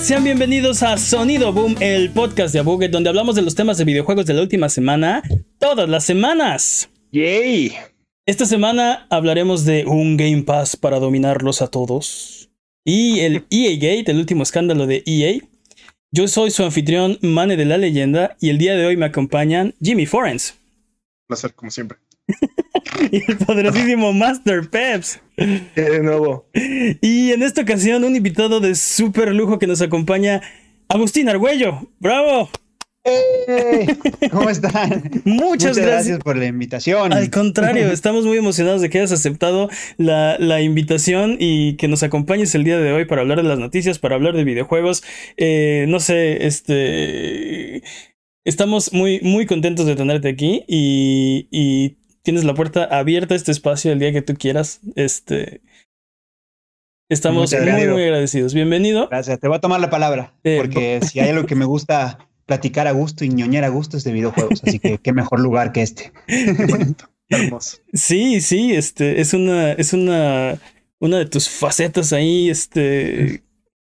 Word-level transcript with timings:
Sean 0.00 0.22
bienvenidos 0.24 0.82
a 0.82 0.98
Sonido 0.98 1.52
Boom, 1.52 1.76
el 1.80 2.10
podcast 2.10 2.52
de 2.52 2.60
Abuget, 2.60 2.90
donde 2.90 3.08
hablamos 3.08 3.34
de 3.34 3.42
los 3.42 3.54
temas 3.54 3.78
de 3.78 3.84
videojuegos 3.84 4.26
de 4.26 4.34
la 4.34 4.42
última 4.42 4.68
semana, 4.68 5.22
todas 5.58 5.88
las 5.88 6.04
semanas. 6.04 6.90
¡Yay! 7.12 7.72
Esta 8.26 8.44
semana 8.44 9.06
hablaremos 9.10 9.64
de 9.64 9.86
un 9.86 10.16
Game 10.16 10.42
Pass 10.42 10.76
para 10.76 10.98
dominarlos 10.98 11.62
a 11.62 11.68
todos. 11.68 12.50
Y 12.84 13.20
el 13.20 13.46
EA 13.50 13.74
Gate, 13.76 14.10
el 14.10 14.18
último 14.18 14.42
escándalo 14.42 14.86
de 14.86 15.02
EA. 15.06 15.40
Yo 16.10 16.28
soy 16.28 16.50
su 16.50 16.62
anfitrión, 16.62 17.18
Mane 17.22 17.56
de 17.56 17.64
la 17.64 17.78
Leyenda, 17.78 18.36
y 18.40 18.50
el 18.50 18.58
día 18.58 18.74
de 18.74 18.86
hoy 18.86 18.96
me 18.96 19.06
acompañan 19.06 19.74
Jimmy 19.82 20.06
Forens. 20.06 20.54
Placer, 21.26 21.54
como 21.54 21.70
siempre. 21.70 21.98
y 23.10 23.30
el 23.30 23.38
poderosísimo 23.38 24.12
Master 24.12 24.68
Peps. 24.68 25.20
De 25.36 26.00
nuevo. 26.02 26.48
Y 27.00 27.32
en 27.32 27.42
esta 27.42 27.62
ocasión, 27.62 28.04
un 28.04 28.16
invitado 28.16 28.60
de 28.60 28.74
súper 28.74 29.34
lujo 29.34 29.58
que 29.58 29.66
nos 29.66 29.82
acompaña, 29.82 30.42
Agustín 30.88 31.28
Argüello. 31.28 31.88
¡Bravo! 31.98 32.50
¿Cómo 34.30 34.48
están? 34.50 35.10
Muchas, 35.24 35.76
gracias. 35.76 36.18
por 36.20 36.36
la 36.36 36.46
invitación. 36.46 37.12
Al 37.12 37.30
contrario, 37.30 37.90
estamos 37.90 38.24
muy 38.24 38.38
emocionados 38.38 38.80
de 38.80 38.88
que 38.88 38.98
hayas 38.98 39.12
aceptado 39.12 39.68
la, 39.98 40.62
invitación 40.62 41.36
y 41.38 41.76
que 41.76 41.88
nos 41.88 42.02
acompañes 42.02 42.54
el 42.54 42.64
día 42.64 42.78
de 42.78 42.92
hoy 42.92 43.04
para 43.04 43.20
hablar 43.20 43.42
de 43.42 43.48
las 43.48 43.58
noticias, 43.58 43.98
para 43.98 44.14
hablar 44.14 44.34
de 44.34 44.44
videojuegos. 44.44 45.02
Eh, 45.36 45.84
no 45.88 46.00
sé, 46.00 46.46
este. 46.46 47.82
Estamos 48.46 48.92
muy, 48.92 49.20
muy 49.20 49.46
contentos 49.46 49.86
de 49.86 49.96
tenerte 49.96 50.28
aquí 50.28 50.64
y, 50.68 51.96
tienes 52.24 52.42
la 52.44 52.54
puerta 52.54 52.84
abierta 52.84 53.34
a 53.34 53.36
este 53.36 53.52
espacio 53.52 53.92
el 53.92 54.00
día 54.00 54.12
que 54.12 54.22
tú 54.22 54.34
quieras. 54.34 54.80
Este. 54.96 55.60
Estamos 57.08 57.52
muy, 57.52 57.86
muy 57.86 58.02
agradecidos. 58.02 58.54
Bienvenido. 58.54 59.08
Gracias. 59.08 59.38
Te 59.38 59.46
voy 59.46 59.58
a 59.58 59.60
tomar 59.60 59.80
la 59.80 59.90
palabra. 59.90 60.34
Eh, 60.44 60.58
porque 60.58 61.00
si 61.02 61.20
hay 61.20 61.30
algo 61.30 61.46
que 61.46 61.54
me 61.54 61.64
gusta 61.64 62.18
platicar 62.46 62.86
a 62.86 62.92
gusto 62.92 63.24
y 63.24 63.28
ñoñar 63.28 63.64
a 63.64 63.68
gusto 63.68 63.96
es 63.96 64.04
de 64.04 64.12
videojuegos. 64.12 64.62
Así 64.64 64.78
que 64.78 64.98
qué 64.98 65.12
mejor 65.12 65.40
lugar 65.40 65.72
que 65.72 65.82
este. 65.82 66.12
Hermoso. 67.28 67.78
Sí, 67.92 68.40
sí, 68.40 68.74
este 68.74 69.20
es 69.20 69.32
una, 69.32 69.72
es 69.72 69.92
una, 69.92 70.58
una 70.98 71.18
de 71.18 71.26
tus 71.26 71.48
facetas 71.48 72.12
ahí, 72.12 72.50
este. 72.50 73.42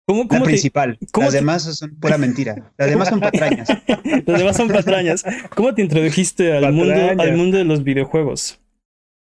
¿Cómo, 0.07 0.27
la 0.29 0.43
principal. 0.43 0.99
Las 1.19 1.33
demás 1.33 1.63
son 1.63 1.95
pura 1.95 2.17
mentira. 2.17 2.71
Las 2.77 2.89
demás 2.89 3.09
son 3.09 3.19
patrañas. 3.19 3.67
Las 4.25 4.39
demás 4.39 4.55
son 4.55 4.67
patrañas. 4.67 5.23
¿Cómo 5.55 5.73
te 5.73 5.81
introdujiste 5.81 6.53
al 6.53 6.73
mundo, 6.73 6.93
al 7.17 7.35
mundo 7.35 7.57
de 7.57 7.65
los 7.65 7.83
videojuegos? 7.83 8.59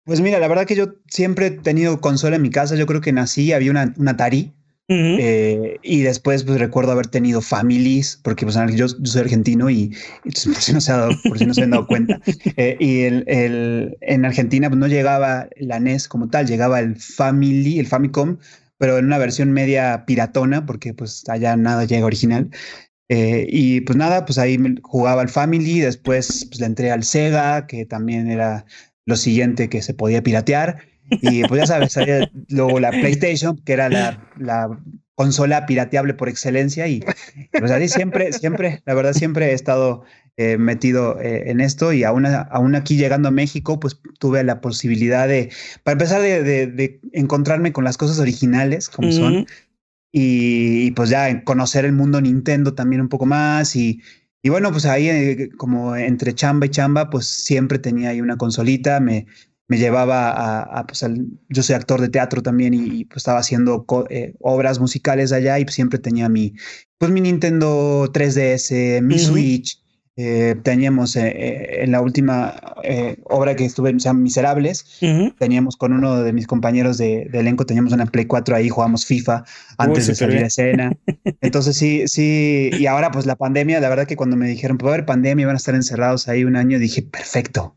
Pues 0.05 0.23
mira, 0.23 0.39
la 0.39 0.49
verdad 0.49 0.67
que 0.67 0.77
yo 0.77 0.95
siempre 1.07 1.47
he 1.47 1.51
tenido 1.51 2.01
consola 2.01 2.37
en 2.37 2.43
mi 2.43 2.51
casa. 2.51 2.77
Yo 2.77 2.87
creo 2.87 3.03
que 3.03 3.13
nací, 3.13 3.53
había 3.53 3.71
una, 3.71 3.93
una 3.99 4.13
Atari 4.13 4.55
eh, 4.93 5.79
y 5.83 6.01
después 6.01 6.43
pues 6.43 6.59
recuerdo 6.59 6.91
haber 6.91 7.07
tenido 7.07 7.41
families, 7.41 8.19
porque 8.23 8.45
pues 8.45 8.57
yo, 8.75 8.89
soy 8.89 9.21
argentino 9.21 9.71
y, 9.71 9.95
por, 10.25 10.35
si 10.61 10.73
no 10.73 10.81
se, 10.81 10.93
ha 10.93 10.97
dado, 10.97 11.13
por 11.29 11.39
si 11.39 11.47
no 11.47 11.55
se 11.55 11.63
han 11.63 11.71
dado 11.71 11.87
cuenta. 11.87 12.21
Eh, 12.57 12.77
y 12.81 13.03
el, 13.03 13.25
el, 13.27 13.97
en 14.01 14.25
Argentina 14.25 14.69
pues 14.69 14.79
no 14.79 14.87
llegaba 14.87 15.49
la 15.57 15.79
NES 15.79 16.09
como 16.09 16.29
tal, 16.29 16.47
llegaba 16.47 16.81
el 16.81 16.97
Family, 16.97 17.79
el 17.79 17.87
Famicom, 17.87 18.39
pero 18.81 18.97
en 18.97 19.05
una 19.05 19.19
versión 19.19 19.53
media 19.53 20.05
piratona, 20.07 20.65
porque 20.65 20.95
pues 20.95 21.23
allá 21.29 21.55
nada 21.55 21.85
llega 21.85 22.07
original. 22.07 22.49
Eh, 23.11 23.47
y 23.47 23.83
pues 23.83 23.99
nada, 23.99 24.25
pues 24.25 24.39
ahí 24.39 24.57
jugaba 24.81 25.21
el 25.21 25.29
Family, 25.29 25.81
después 25.81 26.47
pues 26.49 26.61
le 26.61 26.67
entré 26.67 26.91
al 26.91 27.05
Sega, 27.05 27.67
que 27.67 27.85
también 27.85 28.31
era 28.31 28.65
lo 29.05 29.17
siguiente 29.17 29.69
que 29.69 29.83
se 29.83 29.93
podía 29.93 30.23
piratear. 30.23 30.79
Y 31.11 31.45
pues 31.45 31.61
ya 31.61 31.67
sabes, 31.67 31.95
luego 32.49 32.81
la 32.81 32.91
PlayStation, 32.91 33.59
que 33.59 33.75
era 33.75 33.91
la, 33.91 34.27
la 34.39 34.81
consola 35.21 35.67
pirateable 35.67 36.15
por 36.15 36.31
excelencia. 36.31 36.89
Y 36.89 37.05
pues 37.53 37.71
ahí 37.71 37.89
siempre, 37.89 38.33
siempre, 38.33 38.83
la 38.87 38.95
verdad, 38.95 39.13
siempre 39.13 39.51
he 39.51 39.53
estado 39.53 40.03
eh, 40.39 40.57
metido 40.57 41.21
eh, 41.21 41.51
en 41.51 41.61
esto. 41.61 41.93
Y 41.93 42.05
aún, 42.05 42.25
aún 42.25 42.75
aquí 42.75 42.97
llegando 42.97 43.29
a 43.29 43.31
México, 43.31 43.79
pues 43.79 44.01
tuve 44.19 44.43
la 44.45 44.63
posibilidad 44.63 45.29
de, 45.29 45.51
para 45.85 45.93
empezar, 45.93 46.23
de, 46.23 46.43
de, 46.43 47.01
encontrarme 47.13 47.71
con 47.71 47.85
las 47.85 47.99
cosas 47.99 48.19
originales 48.19 48.89
como 48.89 49.13
son. 49.13 49.47
Y, 50.11 50.93
pues 50.93 51.11
ya 51.11 51.45
conocer 51.45 51.85
el 51.85 51.93
mundo 51.93 52.23
Nintendo 52.23 52.73
también 52.73 53.03
un 53.03 53.11
poco 53.11 53.27
más. 53.27 53.77
Y, 53.77 54.01
y 54.43 54.49
bueno, 54.49 54.73
pues 54.73 54.87
ahí 54.87 55.11
eh, 55.11 55.51
como 55.59 55.97
entre 55.97 56.35
chamba 56.35 56.65
y 56.65 56.71
chamba, 56.71 57.11
pues 57.11 57.27
siempre 57.27 57.79
tenía 57.79 58.09
ahí 58.09 58.23
una 58.23 58.39
consolita, 58.39 59.01
me, 59.01 59.27
me 59.71 59.79
llevaba 59.79 60.33
a, 60.63 60.85
pues 60.85 61.07
yo 61.49 61.63
soy 61.63 61.77
actor 61.77 62.01
de 62.01 62.09
teatro 62.09 62.43
también 62.43 62.75
y, 62.75 63.05
pues 63.05 63.19
estaba 63.19 63.39
haciendo 63.39 63.87
eh, 64.11 64.35
obras 64.41 64.81
musicales 64.81 65.31
allá 65.31 65.61
y 65.61 65.67
siempre 65.69 66.01
tenía 66.01 66.29
mi, 66.29 66.55
pues 66.99 67.13
mi 67.13 67.21
Nintendo 67.21 68.11
3DS, 68.13 69.01
mi 69.01 69.19
Switch. 69.21 69.81
Eh, 70.17 70.57
teníamos 70.65 71.15
eh, 71.15 71.83
en 71.85 71.93
la 71.93 72.03
última 72.03 72.61
obra 73.25 73.55
que 73.55 73.65
estuve, 73.65 73.95
o 73.95 74.01
sea, 74.01 74.13
Miserables, 74.13 74.99
teníamos 75.39 75.77
con 75.77 75.93
uno 75.93 76.21
de 76.21 76.33
mis 76.33 76.49
compañeros 76.49 76.99
de, 76.99 77.31
elenco, 77.33 77.65
teníamos 77.65 77.93
una 77.93 78.07
Play 78.07 78.25
4 78.27 78.57
ahí, 78.57 78.69
jugamos 78.69 79.07
FIFA 79.07 79.45
antes 79.79 80.09
de 80.09 80.17
salir 80.17 80.39
a 80.39 80.47
escena. 80.49 80.93
Entonces 81.41 81.77
sí, 81.77 82.09
sí, 82.09 82.71
y 82.77 82.87
ahora 82.87 83.13
pues 83.13 83.25
la 83.25 83.37
pandemia, 83.37 83.79
la 83.79 83.89
verdad 83.89 84.09
que 84.09 84.17
cuando 84.17 84.37
me 84.37 84.49
dijeron, 84.49 84.79
puede 84.79 84.95
haber 84.95 85.07
pandemia, 85.07 85.47
van 85.47 85.55
a 85.55 85.59
estar 85.59 85.77
encerrados 85.77 86.27
ahí 86.27 86.43
un 86.43 86.57
año, 86.57 86.81
dije, 86.81 87.03
perfecto, 87.03 87.77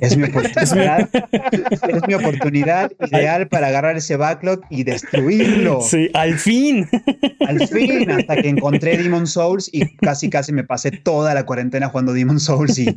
es 0.00 0.16
mi 0.16 0.24
oportunidad. 0.24 1.08
es 1.52 2.08
mi 2.08 2.14
oportunidad 2.14 2.92
ideal 3.10 3.48
para 3.48 3.68
agarrar 3.68 3.96
ese 3.96 4.16
backlog 4.16 4.60
y 4.70 4.84
destruirlo. 4.84 5.80
Sí, 5.82 6.10
al 6.14 6.38
fin. 6.38 6.88
Al 7.46 7.66
fin, 7.68 8.10
hasta 8.10 8.36
que 8.36 8.48
encontré 8.48 8.96
Demon 8.96 9.26
Souls 9.26 9.68
y 9.72 9.96
casi 9.96 10.30
casi 10.30 10.52
me 10.52 10.64
pasé 10.64 10.90
toda 10.90 11.34
la 11.34 11.44
cuarentena 11.44 11.88
jugando 11.88 12.12
Demon 12.12 12.40
Souls 12.40 12.78
y, 12.78 12.96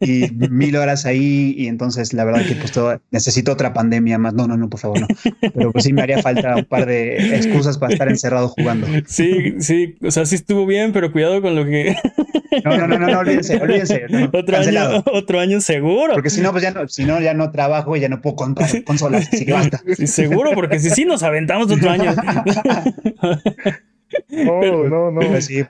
y 0.00 0.30
mil 0.30 0.76
horas 0.76 1.04
ahí. 1.04 1.54
Y 1.56 1.66
entonces 1.66 2.12
la 2.12 2.24
verdad 2.24 2.46
que 2.46 2.54
pues 2.54 2.72
necesito 3.10 3.52
otra 3.52 3.72
pandemia 3.72 4.18
más. 4.18 4.34
No, 4.34 4.46
no, 4.46 4.56
no, 4.56 4.68
por 4.68 4.80
favor, 4.80 5.00
no. 5.00 5.06
Pero 5.40 5.72
pues 5.72 5.84
sí 5.84 5.92
me 5.92 6.02
haría 6.02 6.22
falta 6.22 6.56
un 6.56 6.64
par 6.64 6.86
de 6.86 7.36
excusas 7.36 7.78
para 7.78 7.92
estar 7.92 8.08
encerrado 8.08 8.48
jugando. 8.48 8.86
Sí, 9.06 9.54
sí. 9.60 9.96
O 10.02 10.10
sea, 10.10 10.26
sí 10.26 10.36
estuvo 10.36 10.66
bien, 10.66 10.92
pero 10.92 11.10
cuidado 11.10 11.42
con 11.42 11.56
lo 11.56 11.64
que. 11.64 11.96
No, 12.64 12.76
no, 12.76 12.86
no, 12.86 12.98
no, 12.98 13.06
no 13.08 13.18
olvídense, 13.18 13.56
olvídense. 13.56 14.06
otro, 14.32 14.56
año, 14.56 15.04
otro 15.12 15.40
año 15.40 15.60
seguro. 15.60 16.14
Porque 16.14 16.30
si 16.36 16.42
no, 16.42 16.52
pues 16.52 16.62
ya 16.62 16.70
no, 16.70 16.88
si 16.88 17.04
no, 17.04 17.20
ya 17.20 17.34
no 17.34 17.50
trabajo 17.50 17.96
y 17.96 18.00
ya 18.00 18.08
no 18.08 18.20
puedo 18.20 18.36
comprar 18.36 18.70
consolas, 18.84 19.28
así 19.32 19.44
que 19.44 19.52
basta. 19.52 19.82
seguro, 20.06 20.52
porque 20.54 20.78
si 20.78 20.90
sí 20.90 21.04
nos 21.04 21.22
aventamos 21.22 21.70
otro 21.70 21.90
año. 21.90 22.14
no, 24.28 24.88
no, 24.88 25.10
no. 25.10 25.20
Pues 25.20 25.46
sí. 25.46 25.64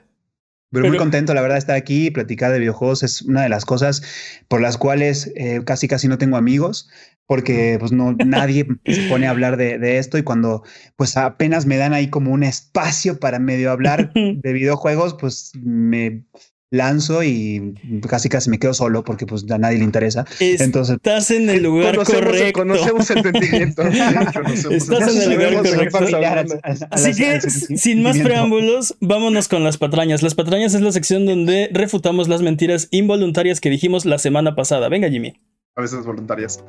Pero, 0.69 0.89
muy 0.89 0.97
contento, 0.97 1.33
la 1.33 1.41
verdad, 1.41 1.55
de 1.55 1.59
estar 1.59 1.75
aquí 1.77 2.07
y 2.07 2.11
platicar 2.11 2.51
de 2.51 2.59
videojuegos 2.59 3.01
es 3.01 3.21
una 3.21 3.41
de 3.41 3.49
las 3.49 3.63
cosas 3.63 4.01
por 4.49 4.59
las 4.59 4.77
cuales 4.77 5.31
eh, 5.35 5.61
casi 5.65 5.87
casi 5.87 6.09
no 6.09 6.17
tengo 6.17 6.35
amigos, 6.35 6.89
porque 7.25 7.77
pues 7.79 7.91
no 7.93 8.13
nadie 8.13 8.67
se 8.85 9.07
pone 9.09 9.27
a 9.27 9.29
hablar 9.29 9.55
de, 9.55 9.79
de, 9.79 9.97
esto 9.97 10.17
y 10.17 10.23
cuando 10.23 10.63
pues 10.97 11.15
apenas 11.15 11.65
me 11.65 11.77
dan 11.77 11.93
ahí 11.93 12.09
como 12.09 12.31
un 12.31 12.43
espacio 12.43 13.19
para 13.19 13.39
medio 13.39 13.71
hablar 13.71 14.11
de 14.13 14.53
videojuegos, 14.53 15.15
pues 15.19 15.53
me 15.55 16.25
lanzo 16.69 17.23
y 17.23 17.75
casi 18.07 18.29
casi 18.29 18.49
me 18.49 18.59
quedo 18.59 18.73
solo 18.73 19.03
porque 19.03 19.25
pues 19.25 19.49
a 19.49 19.57
nadie 19.57 19.77
le 19.77 19.83
interesa. 19.83 20.25
Entonces, 20.39 20.97
estás 20.97 21.31
en 21.31 21.49
el 21.49 21.63
lugar 21.63 21.95
correcto. 22.03 22.59
Conocemos 22.59 23.09
el 23.11 23.17
entendimiento. 23.17 23.83
estás 23.83 25.15
en 25.15 25.31
el 25.31 25.37
lugar 25.37 25.91
correcto. 25.91 26.59
Así 26.91 27.13
que, 27.13 27.41
sin 27.41 28.03
más 28.03 28.17
preámbulos, 28.17 28.95
vámonos 28.99 29.47
con 29.47 29.63
las 29.63 29.77
patrañas. 29.77 30.21
Las 30.21 30.35
patrañas 30.35 30.73
es 30.73 30.81
la 30.81 30.91
sección 30.91 31.25
donde 31.25 31.69
refutamos 31.71 32.27
las 32.27 32.41
mentiras 32.41 32.87
involuntarias 32.91 33.61
que 33.61 33.69
dijimos 33.69 34.05
la 34.05 34.17
semana 34.17 34.55
pasada. 34.55 34.89
Venga, 34.89 35.09
Jimmy. 35.09 35.39
A 35.75 35.81
veces 35.81 36.03
voluntarias. 36.05 36.63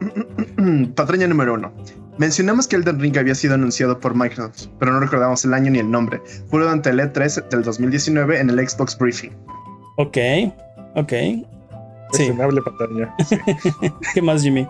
Patraña 0.94 1.27
número 1.27 1.55
uno. 1.55 1.73
Mencionamos 2.19 2.69
que 2.69 2.77
Elden 2.77 3.01
Ring 3.01 3.17
había 3.17 3.35
sido 3.35 3.55
anunciado 3.55 3.99
por 4.01 4.15
Microsoft, 4.15 4.67
pero 4.79 4.93
no 4.93 5.01
recordamos 5.01 5.44
el 5.47 5.55
año 5.55 5.71
ni 5.71 5.79
el 5.79 5.91
nombre. 5.91 6.21
Fue 6.51 6.61
durante 6.61 6.91
el 6.91 7.01
E3 7.01 7.49
del 7.49 7.62
2019 7.62 8.39
en 8.39 8.51
el 8.51 8.69
Xbox 8.69 8.99
Briefing. 8.99 9.31
Ok, 9.99 10.17
ok. 10.95 11.12
Sí. 12.12 12.31
pantalla. 12.33 13.15
¿Qué 14.15 14.23
más, 14.23 14.43
Jimmy? 14.43 14.67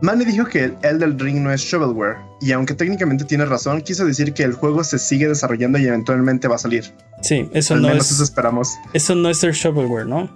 Manny 0.00 0.24
dijo 0.24 0.46
que 0.46 0.64
el 0.64 0.76
Elden 0.82 1.18
Ring 1.18 1.42
no 1.42 1.52
es 1.52 1.60
shovelware, 1.60 2.16
y 2.40 2.52
aunque 2.52 2.72
técnicamente 2.72 3.24
tiene 3.24 3.44
razón, 3.46 3.80
quiso 3.80 4.06
decir 4.06 4.32
que 4.32 4.44
el 4.44 4.52
juego 4.52 4.84
se 4.84 5.00
sigue 5.00 5.26
desarrollando 5.26 5.76
y 5.78 5.86
eventualmente 5.86 6.46
va 6.46 6.54
a 6.54 6.58
salir. 6.58 6.84
Sí, 7.20 7.48
eso 7.52 7.74
no 7.74 7.90
es. 7.90 8.12
Eso 8.12 8.22
esperamos. 8.22 8.78
Eso 8.94 9.16
no 9.16 9.28
es 9.28 9.38
ser 9.38 9.54
shovelware, 9.54 10.06
¿no? 10.06 10.30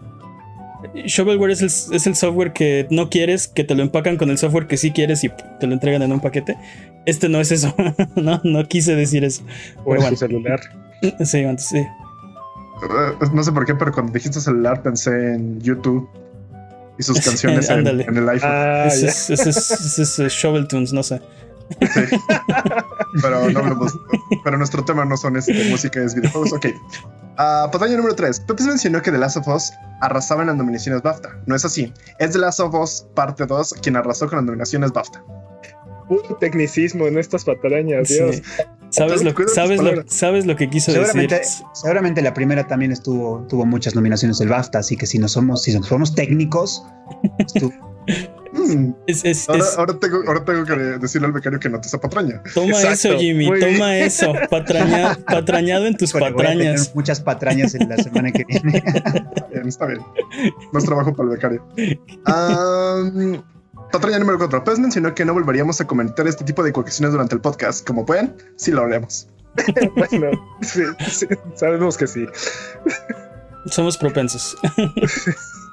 Shovelware 1.06 1.52
es 1.52 1.60
el, 1.62 1.94
es 1.96 2.06
el, 2.08 2.16
software 2.16 2.52
que 2.52 2.88
no 2.90 3.08
quieres, 3.08 3.46
que 3.46 3.62
te 3.62 3.76
lo 3.76 3.84
empacan 3.84 4.16
con 4.16 4.30
el 4.30 4.38
software 4.38 4.66
que 4.66 4.76
sí 4.76 4.90
quieres 4.90 5.22
y 5.22 5.30
te 5.60 5.68
lo 5.68 5.74
entregan 5.74 6.02
en 6.02 6.10
un 6.10 6.18
paquete. 6.18 6.58
Este 7.06 7.28
no 7.28 7.40
es 7.40 7.52
eso. 7.52 7.72
no, 8.16 8.40
no 8.42 8.66
quise 8.66 8.96
decir 8.96 9.22
eso. 9.22 9.44
O 9.84 9.94
en 9.94 10.16
celular. 10.16 10.60
Sí, 11.24 11.44
antes 11.44 11.68
sí. 11.68 11.86
Eh, 12.82 13.26
no 13.32 13.42
sé 13.42 13.52
por 13.52 13.64
qué, 13.64 13.74
pero 13.74 13.92
cuando 13.92 14.12
dijiste 14.12 14.40
celular 14.40 14.82
pensé 14.82 15.34
en 15.34 15.60
YouTube 15.60 16.08
y 16.98 17.02
sus 17.02 17.20
canciones 17.24 17.70
en, 17.70 17.86
el 17.86 18.28
iPhone. 18.28 18.50
Ah, 18.50 18.86
ese, 18.86 19.34
es, 19.34 20.16
Shovel 20.32 20.66
Tunes, 20.68 20.92
no 20.92 21.02
sé. 21.02 21.20
Sí. 21.80 22.16
pero 23.22 23.48
no 23.50 23.58
hablamos. 23.60 23.92
Pero 24.44 24.58
nuestro 24.58 24.84
tema 24.84 25.04
no 25.04 25.16
son 25.16 25.36
este, 25.36 25.70
música, 25.70 26.02
es 26.02 26.14
videojuegos. 26.14 26.52
Ok. 26.52 26.66
Uh, 27.32 27.70
patraña 27.70 27.96
número 27.96 28.14
3. 28.14 28.40
Pepe 28.40 28.62
mencionó 28.64 29.00
que 29.00 29.10
The 29.10 29.18
Last 29.18 29.38
of 29.38 29.48
Us 29.48 29.72
arrasaba 30.00 30.42
en 30.42 30.48
las 30.48 30.56
nominaciones 30.56 31.02
BAFTA. 31.02 31.40
No 31.46 31.56
es 31.56 31.64
así. 31.64 31.92
Es 32.18 32.32
The 32.32 32.38
Last 32.38 32.60
of 32.60 32.74
Us 32.74 33.06
parte 33.14 33.46
2 33.46 33.74
quien 33.82 33.96
arrasó 33.96 34.28
con 34.28 34.36
las 34.36 34.44
nominaciones 34.44 34.92
BAFTA. 34.92 35.24
Puro 36.08 36.36
tecnicismo 36.40 37.06
en 37.06 37.18
estas 37.18 37.44
patrañas, 37.44 38.08
Dios. 38.08 38.42
¿Sabes 38.92 39.24
lo, 39.24 39.34
sabes, 39.48 39.82
lo, 39.82 40.04
¿Sabes 40.06 40.46
lo 40.46 40.54
que 40.54 40.70
quiso 40.70 40.92
seguramente, 40.92 41.38
decir? 41.38 41.66
Seguramente 41.72 42.22
la 42.22 42.34
primera 42.34 42.66
también 42.66 42.92
estuvo, 42.92 43.44
tuvo 43.48 43.66
muchas 43.66 43.94
nominaciones 43.94 44.38
del 44.38 44.48
BAFTA, 44.48 44.78
así 44.78 44.96
que 44.96 45.06
si 45.06 45.18
no 45.18 45.28
somos, 45.28 45.62
si 45.62 45.72
somos 45.72 46.14
técnicos, 46.14 46.84
Mm. 48.52 48.92
ahora, 49.78 49.98
tengo, 49.98 50.18
ahora, 50.26 50.44
tengo, 50.44 50.64
que 50.66 50.74
decirle 50.74 51.26
al 51.26 51.32
becario 51.32 51.58
que 51.58 51.70
no 51.70 51.80
te 51.80 51.88
esa 51.88 51.98
patraña. 51.98 52.42
Toma 52.52 52.80
eso, 52.82 53.18
Jimmy, 53.18 53.48
toma 53.58 53.96
eso. 53.96 54.34
patrañado 55.26 55.86
en 55.86 55.96
tus 55.96 56.12
patrañas. 56.12 56.94
muchas 56.94 57.20
patrañas 57.20 57.74
en 57.74 57.88
la 57.88 57.96
semana 57.96 58.30
que 58.30 58.44
viene. 58.44 58.82
está 59.34 59.46
bien, 59.48 59.68
está 59.68 59.86
bien. 59.86 60.00
Más 60.72 60.84
trabajo 60.84 61.14
para 61.14 61.30
el 61.30 61.36
becario. 61.36 61.66
Patraña 63.92 64.18
número 64.18 64.38
4. 64.38 64.64
Pez 64.64 64.78
mencionó 64.78 65.14
que 65.14 65.24
no 65.24 65.34
volveríamos 65.34 65.80
a 65.80 65.86
comentar 65.86 66.26
este 66.26 66.42
tipo 66.44 66.64
de 66.64 66.70
ecuaciones 66.70 67.12
durante 67.12 67.34
el 67.34 67.40
podcast. 67.40 67.86
Como 67.86 68.04
pueden, 68.04 68.34
sí 68.56 68.72
lo 68.72 68.82
haremos. 68.82 69.28
bueno, 69.96 70.30
sí, 70.62 70.82
sabemos 71.54 71.96
que 71.96 72.06
sí. 72.06 72.26
Somos 73.66 73.96
propensos. 73.96 74.56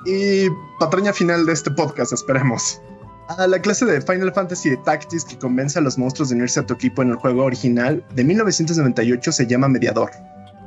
y 0.06 0.48
patraña 0.80 1.14
final 1.14 1.46
de 1.46 1.54
este 1.54 1.72
podcast, 1.72 2.14
esperemos. 2.14 2.80
A 3.30 3.48
la 3.48 3.62
clase 3.62 3.86
de 3.86 4.02
Final 4.02 4.34
Fantasy 4.34 4.72
de 4.72 4.78
Tactics 4.78 5.24
que 5.24 5.38
convence 5.38 5.80
a 5.80 5.82
los 5.82 5.98
monstruos 5.98 6.30
de 6.30 6.36
unirse 6.36 6.60
a 6.60 6.66
tu 6.66 6.74
equipo 6.74 7.02
en 7.02 7.12
el 7.12 7.16
juego 7.16 7.44
original 7.44 8.04
de 8.16 8.24
1998 8.24 9.32
se 9.32 9.48
llama 9.48 9.68
Mediador. 9.70 10.12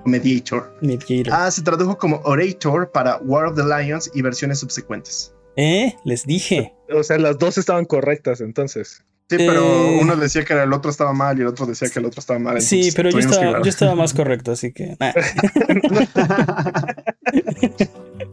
Mediator. 0.05 0.73
Mediator. 0.81 1.33
Ah, 1.33 1.51
se 1.51 1.63
tradujo 1.63 1.99
como 1.99 2.21
Orator 2.25 2.91
para 2.91 3.19
War 3.19 3.47
of 3.47 3.57
the 3.57 3.63
Lions 3.63 4.11
y 4.15 4.23
versiones 4.23 4.61
subsecuentes. 4.61 5.33
¿Eh? 5.57 5.95
Les 6.05 6.27
dije. 6.27 6.75
O 6.91 7.03
sea, 7.03 7.19
las 7.19 7.39
dos 7.39 7.59
estaban 7.59 7.85
correctas 7.85 8.41
entonces. 8.41 9.03
Sí, 9.31 9.39
pero 9.39 9.63
eh. 9.63 9.99
uno 10.03 10.17
decía 10.17 10.45
que 10.45 10.53
el 10.53 10.73
otro 10.73 10.91
estaba 10.91 11.13
mal 11.15 11.39
y 11.39 11.41
el 11.41 11.47
otro 11.47 11.65
decía 11.65 11.89
que 11.89 11.99
el 12.01 12.05
otro 12.05 12.21
estaba 12.21 12.39
mal. 12.39 12.61
Sí, 12.61 12.91
pero 12.95 13.09
yo 13.11 13.19
estaba, 13.19 13.63
yo 13.63 13.69
estaba, 13.69 13.95
más 13.95 14.13
correcto, 14.13 14.53
así 14.53 14.73
que. 14.73 14.97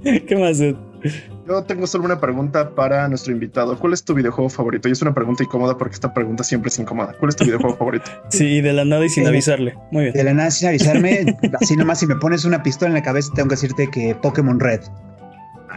¿Qué 0.28 0.36
más? 0.36 0.60
Yo 0.60 1.64
tengo 1.64 1.88
solo 1.88 2.04
una 2.04 2.20
pregunta 2.20 2.76
para 2.76 3.08
nuestro 3.08 3.32
invitado. 3.32 3.80
¿Cuál 3.80 3.94
es 3.94 4.04
tu 4.04 4.14
videojuego 4.14 4.50
favorito? 4.50 4.90
Y 4.90 4.92
es 4.92 5.02
una 5.02 5.14
pregunta 5.14 5.44
incómoda 5.44 5.78
porque 5.78 5.94
esta 5.94 6.14
pregunta 6.14 6.44
siempre 6.44 6.68
es 6.68 6.78
incómoda. 6.80 7.16
¿Cuál 7.18 7.30
es 7.30 7.36
tu 7.38 7.46
videojuego 7.46 7.78
favorito? 7.78 8.12
Sí, 8.30 8.62
de 8.62 8.74
la 8.74 8.84
nada 8.84 9.06
y 9.06 9.10
sin 9.10 9.24
eh, 9.24 9.30
avisarle. 9.30 9.76
Muy 9.92 10.04
bien. 10.04 10.14
De 10.14 10.24
la 10.24 10.34
nada 10.34 10.52
sin 10.52 10.68
avisarme. 10.68 11.38
así 11.62 11.78
nomás, 11.78 12.00
si 12.00 12.08
me 12.08 12.16
pones 12.18 12.44
una 12.44 12.62
pistola 12.62 12.90
en 12.90 12.96
la 12.96 13.04
cabeza, 13.04 13.32
tengo 13.36 13.48
que 13.50 13.56
decirte 13.56 13.90
que 13.90 14.16
Pokémon 14.16 14.60
Red. 14.60 14.82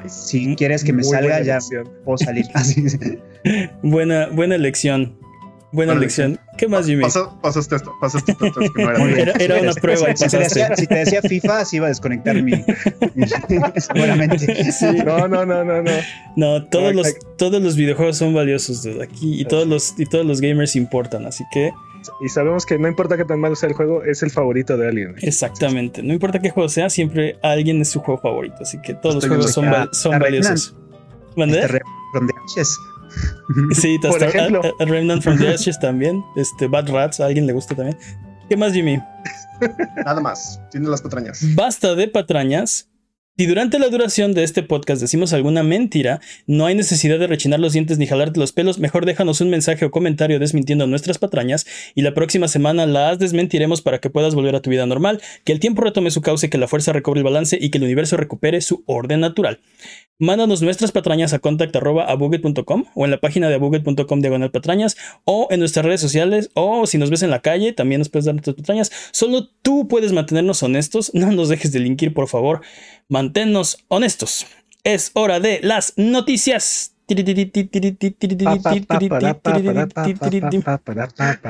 Si 0.09 0.55
quieres 0.57 0.85
que 0.85 0.93
me 0.93 1.03
salga, 1.03 1.43
ya 1.43 1.59
puedo 2.05 2.19
salir. 2.19 2.47
buena, 3.83 4.29
buena 4.29 4.55
elección. 4.55 5.17
Buena 5.73 5.95
lección. 5.95 6.39
¿Qué 6.59 6.69
más, 6.69 6.85
Jimmy? 6.85 7.03
pasaste 7.41 7.77
esto, 7.77 7.95
pasaste 7.99 8.33
esto. 8.33 8.61
era, 9.41 9.61
una 9.61 9.73
prueba. 9.73 10.15
Si, 10.15 10.29
te 10.29 10.39
decía, 10.39 10.77
si, 10.77 10.87
te 10.87 10.95
decía, 10.97 11.23
FIFA, 11.23 11.61
así 11.61 11.77
iba 11.77 11.87
a 11.87 11.89
desconectar 11.89 12.41
mi. 12.43 12.53
seguramente. 13.79 14.47
No, 15.05 15.27
no, 15.27 15.47
no, 15.47 15.65
no, 15.65 15.83
no. 15.83 15.91
No, 16.37 16.65
todos, 16.67 16.95
los, 16.95 17.17
todos 17.39 17.63
los 17.63 17.77
videojuegos 17.77 18.19
son 18.19 18.35
valiosos 18.35 18.83
desde 18.83 19.03
aquí 19.03 19.41
y 19.41 19.47
todos, 19.47 19.67
los, 19.67 19.95
y 19.99 20.05
todos 20.05 20.27
los 20.27 20.43
gamers 20.43 20.77
importan, 20.77 21.25
así 21.25 21.45
que. 21.53 21.73
Y 22.21 22.29
sabemos 22.29 22.67
que 22.67 22.79
no 22.79 22.89
importa 22.89 23.17
qué 23.17 23.25
tan 23.25 23.41
malo 23.41 23.55
sea 23.57 23.69
el 23.69 23.75
juego, 23.75 24.03
es 24.03 24.23
el 24.23 24.31
favorito 24.31 24.77
de 24.77 24.89
alguien. 24.89 25.15
Exactamente. 25.21 26.03
No 26.03 26.13
importa 26.13 26.41
qué 26.41 26.51
juego 26.51 26.69
sea, 26.69 26.91
siempre 26.91 27.39
alguien 27.43 27.81
es 27.81 27.91
su 27.91 28.01
juego 28.01 28.21
favorito. 28.21 28.57
Así 28.61 28.81
que 28.81 28.95
todos 28.95 29.17
los 29.17 29.27
juegos 29.27 29.53
son, 29.53 29.67
son 29.93 30.19
valiosos. 30.19 30.77
¿Mandé? 31.37 31.81
Sí, 33.73 33.99
Por 33.99 34.23
ejemplo. 34.23 34.63
A, 34.81 34.85
Remnant 34.87 35.23
from 35.23 35.39
the 35.39 35.49
Ashes 35.49 35.79
también. 35.79 36.25
Este, 36.35 36.67
Bad 36.67 36.89
Rats, 36.89 37.21
a 37.21 37.27
alguien 37.27 37.47
le 37.47 37.53
gusta 37.53 37.75
también. 37.75 37.99
¿Qué 38.49 38.57
más, 38.57 38.73
Jimmy? 38.73 38.99
Nada 40.05 40.21
más. 40.21 40.61
Tiene 40.71 40.89
las 40.89 41.03
patrañas. 41.03 41.43
Basta 41.55 41.95
de 41.95 42.09
patrañas. 42.09 42.89
Si 43.39 43.47
durante 43.47 43.79
la 43.79 43.89
duración 43.89 44.35
de 44.35 44.45
este 44.45 44.63
podcast 44.63 45.01
decimos 45.01 45.33
alguna 45.33 45.63
mentira, 45.63 46.21
no 46.47 46.67
hay 46.67 46.75
necesidad 46.75 47.19
de 47.19 47.27
rechinar 47.27 47.61
los 47.61 47.73
dientes 47.73 47.97
ni 47.97 48.07
jalarte 48.07 48.39
los 48.39 48.53
pelos, 48.53 48.79
mejor 48.79 49.07
déjanos 49.07 49.41
un 49.41 49.49
mensaje 49.49 49.87
o 49.87 49.91
comentario 49.91 50.39
desmintiendo 50.39 50.87
nuestras 50.87 51.17
patrañas 51.17 51.65
y 51.95 52.03
la 52.03 52.13
próxima 52.13 52.47
semana 52.47 52.85
las 52.85 53.19
desmentiremos 53.19 53.81
para 53.81 54.01
que 54.01 54.11
puedas 54.11 54.35
volver 54.35 54.55
a 54.55 54.61
tu 54.61 54.69
vida 54.69 54.85
normal, 54.85 55.23
que 55.45 55.53
el 55.53 55.61
tiempo 55.61 55.81
retome 55.81 56.11
su 56.11 56.21
cauce, 56.21 56.51
que 56.51 56.59
la 56.59 56.69
fuerza 56.69 56.93
recobre 56.93 57.21
el 57.21 57.25
balance 57.25 57.57
y 57.59 57.71
que 57.71 57.79
el 57.79 57.85
universo 57.85 58.19
recupere 58.19 58.61
su 58.61 58.85
orden 58.85 59.21
natural. 59.21 59.61
Mándanos 60.19 60.61
nuestras 60.63 60.93
patrañas 60.93 61.33
a 61.33 61.39
contact.abuget.com 61.39 62.85
o 62.95 63.05
en 63.07 63.11
la 63.11 63.19
página 63.19 63.49
de 63.49 63.55
abuget.com 63.55 64.21
diagonal 64.21 64.51
patrañas 64.51 64.97
o 65.25 65.49
en 65.51 65.59
nuestras 65.59 65.85
redes 65.85 66.01
sociales 66.01 66.51
o 66.55 66.87
si 66.87 66.99
nos 66.99 67.11
ves 67.11 67.23
en 67.23 67.31
la 67.31 67.41
calle 67.41 67.73
también 67.73 67.99
nos 67.99 68.11
puedes 68.11 68.27
dar 68.27 68.35
nuestras 68.35 68.55
patrañas. 68.55 68.93
Solo 69.11 69.49
tú 69.63 69.89
puedes 69.89 70.13
mantenernos 70.13 70.63
honestos, 70.63 71.11
no 71.15 71.33
nos 71.33 71.49
dejes 71.49 71.73
delinquir 71.73 72.13
por 72.13 72.29
favor, 72.29 72.61
manténnos 73.09 73.85
honestos. 73.89 74.47
Es 74.85 75.11
hora 75.15 75.41
de 75.41 75.61
las 75.63 75.95
noticias. 75.97 76.95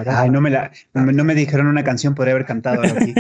Ay, 0.06 0.30
no 0.30 0.40
me, 0.40 0.50
la, 0.50 0.72
no 0.94 1.24
me 1.24 1.34
dijeron 1.34 1.66
una 1.66 1.84
canción, 1.84 2.14
podría 2.14 2.34
haber 2.34 2.46
cantado 2.46 2.82
aquí. 2.82 3.14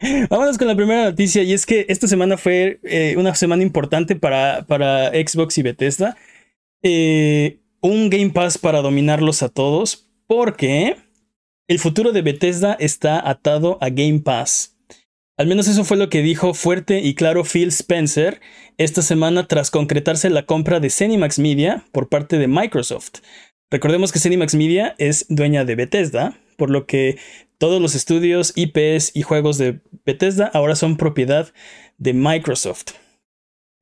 Vámonos 0.30 0.56
con 0.56 0.66
la 0.66 0.74
primera 0.74 1.04
noticia 1.04 1.42
y 1.42 1.52
es 1.52 1.66
que 1.66 1.84
esta 1.88 2.08
semana 2.08 2.38
fue 2.38 2.80
eh, 2.84 3.14
una 3.18 3.34
semana 3.34 3.62
importante 3.62 4.16
para, 4.16 4.62
para 4.66 5.10
Xbox 5.10 5.58
y 5.58 5.62
Bethesda. 5.62 6.16
Eh, 6.82 7.60
un 7.82 8.08
Game 8.08 8.30
Pass 8.30 8.56
para 8.56 8.80
dominarlos 8.80 9.42
a 9.42 9.50
todos 9.50 10.08
porque 10.26 10.96
el 11.68 11.78
futuro 11.78 12.12
de 12.12 12.22
Bethesda 12.22 12.74
está 12.80 13.28
atado 13.28 13.78
a 13.80 13.90
Game 13.90 14.20
Pass. 14.20 14.78
Al 15.40 15.46
menos 15.46 15.68
eso 15.68 15.84
fue 15.84 15.96
lo 15.96 16.10
que 16.10 16.20
dijo 16.20 16.52
fuerte 16.52 17.00
y 17.00 17.14
claro 17.14 17.44
Phil 17.44 17.68
Spencer 17.68 18.42
esta 18.76 19.00
semana 19.00 19.48
tras 19.48 19.70
concretarse 19.70 20.28
la 20.28 20.44
compra 20.44 20.80
de 20.80 20.90
Cenimax 20.90 21.38
Media 21.38 21.82
por 21.92 22.10
parte 22.10 22.36
de 22.36 22.46
Microsoft. 22.46 23.20
Recordemos 23.70 24.12
que 24.12 24.18
Cenimax 24.18 24.54
Media 24.54 24.94
es 24.98 25.24
dueña 25.30 25.64
de 25.64 25.76
Bethesda, 25.76 26.38
por 26.58 26.68
lo 26.68 26.84
que 26.84 27.16
todos 27.56 27.80
los 27.80 27.94
estudios, 27.94 28.52
IPs 28.54 29.12
y 29.14 29.22
juegos 29.22 29.56
de 29.56 29.80
Bethesda 30.04 30.50
ahora 30.52 30.76
son 30.76 30.98
propiedad 30.98 31.50
de 31.96 32.12
Microsoft. 32.12 32.90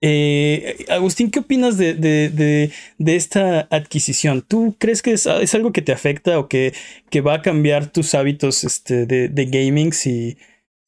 Eh, 0.00 0.86
Agustín, 0.88 1.32
¿qué 1.32 1.40
opinas 1.40 1.76
de, 1.76 2.70
esta 3.04 3.66
adquisición? 3.72 4.42
¿Tú 4.42 4.76
crees 4.78 5.02
que 5.02 5.10
es, 5.10 5.26
algo 5.26 5.72
que 5.72 5.82
te 5.82 5.90
afecta 5.90 6.38
o 6.38 6.46
que, 6.46 6.72
que, 7.10 7.20
va 7.20 7.34
a 7.34 7.42
cambiar 7.42 7.90
tus 7.90 8.14
hábitos 8.14 8.62
este, 8.62 9.06
de, 9.06 9.46
gaming 9.46 9.92
si... 9.92 10.38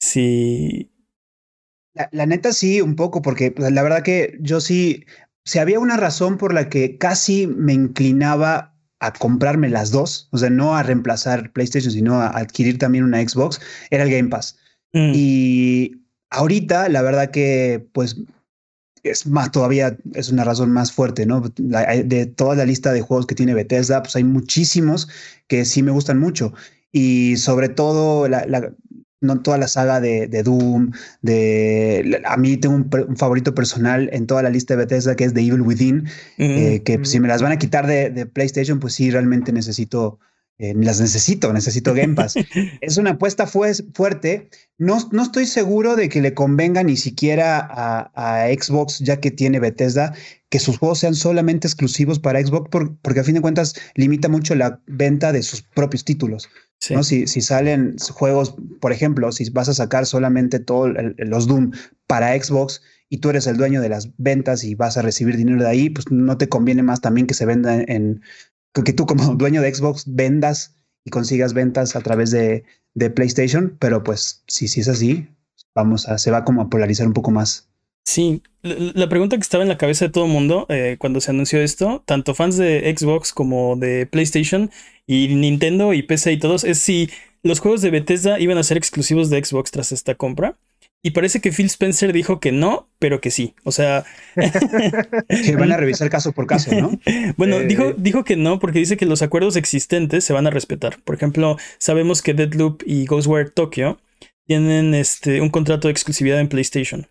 si... 0.01 0.91
La, 2.13 2.25
neta 2.25 2.53
sí, 2.53 2.81
un 2.81 2.97
poco, 2.97 3.21
porque 3.21 3.51
pues, 3.51 3.71
la 3.73 3.83
verdad 3.83 4.03
que 4.03 4.39
yo 4.41 4.61
sí, 4.61 5.05
si 5.45 5.59
había 5.59 5.79
una 5.81 5.97
razón 5.97 6.39
por 6.39 6.55
la 6.55 6.69
que 6.69 6.97
casi 6.99 7.47
me 7.47 7.73
inclinaba 7.75 8.75
a 9.01 9.13
comprarme 9.13 9.69
las 9.69 9.91
dos, 9.91 10.29
o 10.31 10.39
sea, 10.39 10.51
no 10.51 10.77
a 10.77 10.83
reemplazar 10.83 11.53
PlayStation, 11.53 11.93
sino 11.93 12.21
a 12.21 12.29
adquirir 12.29 12.79
también 12.79 13.05
una 13.05 13.21
Xbox, 13.27 13.61
era 13.91 14.05
el 14.05 14.11
Game 14.11 14.29
Pass. 14.29 14.57
Mm. 14.93 15.13
Y 15.15 16.03
ahorita, 16.31 16.89
la 16.89 17.03
verdad 17.03 17.31
que, 17.31 17.87
pues, 17.93 18.17
es 19.03 19.27
más, 19.27 19.51
todavía 19.51 19.97
es 20.15 20.31
una 20.31 20.45
razón 20.45 20.71
más 20.71 20.93
fuerte, 20.93 21.27
¿no? 21.27 21.43
de 21.57 22.27
toda 22.27 22.55
la 22.55 22.67
lista 22.67 22.93
de 22.93 23.01
juegos 23.01 23.27
que 23.27 23.35
tiene 23.35 23.55
Bethesda, 23.55 24.03
pues 24.03 24.17
hay 24.17 24.25
muchísimos 24.25 25.09
que 25.49 25.65
sí 25.65 25.83
me 25.83 25.91
gustan 25.91 26.19
mucho. 26.19 26.53
Y 26.93 27.37
sobre 27.37 27.69
todo 27.69 28.29
la, 28.29 28.73
no 29.21 29.41
toda 29.41 29.59
la 29.59 29.69
saga 29.69 30.01
de, 30.01 30.29
Doom, 30.43 30.93
de 31.23 32.23
a 32.25 32.37
mí 32.37 32.57
tengo 32.57 32.77
un, 32.77 33.17
favorito 33.17 33.55
personal 33.55 34.09
en 34.13 34.27
toda 34.27 34.43
la 34.43 34.51
lista 34.51 34.75
de 34.75 34.85
Bethesda 34.85 35.15
que 35.15 35.25
es 35.25 35.35
The 35.35 35.41
Evil 35.41 35.63
Within, 35.63 36.09
eh, 36.39 36.83
que 36.85 37.05
si 37.05 37.21
me 37.21 37.29
las 37.29 37.43
van 37.43 37.53
a 37.53 37.59
quitar 37.59 37.87
de, 37.87 38.27
PlayStation, 38.27 38.81
pues 38.81 38.95
sí, 38.95 39.11
realmente 39.11 39.53
necesito, 39.53 40.19
eh, 40.59 40.75
las 40.75 41.01
necesito, 41.01 41.53
necesito 41.53 41.93
Game 41.93 42.15
Pass. 42.15 42.35
es 42.81 42.97
una 42.97 43.11
apuesta 43.11 43.47
fuerte. 43.47 44.49
No, 44.79 44.99
no 45.13 45.23
estoy 45.23 45.47
seguro 45.47 45.97
de 45.97 46.09
que 46.09 46.23
le 46.23 46.33
convenga 46.33 46.83
ni 46.83 46.97
siquiera 46.97 47.59
a, 48.15 48.47
Xbox, 48.49 49.01
ya 49.01 49.21
que 49.21 49.31
tiene 49.31 49.61
Bethesda, 49.61 50.15
que 50.49 50.59
sus 50.59 50.79
juegos 50.79 51.01
sean 51.01 51.15
solamente 51.15 51.67
exclusivos 51.67 52.19
para 52.19 52.41
Xbox, 52.45 52.71
porque 53.03 53.21
a 53.21 53.25
fin 53.25 53.35
de 53.35 53.43
cuentas 53.43 53.75
limita 53.95 54.29
mucho 54.29 54.55
la 54.55 54.81
venta 54.87 55.33
de 55.33 55.43
sus 55.43 55.61
propios 55.63 56.05
títulos. 56.05 56.49
¿No? 56.89 57.03
Si, 57.03 57.27
si, 57.27 57.41
salen 57.41 57.97
juegos, 58.13 58.55
por 58.81 58.93
ejemplo, 58.93 59.31
si 59.33 59.49
vas 59.51 59.69
a 59.69 59.75
sacar 59.75 60.07
solamente 60.07 60.59
todos 60.59 60.91
los 61.19 61.47
Doom 61.47 61.73
para 62.07 62.41
Xbox 62.41 62.83
y 63.11 63.19
tú 63.19 63.31
eres 63.31 63.47
el 63.47 63.57
dueño 63.57 63.83
de 63.83 63.91
las 63.91 64.11
ventas 64.17 64.65
y 64.65 64.75
vas 64.75 64.97
a 64.97 65.03
recibir 65.03 65.37
dinero 65.37 65.63
de 65.63 65.69
ahí, 65.69 65.91
pues 65.91 66.11
no 66.11 66.39
te 66.39 66.49
conviene 66.49 66.83
más 66.83 67.01
también 67.01 67.27
que 67.27 67.35
se 67.35 67.45
venda 67.45 67.75
en, 67.75 68.23
que 68.73 68.93
tú 68.93 69.07
como 69.07 69.35
dueño 69.37 69.61
de 69.63 69.75
Xbox 69.75 70.05
vendas 70.07 70.75
y 71.05 71.11
consigas 71.11 71.55
ventas 71.55 71.97
a 71.97 72.01
través 72.01 72.31
de, 72.31 72.65
de 72.95 73.11
PlayStation, 73.11 73.77
pero 73.79 74.03
pues 74.03 74.43
si, 74.47 74.69
si 74.69 74.81
es 74.81 74.89
así, 74.89 75.29
vamos 75.75 76.09
a, 76.09 76.19
se 76.19 76.31
va 76.31 76.45
como 76.45 76.63
a 76.63 76.71
polarizar 76.71 77.07
un 77.07 77.15
poco 77.15 77.31
más. 77.31 77.70
Sí, 78.05 78.43
la 78.63 79.09
pregunta 79.09 79.37
que 79.37 79.43
estaba 79.43 79.63
en 79.63 79.69
la 79.69 79.79
cabeza 79.79 80.07
de 80.07 80.11
todo 80.11 80.25
el 80.25 80.33
mundo 80.33 80.67
eh, 80.69 80.97
cuando 80.99 81.21
se 81.21 81.31
anunció 81.31 81.61
esto, 81.61 82.03
tanto 82.07 82.35
fans 82.35 82.57
de 82.57 82.95
Xbox 82.97 83.33
como 83.33 83.77
de 83.77 84.07
PlayStation 84.07 84.71
y 85.07 85.29
Nintendo 85.29 85.93
y 85.93 86.03
PC 86.03 86.33
y 86.33 86.39
todos, 86.39 86.65
es 86.65 86.79
si 86.79 87.11
los 87.43 87.61
juegos 87.61 87.83
de 87.83 87.91
Bethesda 87.91 88.39
iban 88.39 88.59
a 88.59 88.63
ser 88.63 88.77
exclusivos 88.77 89.31
de 89.31 89.43
Xbox 89.43 89.71
tras 89.71 89.93
esta 89.93 90.15
compra. 90.15 90.57
Y 91.03 91.13
parece 91.13 91.41
que 91.41 91.51
Phil 91.51 91.67
Spencer 91.67 92.13
dijo 92.13 92.41
que 92.41 92.53
no, 92.53 92.87
pero 92.99 93.23
que 93.23 93.31
sí. 93.31 93.55
O 93.65 93.73
sea. 93.73 94.05
que 94.37 95.57
van 95.57 95.73
a 95.73 95.79
revisar 95.79 96.11
caso 96.11 96.33
por 96.33 96.47
caso, 96.47 96.73
¿no? 96.75 97.01
bueno, 97.39 97.57
eh, 97.57 97.67
dijo, 97.67 97.95
dijo 97.97 98.23
que 98.23 98.37
no, 98.37 98.59
porque 98.59 98.81
dice 98.81 98.99
que 98.99 99.07
los 99.07 99.23
acuerdos 99.23 99.57
existentes 99.57 100.25
se 100.25 100.35
van 100.35 100.47
a 100.47 100.51
respetar. 100.51 100.99
Por 101.03 101.15
ejemplo, 101.15 101.57
sabemos 101.79 102.21
que 102.21 102.35
Deadloop 102.35 102.83
y 102.85 103.07
Ghostwire 103.07 103.51
Tokyo 103.51 103.99
tienen 104.47 104.95
este, 104.95 105.41
un 105.41 105.49
contrato 105.49 105.89
de 105.89 105.93
exclusividad 105.93 106.39
en 106.39 106.49
PlayStation. 106.49 107.07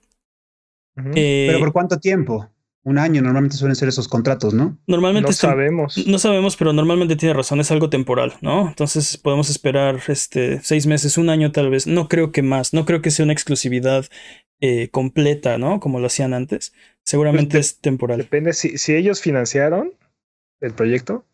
Eh, 1.16 1.46
¿Pero 1.48 1.60
por 1.60 1.74
cuánto 1.74 2.00
tiempo? 2.00 2.50
Un 2.84 2.98
año, 2.98 3.22
normalmente 3.22 3.58
suelen 3.58 3.76
ser 3.76 3.90
esos 3.90 4.08
contratos, 4.08 4.54
¿no? 4.54 4.80
Normalmente 4.88 5.30
no 5.30 5.34
sabemos. 5.34 6.08
No 6.08 6.18
sabemos, 6.18 6.56
pero 6.56 6.72
normalmente 6.72 7.18
tiene 7.18 7.34
razón, 7.34 7.60
es 7.60 7.72
algo 7.72 7.90
temporal, 7.90 8.34
¿no? 8.42 8.70
Entonces 8.70 9.18
podemos 9.18 9.50
esperar 9.50 10.00
este, 10.08 10.62
seis 10.64 10.88
meses, 10.88 11.18
un 11.18 11.30
año 11.30 11.52
tal 11.52 11.70
vez. 11.70 11.88
No 11.88 12.08
creo 12.08 12.32
que 12.32 12.42
más, 12.42 12.74
no 12.74 12.86
creo 12.86 13.02
que 13.02 13.12
sea 13.12 13.26
una 13.26 13.34
exclusividad 13.34 14.06
eh, 14.62 14.90
completa, 14.90 15.58
¿no? 15.58 15.82
Como 15.82 16.00
lo 16.00 16.08
hacían 16.08 16.34
antes. 16.34 16.74
Seguramente 17.04 17.58
pues 17.58 17.68
es 17.68 17.80
temporal. 17.80 18.20
Depende, 18.20 18.54
si, 18.54 18.78
si 18.78 18.96
ellos 18.96 19.22
financiaron 19.22 19.94
el 20.62 20.74
proyecto, 20.74 21.26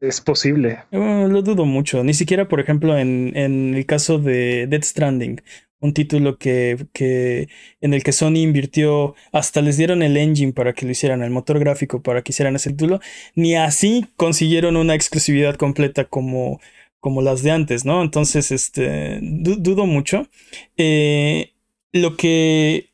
es 0.00 0.20
posible. 0.20 0.80
lo 0.92 1.42
dudo 1.42 1.64
mucho. 1.64 2.04
Ni 2.04 2.14
siquiera, 2.14 2.46
por 2.46 2.60
ejemplo, 2.60 2.96
en, 2.96 3.32
en 3.36 3.74
el 3.74 3.86
caso 3.86 4.18
de 4.18 4.66
Dead 4.68 4.82
Stranding 4.82 5.40
un 5.80 5.94
título 5.94 6.38
que, 6.38 6.86
que, 6.92 7.48
en 7.80 7.94
el 7.94 8.02
que 8.02 8.12
Sony 8.12 8.38
invirtió, 8.38 9.14
hasta 9.32 9.60
les 9.62 9.76
dieron 9.76 10.02
el 10.02 10.16
engine 10.16 10.52
para 10.52 10.72
que 10.72 10.86
lo 10.86 10.92
hicieran, 10.92 11.22
el 11.22 11.30
motor 11.30 11.58
gráfico 11.58 12.02
para 12.02 12.22
que 12.22 12.32
hicieran 12.32 12.56
ese 12.56 12.70
título, 12.70 13.00
ni 13.34 13.54
así 13.54 14.06
consiguieron 14.16 14.76
una 14.76 14.94
exclusividad 14.94 15.56
completa 15.56 16.04
como, 16.04 16.60
como 17.00 17.22
las 17.22 17.42
de 17.42 17.52
antes, 17.52 17.84
¿no? 17.84 18.02
Entonces, 18.02 18.50
este, 18.50 19.20
dudo 19.22 19.86
mucho. 19.86 20.26
Eh, 20.76 21.52
lo 21.92 22.16
que... 22.16 22.86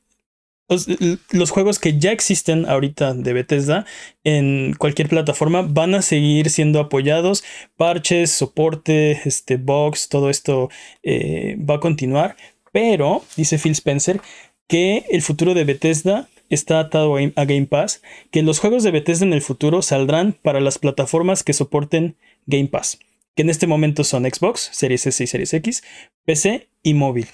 Los, 1.31 1.51
juegos 1.51 1.79
que 1.79 1.99
ya 1.99 2.11
existen 2.11 2.67
ahorita 2.67 3.13
de 3.13 3.33
Bethesda 3.35 3.85
en 4.25 4.75
cualquier 4.77 5.09
plataforma 5.09 5.61
van 5.63 5.95
a 5.95 6.03
seguir 6.03 6.49
siendo 6.49 6.81
apoyados. 6.81 7.45
Parches, 7.77 8.31
soporte, 8.33 9.21
este, 9.27 9.57
box, 9.59 10.09
todo 10.09 10.31
esto 10.31 10.71
eh, 11.03 11.57
va 11.59 11.77
a 11.77 11.81
continuar 11.81 12.35
pero, 12.75 13.23
dice 13.37 13.57
Phil 13.57 13.71
Spencer, 13.71 14.21
que 14.67 15.05
el 15.09 15.23
futuro 15.23 15.55
de 15.55 15.63
Bethesda 15.63 16.29
está 16.51 16.81
atado 16.81 17.17
a 17.17 17.45
Game 17.45 17.67
Pass, 17.67 18.03
que 18.33 18.43
los 18.43 18.59
juegos 18.59 18.83
de 18.83 18.91
Bethesda 18.91 19.25
en 19.25 19.33
el 19.33 19.43
futuro 19.43 19.81
saldrán 19.81 20.33
para 20.33 20.61
las 20.61 20.79
plataformas 20.79 21.45
que 21.45 21.53
soporten 21.53 22.17
Game 22.47 22.67
Pass, 22.67 22.99
que 23.37 23.43
en 23.43 23.51
este 23.51 23.69
momento 23.69 24.03
son 24.03 24.25
Xbox, 24.25 24.71
Series 24.73 25.07
S 25.07 25.23
y 25.23 25.27
Series 25.29 25.55
X, 25.55 25.85
PC 26.25 26.67
y 26.83 26.95
móvil. 26.95 27.29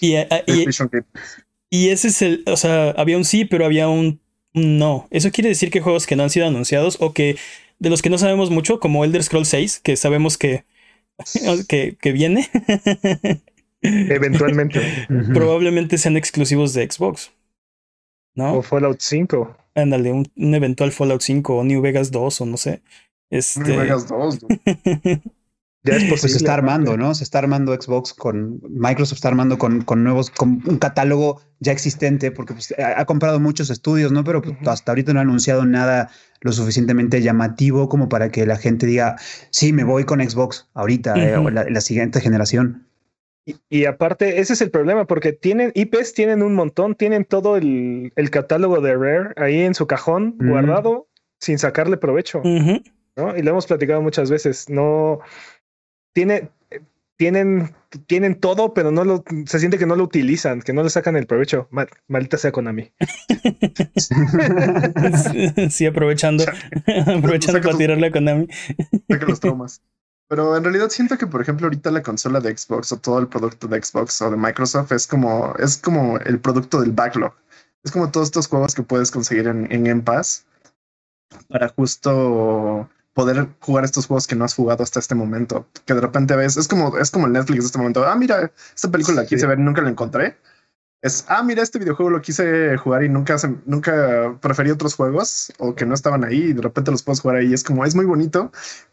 y, 0.00 0.14
y, 1.68 1.88
ese 1.90 2.08
es 2.08 2.22
el, 2.22 2.42
o 2.46 2.56
sea, 2.56 2.92
había 2.92 3.18
un 3.18 3.26
sí, 3.26 3.44
pero 3.44 3.66
había 3.66 3.88
un 3.88 4.18
no. 4.54 5.08
Eso 5.10 5.30
quiere 5.30 5.50
decir 5.50 5.70
que 5.70 5.82
juegos 5.82 6.06
que 6.06 6.16
no 6.16 6.22
han 6.22 6.30
sido 6.30 6.46
anunciados 6.46 6.96
o 7.00 7.12
que 7.12 7.36
de 7.78 7.90
los 7.90 8.00
que 8.00 8.08
no 8.08 8.16
sabemos 8.16 8.48
mucho, 8.48 8.80
como 8.80 9.04
Elder 9.04 9.22
Scrolls 9.22 9.48
6, 9.48 9.80
que 9.80 9.94
sabemos 9.96 10.38
que 10.38 10.64
que, 11.68 11.96
que 12.00 12.12
viene. 12.12 12.48
Eventualmente. 13.82 14.80
Probablemente 15.34 15.98
sean 15.98 16.16
exclusivos 16.16 16.72
de 16.74 16.90
Xbox. 16.90 17.32
¿No? 18.34 18.58
O 18.58 18.62
Fallout 18.62 19.00
5. 19.00 19.56
Ándale, 19.74 20.12
un, 20.12 20.26
eventual 20.36 20.92
Fallout 20.92 21.20
5 21.20 21.56
o 21.56 21.64
New 21.64 21.80
Vegas 21.82 22.10
2 22.10 22.40
o 22.40 22.46
no 22.46 22.56
sé. 22.56 22.82
Este... 23.30 23.60
New 23.60 23.80
Vegas 23.80 24.08
2. 24.08 24.38
Ya 25.84 25.96
es 25.96 26.04
pues 26.08 26.22
se 26.22 26.28
está 26.28 26.54
armando, 26.54 26.96
¿no? 26.96 27.14
Se 27.14 27.24
está 27.24 27.38
armando 27.38 27.74
Xbox 27.74 28.14
con 28.14 28.60
Microsoft 28.68 29.18
está 29.18 29.28
armando 29.28 29.58
con, 29.58 29.82
con 29.82 30.02
nuevos, 30.02 30.30
con 30.30 30.62
un 30.66 30.78
catálogo 30.78 31.40
ya 31.60 31.72
existente, 31.72 32.30
porque 32.30 32.54
pues, 32.54 32.74
ha, 32.78 33.04
comprado 33.04 33.38
muchos 33.38 33.70
estudios, 33.70 34.10
¿no? 34.10 34.24
Pero 34.24 34.42
pues, 34.42 34.56
hasta 34.66 34.92
ahorita 34.92 35.12
no 35.12 35.20
ha 35.20 35.22
anunciado 35.22 35.64
nada 35.64 36.10
lo 36.40 36.52
suficientemente 36.52 37.22
llamativo 37.22 37.88
como 37.88 38.08
para 38.08 38.30
que 38.30 38.44
la 38.46 38.56
gente 38.56 38.86
diga, 38.86 39.16
sí, 39.50 39.72
me 39.72 39.84
voy 39.84 40.04
con 40.04 40.20
Xbox 40.20 40.68
ahorita 40.74 41.14
eh, 41.16 41.36
o 41.36 41.48
la, 41.50 41.80
siguiente 41.80 42.20
generación. 42.20 42.86
Y, 43.68 43.84
aparte, 43.84 44.40
ese 44.40 44.54
es 44.54 44.62
el 44.62 44.70
problema, 44.70 45.06
porque 45.06 45.32
tienen 45.32 45.70
IPs, 45.74 46.14
tienen 46.14 46.42
un 46.42 46.54
montón, 46.54 46.94
tienen 46.94 47.26
todo 47.26 47.58
el, 47.58 48.10
el 48.16 48.30
catálogo 48.30 48.80
de 48.80 48.94
Rare 48.94 49.34
ahí 49.36 49.60
en 49.60 49.74
su 49.74 49.86
cajón 49.86 50.36
guardado 50.38 51.08
sin 51.40 51.58
sacarle 51.58 51.98
provecho. 51.98 52.42
¿no? 52.42 53.36
Y 53.36 53.42
lo 53.42 53.50
hemos 53.50 53.66
platicado 53.66 54.02
muchas 54.02 54.30
veces. 54.30 54.68
No 54.68 55.20
tiene, 56.14 56.50
tienen, 57.16 57.74
tienen 58.06 58.40
todo, 58.40 58.72
pero 58.72 58.90
no 58.90 59.04
lo, 59.04 59.22
se 59.46 59.58
siente 59.58 59.78
que 59.78 59.86
no 59.86 59.96
lo 59.96 60.04
utilizan, 60.04 60.62
que 60.62 60.72
no 60.72 60.82
le 60.82 60.88
sacan 60.88 61.16
el 61.16 61.26
provecho. 61.26 61.68
maldita 62.08 62.38
sea 62.38 62.52
Konami. 62.52 62.90
sí, 65.70 65.86
aprovechando, 65.86 66.44
aprovechando 67.06 67.60
para 67.60 67.76
tirarle 67.76 68.06
a 68.06 68.10
Konami. 68.10 68.48
los 69.08 69.40
traumas. 69.40 69.82
Pero 70.28 70.56
en 70.56 70.64
realidad 70.64 70.88
siento 70.88 71.18
que, 71.18 71.26
por 71.26 71.42
ejemplo, 71.42 71.66
ahorita 71.66 71.90
la 71.90 72.02
consola 72.02 72.40
de 72.40 72.56
Xbox 72.56 72.90
o 72.92 72.96
todo 72.96 73.18
el 73.18 73.28
producto 73.28 73.68
de 73.68 73.82
Xbox 73.82 74.22
o 74.22 74.30
de 74.30 74.38
Microsoft 74.38 74.92
es 74.92 75.06
como, 75.06 75.54
es 75.58 75.76
como 75.76 76.16
el 76.18 76.40
producto 76.40 76.80
del 76.80 76.92
backlog. 76.92 77.34
Es 77.84 77.92
como 77.92 78.10
todos 78.10 78.28
estos 78.28 78.48
juegos 78.48 78.74
que 78.74 78.82
puedes 78.82 79.10
conseguir 79.10 79.46
en, 79.46 79.70
en 79.70 79.84
Game 79.84 80.00
Pass 80.00 80.46
para 81.48 81.68
justo 81.68 82.88
poder 83.14 83.48
jugar 83.60 83.84
estos 83.84 84.06
juegos 84.06 84.26
que 84.26 84.34
no 84.34 84.44
has 84.44 84.54
jugado 84.54 84.82
hasta 84.82 84.98
este 84.98 85.14
momento. 85.14 85.66
Que 85.86 85.94
de 85.94 86.00
repente 86.00 86.36
ves, 86.36 86.56
es 86.56 86.68
como, 86.68 86.98
es 86.98 87.10
como 87.10 87.26
el 87.26 87.32
Netflix 87.32 87.60
de 87.60 87.66
este 87.66 87.78
momento. 87.78 88.04
Ah, 88.06 88.16
mira, 88.16 88.52
esta 88.74 88.90
película 88.90 89.22
la 89.22 89.26
quise 89.26 89.46
ver 89.46 89.58
y 89.58 89.62
nunca 89.62 89.80
la 89.82 89.90
encontré. 89.90 90.36
Es, 91.00 91.24
ah, 91.28 91.42
mira, 91.42 91.62
este 91.62 91.78
videojuego 91.78 92.10
lo 92.10 92.22
quise 92.22 92.76
jugar 92.78 93.04
y 93.04 93.08
nunca, 93.08 93.36
nunca 93.66 94.38
preferí 94.40 94.70
otros 94.70 94.94
juegos 94.94 95.52
o 95.58 95.74
que 95.74 95.86
no 95.86 95.94
estaban 95.94 96.24
ahí 96.24 96.44
y 96.44 96.52
de 96.54 96.62
repente 96.62 96.90
los 96.90 97.02
puedes 97.02 97.20
jugar 97.20 97.36
ahí. 97.38 97.52
Es 97.52 97.62
como, 97.62 97.84
es 97.84 97.94
muy 97.94 98.06
bonito, 98.06 98.50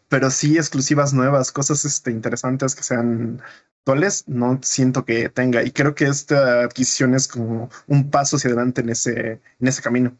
pero 0.08 0.30
sí 0.30 0.56
exclusivas 0.56 1.12
nuevas, 1.14 1.52
cosas 1.52 1.84
este, 1.84 2.10
interesantes 2.10 2.74
que 2.74 2.82
sean 2.82 3.42
actuales, 3.80 4.24
no 4.28 4.60
siento 4.62 5.04
que 5.04 5.28
tenga. 5.30 5.62
Y 5.64 5.72
creo 5.72 5.94
que 5.94 6.04
esta 6.04 6.62
adquisición 6.62 7.14
es 7.14 7.26
como 7.28 7.70
un 7.88 8.10
paso 8.10 8.36
hacia 8.36 8.48
adelante 8.48 8.82
en 8.82 8.90
ese, 8.90 9.40
en 9.58 9.68
ese 9.68 9.82
camino. 9.82 10.16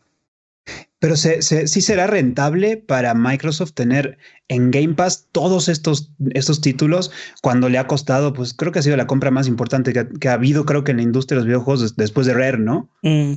Pero 1.03 1.17
se, 1.17 1.43
sí 1.43 1.81
será 1.81 2.07
rentable 2.07 2.77
para 2.77 3.13
Microsoft 3.13 3.73
tener 3.73 4.19
en 4.47 4.71
Game 4.71 4.95
Pass 4.95 5.27
todos 5.33 5.69
estos, 5.69 6.13
estos 6.33 6.61
títulos 6.61 7.11
cuando 7.43 7.69
le 7.69 7.79
ha 7.79 7.89
costado, 7.89 8.33
pues 8.33 8.55
creo 8.55 8.71
que 8.71 8.79
ha 8.79 8.83
sido 8.83 8.97
la 8.97 9.09
compra 9.09 9.33
más 9.33 9.49
importante 9.49 9.93
que 9.93 10.29
ha, 10.29 10.33
habido, 10.33 10.65
creo 10.65 10.85
que 10.85 10.93
en 10.93 10.99
la 10.99 11.03
industria 11.03 11.35
de 11.35 11.41
los 11.41 11.47
videojuegos 11.49 11.97
después 11.97 12.29
de 12.29 12.35
Rare, 12.35 12.59
¿no? 12.59 12.89
Mm, 13.03 13.33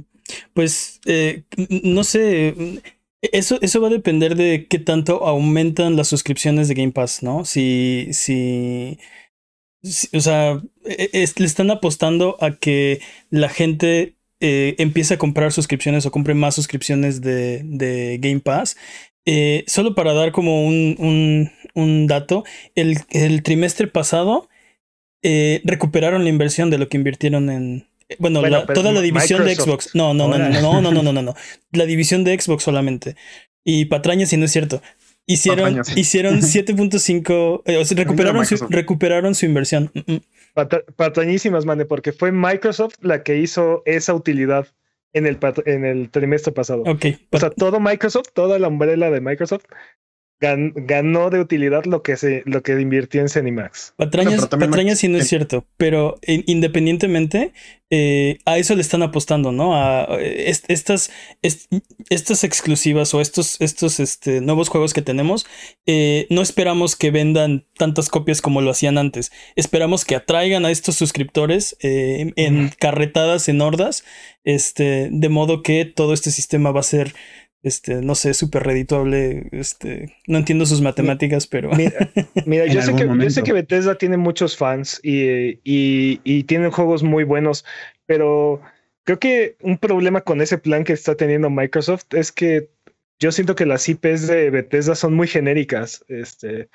pues 0.53 0.99
eh, 1.05 1.45
no 1.81 2.03
sé. 2.03 2.53
Eso, 3.23 3.57
eso 3.63 3.81
va 3.81 3.87
a 3.87 3.91
depender 3.91 4.35
de 4.35 4.67
qué 4.69 4.77
tanto 4.77 5.25
aumentan 5.25 5.95
las 5.95 6.07
suscripciones 6.09 6.67
de 6.67 6.75
Game 6.75 6.91
Pass, 6.91 7.23
¿no? 7.23 7.45
Si, 7.45 8.09
si, 8.11 8.99
o 10.13 10.19
sea, 10.19 10.61
e, 10.85 11.09
e, 11.13 11.27
le 11.35 11.45
están 11.47 11.71
apostando 11.71 12.37
a 12.41 12.51
que 12.51 13.01
la 13.31 13.49
gente 13.49 14.14
eh, 14.39 14.75
empiece 14.79 15.13
a 15.13 15.17
comprar 15.17 15.51
suscripciones 15.51 16.05
o 16.05 16.11
compre 16.11 16.33
más 16.33 16.55
suscripciones 16.55 17.21
de, 17.21 17.61
de 17.63 18.17
Game 18.19 18.39
Pass. 18.39 18.75
Eh, 19.25 19.63
solo 19.67 19.95
para 19.95 20.13
dar 20.13 20.31
como 20.31 20.67
un, 20.67 21.51
un, 21.73 22.07
dato, 22.07 22.43
el, 22.75 22.99
el, 23.09 23.41
trimestre 23.41 23.87
pasado 23.87 24.49
eh, 25.23 25.61
recuperaron 25.63 26.23
la 26.23 26.29
inversión 26.29 26.69
de 26.69 26.77
lo 26.77 26.89
que 26.89 26.97
invirtieron 26.97 27.49
en... 27.49 27.87
Bueno, 28.19 28.41
toda 28.73 28.91
la 28.91 29.01
división 29.01 29.43
de 29.45 29.55
Xbox. 29.55 29.95
No, 29.95 30.13
no, 30.13 30.27
no, 30.27 30.37
no, 30.37 30.49
no, 30.49 30.81
no, 30.81 30.91
no, 30.91 31.01
no, 31.01 31.11
no, 31.11 31.21
no. 31.23 31.35
La 31.71 31.85
división 31.85 32.23
de 32.23 32.39
Xbox 32.39 32.63
solamente. 32.63 33.15
Y 33.63 33.85
patrañas, 33.85 34.29
si 34.29 34.37
no 34.37 34.45
es 34.45 34.51
cierto. 34.51 34.83
Hicieron, 35.25 35.81
hicieron 35.95 36.37
7.5, 36.41 37.63
eh, 37.65 37.83
recuperaron, 37.95 38.45
su, 38.45 38.67
recuperaron 38.67 39.33
su 39.33 39.47
inversión. 39.47 39.91
Mm, 39.95 40.13
mm. 40.13 40.21
Patrañísimas, 40.55 41.65
mane, 41.65 41.85
porque 41.85 42.11
fue 42.11 42.31
Microsoft 42.31 42.95
la 43.01 43.23
que 43.23 43.37
hizo 43.37 43.83
esa 43.85 44.13
utilidad 44.13 44.67
en 45.13 45.27
el, 45.27 45.37
en 45.65 45.85
el 45.85 46.09
trimestre 46.09 46.53
pasado. 46.53 46.83
Ok. 46.85 47.05
O 47.31 47.37
sea, 47.37 47.49
todo 47.49 47.79
Microsoft, 47.79 48.29
toda 48.33 48.57
la 48.57 48.69
umbrella 48.69 49.11
de 49.11 49.21
Microsoft 49.21 49.65
ganó 50.39 51.29
de 51.29 51.39
utilidad 51.39 51.85
lo 51.85 52.03
que 52.03 52.17
se 52.17 52.43
lo 52.45 52.61
que 52.61 52.79
invirtió 52.79 53.21
en 53.21 53.29
Cenimax. 53.29 53.93
Patrañas, 53.97 54.47
patrañas 54.47 54.99
sí 54.99 55.07
no 55.07 55.17
es 55.17 55.27
cierto, 55.27 55.65
pero 55.77 56.19
independientemente 56.25 57.53
eh, 57.91 58.39
a 58.45 58.57
eso 58.57 58.75
le 58.75 58.81
están 58.81 59.03
apostando, 59.03 59.51
¿no? 59.51 59.75
A 59.75 60.17
estas, 60.19 61.11
estas 61.41 62.43
exclusivas 62.43 63.13
o 63.13 63.21
estos, 63.21 63.61
estos 63.61 63.99
este, 63.99 64.41
nuevos 64.41 64.69
juegos 64.69 64.93
que 64.93 65.01
tenemos, 65.03 65.45
eh, 65.85 66.25
no 66.29 66.41
esperamos 66.41 66.95
que 66.95 67.11
vendan 67.11 67.65
tantas 67.77 68.09
copias 68.09 68.41
como 68.41 68.61
lo 68.61 68.71
hacían 68.71 68.97
antes. 68.97 69.31
Esperamos 69.55 70.03
que 70.03 70.15
atraigan 70.15 70.65
a 70.65 70.71
estos 70.71 70.95
suscriptores 70.95 71.77
eh, 71.81 72.33
en 72.35 72.69
carretadas, 72.79 73.47
en 73.49 73.61
hordas, 73.61 74.03
este, 74.43 75.09
de 75.11 75.29
modo 75.29 75.61
que 75.61 75.85
todo 75.85 76.13
este 76.13 76.31
sistema 76.31 76.71
va 76.71 76.79
a 76.79 76.83
ser 76.83 77.13
este, 77.65 77.95
no 77.95 78.13
sé, 78.13 78.35
súper 78.35 78.61
redituable. 78.61 79.49
Este, 79.51 80.15
no 80.27 80.37
entiendo 80.37 80.67
sus 80.67 80.81
matemáticas, 80.81 81.47
pero. 81.47 81.71
Mira, 82.45 82.67
yo, 82.67 82.79
sé 82.83 82.95
que, 82.95 83.07
yo, 83.07 83.29
sé 83.31 83.41
que, 83.41 83.53
Bethesda 83.53 83.95
tiene 83.95 84.17
muchos 84.17 84.55
fans 84.55 84.99
y, 85.01 85.59
y, 85.63 86.21
y 86.23 86.43
tienen 86.43 86.69
juegos 86.69 87.01
muy 87.01 87.23
buenos, 87.23 87.65
pero 88.05 88.61
creo 89.03 89.17
que 89.17 89.57
un 89.61 89.79
problema 89.79 90.21
con 90.21 90.41
ese 90.41 90.59
plan 90.59 90.83
que 90.83 90.93
está 90.93 91.15
teniendo 91.15 91.49
Microsoft 91.49 92.05
es 92.11 92.31
que 92.31 92.69
yo 93.19 93.31
siento 93.31 93.55
que 93.55 93.65
las 93.65 93.89
IPs 93.89 94.27
de 94.27 94.51
Bethesda 94.51 94.93
son 94.93 95.15
muy 95.15 95.27
genéricas. 95.27 96.05
Este, 96.07 96.69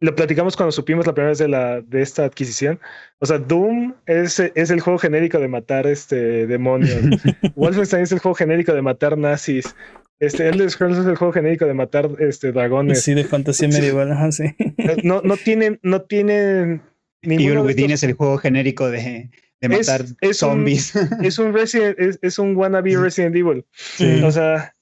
lo 0.00 0.14
platicamos 0.14 0.56
cuando 0.58 0.72
supimos 0.72 1.06
la 1.06 1.14
primera 1.14 1.30
vez 1.30 1.38
de, 1.38 1.48
la, 1.48 1.80
de 1.80 2.02
esta 2.02 2.26
adquisición. 2.26 2.78
O 3.20 3.24
sea, 3.24 3.38
Doom 3.38 3.94
es, 4.04 4.38
es 4.40 4.70
el 4.70 4.80
juego 4.80 4.98
genérico 4.98 5.38
de 5.38 5.48
matar 5.48 5.86
este, 5.86 6.46
demonios. 6.46 7.00
Wolfenstein 7.56 8.02
es 8.02 8.12
el 8.12 8.18
juego 8.18 8.34
genérico 8.34 8.74
de 8.74 8.82
matar 8.82 9.16
nazis. 9.16 9.74
Este, 10.20 10.48
Elder 10.48 10.70
Scrolls 10.70 10.98
es 10.98 11.06
el 11.06 11.16
juego 11.16 11.32
genérico 11.32 11.66
de 11.66 11.74
matar 11.74 12.08
este, 12.20 12.52
dragones. 12.52 13.02
Sí, 13.02 13.14
de 13.14 13.24
fantasía 13.24 13.68
medieval, 13.68 14.32
sí. 14.32 14.54
No, 15.02 15.22
no 15.22 15.36
tienen, 15.36 15.80
no 15.82 16.02
tienen 16.02 16.82
Evil 17.22 17.58
Within 17.58 17.90
es 17.90 18.02
el 18.02 18.14
juego 18.14 18.38
genérico 18.38 18.90
de, 18.90 19.30
de 19.60 19.68
matar 19.68 20.04
zombies. 20.32 20.94
es 21.22 21.38
un 21.38 21.52
Resident, 21.52 21.98
es, 21.98 22.18
es, 22.22 22.38
un 22.38 22.56
wannabe 22.56 22.96
Resident 22.96 23.34
Evil. 23.34 23.64
O 24.24 24.30
sea, 24.30 24.74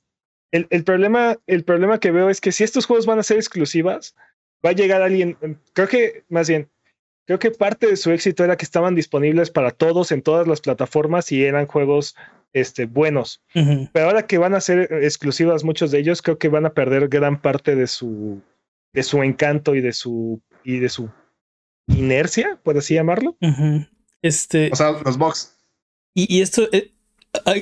el, 0.50 0.66
el, 0.70 0.84
problema, 0.84 1.38
el 1.46 1.64
problema 1.64 1.98
que 1.98 2.10
veo 2.10 2.30
es 2.30 2.40
que 2.40 2.52
si 2.52 2.64
estos 2.64 2.86
juegos 2.86 3.06
van 3.06 3.18
a 3.18 3.22
ser 3.22 3.36
exclusivas, 3.36 4.14
va 4.64 4.70
a 4.70 4.74
llegar 4.74 5.02
alguien. 5.02 5.36
Creo 5.72 5.88
que, 5.88 6.24
más 6.28 6.48
bien, 6.48 6.68
creo 7.26 7.38
que 7.38 7.50
parte 7.50 7.86
de 7.86 7.96
su 7.96 8.10
éxito 8.10 8.44
era 8.44 8.56
que 8.56 8.64
estaban 8.64 8.94
disponibles 8.94 9.50
para 9.50 9.70
todos 9.70 10.12
en 10.12 10.22
todas 10.22 10.46
las 10.46 10.60
plataformas 10.60 11.30
y 11.32 11.44
eran 11.44 11.66
juegos 11.66 12.16
este, 12.52 12.87
buenos. 12.87 13.42
Pero 13.54 14.06
ahora 14.06 14.26
que 14.26 14.38
van 14.38 14.54
a 14.54 14.61
ser 14.61 14.88
exclusivas 15.02 15.64
muchos 15.64 15.90
de 15.90 15.99
ellos, 15.99 16.23
creo 16.23 16.38
que 16.38 16.49
van 16.49 16.66
a 16.66 16.75
perder 16.75 17.09
gran 17.09 17.40
parte 17.40 17.75
de 17.75 17.87
su, 17.87 18.42
de 18.92 19.02
su 19.02 19.23
encanto 19.23 19.75
y 19.75 19.80
de 19.80 19.92
su, 19.92 20.40
y 20.64 20.78
de 20.78 20.88
su 20.88 21.11
inercia, 21.88 22.59
por 22.62 22.76
así 22.76 22.94
llamarlo. 22.94 23.37
Este. 24.23 24.71
O 24.73 24.76
sea, 24.76 24.92
los 24.92 25.18
box. 25.18 25.56
Y, 26.14 26.35
y 26.35 26.42
esto. 26.42 26.68
Eh, 26.73 26.90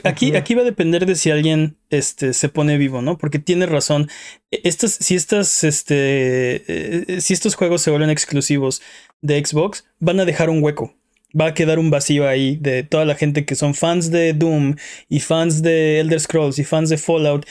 aquí, 0.04 0.34
aquí 0.34 0.54
va 0.54 0.62
a 0.62 0.64
depender 0.64 1.06
de 1.06 1.14
si 1.14 1.30
alguien 1.30 1.76
este, 1.90 2.32
se 2.32 2.48
pone 2.48 2.76
vivo, 2.76 3.02
¿no? 3.02 3.16
Porque 3.18 3.38
tiene 3.38 3.66
razón. 3.66 4.08
E, 4.50 4.60
estas, 4.64 4.92
si 4.92 5.14
estas, 5.14 5.64
este, 5.64 7.14
eh, 7.14 7.20
si 7.20 7.32
estos 7.32 7.54
juegos 7.54 7.82
se 7.82 7.90
vuelven 7.90 8.10
exclusivos 8.10 8.82
de 9.22 9.44
Xbox, 9.44 9.86
van 9.98 10.20
a 10.20 10.24
dejar 10.24 10.50
un 10.50 10.62
hueco 10.62 10.94
va 11.38 11.46
a 11.46 11.54
quedar 11.54 11.78
un 11.78 11.90
vacío 11.90 12.28
ahí 12.28 12.56
de 12.56 12.82
toda 12.82 13.04
la 13.04 13.14
gente 13.14 13.44
que 13.44 13.54
son 13.54 13.74
fans 13.74 14.10
de 14.10 14.32
Doom 14.32 14.76
y 15.08 15.20
fans 15.20 15.62
de 15.62 16.00
Elder 16.00 16.20
Scrolls 16.20 16.58
y 16.58 16.64
fans 16.64 16.90
de 16.90 16.98
Fallout, 16.98 17.46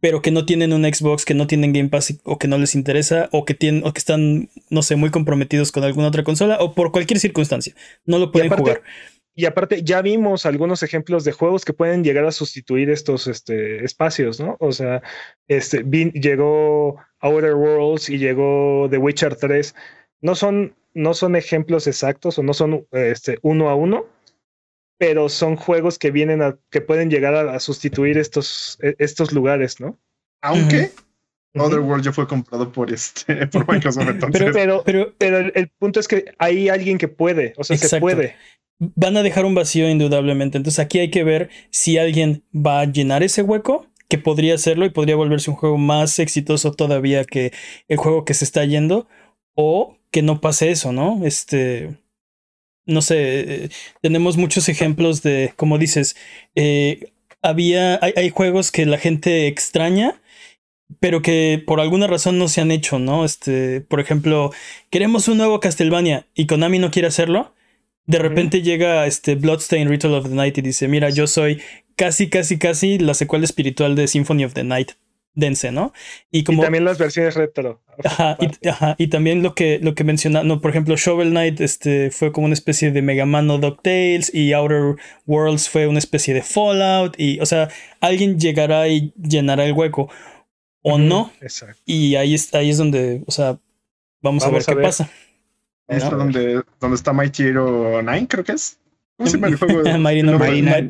pero 0.00 0.22
que 0.22 0.30
no 0.30 0.46
tienen 0.46 0.72
un 0.72 0.84
Xbox, 0.84 1.24
que 1.24 1.34
no 1.34 1.46
tienen 1.46 1.72
Game 1.72 1.88
Pass 1.88 2.18
o 2.24 2.38
que 2.38 2.48
no 2.48 2.58
les 2.58 2.74
interesa 2.74 3.28
o 3.32 3.44
que 3.44 3.54
tienen 3.54 3.84
o 3.86 3.92
que 3.92 3.98
están 3.98 4.48
no 4.70 4.82
sé, 4.82 4.96
muy 4.96 5.10
comprometidos 5.10 5.72
con 5.72 5.84
alguna 5.84 6.08
otra 6.08 6.24
consola 6.24 6.58
o 6.60 6.74
por 6.74 6.92
cualquier 6.92 7.18
circunstancia. 7.18 7.74
No 8.04 8.18
lo 8.18 8.30
pueden 8.30 8.50
jugar. 8.50 8.82
Y 9.38 9.44
aparte, 9.44 9.82
ya 9.82 10.00
vimos 10.00 10.46
algunos 10.46 10.82
ejemplos 10.82 11.22
de 11.24 11.32
juegos 11.32 11.66
que 11.66 11.74
pueden 11.74 12.02
llegar 12.02 12.24
a 12.24 12.32
sustituir 12.32 12.88
estos 12.88 13.26
este, 13.26 13.84
espacios, 13.84 14.40
¿no? 14.40 14.56
O 14.60 14.72
sea, 14.72 15.02
este, 15.46 15.84
llegó 16.14 16.96
Outer 17.20 17.54
Worlds 17.54 18.08
y 18.08 18.16
llegó 18.16 18.88
The 18.90 18.96
Witcher 18.96 19.36
3. 19.36 19.74
No 20.22 20.34
son 20.34 20.74
no 20.96 21.12
son 21.12 21.36
ejemplos 21.36 21.86
exactos 21.86 22.38
o 22.38 22.42
no 22.42 22.54
son 22.54 22.86
este, 22.90 23.38
uno 23.42 23.68
a 23.68 23.74
uno, 23.74 24.06
pero 24.98 25.28
son 25.28 25.56
juegos 25.56 25.98
que 25.98 26.10
vienen 26.10 26.42
a, 26.42 26.58
que 26.70 26.80
pueden 26.80 27.10
llegar 27.10 27.34
a, 27.34 27.60
sustituir 27.60 28.16
estos, 28.16 28.78
e, 28.82 28.96
estos 28.98 29.32
lugares, 29.32 29.78
¿no? 29.78 29.98
Aunque 30.40 30.90
Otherworld 31.54 32.02
ya 32.02 32.12
fue 32.12 32.26
comprado 32.26 32.72
por 32.72 32.90
este, 32.90 33.46
por 33.52 33.70
Microsoft. 33.70 34.06
Pero, 34.32 34.82
pero, 34.84 35.14
pero, 35.18 35.38
el, 35.38 35.68
punto 35.78 36.00
es 36.00 36.08
que 36.08 36.32
hay 36.38 36.70
alguien 36.70 36.96
que 36.96 37.08
puede, 37.08 37.52
o 37.58 37.64
sea, 37.64 37.76
se 37.76 38.00
puede. 38.00 38.34
Van 38.78 39.16
a 39.18 39.22
dejar 39.22 39.44
un 39.44 39.54
vacío 39.54 39.88
indudablemente. 39.88 40.58
Entonces 40.58 40.78
aquí 40.78 40.98
hay 40.98 41.10
que 41.10 41.24
ver 41.24 41.50
si 41.70 41.98
alguien 41.98 42.42
va 42.54 42.80
a 42.80 42.84
llenar 42.84 43.22
ese 43.22 43.42
hueco 43.42 43.86
que 44.08 44.18
podría 44.18 44.54
hacerlo 44.54 44.86
y 44.86 44.90
podría 44.90 45.16
volverse 45.16 45.50
un 45.50 45.56
juego 45.56 45.78
más 45.78 46.18
exitoso 46.18 46.72
todavía 46.72 47.24
que 47.24 47.52
el 47.88 47.96
juego 47.96 48.24
que 48.24 48.34
se 48.34 48.44
está 48.44 48.64
yendo 48.64 49.08
o 49.54 49.96
que 50.16 50.22
no 50.22 50.40
pase 50.40 50.70
eso, 50.70 50.92
¿no? 50.92 51.20
Este, 51.26 51.90
no 52.86 53.02
sé, 53.02 53.64
eh, 53.64 53.68
tenemos 54.00 54.38
muchos 54.38 54.70
ejemplos 54.70 55.22
de, 55.22 55.52
como 55.56 55.76
dices, 55.76 56.16
eh, 56.54 57.12
había, 57.42 58.00
hay, 58.00 58.30
juegos 58.30 58.72
que 58.72 58.86
la 58.86 58.96
gente 58.96 59.46
extraña, 59.46 60.22
pero 61.00 61.20
que 61.20 61.62
por 61.66 61.80
alguna 61.82 62.06
razón 62.06 62.38
no 62.38 62.48
se 62.48 62.62
han 62.62 62.70
hecho, 62.70 62.98
¿no? 62.98 63.26
Este, 63.26 63.82
por 63.82 64.00
ejemplo, 64.00 64.52
queremos 64.88 65.28
un 65.28 65.36
nuevo 65.36 65.60
Castlevania 65.60 66.26
y 66.34 66.46
Konami 66.46 66.78
no 66.78 66.90
quiere 66.90 67.08
hacerlo. 67.08 67.54
De 68.06 68.18
repente 68.18 68.62
llega 68.62 69.06
este 69.06 69.34
Bloodstain 69.34 69.86
Ritual 69.86 70.14
of 70.14 70.30
the 70.30 70.34
Night 70.34 70.56
y 70.56 70.62
dice, 70.62 70.88
mira, 70.88 71.10
yo 71.10 71.26
soy 71.26 71.60
casi, 71.94 72.30
casi, 72.30 72.56
casi 72.56 72.98
la 72.98 73.12
secuela 73.12 73.44
espiritual 73.44 73.94
de 73.96 74.08
Symphony 74.08 74.46
of 74.46 74.54
the 74.54 74.64
Night 74.64 74.92
dense, 75.36 75.70
¿no? 75.70 75.92
Y 76.32 76.42
como 76.42 76.62
también 76.62 76.84
las 76.84 76.98
versiones 76.98 77.36
retro. 77.36 77.80
Ajá 78.04 78.36
y, 78.98 79.06
también 79.08 79.42
lo 79.42 79.54
que, 79.54 79.78
lo 79.80 79.94
que 79.94 80.04
menciona, 80.04 80.42
no, 80.42 80.60
por 80.60 80.70
ejemplo, 80.70 80.96
Shovel 80.96 81.30
Knight 81.30 81.60
este, 81.60 82.10
fue 82.10 82.32
como 82.32 82.46
una 82.46 82.54
especie 82.54 82.90
de 82.90 83.02
Mega 83.02 83.26
Man 83.26 83.48
o 83.50 83.58
DuckTales 83.58 84.34
y 84.34 84.52
Outer 84.52 84.96
Worlds 85.26 85.68
fue 85.68 85.86
una 85.86 85.98
especie 85.98 86.34
de 86.34 86.42
Fallout 86.42 87.14
y, 87.18 87.38
o 87.40 87.46
sea, 87.46 87.68
alguien 88.00 88.38
llegará 88.38 88.88
y 88.88 89.12
llenará 89.16 89.64
el 89.64 89.72
hueco 89.72 90.10
o 90.82 90.98
no. 90.98 91.32
Exacto. 91.40 91.80
Y 91.84 92.16
ahí, 92.16 92.34
está, 92.34 92.58
ahí 92.58 92.70
es 92.70 92.78
donde, 92.78 93.22
o 93.26 93.30
sea, 93.30 93.58
vamos, 94.20 94.44
a 94.44 94.50
ver 94.50 94.64
qué 94.64 94.76
pasa. 94.76 95.10
Ahí 95.88 95.98
está 95.98 96.16
donde, 96.16 96.62
donde 96.80 96.96
está 96.96 97.12
Mighty 97.12 97.44
Hero 97.44 98.02
9, 98.02 98.26
creo 98.28 98.44
que 98.44 98.52
es. 98.52 98.78
¿Cómo 99.16 99.30
se 99.30 99.36
llama 99.36 99.48
el 99.48 99.56
juego? 99.58 99.98
Mighty 99.98 100.22
Number 100.22 100.50
9. 100.50 100.82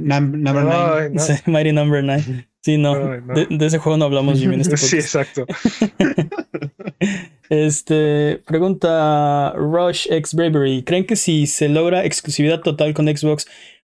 Mighty 1.47 1.73
Number 1.73 2.03
9. 2.03 2.49
Sí, 2.67 2.79
no. 2.79 2.97
De, 2.99 3.47
ese 3.65 3.79
juego 3.79 3.97
no 3.97 4.07
hablamos, 4.07 4.41
Jimmy, 4.41 4.57
en 4.57 4.63
este 4.63 4.77
Sí, 4.77 4.97
exacto. 4.97 5.47
este, 7.49 8.43
pregunta 8.45 9.53
Rush 9.57 10.09
X 10.11 10.35
Bravery. 10.35 10.83
¿Creen 10.83 11.07
que 11.07 11.15
si 11.15 11.47
se 11.47 11.69
logra 11.69 12.05
exclusividad 12.05 12.63
total 12.63 12.93
con 12.93 13.07
Xbox 13.07 13.47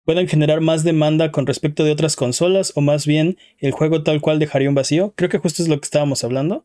puedan 0.07 0.27
generar 0.27 0.63
más 0.63 0.85
demanda 0.85 1.33
con 1.33 1.47
respecto 1.47 1.85
de 1.85 1.93
otras 1.93 2.17
consolas 2.17 2.73
o 2.75 2.81
más 2.81 3.07
bien 3.07 3.37
el 3.59 3.73
juego 3.73 4.05
tal 4.05 4.23
cual 4.23 4.39
dejaría 4.39 4.71
un 4.71 4.75
vacío? 4.75 5.13
Creo 5.17 5.29
que 5.29 5.37
justo 5.37 5.63
es 5.63 5.69
lo 5.69 5.79
que 5.79 5.85
estábamos 5.85 6.25
hablando. 6.25 6.65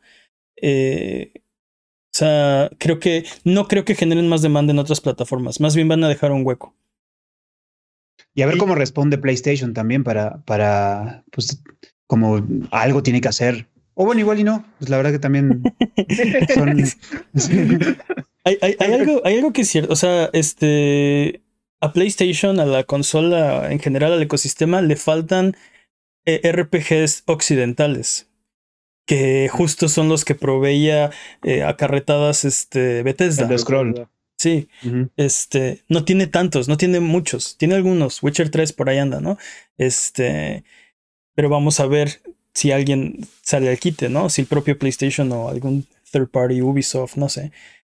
Eh, 0.61 1.33
o 1.35 2.17
sea, 2.17 2.69
creo 2.77 2.99
que 2.99 3.25
no 3.43 3.67
creo 3.67 3.83
que 3.83 3.95
generen 3.95 4.29
más 4.29 4.41
demanda 4.41 4.71
en 4.71 4.79
otras 4.79 5.01
plataformas, 5.01 5.59
más 5.59 5.75
bien 5.75 5.89
van 5.89 6.05
a 6.05 6.07
dejar 6.07 6.31
un 6.31 6.47
hueco. 6.47 6.73
Y 8.33 8.43
a 8.43 8.45
ver 8.45 8.57
cómo 8.57 8.75
responde 8.75 9.17
PlayStation 9.17 9.73
también 9.73 10.05
para, 10.05 10.41
para 10.45 11.25
pues, 11.31 11.61
como 12.07 12.45
algo 12.71 13.03
tiene 13.03 13.21
que 13.21 13.27
hacer. 13.27 13.67
O 13.93 14.05
bueno, 14.05 14.21
igual 14.21 14.39
y 14.39 14.43
no. 14.43 14.65
Pues 14.79 14.89
la 14.89 14.97
verdad 14.97 15.11
que 15.11 15.19
también 15.19 15.61
hay, 18.43 18.57
hay, 18.61 18.93
algo, 18.93 19.21
hay 19.23 19.37
algo 19.37 19.53
que 19.53 19.61
es 19.61 19.69
cierto. 19.69 19.93
O 19.93 19.95
sea, 19.95 20.29
este 20.33 21.41
a 21.79 21.93
PlayStation, 21.93 22.59
a 22.59 22.65
la 22.65 22.83
consola 22.83 23.71
en 23.71 23.79
general, 23.79 24.13
al 24.13 24.21
ecosistema, 24.21 24.81
le 24.81 24.95
faltan 24.95 25.55
eh, 26.25 26.41
RPGs 26.51 27.23
occidentales. 27.25 28.29
Que 29.05 29.47
justo 29.49 29.87
son 29.87 30.09
los 30.09 30.25
que 30.25 30.35
proveía 30.35 31.11
eh, 31.43 31.63
acarretadas 31.63 32.43
este, 32.45 33.03
Bethesda. 33.03 33.47
El 33.49 33.59
Scroll. 33.59 34.07
Sí, 34.37 34.69
este, 35.15 35.83
no 35.87 36.05
tiene 36.05 36.27
tantos, 36.27 36.67
no 36.67 36.77
tiene 36.77 36.99
muchos, 36.99 37.57
tiene 37.57 37.73
algunos, 37.73 38.21
Witcher 38.21 38.51
3 38.51 38.71
por 38.71 38.87
ahí 38.87 38.99
anda, 38.99 39.19
¿no? 39.19 39.39
Este, 39.79 40.63
pero 41.37 41.49
vamos 41.49 41.79
a 41.79 41.85
ver 41.85 42.19
si 42.51 42.71
alguien 42.71 43.19
sale 43.43 43.69
al 43.69 43.77
quite, 43.77 44.09
¿no? 44.09 44.27
Si 44.27 44.41
el 44.41 44.47
propio 44.47 44.79
PlayStation 44.79 45.31
o 45.31 45.49
algún 45.49 45.85
third 46.11 46.29
party, 46.31 46.63
Ubisoft, 46.63 47.15
no 47.15 47.29
sé. 47.29 47.51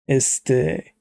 Este, 0.06 0.93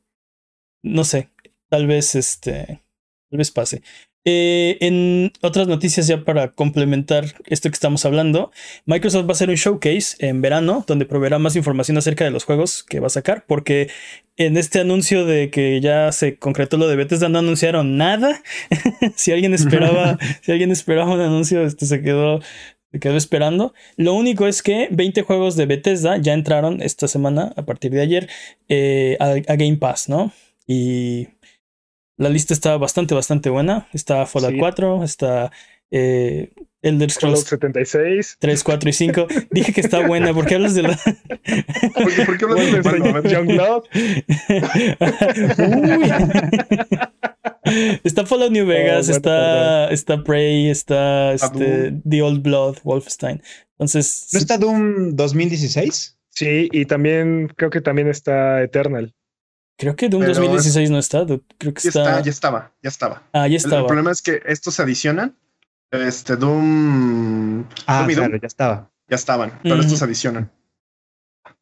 no 0.83 1.05
sé, 1.05 1.29
tal 1.69 1.87
vez 1.87 2.15
este, 2.15 2.81
tal 3.29 3.37
vez 3.37 3.51
pase. 3.51 3.83
Eh, 4.25 4.77
en 4.81 5.33
otras 5.41 5.67
noticias, 5.67 6.07
ya 6.07 6.25
para 6.25 6.53
complementar 6.53 7.25
esto 7.47 7.71
que 7.71 7.75
estamos 7.75 8.05
hablando, 8.05 8.51
Microsoft 8.85 9.25
va 9.25 9.31
a 9.31 9.33
hacer 9.33 9.49
un 9.49 9.57
showcase 9.57 10.17
en 10.19 10.43
verano 10.43 10.85
donde 10.87 11.07
proveerá 11.07 11.39
más 11.39 11.57
información 11.57 11.97
acerca 11.97 12.25
de 12.25 12.31
los 12.31 12.45
juegos 12.45 12.83
que 12.83 13.01
va 13.01 13.07
a 13.07 13.11
sacar, 13.11 13.45
porque 13.47 13.89
en 14.37 14.57
este 14.57 14.81
anuncio 14.81 15.25
de 15.25 15.51
que 15.51 15.81
ya 15.81 16.13
se 16.13 16.37
concretó 16.37 16.77
lo 16.77 16.89
de 16.89 16.97
Bethesda 16.97 17.29
no 17.29 17.39
anunciaron 17.39 17.97
nada. 17.97 18.43
si 19.17 19.33
alguien 19.33 19.55
esperaba, 19.55 20.19
si 20.43 20.53
alguien 20.53 20.71
esperaba 20.71 21.13
un 21.15 21.21
anuncio, 21.21 21.63
este 21.63 21.87
se 21.87 22.03
quedó 22.03 22.41
se 22.93 22.99
quedó 22.99 23.17
esperando. 23.17 23.73
Lo 23.97 24.15
único 24.15 24.47
es 24.47 24.63
que 24.63 24.89
20 24.91 25.23
juegos 25.23 25.57
de 25.57 25.67
Bethesda 25.67 26.17
ya 26.19 26.33
entraron 26.33 26.83
esta 26.83 27.09
semana, 27.09 27.53
a 27.57 27.65
partir 27.65 27.93
de 27.93 28.01
ayer, 28.01 28.29
eh, 28.69 29.17
a, 29.21 29.55
Game 29.57 29.77
Pass, 29.77 30.09
¿no? 30.09 30.33
Y 30.67 31.29
la 32.21 32.29
lista 32.29 32.53
está 32.53 32.77
bastante, 32.77 33.15
bastante 33.15 33.49
buena. 33.49 33.89
Está 33.95 34.27
Fallout 34.27 34.55
4, 34.59 35.05
está 35.05 35.51
eh, 35.91 36.53
Elder 36.83 37.11
Scrolls 37.11 37.45
76, 37.45 38.37
3, 38.39 38.63
4 38.63 38.91
y 38.91 38.93
5. 38.93 39.27
Dije 39.51 39.73
que 39.73 39.81
está 39.81 40.07
buena. 40.07 40.35
¿Por 40.35 40.47
qué 40.47 40.57
hablas 40.57 40.75
de 40.75 40.83
la.? 40.83 40.89
¿Por 41.95 42.39
qué, 42.39 42.45
hablas 42.45 42.73
de 42.73 42.83
bueno, 42.83 43.23
Youngblood? 43.23 43.85
está 48.05 48.27
Fallout 48.27 48.53
New 48.53 48.67
Vegas, 48.67 49.09
oh, 49.09 49.13
está, 49.13 49.89
está 49.91 50.23
Prey, 50.23 50.69
está 50.69 51.33
este, 51.33 51.95
The 52.07 52.21
Old 52.21 52.43
Blood, 52.43 52.81
Wolfenstein. 52.85 53.43
Entonces. 53.79 54.29
¿No 54.35 54.41
está 54.41 54.59
Doom 54.59 55.17
2016? 55.17 56.19
Sí, 56.29 56.69
y 56.71 56.85
también 56.85 57.49
creo 57.57 57.71
que 57.71 57.81
también 57.81 58.09
está 58.09 58.63
Eternal. 58.63 59.15
Creo 59.81 59.97
que 59.97 60.11
Doom 60.11 60.27
2016 60.27 60.91
no 60.91 60.99
está. 60.99 61.25
Creo 61.25 61.73
que 61.73 61.89
está... 61.89 62.21
Ya 62.21 62.31
estaba, 62.31 62.71
ya 62.83 62.91
estaba. 62.91 63.23
Ah, 63.33 63.49
ya 63.49 63.57
estaba. 63.57 63.81
El, 63.81 63.87
problema 63.87 64.11
es 64.11 64.21
que 64.21 64.43
estos 64.45 64.75
se 64.75 64.83
adicionan. 64.83 65.35
Este 65.91 66.37
Doom. 66.37 67.65
Ah, 67.87 68.07
claro, 68.07 68.37
ya 68.37 68.47
estaba. 68.47 68.91
Ya 69.09 69.17
estaban, 69.17 69.59
pero 69.63 69.81
estos 69.81 69.99
se 69.99 70.05
adicionan. 70.05 70.53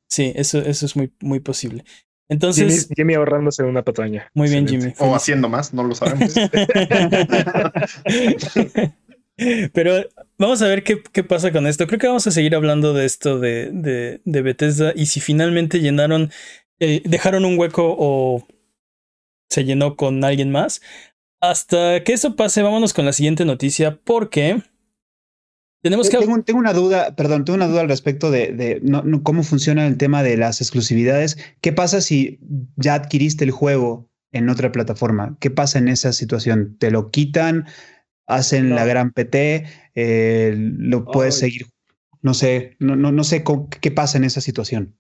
Sí, 0.09 0.33
eso, 0.35 0.59
eso 0.59 0.85
es 0.85 0.97
muy, 0.97 1.13
muy 1.21 1.39
posible. 1.39 1.85
Entonces. 2.29 2.89
Jimmy, 2.95 3.15
ahorrándose 3.15 3.63
una 3.63 3.85
patraña. 3.85 4.29
Muy 4.35 4.51
bien, 4.51 4.67
Jimmy. 4.67 4.95
O 4.99 5.15
haciendo 5.15 5.49
más, 5.49 5.73
no 5.73 5.85
lo 5.85 5.95
sabemos. 5.95 6.35
Pero 9.73 10.05
vamos 10.37 10.61
a 10.63 10.67
ver 10.67 10.83
qué, 10.83 11.01
qué, 11.13 11.23
pasa 11.23 11.53
con 11.53 11.69
esto. 11.69 11.87
Creo 11.87 12.01
que 12.01 12.09
vamos 12.09 12.27
a 12.27 12.33
seguir 12.33 12.57
hablando 12.57 12.95
de 12.95 13.07
esto 13.07 13.39
de, 13.39 13.71
de, 13.73 14.21
de 14.25 14.43
Bethesda 14.43 14.93
y 14.97 15.07
si 15.07 15.21
finalmente 15.21 15.79
llenaron 15.79 16.33
eh, 16.81 17.03
dejaron 17.05 17.45
un 17.45 17.59
hueco 17.59 17.97
o 17.99 18.47
se 19.49 19.65
llenó 19.65 19.97
con 19.97 20.23
alguien 20.25 20.51
más. 20.51 20.81
Hasta 21.41 22.03
que 22.05 22.13
eso 22.13 22.37
pase, 22.37 22.63
vámonos 22.63 22.93
con 22.93 23.05
la 23.05 23.13
siguiente 23.13 23.45
noticia 23.45 24.01
porque 24.05 24.63
tenemos 25.83 26.11
que... 26.11 26.19
Tengo, 26.19 26.43
tengo 26.43 26.59
una 26.59 26.73
duda, 26.73 27.15
perdón, 27.15 27.45
tengo 27.45 27.57
una 27.57 27.69
duda 27.69 27.83
al 27.83 27.89
respecto 27.89 28.31
de, 28.31 28.53
de 28.53 28.83
cómo 29.23 29.43
funciona 29.43 29.87
el 29.87 29.97
tema 29.97 30.23
de 30.23 30.37
las 30.37 30.61
exclusividades. 30.61 31.39
¿Qué 31.61 31.73
pasa 31.73 32.01
si 32.01 32.41
ya 32.77 32.95
adquiriste 32.95 33.45
el 33.45 33.53
juego 33.53 34.11
en 34.33 34.49
otra 34.49 34.73
plataforma? 34.73 35.37
¿Qué 35.41 35.51
pasa 35.51 35.79
en 35.79 35.89
esa 35.89 36.13
situación? 36.13 36.77
¿Te 36.79 36.91
lo 36.91 37.11
quitan? 37.11 37.67
¿Hacen 38.27 38.75
la 38.75 38.85
gran 38.85 39.13
PT? 39.13 39.65
Eh, 39.95 40.55
¿Lo 40.57 41.05
puedes 41.05 41.39
seguir? 41.39 41.67
No 42.21 42.35
sé, 42.35 42.77
no, 42.81 42.97
no, 42.97 43.13
no 43.13 43.25
sé 43.25 43.45
qué 43.81 43.91
pasa 43.91 44.19
en 44.19 44.25
esa 44.25 44.41
situación. 44.41 44.99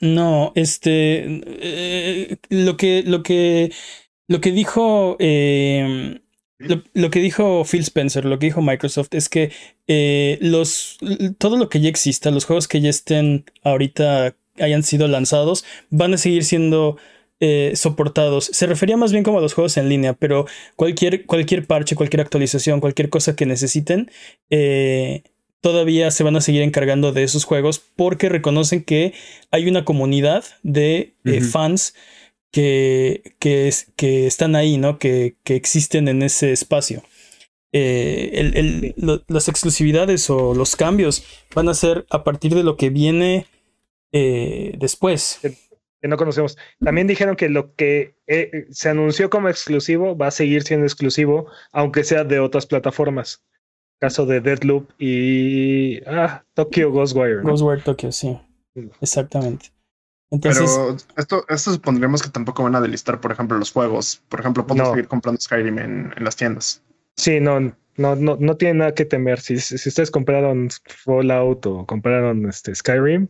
No, 0.00 0.52
este, 0.54 1.24
eh, 1.44 2.36
lo 2.48 2.76
que, 2.76 3.02
lo 3.02 3.22
que, 3.22 3.72
lo 4.28 4.40
que 4.40 4.52
dijo, 4.52 5.16
em, 5.18 6.20
lo, 6.58 7.10
que 7.10 7.20
dijo 7.20 7.64
Phil 7.64 7.80
Spencer, 7.80 8.24
lo 8.24 8.38
que 8.38 8.46
dijo 8.46 8.62
Microsoft 8.62 9.08
es 9.12 9.28
que 9.28 9.50
eh, 9.88 10.38
los, 10.40 10.98
todo 11.38 11.56
lo 11.56 11.68
que 11.68 11.80
ya 11.80 11.88
exista, 11.88 12.30
los 12.30 12.44
juegos 12.44 12.68
que 12.68 12.80
ya 12.80 12.90
estén 12.90 13.44
ahorita 13.64 14.36
hayan 14.60 14.82
sido 14.82 15.08
lanzados, 15.08 15.64
van 15.90 16.14
a 16.14 16.18
seguir 16.18 16.44
siendo 16.44 16.96
eh, 17.40 17.72
soportados. 17.76 18.46
Se 18.52 18.66
refería 18.66 18.96
más 18.96 19.12
bien 19.12 19.24
como 19.24 19.38
a 19.38 19.40
los 19.40 19.54
juegos 19.54 19.76
en 19.76 19.88
línea, 19.88 20.12
pero 20.14 20.46
cualquier, 20.76 21.26
cualquier 21.26 21.66
parche, 21.66 21.96
cualquier 21.96 22.20
actualización, 22.20 22.80
cualquier 22.80 23.10
cosa 23.10 23.36
que 23.36 23.46
necesiten, 23.46 24.10
eh, 24.50 25.22
todavía 25.60 26.10
se 26.10 26.24
van 26.24 26.36
a 26.36 26.40
seguir 26.40 26.62
encargando 26.62 27.12
de 27.12 27.24
esos 27.24 27.44
juegos 27.44 27.78
porque 27.78 28.28
reconocen 28.28 28.82
que 28.82 29.14
hay 29.50 29.68
una 29.68 29.84
comunidad 29.84 30.44
de 30.62 31.14
eh, 31.24 31.40
fans 31.40 31.94
que, 32.50 33.34
que, 33.38 33.72
que, 33.96 34.26
están 34.26 34.56
ahí, 34.56 34.78
¿no? 34.78 34.98
Que, 34.98 35.36
que 35.44 35.56
existen 35.56 36.08
en 36.08 36.22
ese 36.22 36.52
espacio. 36.52 37.02
Eh, 37.72 38.30
el, 38.34 39.24
las 39.28 39.48
exclusividades 39.48 40.30
o 40.30 40.54
los 40.54 40.74
cambios 40.74 41.24
van 41.54 41.68
a 41.68 41.74
ser 41.74 42.06
a 42.10 42.24
partir 42.24 42.54
de 42.54 42.64
lo 42.64 42.76
que 42.76 42.90
viene 42.90 43.46
eh, 44.12 44.74
después. 44.78 45.40
Que 46.00 46.08
no 46.08 46.16
conocemos. 46.16 46.56
También 46.80 47.08
dijeron 47.08 47.36
que 47.36 47.48
lo 47.48 47.74
que 47.74 48.14
se 48.70 48.88
anunció 48.88 49.28
como 49.28 49.48
exclusivo 49.48 50.16
va 50.16 50.28
a 50.28 50.30
seguir 50.30 50.62
siendo 50.62 50.86
exclusivo, 50.86 51.50
aunque 51.72 52.04
sea 52.04 52.24
de 52.24 52.38
otras 52.38 52.66
plataformas 52.66 53.42
caso 53.98 54.26
de 54.26 54.40
Deadloop 54.40 54.90
y 54.98 56.00
ah, 56.06 56.44
Tokyo 56.54 56.90
Ghostwire. 56.90 57.42
Ghostwire 57.42 57.82
Tokyo, 57.82 58.12
sí. 58.12 58.38
Exactamente. 59.00 59.72
Entonces, 60.30 60.70
Pero 60.70 60.96
esto, 61.16 61.44
esto 61.48 61.72
supondríamos 61.72 62.22
que 62.22 62.28
tampoco 62.28 62.62
van 62.62 62.74
a 62.74 62.80
delistar, 62.80 63.20
por 63.20 63.32
ejemplo, 63.32 63.56
los 63.56 63.72
juegos. 63.72 64.22
Por 64.28 64.40
ejemplo, 64.40 64.66
podemos 64.66 64.90
seguir 64.90 65.08
comprando 65.08 65.40
Skyrim 65.40 65.78
en, 65.78 66.12
en, 66.16 66.24
las 66.24 66.36
tiendas. 66.36 66.82
Sí, 67.16 67.40
no, 67.40 67.60
no, 67.96 68.14
no, 68.14 68.36
no 68.38 68.56
tiene 68.56 68.74
nada 68.74 68.94
que 68.94 69.06
temer. 69.06 69.40
Si, 69.40 69.58
si 69.58 69.88
ustedes 69.88 70.10
compraron 70.10 70.68
Fallout 70.84 71.64
o 71.66 71.86
compraron 71.86 72.46
este 72.46 72.74
Skyrim, 72.74 73.28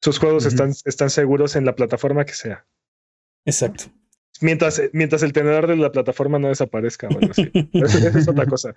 sus 0.00 0.18
juegos 0.18 0.46
están, 0.46 0.72
están 0.84 1.10
seguros 1.10 1.56
en 1.56 1.64
la 1.64 1.74
plataforma 1.74 2.24
que 2.24 2.34
sea. 2.34 2.64
Exacto. 3.44 3.84
Mientras, 4.40 4.80
mientras 4.92 5.22
el 5.22 5.32
tenedor 5.32 5.66
de 5.66 5.76
la 5.76 5.90
plataforma 5.90 6.38
no 6.38 6.48
desaparezca. 6.48 7.08
Bueno, 7.08 7.32
sí. 7.34 7.50
Esa 7.72 8.18
es 8.18 8.28
otra 8.28 8.46
cosa. 8.46 8.74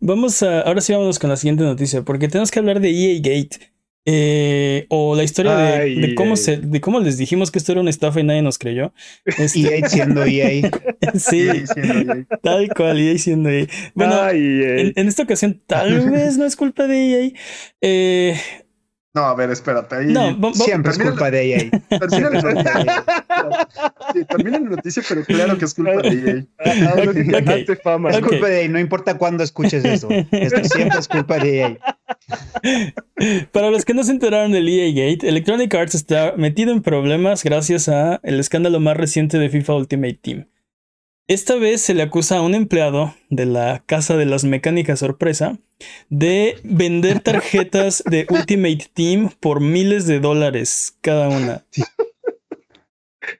Vamos 0.00 0.42
a, 0.42 0.60
ahora 0.60 0.80
sí 0.80 0.92
vamos 0.92 1.18
con 1.18 1.30
la 1.30 1.36
siguiente 1.36 1.64
noticia, 1.64 2.02
porque 2.02 2.28
tenemos 2.28 2.50
que 2.50 2.58
hablar 2.58 2.80
de 2.80 2.90
EA 2.90 3.16
Gate. 3.18 3.70
Eh, 4.06 4.86
o 4.88 5.14
la 5.14 5.22
historia 5.22 5.54
de, 5.54 6.14
cómo 6.14 6.34
se, 6.34 6.56
de 6.56 6.80
cómo 6.80 7.00
les 7.00 7.18
dijimos 7.18 7.50
que 7.50 7.58
esto 7.58 7.72
era 7.72 7.82
una 7.82 7.90
estafa 7.90 8.18
y 8.18 8.24
nadie 8.24 8.40
nos 8.40 8.58
creyó. 8.58 8.94
Este, 9.24 9.78
EA 9.78 9.88
siendo 9.88 10.24
EA. 10.24 10.70
sí, 11.14 11.48
e 11.48 12.26
tal 12.42 12.68
cual, 12.74 12.98
EA 12.98 13.18
siendo 13.18 13.50
EA. 13.50 13.66
Bueno, 13.94 14.28
en, 14.30 14.94
en, 14.96 15.08
esta 15.08 15.24
ocasión 15.24 15.62
tal 15.66 16.10
vez 16.10 16.38
no 16.38 16.46
es 16.46 16.56
culpa 16.56 16.86
de 16.86 17.26
EA. 17.26 17.32
Eh, 17.82 18.40
no, 19.12 19.22
a 19.22 19.34
ver, 19.34 19.50
espérate. 19.50 19.96
Ahí... 19.96 20.06
No, 20.06 20.54
siempre 20.54 20.92
es 20.92 20.98
culpa 21.02 21.30
de 21.30 21.52
EA. 21.52 21.70
Termina 21.98 22.30
la 22.30 22.40
noticia. 22.42 23.04
Sí, 24.12 24.24
termina 24.24 24.58
la 24.58 24.70
noticia, 24.70 25.02
pero 25.08 25.24
claro 25.24 25.58
que 25.58 25.64
es 25.64 25.74
culpa 25.74 26.02
de 26.02 26.46
EA. 26.58 27.40
okay. 27.40 27.66
fama. 27.82 28.10
Es 28.10 28.20
culpa 28.20 28.46
de 28.46 28.62
EA, 28.62 28.68
no 28.68 28.78
importa 28.78 29.18
cuándo 29.18 29.42
escuches 29.42 29.84
eso. 29.84 30.08
Esto 30.30 30.64
siempre 30.74 31.00
es 31.00 31.08
culpa 31.08 31.38
de 31.38 31.58
EA. 31.60 31.78
Para 33.50 33.70
los 33.70 33.84
que 33.84 33.94
no 33.94 34.04
se 34.04 34.12
enteraron 34.12 34.52
del 34.52 34.68
EA 34.68 34.90
Gate, 34.90 35.28
Electronic 35.28 35.74
Arts 35.74 35.96
está 35.96 36.34
metido 36.36 36.70
en 36.72 36.82
problemas 36.82 37.42
gracias 37.42 37.88
a 37.88 38.20
el 38.22 38.38
escándalo 38.38 38.78
más 38.78 38.96
reciente 38.96 39.38
de 39.38 39.48
FIFA 39.48 39.74
Ultimate 39.74 40.20
Team. 40.22 40.46
Esta 41.30 41.54
vez 41.54 41.80
se 41.80 41.94
le 41.94 42.02
acusa 42.02 42.38
a 42.38 42.40
un 42.40 42.56
empleado 42.56 43.14
de 43.28 43.46
la 43.46 43.84
Casa 43.86 44.16
de 44.16 44.26
las 44.26 44.42
Mecánicas 44.42 44.98
Sorpresa 44.98 45.56
de 46.08 46.58
vender 46.64 47.20
tarjetas 47.22 48.02
de 48.04 48.26
Ultimate 48.28 48.90
Team 48.92 49.30
por 49.38 49.60
miles 49.60 50.08
de 50.08 50.18
dólares 50.18 50.96
cada 51.00 51.28
una. 51.28 51.64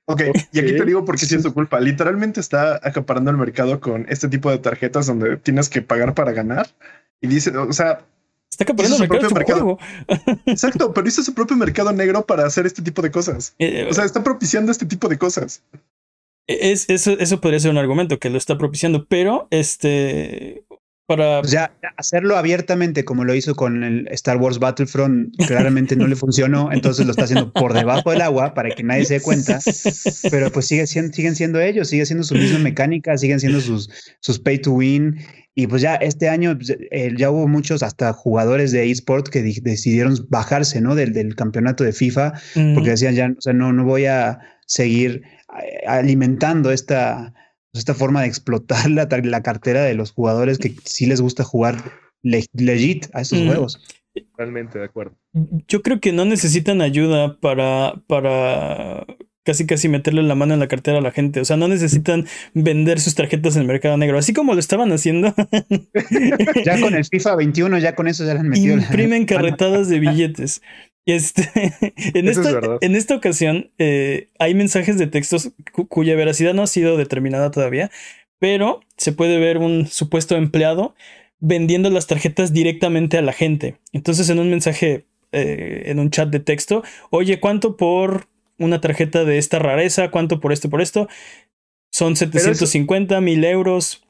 Ok, 0.05 0.22
y 0.53 0.61
aquí 0.61 0.76
te 0.76 0.85
digo 0.85 1.05
por 1.05 1.18
qué 1.18 1.26
sí 1.26 1.35
es 1.35 1.42
su 1.42 1.53
culpa. 1.53 1.81
Literalmente 1.81 2.38
está 2.38 2.79
acaparando 2.81 3.33
el 3.33 3.37
mercado 3.37 3.81
con 3.81 4.07
este 4.09 4.29
tipo 4.29 4.53
de 4.53 4.59
tarjetas 4.59 5.09
donde 5.09 5.37
tienes 5.38 5.68
que 5.68 5.83
pagar 5.83 6.14
para 6.14 6.31
ganar. 6.31 6.68
Y 7.20 7.26
dice, 7.26 7.50
o 7.57 7.72
sea, 7.72 8.07
Está 8.48 8.62
acaparando 8.62 8.96
el 8.96 9.09
mercado, 9.09 9.35
mercado. 9.35 9.79
Exacto, 10.46 10.92
pero 10.92 11.09
hizo 11.09 11.24
su 11.24 11.35
propio 11.35 11.57
mercado 11.57 11.90
negro 11.90 12.24
para 12.24 12.46
hacer 12.46 12.66
este 12.66 12.83
tipo 12.83 13.03
de 13.03 13.11
cosas. 13.11 13.55
Eh, 13.59 13.88
o 13.90 13.94
sea, 13.94 14.05
está 14.05 14.22
propiciando 14.22 14.70
este 14.70 14.87
tipo 14.87 15.09
de 15.09 15.18
cosas. 15.18 15.64
Es, 16.50 16.86
eso, 16.88 17.16
eso 17.18 17.40
podría 17.40 17.60
ser 17.60 17.70
un 17.70 17.78
argumento 17.78 18.18
que 18.18 18.28
lo 18.28 18.36
está 18.36 18.58
propiciando, 18.58 19.06
pero 19.06 19.46
este. 19.50 20.64
Para... 21.06 21.42
Ya 21.42 21.72
hacerlo 21.96 22.36
abiertamente 22.36 23.04
como 23.04 23.24
lo 23.24 23.34
hizo 23.34 23.56
con 23.56 23.82
el 23.82 24.06
Star 24.12 24.36
Wars 24.36 24.60
Battlefront 24.60 25.34
claramente 25.48 25.96
no 25.96 26.06
le 26.06 26.14
funcionó, 26.14 26.70
entonces 26.72 27.04
lo 27.04 27.10
está 27.10 27.24
haciendo 27.24 27.52
por 27.52 27.72
debajo 27.74 28.12
del 28.12 28.20
agua 28.20 28.54
para 28.54 28.70
que 28.70 28.84
nadie 28.84 29.04
se 29.04 29.14
dé 29.14 29.20
cuenta, 29.20 29.58
pero 30.30 30.52
pues 30.52 30.66
sigue 30.66 30.86
siendo, 30.86 31.12
siguen 31.12 31.34
siendo 31.34 31.60
ellos, 31.60 31.88
sigue 31.88 32.06
siendo 32.06 32.22
su 32.22 32.36
misma 32.36 32.60
mecánica, 32.60 33.18
siguen 33.18 33.40
siendo 33.40 33.60
sus, 33.60 33.90
sus 34.20 34.38
pay 34.38 34.60
to 34.60 34.70
win 34.70 35.16
y 35.56 35.66
pues 35.66 35.82
ya 35.82 35.96
este 35.96 36.28
año 36.28 36.56
pues, 36.56 36.70
eh, 36.70 37.12
ya 37.16 37.32
hubo 37.32 37.48
muchos 37.48 37.82
hasta 37.82 38.12
jugadores 38.12 38.70
de 38.70 38.88
eSport 38.88 39.28
que 39.28 39.42
decidieron 39.42 40.14
bajarse 40.28 40.80
¿no? 40.80 40.94
del, 40.94 41.12
del 41.12 41.34
campeonato 41.34 41.82
de 41.82 41.92
FIFA 41.92 42.34
porque 42.74 42.90
decían 42.90 43.16
ya, 43.16 43.34
o 43.36 43.40
sea, 43.40 43.52
no, 43.52 43.72
no 43.72 43.84
voy 43.84 44.06
a 44.06 44.38
seguir 44.66 45.22
alimentando 45.86 46.70
esta, 46.70 47.34
esta 47.72 47.94
forma 47.94 48.22
de 48.22 48.28
explotar 48.28 48.90
la, 48.90 49.08
la, 49.22 49.42
cartera 49.42 49.82
de 49.82 49.94
los 49.94 50.12
jugadores 50.12 50.58
que 50.58 50.74
sí 50.84 51.06
les 51.06 51.20
gusta 51.20 51.44
jugar 51.44 51.76
legit 52.22 53.06
a 53.12 53.22
esos 53.22 53.38
juegos. 53.46 53.80
Totalmente 54.14 54.78
de 54.78 54.84
acuerdo. 54.84 55.16
Yo 55.68 55.82
creo 55.82 56.00
que 56.00 56.12
no 56.12 56.24
necesitan 56.24 56.80
ayuda 56.80 57.38
para, 57.38 58.02
para 58.06 59.06
casi 59.44 59.66
casi 59.66 59.88
meterle 59.88 60.22
la 60.22 60.34
mano 60.34 60.54
en 60.54 60.60
la 60.60 60.68
cartera 60.68 60.98
a 60.98 61.00
la 61.00 61.12
gente. 61.12 61.40
O 61.40 61.44
sea, 61.44 61.56
no 61.56 61.68
necesitan 61.68 62.26
vender 62.54 63.00
sus 63.00 63.14
tarjetas 63.14 63.56
en 63.56 63.62
el 63.62 63.68
mercado 63.68 63.96
negro, 63.96 64.18
así 64.18 64.32
como 64.32 64.54
lo 64.54 64.60
estaban 64.60 64.92
haciendo. 64.92 65.34
ya 66.64 66.80
con 66.80 66.94
el 66.94 67.04
FIFA 67.04 67.36
21, 67.36 67.78
ya 67.78 67.94
con 67.94 68.08
eso 68.08 68.24
ya 68.24 68.32
han 68.32 68.48
metido. 68.48 68.76
Imprimen 68.76 69.26
carretadas 69.26 69.88
de 69.88 70.00
billetes. 70.00 70.62
Este, 71.06 71.50
en, 72.14 72.28
esta, 72.28 72.78
en 72.80 72.94
esta 72.94 73.16
ocasión 73.16 73.70
eh, 73.78 74.28
hay 74.38 74.54
mensajes 74.54 74.98
de 74.98 75.06
textos 75.06 75.50
cuya 75.88 76.14
veracidad 76.14 76.54
no 76.54 76.62
ha 76.62 76.66
sido 76.66 76.96
determinada 76.96 77.50
todavía, 77.50 77.90
pero 78.38 78.80
se 78.96 79.12
puede 79.12 79.38
ver 79.38 79.58
un 79.58 79.86
supuesto 79.86 80.36
empleado 80.36 80.94
vendiendo 81.38 81.90
las 81.90 82.06
tarjetas 82.06 82.52
directamente 82.52 83.16
a 83.18 83.22
la 83.22 83.32
gente. 83.32 83.78
Entonces 83.92 84.28
en 84.28 84.38
un 84.38 84.50
mensaje, 84.50 85.06
eh, 85.32 85.84
en 85.86 85.98
un 85.98 86.10
chat 86.10 86.28
de 86.28 86.40
texto, 86.40 86.82
oye, 87.10 87.40
¿cuánto 87.40 87.76
por 87.76 88.28
una 88.60 88.80
tarjeta 88.80 89.24
de 89.24 89.38
esta 89.38 89.58
rareza, 89.58 90.10
cuánto 90.10 90.38
por 90.38 90.52
esto, 90.52 90.70
por 90.70 90.80
esto. 90.80 91.08
Son 91.90 92.14
750 92.14 93.20
mil 93.20 93.44
euros. 93.44 94.06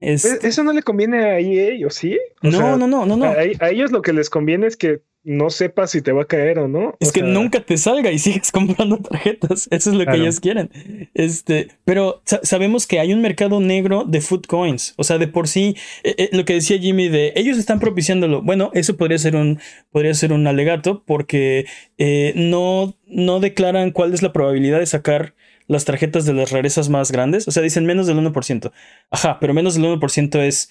Eso 0.00 0.62
no 0.62 0.72
le 0.72 0.82
conviene 0.82 1.24
a 1.24 1.40
EA, 1.40 1.86
¿o 1.86 1.90
sí? 1.90 2.18
no, 2.42 2.76
no, 2.76 2.86
no, 2.86 3.06
no, 3.06 3.16
no. 3.16 3.24
A, 3.24 3.42
ellos 3.70 3.90
lo 3.90 4.02
que 4.02 4.12
les 4.12 4.28
conviene 4.28 4.66
es 4.66 4.76
que 4.76 5.00
no 5.28 5.50
sepas 5.50 5.90
si 5.90 6.00
te 6.00 6.10
va 6.10 6.22
a 6.22 6.24
caer 6.24 6.58
o 6.58 6.68
no. 6.68 6.96
Es 7.00 7.12
que 7.12 7.22
nunca 7.22 7.60
te 7.60 7.76
salga 7.76 8.10
y 8.10 8.18
sigues 8.18 8.50
comprando 8.50 8.98
tarjetas. 8.98 9.68
Eso 9.70 9.90
es 9.90 9.96
lo 9.96 10.06
que 10.06 10.16
ellos 10.16 10.40
quieren. 10.40 10.70
Este, 11.14 11.68
pero 11.84 12.22
sabemos 12.24 12.86
que 12.86 12.98
hay 12.98 13.12
un 13.12 13.20
mercado 13.20 13.60
negro 13.60 14.04
de 14.04 14.20
food 14.20 14.46
coins. 14.46 14.94
O 14.96 15.04
sea, 15.04 15.18
de 15.18 15.28
por 15.28 15.46
sí, 15.46 15.76
eh, 16.02 16.14
eh, 16.16 16.28
lo 16.32 16.44
que 16.44 16.54
decía 16.54 16.78
Jimmy 16.78 17.08
de 17.08 17.32
ellos 17.36 17.58
están 17.58 17.78
propiciándolo. 17.78 18.42
Bueno, 18.42 18.70
eso 18.72 18.96
podría 18.96 19.18
ser 19.18 19.36
un, 19.36 19.60
podría 19.90 20.14
ser 20.14 20.32
un 20.32 20.46
alegato 20.46 21.04
porque 21.06 21.66
eh, 21.98 22.32
no, 22.34 22.96
no 23.06 23.40
declaran 23.40 23.90
cuál 23.90 24.14
es 24.14 24.22
la 24.22 24.32
probabilidad 24.32 24.78
de 24.78 24.86
sacar 24.86 25.34
las 25.66 25.84
tarjetas 25.84 26.24
de 26.24 26.32
las 26.32 26.50
rarezas 26.50 26.88
más 26.88 27.12
grandes. 27.12 27.46
O 27.46 27.50
sea, 27.50 27.62
dicen 27.62 27.84
menos 27.84 28.06
del 28.06 28.16
1%. 28.16 28.72
Ajá, 29.10 29.38
pero 29.40 29.52
menos 29.52 29.74
del 29.74 29.84
1% 29.84 30.40
es 30.40 30.70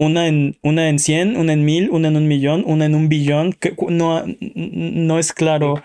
una 0.00 0.28
en, 0.28 0.56
una 0.62 0.88
en 0.88 0.98
100, 0.98 1.36
una 1.36 1.52
en 1.52 1.64
1000, 1.66 1.90
una 1.90 2.08
en 2.08 2.16
un 2.16 2.26
millón, 2.26 2.64
una 2.66 2.86
en 2.86 2.94
un 2.94 3.10
billón. 3.10 3.52
Que 3.52 3.76
no, 3.88 4.24
no 4.54 5.18
es 5.18 5.32
claro 5.34 5.82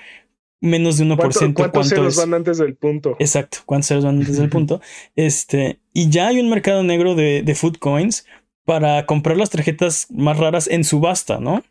menos 0.62 0.98
de 0.98 1.06
1%. 1.06 1.18
¿Cuánto, 1.18 1.54
¿Cuántos 1.54 1.90
ceros 1.90 2.16
van 2.16 2.34
antes 2.34 2.58
del 2.58 2.76
punto? 2.76 3.18
Exacto, 3.20 3.58
cuántos 3.66 3.90
ceros 3.90 4.06
van 4.06 4.20
antes 4.20 4.38
del 4.38 4.50
punto. 4.58 4.80
Este, 5.18 5.80
y 5.92 6.10
ya 6.10 6.30
hay 6.30 6.40
un 6.40 6.50
mercado 6.50 6.82
negro 6.82 7.14
de, 7.14 7.44
de 7.44 7.56
food 7.56 7.76
coins 7.78 8.26
para 8.64 9.06
comprar 9.06 9.36
las 9.36 9.50
tarjetas 9.50 10.08
más 10.10 10.38
raras 10.38 10.68
en 10.70 10.86
subasta, 10.86 11.40
¿no? 11.40 11.62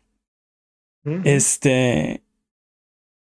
Este, 1.23 2.23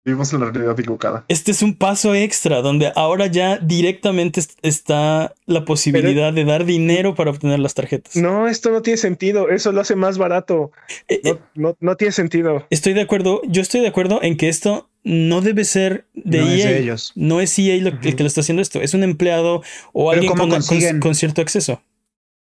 Vivimos 0.06 0.32
en 0.32 0.40
la 0.40 0.50
realidad 0.50 0.80
equivocada. 0.80 1.26
Este 1.28 1.52
es 1.52 1.62
un 1.62 1.76
paso 1.76 2.16
extra 2.16 2.62
donde 2.62 2.92
ahora 2.96 3.28
ya 3.28 3.58
directamente 3.58 4.42
está 4.62 5.36
la 5.46 5.66
posibilidad 5.66 6.32
de 6.32 6.46
dar 6.46 6.64
dinero 6.64 7.16
para 7.16 7.32
obtener 7.32 7.60
las 7.60 7.74
tarjetas. 7.74 8.16
No, 8.16 8.48
esto 8.48 8.72
no 8.72 8.82
tiene 8.82 8.98
sentido. 8.98 9.50
Eso 9.50 9.74
lo 9.74 9.82
hace 9.82 9.98
más 9.98 10.18
barato. 10.18 10.72
Eh, 11.10 11.20
eh, 11.26 11.38
no, 11.56 11.76
tiene 11.98 12.14
sentido. 12.14 12.66
Estoy 12.70 12.94
de 12.94 13.02
acuerdo. 13.02 13.42
Yo 13.46 13.62
estoy 13.62 13.82
de 13.82 13.90
acuerdo 13.90 14.24
en 14.24 14.38
que 14.38 14.48
esto 14.48 14.90
no 15.04 15.42
debe 15.42 15.66
ser 15.66 16.08
de 16.14 16.40
no 16.40 16.50
EA. 16.50 16.78
ellos. 16.78 17.12
No 17.16 17.42
es 17.42 17.60
EA 17.60 17.82
lo, 17.82 17.90
el 17.90 18.16
que 18.16 18.24
lo 18.24 18.28
está 18.28 18.40
haciendo 18.40 18.62
esto. 18.62 18.82
Es 18.82 18.94
un 18.94 19.04
empleado 19.04 19.64
o 19.92 20.12
alguien 20.12 20.32
con, 20.32 21.16
cierto 21.16 21.42
acceso. 21.42 21.82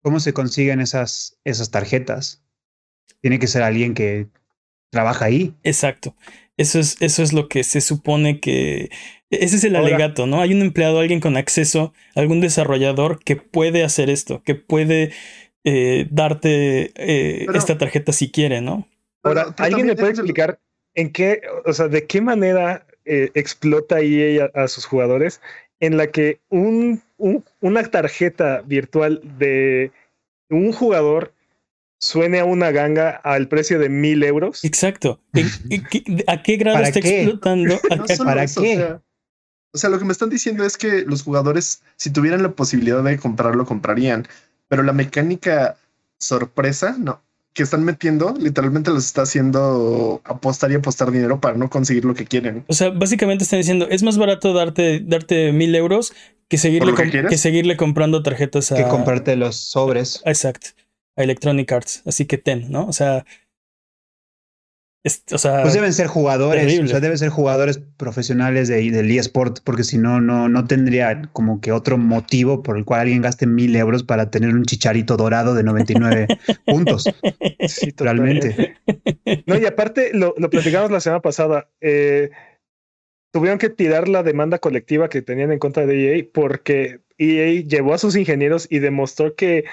¿Cómo 0.01 0.19
se 0.19 0.33
consiguen 0.33 0.81
esas, 0.81 1.37
esas 1.43 1.69
tarjetas? 1.69 2.43
Tiene 3.21 3.37
que 3.37 3.47
ser 3.47 3.61
alguien 3.61 3.93
que 3.93 4.27
trabaja 4.89 5.25
ahí. 5.25 5.53
Exacto. 5.63 6.15
Eso 6.57 6.79
es, 6.79 7.01
eso 7.01 7.23
es 7.23 7.33
lo 7.33 7.47
que 7.47 7.63
se 7.63 7.81
supone 7.81 8.39
que... 8.39 8.89
Ese 9.29 9.55
es 9.55 9.63
el 9.63 9.75
alegato, 9.75 10.27
¿no? 10.27 10.41
Hay 10.41 10.53
un 10.53 10.61
empleado, 10.61 10.99
alguien 10.99 11.19
con 11.19 11.37
acceso, 11.37 11.93
algún 12.13 12.39
desarrollador 12.39 13.23
que 13.23 13.35
puede 13.35 13.83
hacer 13.83 14.11
esto, 14.11 14.43
que 14.43 14.53
puede 14.53 15.11
eh, 15.63 16.07
darte 16.11 16.91
eh, 16.95 17.47
esta 17.55 17.77
tarjeta 17.77 18.11
si 18.11 18.31
quiere, 18.31 18.61
¿no? 18.61 18.87
Ahora, 19.23 19.55
¿alguien 19.57 19.87
me 19.87 19.95
puede 19.95 20.11
explicar 20.11 20.59
en 20.93 21.11
qué, 21.11 21.41
o 21.65 21.73
sea, 21.73 21.87
de 21.87 22.05
qué 22.05 22.21
manera 22.21 22.85
eh, 23.05 23.31
explota 23.33 24.01
EA 24.01 24.51
a, 24.53 24.63
a, 24.63 24.67
sus 24.67 24.85
jugadores 24.85 25.41
en 25.79 25.97
la 25.97 26.07
que 26.07 26.39
un, 26.49 27.01
una 27.17 27.83
tarjeta 27.83 28.61
virtual 28.65 29.21
de 29.37 29.91
un 30.49 30.71
jugador 30.71 31.33
suene 32.03 32.39
a 32.39 32.45
una 32.45 32.71
ganga 32.71 33.11
al 33.11 33.47
precio 33.47 33.79
de 33.79 33.87
mil 33.87 34.23
euros. 34.23 34.65
Exacto. 34.65 35.21
¿A 36.27 36.43
qué 36.43 36.57
grado 36.57 36.83
está 36.83 36.99
explotando? 36.99 37.79
¿Para 38.25 38.45
qué? 38.45 38.97
O 39.71 39.77
sea, 39.77 39.89
lo 39.89 39.97
que 39.97 40.05
me 40.05 40.11
están 40.11 40.29
diciendo 40.29 40.65
es 40.65 40.77
que 40.77 41.03
los 41.03 41.23
jugadores, 41.23 41.81
si 41.95 42.11
tuvieran 42.11 42.43
la 42.43 42.51
posibilidad 42.51 43.01
de 43.01 43.17
comprarlo, 43.17 43.65
comprarían. 43.65 44.27
Pero 44.67 44.83
la 44.83 44.91
mecánica 44.91 45.77
sorpresa, 46.19 46.95
no, 46.99 47.21
que 47.53 47.63
están 47.63 47.85
metiendo, 47.85 48.35
literalmente 48.37 48.91
los 48.91 49.05
está 49.05 49.21
haciendo 49.21 50.21
apostar 50.25 50.71
y 50.71 50.75
apostar 50.75 51.09
dinero 51.09 51.39
para 51.39 51.57
no 51.57 51.69
conseguir 51.69 52.03
lo 52.03 52.13
que 52.15 52.25
quieren. 52.25 52.65
O 52.67 52.73
sea, 52.73 52.89
básicamente 52.89 53.45
están 53.45 53.59
diciendo, 53.59 53.87
es 53.89 54.03
más 54.03 54.17
barato 54.17 54.53
darte, 54.53 54.99
darte 54.99 55.53
mil 55.53 55.73
euros 55.73 56.13
que 56.49 56.57
seguirle, 56.57 56.93
que, 57.29 57.37
seguirle 57.37 57.77
comprando 57.77 58.21
tarjetas 58.21 58.73
a... 58.73 58.75
Que 58.75 58.83
comprarte 58.83 59.37
los 59.37 59.55
sobres. 59.55 60.21
Exacto 60.25 60.82
a 61.15 61.23
Electronic 61.23 61.71
Arts. 61.71 62.03
Así 62.05 62.25
que 62.25 62.37
ten, 62.37 62.71
¿no? 62.71 62.85
O 62.87 62.93
sea. 62.93 63.25
o 65.31 65.37
sea 65.37 65.61
pues 65.61 65.73
deben 65.73 65.93
ser 65.93 66.07
jugadores, 66.07 66.79
o 66.79 66.87
sea, 66.87 66.99
deben 66.99 67.17
ser 67.17 67.29
jugadores 67.29 67.79
profesionales 67.97 68.67
de, 68.67 68.89
del 68.91 69.11
eSport, 69.11 69.59
porque 69.63 69.83
si 69.83 69.97
no, 69.97 70.21
no, 70.21 70.49
no 70.49 70.65
tendría 70.65 71.29
como 71.33 71.61
que 71.61 71.71
otro 71.71 71.97
motivo 71.97 72.63
por 72.63 72.77
el 72.77 72.85
cual 72.85 73.01
alguien 73.01 73.21
gaste 73.21 73.45
mil 73.45 73.75
euros 73.75 74.03
para 74.03 74.31
tener 74.31 74.53
un 74.53 74.63
chicharito 74.63 75.17
dorado 75.17 75.53
de 75.53 75.63
99 75.63 76.27
puntos. 76.65 77.05
Sí, 77.67 77.91
totalmente. 77.91 78.75
No, 79.45 79.57
y 79.57 79.65
aparte, 79.65 80.11
lo, 80.13 80.33
lo 80.37 80.49
platicamos 80.49 80.91
la 80.91 80.99
semana 80.99 81.21
pasada. 81.21 81.69
Eh, 81.81 82.31
tuvieron 83.33 83.57
que 83.57 83.69
tirar 83.69 84.07
la 84.07 84.23
demanda 84.23 84.59
colectiva 84.59 85.09
que 85.09 85.23
tenían 85.23 85.51
en 85.51 85.59
contra 85.59 85.85
de 85.87 86.17
EA 86.17 86.25
porque 86.31 87.01
EA 87.17 87.63
llevó 87.63 87.93
a 87.93 87.97
sus 87.97 88.15
ingenieros 88.15 88.67
y 88.69 88.79
demostró 88.79 89.35
que 89.35 89.65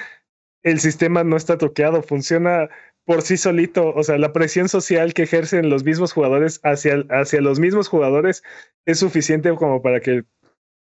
el 0.62 0.80
sistema 0.80 1.24
no 1.24 1.36
está 1.36 1.58
truqueado, 1.58 2.02
funciona 2.02 2.68
por 3.04 3.22
sí 3.22 3.36
solito. 3.36 3.92
O 3.94 4.04
sea, 4.04 4.18
la 4.18 4.32
presión 4.32 4.68
social 4.68 5.14
que 5.14 5.22
ejercen 5.22 5.70
los 5.70 5.84
mismos 5.84 6.12
jugadores 6.12 6.60
hacia, 6.62 7.04
hacia 7.10 7.40
los 7.40 7.58
mismos 7.58 7.88
jugadores 7.88 8.42
es 8.86 8.98
suficiente 8.98 9.54
como 9.54 9.82
para 9.82 10.00
que 10.00 10.24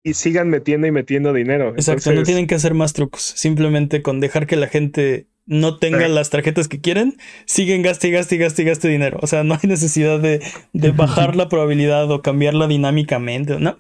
y 0.04 0.14
sigan 0.14 0.50
metiendo 0.50 0.88
y 0.88 0.92
metiendo 0.92 1.34
dinero. 1.34 1.74
Exacto, 1.76 2.14
no 2.14 2.24
tienen 2.24 2.48
que 2.48 2.56
hacer 2.56 2.74
más 2.74 2.94
trucos. 2.94 3.22
Simplemente 3.22 4.02
con 4.02 4.22
dejar 4.22 4.48
que 4.48 4.56
la 4.56 4.68
gente 4.68 5.28
no 5.46 5.80
tenga 5.80 6.08
las 6.08 6.30
tarjetas 6.30 6.68
que 6.68 6.80
quieren, 6.80 7.18
siguen 7.46 7.82
gaste 7.82 8.08
y 8.08 8.12
gaste 8.12 8.36
y 8.36 8.38
gaste 8.38 8.62
y 8.62 8.66
gaste 8.66 8.88
dinero. 8.88 9.20
O 9.22 9.28
sea, 9.28 9.44
no 9.44 9.56
hay 9.56 9.68
necesidad 9.68 10.20
de, 10.20 10.42
de 10.74 10.92
bajar 10.94 11.36
la 11.36 11.50
probabilidad 11.50 12.10
o 12.12 12.22
cambiarla 12.22 12.68
dinámicamente, 12.68 13.60
¿no? 13.60 13.80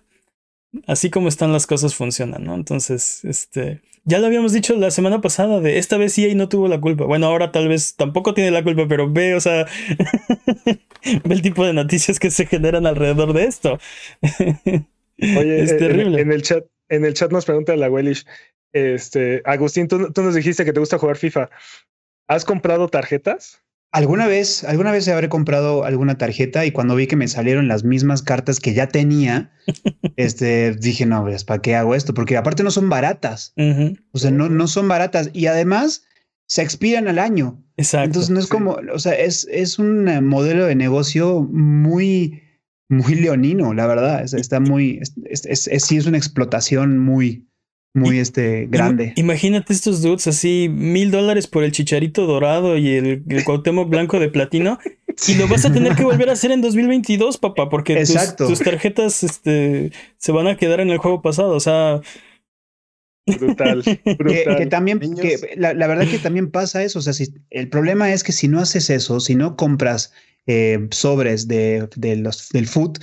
Así 0.85 1.09
como 1.09 1.29
están 1.29 1.53
las 1.53 1.65
cosas 1.65 1.95
funcionan, 1.95 2.43
¿no? 2.43 2.55
Entonces, 2.55 3.23
este, 3.23 3.81
ya 4.07 4.19
lo 4.19 4.27
habíamos 4.27 4.53
dicho 4.53 4.73
la 4.77 4.89
semana 4.89 5.19
pasada 5.19 5.59
de 5.59 5.77
esta 5.77 5.97
vez 5.97 6.17
EA 6.17 6.33
no 6.33 6.47
tuvo 6.47 6.69
la 6.69 6.79
culpa. 6.79 7.03
Bueno, 7.03 7.27
ahora 7.27 7.51
tal 7.51 7.67
vez 7.67 7.95
tampoco 7.97 8.33
tiene 8.33 8.51
la 8.51 8.63
culpa, 8.63 8.87
pero 8.87 9.11
ve, 9.11 9.35
o 9.35 9.41
sea, 9.41 9.65
ve 11.25 11.33
el 11.35 11.41
tipo 11.41 11.65
de 11.65 11.73
noticias 11.73 12.17
que 12.17 12.31
se 12.31 12.45
generan 12.45 12.87
alrededor 12.87 13.33
de 13.33 13.43
esto. 13.43 13.79
Oye, 15.21 15.61
es 15.61 15.77
terrible. 15.77 16.21
En, 16.21 16.31
el 16.31 16.41
chat, 16.41 16.63
en 16.87 17.03
el 17.03 17.13
chat 17.15 17.31
nos 17.33 17.43
pregunta 17.43 17.75
la 17.75 17.89
Wellish, 17.89 18.25
este, 18.71 19.41
Agustín, 19.43 19.89
tú, 19.89 20.13
tú 20.13 20.21
nos 20.21 20.35
dijiste 20.35 20.63
que 20.63 20.71
te 20.71 20.79
gusta 20.79 20.97
jugar 20.97 21.17
FIFA. 21.17 21.49
¿Has 22.29 22.45
comprado 22.45 22.87
tarjetas? 22.87 23.61
Alguna 23.91 24.27
vez, 24.27 24.63
alguna 24.65 24.91
vez 24.91 25.07
habré 25.07 25.29
comprado 25.29 25.85
alguna 25.85 26.17
tarjeta 26.17 26.65
y 26.65 26.71
cuando 26.71 26.95
vi 26.95 27.07
que 27.07 27.15
me 27.15 27.27
salieron 27.27 27.67
las 27.67 27.83
mismas 27.83 28.21
cartas 28.21 28.59
que 28.59 28.73
ya 28.73 28.87
tenía, 28.87 29.51
este, 30.17 30.73
dije, 30.73 31.05
no, 31.05 31.23
pues, 31.23 31.45
¿para 31.45 31.61
qué 31.61 31.75
hago 31.75 31.95
esto? 31.95 32.13
Porque 32.13 32.37
aparte 32.37 32.63
no 32.63 32.71
son 32.71 32.89
baratas. 32.89 33.53
O 34.11 34.19
sea, 34.19 34.31
no, 34.31 34.49
no 34.49 34.67
son 34.67 34.87
baratas 34.87 35.29
y 35.33 35.47
además 35.47 36.03
se 36.47 36.61
expiran 36.61 37.07
al 37.07 37.19
año. 37.19 37.63
Exacto. 37.77 38.05
Entonces 38.05 38.29
no 38.29 38.39
es 38.39 38.47
como, 38.47 38.77
o 38.93 38.99
sea, 38.99 39.13
es, 39.13 39.47
es 39.51 39.79
un 39.79 40.05
modelo 40.25 40.65
de 40.65 40.75
negocio 40.75 41.43
muy, 41.43 42.41
muy 42.89 43.15
leonino, 43.15 43.73
la 43.73 43.87
verdad. 43.87 44.25
está 44.33 44.59
muy, 44.59 44.99
es, 45.01 45.13
es, 45.45 45.67
es, 45.67 45.83
sí 45.83 45.97
es 45.97 46.05
una 46.05 46.17
explotación 46.17 46.97
muy, 46.97 47.46
muy 47.97 48.19
este 48.19 48.67
grande. 48.69 49.13
Imagínate 49.15 49.73
estos 49.73 50.01
dudes 50.01 50.27
así, 50.27 50.69
mil 50.69 51.11
dólares 51.11 51.47
por 51.47 51.63
el 51.63 51.71
chicharito 51.71 52.25
dorado 52.25 52.77
y 52.77 52.89
el, 52.89 53.23
el 53.27 53.43
Cuauhtémoc 53.43 53.89
blanco 53.89 54.19
de 54.19 54.29
platino. 54.29 54.79
Y 55.27 55.33
lo 55.33 55.47
vas 55.47 55.65
a 55.65 55.73
tener 55.73 55.95
que 55.95 56.03
volver 56.03 56.29
a 56.29 56.33
hacer 56.33 56.51
en 56.51 56.61
2022, 56.61 57.39
papá, 57.39 57.69
porque 57.69 57.95
tus, 58.05 58.35
tus, 58.35 58.59
tarjetas 58.59 59.23
este, 59.23 59.91
se 60.17 60.31
van 60.31 60.45
a 60.45 60.57
quedar 60.57 60.79
en 60.79 60.91
el 60.91 60.99
juego 60.99 61.23
pasado. 61.23 61.55
O 61.55 61.59
sea, 61.59 62.01
Brutal, 63.27 63.83
brutal. 64.17 64.57
Que, 64.57 64.65
también, 64.67 64.99
que 64.99 65.37
la, 65.57 65.73
verdad 65.73 66.07
que 66.07 66.19
también 66.19 66.49
pasa 66.49 66.83
eso. 66.83 66.99
O 66.99 67.01
sea, 67.01 67.13
si, 67.13 67.33
el 67.49 67.69
problema 67.69 68.11
es 68.13 68.23
que 68.23 68.31
si 68.31 68.47
no 68.47 68.59
haces 68.61 68.89
eso, 68.89 69.19
si 69.19 69.35
no 69.35 69.57
compras 69.57 70.13
eh, 70.45 70.87
sobres 70.91 71.47
de, 71.47 71.89
de, 71.95 72.15
los, 72.15 72.49
del 72.49 72.67
food, 72.67 72.99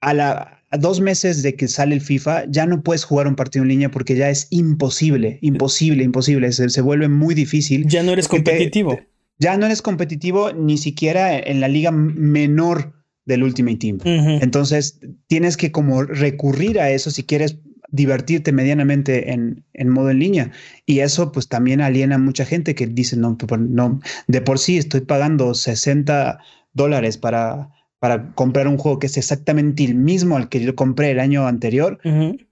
a, 0.00 0.14
la, 0.14 0.55
a 0.76 0.78
dos 0.78 1.00
meses 1.00 1.42
de 1.42 1.54
que 1.54 1.68
sale 1.68 1.94
el 1.94 2.00
FIFA, 2.00 2.44
ya 2.48 2.66
no 2.66 2.82
puedes 2.82 3.04
jugar 3.04 3.26
un 3.26 3.34
partido 3.34 3.62
en 3.62 3.68
línea 3.68 3.90
porque 3.90 4.14
ya 4.14 4.30
es 4.30 4.46
imposible, 4.50 5.38
imposible, 5.40 6.04
imposible. 6.04 6.52
Se, 6.52 6.68
se 6.68 6.80
vuelve 6.82 7.08
muy 7.08 7.34
difícil. 7.34 7.86
Ya 7.86 8.02
no 8.02 8.12
eres 8.12 8.28
competitivo. 8.28 8.98
ya 9.38 9.56
no 9.56 9.66
eres 9.66 9.82
competitivo 9.82 10.52
ni 10.52 10.78
siquiera 10.78 11.38
en 11.38 11.60
la 11.60 11.68
liga 11.68 11.90
menor 11.90 12.94
del 13.24 13.42
Ultimate 13.42 13.78
Team. 13.78 13.98
Entonces, 14.04 15.00
tienes 15.26 15.56
que 15.56 15.72
como 15.72 16.04
recurrir 16.04 16.78
a 16.78 16.90
eso 16.90 17.10
si 17.10 17.24
quieres 17.24 17.58
divertirte 17.90 18.52
medianamente 18.52 19.32
en, 19.32 19.64
en, 19.72 19.88
modo 19.88 20.10
en 20.10 20.18
línea. 20.18 20.52
Y 20.84 21.00
eso 21.00 21.32
pues 21.32 21.48
también 21.48 21.80
aliena 21.80 22.16
a 22.16 22.18
mucha 22.18 22.44
gente 22.44 22.74
que 22.74 22.86
dice, 22.86 23.16
no, 23.16 23.36
no, 23.58 24.00
de 24.28 24.40
por 24.42 24.58
sí 24.58 24.76
estoy 24.76 25.00
pagando 25.00 25.54
60 25.54 26.38
dólares 26.72 27.18
para, 27.18 27.70
para 27.98 28.32
comprar 28.34 28.68
un 28.68 28.78
juego 28.78 28.98
que 28.98 29.06
es 29.06 29.16
exactamente 29.16 29.84
el 29.84 29.94
mismo 29.94 30.36
al 30.36 30.48
que 30.48 30.60
yo 30.60 30.74
compré 30.74 31.10
el 31.10 31.20
año 31.20 31.46
anterior. 31.46 31.98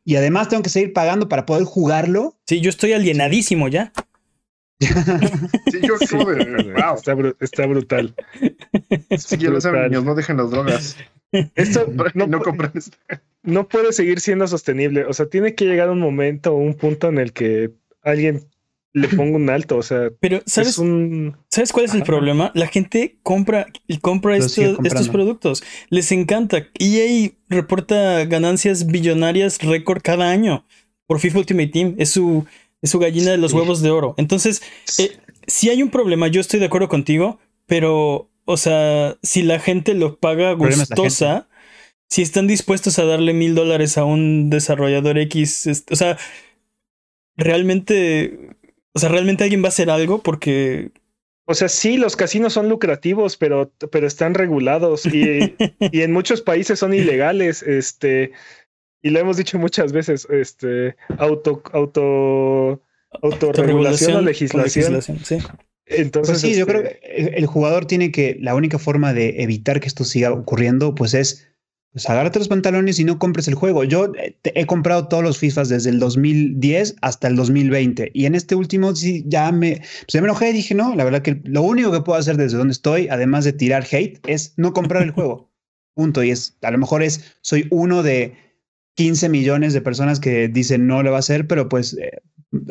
Y 0.05 0.17
además 0.17 0.49
tengo 0.49 0.63
que 0.63 0.71
seguir 0.71 0.93
pagando 0.93 1.29
para 1.29 1.47
poder 1.47 1.65
jugarlo. 1.65 2.37
Sí, 2.47 2.61
yo 2.61 2.71
estoy 2.71 2.93
alienadísimo 2.93 3.69
ya. 3.69 3.93
sí, 4.81 5.81
yo 5.83 5.95
wow. 5.99 6.97
Está, 6.97 7.15
está 7.41 7.67
brutal. 7.67 8.15
Sí, 9.17 9.37
ya 9.39 9.51
lo 9.51 9.61
saben, 9.61 9.85
niños, 9.85 10.05
no 10.05 10.15
dejen 10.15 10.37
las 10.37 10.51
drogas. 10.51 10.97
Esto 11.55 11.87
no, 12.15 12.27
no, 12.27 12.41
no 13.43 13.69
puede 13.69 13.93
seguir 13.93 14.21
siendo 14.21 14.47
sostenible. 14.47 15.05
O 15.05 15.13
sea, 15.13 15.27
tiene 15.27 15.55
que 15.55 15.65
llegar 15.65 15.91
un 15.91 16.01
momento, 16.01 16.55
un 16.55 16.75
punto 16.75 17.09
en 17.09 17.19
el 17.19 17.33
que 17.33 17.73
alguien 18.03 18.47
le 18.95 19.09
ponga 19.09 19.37
un 19.37 19.51
alto. 19.51 19.77
O 19.77 19.83
sea, 19.83 20.11
pero 20.21 20.43
¿sabes, 20.47 20.81
¿sabes 21.51 21.73
cuál 21.73 21.85
es 21.85 21.95
el 21.95 22.03
problema? 22.03 22.51
La 22.55 22.67
gente 22.67 23.19
compra, 23.23 23.67
compra 24.01 24.37
estos 24.39 25.09
productos. 25.11 25.63
Les 25.91 26.11
encanta. 26.13 26.69
EA 26.79 27.31
reporta 27.49 28.25
ganancias 28.25 28.87
billonarias 28.87 29.59
récord 29.59 30.01
cada 30.03 30.31
año 30.31 30.65
por 31.07 31.21
FIFA 31.21 31.41
Ultimate 31.41 31.69
Team. 31.69 31.95
Es 31.99 32.11
su, 32.11 32.47
es 32.81 32.91
su 32.91 32.99
gallina 32.99 33.33
de 33.33 33.39
los 33.39 33.53
huevos 33.53 33.83
de 33.83 33.91
oro. 33.91 34.15
Entonces, 34.17 34.63
eh, 34.99 35.19
si 35.47 35.69
hay 35.69 35.83
un 35.83 35.91
problema, 35.91 36.29
yo 36.29 36.41
estoy 36.41 36.61
de 36.61 36.67
acuerdo 36.67 36.89
contigo, 36.89 37.39
pero, 37.67 38.31
o 38.47 38.57
sea, 38.57 39.19
si 39.23 39.43
la 39.43 39.59
gente 39.59 39.93
lo 39.93 40.17
paga 40.17 40.53
gustosa 40.53 41.49
si 42.09 42.23
están 42.23 42.47
dispuestos 42.47 42.99
a 42.99 43.05
darle 43.05 43.33
mil 43.33 43.57
dólares 43.57 43.99
a 43.99 44.05
un 44.05 44.49
desarrollador 44.49 45.19
X, 45.19 45.85
o 45.91 45.97
sea, 45.97 46.17
realmente, 47.37 48.57
o 48.95 48.99
sea, 48.99 49.09
realmente 49.09 49.45
alguien 49.45 49.63
va 49.63 49.67
a 49.67 49.69
hacer 49.69 49.91
algo 49.91 50.23
porque... 50.23 50.93
O 51.47 51.55
sea, 51.55 51.69
sí, 51.69 51.99
los 51.99 52.17
casinos 52.17 52.55
son 52.55 52.71
lucrativos, 52.71 53.37
pero, 53.37 53.71
pero 53.91 54.07
están 54.07 54.33
regulados 54.33 55.05
y, 55.05 55.55
y 55.93 56.01
en 56.01 56.13
muchos 56.13 56.41
países 56.41 56.79
son 56.79 56.95
ilegales, 56.95 57.63
este, 57.63 58.33
y 59.03 59.11
lo 59.11 59.19
hemos 59.19 59.37
dicho 59.37 59.59
muchas 59.59 59.93
veces, 59.93 60.27
este, 60.31 60.97
auto, 61.19 61.63
auto, 61.73 62.81
autorregulación 63.23 64.17
o 64.17 64.21
legislación. 64.23 65.03
sí. 65.03 65.39
Entonces, 65.87 66.41
pues 66.41 66.53
sí, 66.53 66.59
yo 66.59 66.67
creo 66.67 66.83
este 66.83 67.01
que 67.01 67.27
el 67.37 67.47
jugador 67.47 67.85
tiene 67.85 68.11
que, 68.11 68.39
la 68.41 68.55
única 68.55 68.79
forma 68.79 69.13
de 69.13 69.43
evitar 69.43 69.81
que 69.81 69.89
esto 69.89 70.05
siga 70.05 70.33
ocurriendo, 70.33 70.95
pues 70.95 71.13
es 71.13 71.47
pues 71.95 72.11
agárrate 72.11 72.41
los 72.41 72.49
pantalones 72.49 72.99
y 72.99 73.05
no 73.05 73.21
compres 73.21 73.47
el 73.47 73.55
juego. 73.55 73.85
Yo 73.85 74.13
eh, 74.17 74.37
he 74.43 74.67
comprado 74.67 75.07
todos 75.07 75.23
los 75.23 75.39
FIFAs 75.39 75.69
desde 75.69 75.91
el 75.91 76.01
2010 76.01 76.97
hasta 77.03 77.29
el 77.29 77.37
2020 77.37 78.11
y 78.13 78.27
en 78.27 78.35
este 78.35 78.57
último 78.57 78.97
sí 78.97 79.23
ya 79.29 79.53
me, 79.53 79.77
pues 79.77 80.21
me 80.21 80.27
enojé 80.27 80.51
y 80.51 80.55
dije, 80.55 80.75
no, 80.75 80.97
la 80.97 81.05
verdad 81.05 81.23
que 81.23 81.41
lo 81.45 81.63
único 81.63 81.93
que 81.93 82.01
puedo 82.01 82.19
hacer 82.19 82.37
desde 82.37 82.59
donde 82.59 82.73
estoy, 82.73 83.07
además 83.07 83.45
de 83.45 83.53
tirar 83.53 83.87
hate, 83.89 84.19
es 84.27 84.55
no 84.57 84.73
comprar 84.73 85.05
el 85.05 85.13
juego. 85.13 85.53
Punto. 85.95 86.25
Y 86.25 86.31
es, 86.31 86.57
a 86.63 86.73
lo 86.73 86.79
mejor 86.79 87.05
es, 87.05 87.37
soy 87.43 87.69
uno 87.71 88.03
de 88.03 88.37
15 88.97 89.29
millones 89.29 89.73
de 89.73 89.81
personas 89.81 90.19
que 90.19 90.49
dicen 90.49 90.89
no 90.89 91.01
lo 91.05 91.13
va 91.13 91.19
a 91.19 91.21
hacer, 91.21 91.47
pero 91.47 91.69
pues 91.69 91.97
eh, 91.97 92.11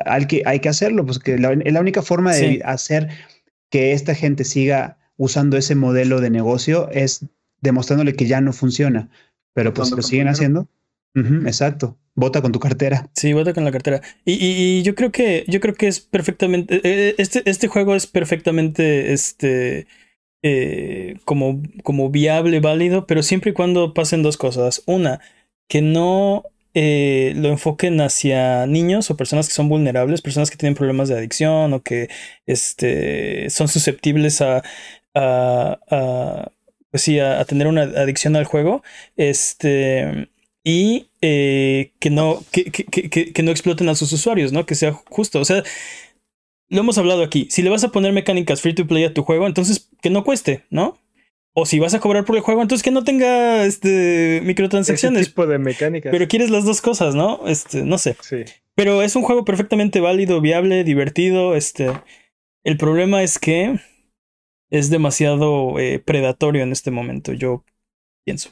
hay, 0.05 0.25
que, 0.25 0.43
hay 0.45 0.59
que 0.59 0.67
hacerlo, 0.67 1.05
pues 1.05 1.19
que 1.19 1.37
la, 1.37 1.55
la 1.55 1.79
única 1.79 2.01
forma 2.01 2.35
de 2.35 2.61
hacer 2.65 3.07
que 3.69 3.93
esta 3.93 4.15
gente 4.15 4.43
siga 4.43 4.97
usando 5.15 5.55
ese 5.55 5.75
modelo 5.75 6.19
de 6.19 6.29
negocio 6.29 6.89
es 6.91 7.25
demostrándole 7.63 8.15
que 8.15 8.27
ya 8.27 8.41
no 8.41 8.53
funciona. 8.53 9.09
Pero 9.53 9.73
pues 9.73 9.91
lo 9.91 10.01
siguen 10.01 10.27
haciendo. 10.27 10.67
exacto. 11.15 11.97
Vota 12.15 12.41
con 12.41 12.51
tu 12.51 12.59
cartera. 12.59 13.09
Sí, 13.13 13.33
vota 13.33 13.53
con 13.53 13.63
la 13.63 13.71
cartera. 13.71 14.01
Y, 14.25 14.83
yo 14.83 14.93
creo 14.93 15.11
que, 15.11 15.45
yo 15.47 15.59
creo 15.59 15.73
que 15.73 15.87
es 15.87 15.99
perfectamente. 15.99 16.75
Eh, 16.75 16.81
eh, 16.83 17.15
este, 17.17 17.41
este 17.49 17.67
juego 17.67 17.95
es 17.95 18.05
perfectamente 18.05 19.13
este. 19.13 19.87
Eh, 20.45 21.17
como, 21.23 21.63
como 21.83 22.09
viable, 22.09 22.59
válido, 22.59 23.07
pero 23.07 23.23
siempre 23.23 23.51
y 23.51 23.53
cuando 23.53 23.93
pasen 23.93 24.23
dos 24.23 24.37
cosas. 24.37 24.83
Una, 24.85 25.21
que 25.67 25.81
no 25.81 26.43
lo 26.75 27.49
enfoquen 27.49 28.01
hacia 28.01 28.65
niños 28.65 29.11
o 29.11 29.15
personas 29.15 29.47
que 29.47 29.53
son 29.53 29.69
vulnerables, 29.69 30.21
personas 30.21 30.49
que 30.49 30.57
tienen 30.57 30.73
problemas 30.73 31.07
de 31.07 31.15
adicción 31.15 31.71
o 31.73 31.83
que 31.83 32.09
este, 32.47 33.51
son 33.51 33.67
susceptibles 33.67 34.41
a, 34.41 34.63
a 35.13 36.51
pues 36.93 37.01
sí, 37.01 37.17
a, 37.17 37.43
tener 37.45 37.65
una 37.65 37.81
adicción 37.81 38.35
al 38.35 38.45
juego. 38.45 38.83
Este. 39.17 40.29
Y 40.63 41.07
eh, 41.21 41.91
que, 41.97 42.11
no, 42.11 42.43
que, 42.51 42.65
que, 42.65 43.09
que, 43.33 43.43
no 43.43 43.49
exploten 43.49 43.89
a 43.89 43.95
sus 43.95 44.13
usuarios, 44.13 44.51
¿no? 44.51 44.67
Que 44.67 44.75
sea 44.75 44.93
justo. 45.09 45.39
O 45.39 45.45
sea, 45.45 45.63
lo 46.69 46.81
hemos 46.81 46.99
hablado 46.99 47.23
aquí. 47.23 47.47
Si 47.49 47.63
le 47.63 47.71
vas 47.71 47.83
a 47.83 47.91
poner 47.91 48.13
mecánicas 48.13 48.61
free 48.61 48.75
to 48.75 48.85
play 48.85 49.05
a 49.05 49.11
tu 49.11 49.23
juego, 49.23 49.47
entonces 49.47 49.89
que 50.03 50.11
no 50.11 50.23
cueste, 50.23 50.65
¿no? 50.69 50.99
O 51.53 51.65
si 51.65 51.79
vas 51.79 51.95
a 51.95 51.99
cobrar 51.99 52.25
por 52.25 52.35
el 52.35 52.43
juego, 52.43 52.61
entonces 52.61 52.83
que 52.83 52.91
no 52.91 53.03
tenga 53.03 53.65
este 53.65 54.41
microtransacciones. 54.43 55.21
Ese 55.21 55.29
tipo 55.31 55.47
de 55.47 55.57
mecánicas. 55.57 56.11
Pero 56.11 56.27
quieres 56.27 56.51
las 56.51 56.63
dos 56.63 56.79
cosas, 56.79 57.15
¿no? 57.15 57.47
Este, 57.47 57.81
no 57.81 57.97
sé. 57.97 58.15
Sí. 58.21 58.43
Pero 58.75 59.01
es 59.01 59.15
un 59.15 59.23
juego 59.23 59.45
perfectamente 59.45 59.99
válido, 59.99 60.41
viable, 60.41 60.83
divertido. 60.83 61.55
Este. 61.55 61.91
El 62.63 62.77
problema 62.77 63.23
es 63.23 63.39
que 63.39 63.79
es 64.73 64.89
demasiado 64.89 65.79
eh, 65.79 65.99
predatorio 65.99 66.63
en 66.63 66.71
este 66.71 66.89
momento, 66.89 67.31
yo 67.31 67.63
pienso. 68.25 68.49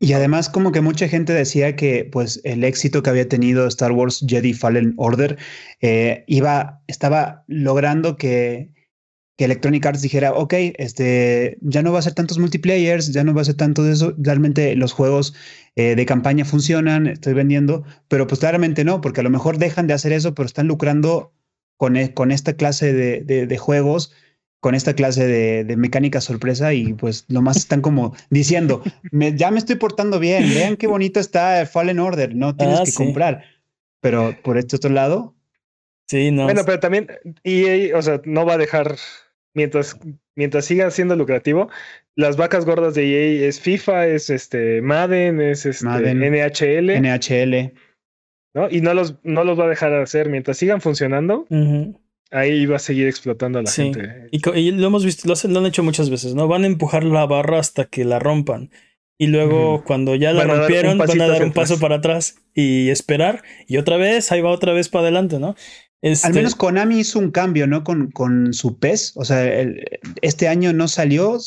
Y 0.00 0.12
además 0.12 0.48
como 0.48 0.72
que 0.72 0.80
mucha 0.80 1.06
gente 1.08 1.32
decía 1.32 1.76
que 1.76 2.08
pues 2.10 2.40
el 2.42 2.64
éxito 2.64 3.02
que 3.02 3.10
había 3.10 3.28
tenido 3.28 3.68
Star 3.68 3.92
Wars 3.92 4.24
Jedi 4.28 4.52
Fallen 4.52 4.94
Order 4.96 5.38
eh, 5.80 6.24
iba, 6.26 6.82
estaba 6.88 7.44
logrando 7.46 8.16
que, 8.16 8.72
que 9.38 9.44
Electronic 9.44 9.86
Arts 9.86 10.02
dijera, 10.02 10.32
ok, 10.32 10.54
este, 10.76 11.56
ya 11.60 11.82
no 11.82 11.92
va 11.92 12.00
a 12.00 12.02
ser 12.02 12.14
tantos 12.14 12.38
multiplayers, 12.38 13.12
ya 13.12 13.22
no 13.22 13.32
va 13.32 13.42
a 13.42 13.44
ser 13.44 13.54
tanto 13.54 13.84
de 13.84 13.92
eso, 13.92 14.12
realmente 14.18 14.74
los 14.74 14.92
juegos 14.92 15.34
eh, 15.76 15.94
de 15.94 16.04
campaña 16.04 16.44
funcionan, 16.44 17.06
estoy 17.06 17.32
vendiendo, 17.32 17.84
pero 18.08 18.26
pues 18.26 18.40
claramente 18.40 18.82
no, 18.84 19.00
porque 19.00 19.20
a 19.20 19.24
lo 19.24 19.30
mejor 19.30 19.58
dejan 19.58 19.86
de 19.86 19.94
hacer 19.94 20.12
eso, 20.12 20.34
pero 20.34 20.46
están 20.46 20.66
lucrando 20.66 21.32
con, 21.76 21.96
e, 21.96 22.12
con 22.12 22.32
esta 22.32 22.54
clase 22.54 22.92
de, 22.92 23.46
de 23.46 23.58
juegos 23.58 24.12
con 24.64 24.74
esta 24.74 24.94
clase 24.94 25.26
de, 25.26 25.76
mecánica 25.76 26.22
sorpresa 26.22 26.72
y 26.72 26.94
pues 26.94 27.26
lo 27.28 27.42
más 27.42 27.58
están 27.58 27.82
como 27.82 28.16
diciendo, 28.30 28.82
ya 29.12 29.50
me 29.50 29.58
estoy 29.58 29.76
portando 29.76 30.18
bien, 30.18 30.48
vean 30.54 30.78
qué 30.78 30.86
bonito 30.86 31.20
está 31.20 31.66
Fallen 31.66 31.98
Order, 31.98 32.34
no 32.34 32.56
tienes 32.56 32.80
ah, 32.80 32.82
que 32.86 32.94
comprar. 32.94 33.44
Pero 34.00 34.34
por 34.42 34.56
este 34.56 34.76
otro 34.76 34.88
lado. 34.88 35.34
Sí, 36.08 36.30
no. 36.30 36.44
Bueno, 36.44 36.62
pero 36.64 36.80
también 36.80 37.08
EA, 37.42 37.94
o 37.94 38.00
sea, 38.00 38.22
no 38.24 38.46
va 38.46 38.54
a 38.54 38.56
dejar, 38.56 38.96
mientras, 39.52 39.98
mientras 40.34 40.64
siga 40.64 40.90
siendo 40.90 41.14
lucrativo, 41.14 41.68
las 42.16 42.38
vacas 42.38 42.64
gordas 42.64 42.94
de 42.94 43.04
EA 43.04 43.46
es 43.46 43.60
FIFA, 43.60 44.06
es 44.06 44.30
este 44.30 44.80
Madden, 44.80 45.42
es 45.42 45.66
este 45.66 45.86
NHL. 46.14 47.02
NHL. 47.02 47.74
¿no? 48.54 48.70
Y 48.70 48.80
no 48.80 48.94
los, 48.94 49.16
no 49.24 49.44
los 49.44 49.60
va 49.60 49.64
a 49.64 49.68
dejar 49.68 49.92
hacer 49.92 50.30
mientras 50.30 50.56
sigan 50.56 50.80
funcionando 50.80 51.46
ahí 52.30 52.66
va 52.66 52.76
a 52.76 52.80
seguir 52.80 53.06
explotando 53.06 53.58
a 53.58 53.62
la 53.62 53.70
gente. 53.70 54.28
Y, 54.30 54.70
lo 54.72 54.86
hemos 54.86 55.04
visto, 55.04 55.28
lo, 55.28 55.58
han 55.58 55.66
hecho 55.66 55.82
muchas 55.82 56.10
veces, 56.10 56.34
¿no? 56.34 56.48
Van 56.48 56.64
a 56.64 56.66
empujar 56.66 57.04
la 57.04 57.26
barra 57.26 57.58
hasta 57.58 57.84
que 57.84 58.04
la 58.04 58.18
rompan. 58.18 58.70
Y 59.16 59.28
luego, 59.28 59.84
cuando 59.84 60.16
ya 60.16 60.32
la 60.32 60.44
rompieron, 60.44 60.98
van 60.98 61.20
a 61.20 61.28
dar 61.28 61.44
un 61.44 61.52
paso 61.52 61.78
para 61.78 61.96
atrás 61.96 62.36
y 62.52 62.90
esperar. 62.90 63.42
Y 63.68 63.76
otra 63.76 63.96
vez, 63.96 64.32
ahí 64.32 64.40
va 64.40 64.50
otra 64.50 64.72
vez 64.72 64.88
para 64.88 65.02
adelante, 65.02 65.38
¿no? 65.38 65.54
Este... 66.02 66.26
Al 66.26 66.34
menos 66.34 66.54
Konami 66.54 66.98
hizo 66.98 67.18
un 67.18 67.30
cambio, 67.30 67.66
¿no? 67.66 67.84
Con, 67.84 68.10
con 68.10 68.52
su 68.52 68.78
PES. 68.78 69.12
O 69.16 69.24
sea, 69.24 69.44
este 70.20 70.48
año 70.48 70.72
no 70.72 70.88
salió. 70.88 71.38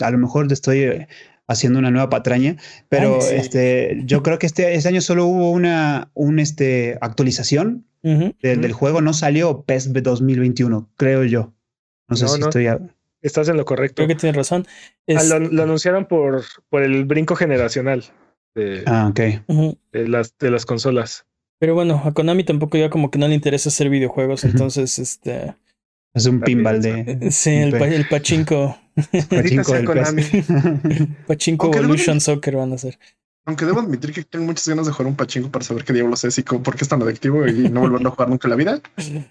a 0.00 0.10
lo 0.10 0.18
mejor 0.18 0.50
estoy 0.52 1.06
haciendo 1.48 1.78
una 1.78 1.90
nueva 1.90 2.10
patraña, 2.10 2.56
pero 2.88 3.20
este, 3.20 4.02
yo 4.04 4.22
creo 4.22 4.38
que 4.38 4.46
este, 4.46 4.74
este 4.74 4.88
año 4.88 5.00
solo 5.00 5.26
hubo 5.26 5.50
una 5.50 6.10
un, 6.14 6.38
este, 6.38 6.98
actualización 7.00 7.86
del, 8.02 8.72
juego. 8.72 9.00
No 9.00 9.12
salió 9.12 9.62
PES 9.62 9.92
2021, 9.92 10.90
creo 10.96 11.24
yo. 11.24 11.52
No 12.08 12.16
sé 12.16 12.28
si 12.28 12.40
estoy... 12.40 12.68
Estás 13.22 13.48
en 13.48 13.56
lo 13.56 13.64
correcto. 13.64 13.96
Creo 13.96 14.08
que 14.08 14.14
tienes 14.14 14.36
razón. 14.36 14.66
Ah, 15.08 15.22
lo, 15.24 15.62
anunciaron 15.62 16.06
por, 16.06 16.44
por 16.68 16.82
el 16.82 17.04
brinco 17.06 17.34
generacional 17.34 18.04
de, 18.54 18.84
ah, 18.86 19.12
de, 19.12 20.08
las, 20.08 20.36
de 20.38 20.50
las 20.50 20.64
consolas. 20.64 21.26
Pero 21.58 21.74
bueno, 21.74 22.00
a 22.04 22.12
Konami 22.12 22.44
tampoco 22.44 22.78
ya 22.78 22.90
como 22.90 23.10
que 23.10 23.18
no 23.18 23.26
le 23.26 23.34
interesa 23.34 23.70
hacer 23.70 23.88
videojuegos, 23.88 24.44
entonces 24.44 24.98
este... 24.98 25.54
Es 26.16 26.24
un 26.24 26.40
pinball 26.40 26.80
de... 26.80 27.30
Sí, 27.30 27.50
el, 27.50 27.74
el 27.74 28.08
pachinko. 28.08 28.78
pachinko 29.28 29.72
del 29.74 29.84
Konami. 29.84 30.22
pachinko 31.26 31.74
Evolution 31.74 32.22
Soccer 32.22 32.56
van 32.56 32.72
a 32.72 32.76
hacer. 32.76 32.98
Aunque 33.44 33.66
debo 33.66 33.80
admitir 33.80 34.12
que 34.12 34.24
tengo 34.24 34.46
muchas 34.46 34.66
ganas 34.66 34.86
de 34.86 34.92
jugar 34.92 35.08
un 35.08 35.14
pachinko 35.14 35.50
para 35.50 35.62
saber 35.62 35.84
qué 35.84 35.92
diablos 35.92 36.24
es 36.24 36.38
y 36.38 36.42
por 36.42 36.74
qué 36.74 36.84
es 36.84 36.88
tan 36.88 37.02
adictivo 37.02 37.46
y 37.46 37.68
no 37.68 37.82
volverlo 37.82 38.08
a 38.08 38.12
jugar 38.12 38.30
nunca 38.30 38.48
en 38.48 38.50
la 38.50 38.56
vida. 38.56 38.80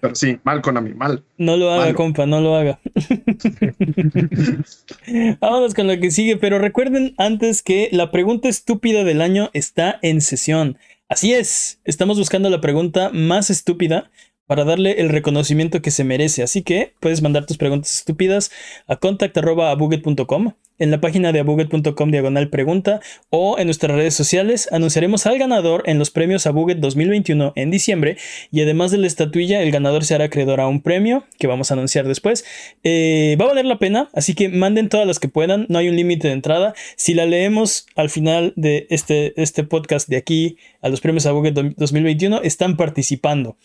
Pero 0.00 0.14
sí, 0.14 0.38
mal 0.44 0.62
Konami, 0.62 0.94
mal. 0.94 1.24
No 1.38 1.56
lo 1.56 1.72
haga, 1.72 1.92
compa, 1.92 2.24
no 2.24 2.40
lo 2.40 2.54
haga. 2.54 2.78
Vámonos 5.40 5.74
con 5.74 5.88
lo 5.88 5.98
que 5.98 6.12
sigue, 6.12 6.36
pero 6.36 6.60
recuerden 6.60 7.14
antes 7.18 7.64
que 7.64 7.88
la 7.90 8.12
pregunta 8.12 8.48
estúpida 8.48 9.02
del 9.02 9.22
año 9.22 9.50
está 9.54 9.98
en 10.02 10.20
sesión. 10.20 10.78
Así 11.08 11.32
es, 11.32 11.80
estamos 11.84 12.16
buscando 12.16 12.48
la 12.48 12.60
pregunta 12.60 13.10
más 13.12 13.50
estúpida 13.50 14.08
para 14.46 14.64
darle 14.64 15.00
el 15.00 15.08
reconocimiento 15.08 15.82
que 15.82 15.90
se 15.90 16.04
merece. 16.04 16.42
Así 16.42 16.62
que 16.62 16.94
puedes 17.00 17.22
mandar 17.22 17.46
tus 17.46 17.58
preguntas 17.58 17.94
estúpidas 17.94 18.50
a 18.86 18.96
contact.abuget.com, 18.96 20.52
en 20.78 20.90
la 20.90 21.00
página 21.00 21.32
de 21.32 21.40
abuget.com 21.40 22.10
diagonal 22.10 22.50
pregunta 22.50 23.00
o 23.30 23.58
en 23.58 23.66
nuestras 23.66 23.96
redes 23.96 24.14
sociales. 24.14 24.68
Anunciaremos 24.72 25.26
al 25.26 25.38
ganador 25.38 25.82
en 25.86 25.98
los 25.98 26.10
premios 26.10 26.46
Abuget 26.46 26.78
2021 26.78 27.52
en 27.56 27.70
diciembre 27.70 28.16
y 28.50 28.60
además 28.60 28.90
de 28.90 28.98
la 28.98 29.06
estatuilla, 29.06 29.62
el 29.62 29.70
ganador 29.70 30.04
se 30.04 30.14
hará 30.14 30.26
acreedor 30.26 30.60
a 30.60 30.68
un 30.68 30.82
premio 30.82 31.24
que 31.38 31.46
vamos 31.46 31.70
a 31.70 31.74
anunciar 31.74 32.06
después. 32.06 32.44
Eh, 32.84 33.36
va 33.40 33.46
a 33.46 33.48
valer 33.48 33.64
la 33.64 33.78
pena, 33.78 34.10
así 34.12 34.34
que 34.34 34.48
manden 34.48 34.88
todas 34.88 35.06
las 35.06 35.18
que 35.18 35.28
puedan, 35.28 35.66
no 35.68 35.78
hay 35.78 35.88
un 35.88 35.96
límite 35.96 36.28
de 36.28 36.34
entrada. 36.34 36.74
Si 36.96 37.14
la 37.14 37.26
leemos 37.26 37.86
al 37.96 38.10
final 38.10 38.52
de 38.56 38.86
este, 38.90 39.40
este 39.40 39.64
podcast 39.64 40.08
de 40.08 40.16
aquí 40.16 40.58
a 40.82 40.88
los 40.88 41.00
premios 41.00 41.26
Abuget 41.26 41.54
2021, 41.54 42.42
están 42.42 42.76
participando. 42.76 43.56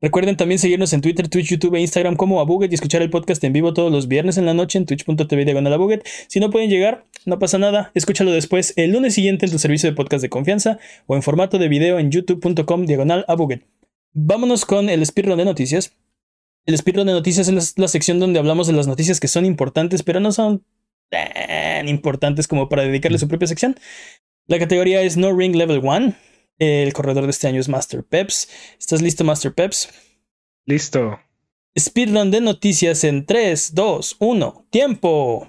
Recuerden 0.00 0.36
también 0.36 0.60
seguirnos 0.60 0.92
en 0.92 1.00
Twitter, 1.00 1.28
Twitch, 1.28 1.48
YouTube 1.48 1.74
e 1.74 1.80
Instagram 1.80 2.14
como 2.14 2.40
Abuget 2.40 2.70
y 2.70 2.74
escuchar 2.76 3.02
el 3.02 3.10
podcast 3.10 3.42
en 3.42 3.52
vivo 3.52 3.74
todos 3.74 3.90
los 3.90 4.06
viernes 4.06 4.38
en 4.38 4.46
la 4.46 4.54
noche 4.54 4.78
en 4.78 4.86
twitch.tv 4.86 5.44
diagonal 5.44 5.72
Abuget. 5.72 6.06
Si 6.28 6.38
no 6.38 6.50
pueden 6.50 6.70
llegar, 6.70 7.04
no 7.26 7.40
pasa 7.40 7.58
nada, 7.58 7.90
escúchalo 7.94 8.30
después 8.30 8.74
el 8.76 8.92
lunes 8.92 9.14
siguiente 9.14 9.46
en 9.46 9.50
tu 9.50 9.58
servicio 9.58 9.90
de 9.90 9.96
podcast 9.96 10.22
de 10.22 10.28
confianza 10.28 10.78
o 11.06 11.16
en 11.16 11.22
formato 11.22 11.58
de 11.58 11.66
video 11.66 11.98
en 11.98 12.12
youtube.com 12.12 12.86
diagonal 12.86 13.24
Abuget. 13.26 13.64
Vámonos 14.12 14.64
con 14.64 14.88
el 14.88 15.04
speedrun 15.04 15.36
de 15.36 15.44
noticias. 15.44 15.92
El 16.64 16.78
speedrun 16.78 17.08
de 17.08 17.14
noticias 17.14 17.48
es 17.48 17.76
la 17.76 17.88
sección 17.88 18.20
donde 18.20 18.38
hablamos 18.38 18.68
de 18.68 18.74
las 18.74 18.86
noticias 18.86 19.18
que 19.18 19.26
son 19.26 19.44
importantes, 19.44 20.04
pero 20.04 20.20
no 20.20 20.30
son 20.30 20.64
tan 21.10 21.88
importantes 21.88 22.46
como 22.46 22.68
para 22.68 22.82
dedicarle 22.82 23.18
su 23.18 23.26
propia 23.26 23.48
sección. 23.48 23.74
La 24.46 24.60
categoría 24.60 25.02
es 25.02 25.16
No 25.16 25.36
Ring 25.36 25.56
Level 25.56 25.80
1. 25.82 26.14
El 26.58 26.92
corredor 26.92 27.24
de 27.24 27.30
este 27.30 27.46
año 27.46 27.60
es 27.60 27.68
Master 27.68 28.02
Peps. 28.02 28.48
¿Estás 28.78 29.00
listo, 29.00 29.22
Master 29.22 29.52
Peps? 29.52 29.88
Listo. 30.66 31.20
Speedrun 31.78 32.30
de 32.30 32.40
noticias 32.40 33.04
en 33.04 33.24
3, 33.24 33.74
2, 33.74 34.16
1. 34.18 34.66
¡Tiempo! 34.70 35.48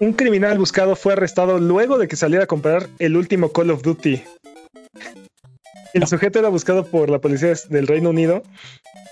Un 0.00 0.12
criminal 0.14 0.58
buscado 0.58 0.96
fue 0.96 1.12
arrestado 1.12 1.58
luego 1.58 1.98
de 1.98 2.08
que 2.08 2.16
saliera 2.16 2.44
a 2.44 2.46
comprar 2.46 2.88
el 2.98 3.16
último 3.16 3.52
Call 3.52 3.70
of 3.70 3.82
Duty. 3.82 4.22
El 5.92 6.06
sujeto 6.06 6.38
era 6.38 6.48
buscado 6.48 6.86
por 6.86 7.10
la 7.10 7.20
policía 7.20 7.54
del 7.70 7.86
Reino 7.86 8.10
Unido, 8.10 8.42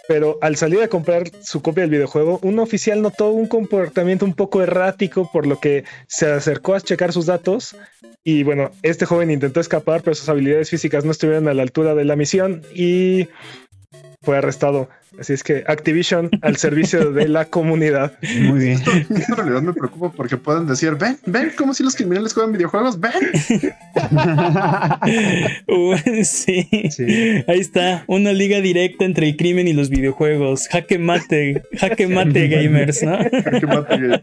pero 0.08 0.38
al 0.42 0.56
salir 0.56 0.82
a 0.82 0.88
comprar 0.88 1.30
su 1.42 1.62
copia 1.62 1.82
del 1.82 1.90
videojuego, 1.90 2.38
un 2.42 2.58
oficial 2.58 3.00
notó 3.00 3.30
un 3.30 3.46
comportamiento 3.46 4.24
un 4.24 4.34
poco 4.34 4.62
errático, 4.62 5.30
por 5.32 5.46
lo 5.46 5.60
que 5.60 5.84
se 6.06 6.30
acercó 6.30 6.74
a 6.74 6.80
checar 6.80 7.12
sus 7.12 7.26
datos. 7.26 7.76
Y 8.22 8.42
bueno, 8.42 8.70
este 8.82 9.06
joven 9.06 9.30
intentó 9.30 9.60
escapar, 9.60 10.02
pero 10.02 10.14
sus 10.14 10.28
habilidades 10.28 10.70
físicas 10.70 11.04
no 11.04 11.10
estuvieron 11.10 11.48
a 11.48 11.54
la 11.54 11.62
altura 11.62 11.94
de 11.94 12.04
la 12.04 12.16
misión 12.16 12.62
y 12.74 13.28
fue 14.24 14.38
arrestado. 14.38 14.88
Así 15.18 15.32
es 15.32 15.44
que 15.44 15.62
Activision 15.66 16.30
al 16.42 16.56
servicio 16.56 17.12
de 17.12 17.28
la 17.28 17.44
comunidad. 17.44 18.18
Muy 18.40 18.58
bien. 18.58 18.72
Esto, 18.72 18.90
en 18.90 19.36
realidad 19.36 19.62
me 19.62 19.72
preocupa 19.72 20.10
porque 20.10 20.36
pueden 20.36 20.66
decir, 20.66 20.96
ven, 20.96 21.18
ven, 21.26 21.52
como 21.56 21.72
si 21.72 21.84
los 21.84 21.94
criminales 21.94 22.34
juegan 22.34 22.52
videojuegos, 22.52 22.98
ven. 22.98 23.12
sí. 26.24 26.68
Ahí 27.46 27.60
está, 27.60 28.04
una 28.08 28.32
liga 28.32 28.60
directa 28.60 29.04
entre 29.04 29.28
el 29.28 29.36
crimen 29.36 29.68
y 29.68 29.72
los 29.72 29.88
videojuegos. 29.88 30.66
Jaque 30.68 30.98
mate, 30.98 31.62
jaque 31.78 32.08
mate 32.08 32.48
gamers, 32.48 33.02
¿no? 33.02 33.18
Jaque 33.18 33.66
mate 33.66 33.96
gamers. 33.96 34.22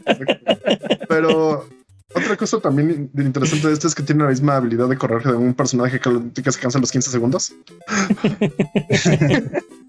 Pero 1.08 1.68
otra 2.14 2.36
cosa 2.36 2.60
también 2.60 3.10
interesante 3.18 3.68
de 3.68 3.74
esto 3.74 3.88
es 3.88 3.96
que 3.96 4.04
tiene 4.04 4.24
la 4.24 4.30
misma 4.30 4.58
habilidad 4.58 4.90
de 4.90 4.98
correr 4.98 5.24
de 5.24 5.34
un 5.34 5.54
personaje 5.54 6.00
que, 6.00 6.52
se 6.52 6.60
cansa 6.60 6.78
en 6.78 6.82
los 6.82 6.92
15 6.92 7.10
segundos. 7.10 7.54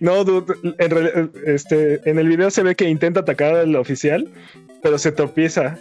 no, 0.00 0.24
dude, 0.24 0.54
en, 0.78 1.30
este, 1.44 2.08
en 2.08 2.18
el 2.18 2.28
video 2.28 2.50
se 2.50 2.62
ve 2.62 2.74
que 2.74 2.88
intenta 2.88 3.20
atacar 3.20 3.54
al 3.54 3.74
oficial, 3.76 4.28
pero 4.82 4.98
se 4.98 5.12
tropieza. 5.12 5.78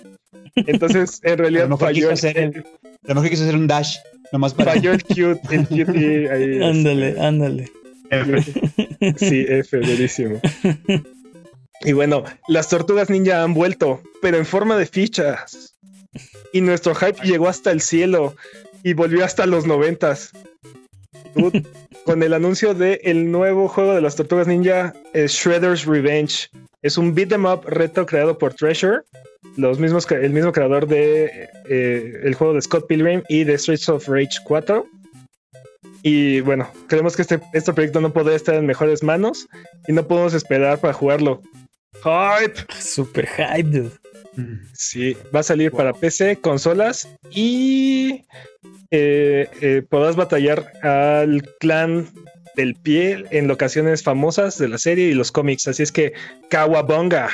Entonces, 0.56 1.20
en 1.24 1.38
realidad 1.38 1.70
falló. 1.78 2.10
El, 2.10 2.66
a 3.04 3.08
lo 3.10 3.16
mejor 3.16 3.30
quiso 3.30 3.44
hacer 3.44 3.56
un 3.56 3.68
dash. 3.68 3.98
Nomás 4.32 4.54
para... 4.54 4.74
Falló 4.74 4.94
el 4.94 5.04
cute, 5.04 5.40
el 5.52 5.68
cutie 5.68 6.30
ahí. 6.32 6.64
Ándale, 6.64 7.10
este. 7.10 7.22
ándale. 7.22 7.72
Sí, 9.18 9.46
F, 9.48 9.78
buenísimo. 9.80 10.40
Y 11.82 11.94
bueno, 11.94 12.24
las 12.48 12.70
tortugas 12.70 13.10
ninja 13.10 13.44
han 13.44 13.54
vuelto, 13.54 14.02
pero 14.22 14.38
en 14.38 14.46
forma 14.46 14.78
de 14.78 14.86
fichas. 14.86 15.76
Y 16.54 16.62
nuestro 16.62 16.96
hype 16.96 17.22
llegó 17.24 17.48
hasta 17.48 17.72
el 17.72 17.82
cielo 17.82 18.36
y 18.84 18.94
volvió 18.94 19.26
hasta 19.26 19.46
los 19.46 19.66
noventas. 19.66 20.32
Con 22.06 22.22
el 22.22 22.34
anuncio 22.34 22.76
de 22.76 23.02
el 23.04 23.32
nuevo 23.32 23.68
juego 23.68 23.96
de 23.96 24.02
las 24.02 24.16
tortugas 24.16 24.48
ninja, 24.48 24.94
eh, 25.14 25.26
Shredder's 25.28 25.86
Revenge. 25.86 26.50
Es 26.84 27.00
un 27.00 27.16
beat 27.16 27.32
em 27.32 27.46
up 27.46 27.66
reto 27.66 28.06
creado 28.06 28.38
por 28.38 28.54
Treasure, 28.54 29.02
los 29.58 29.80
mismos, 29.80 30.10
el 30.12 30.32
mismo 30.32 30.52
creador 30.52 30.88
de 30.88 31.50
eh, 31.68 32.14
el 32.24 32.36
juego 32.36 32.54
de 32.54 32.62
Scott 32.62 32.86
Pilgrim 32.88 33.24
y 33.28 33.44
de 33.44 33.58
Streets 33.58 33.90
of 33.90 34.08
Rage 34.08 34.38
4. 34.44 34.86
Y 36.04 36.42
bueno, 36.42 36.70
creemos 36.88 37.16
que 37.16 37.24
este, 37.24 37.42
este 37.54 37.74
proyecto 37.74 38.00
no 38.00 38.14
podría 38.14 38.36
estar 38.36 38.54
en 38.54 38.68
mejores 38.68 39.02
manos 39.02 39.48
y 39.88 39.94
no 39.94 40.08
podemos 40.08 40.36
esperar 40.36 40.78
para 40.78 40.94
jugarlo. 40.94 41.42
Hype. 42.04 42.72
Super 42.80 43.26
hype, 43.26 43.64
dude. 43.64 43.92
Sí, 44.74 45.18
va 45.34 45.40
a 45.40 45.44
salir 45.44 45.72
para 45.72 45.94
PC, 45.94 46.36
consolas 46.38 47.08
y 47.32 48.26
eh, 48.92 49.50
eh, 49.62 49.84
podrás 49.88 50.16
batallar 50.16 50.72
al 50.84 51.44
clan 51.60 52.08
del 52.56 52.76
pie 52.76 53.26
en 53.32 53.48
locaciones 53.48 54.04
famosas 54.04 54.58
de 54.58 54.68
la 54.68 54.78
serie 54.78 55.10
y 55.10 55.14
los 55.14 55.32
cómics. 55.32 55.68
Así 55.68 55.84
es 55.84 55.92
que, 55.92 56.14
Kawabonga. 56.50 57.30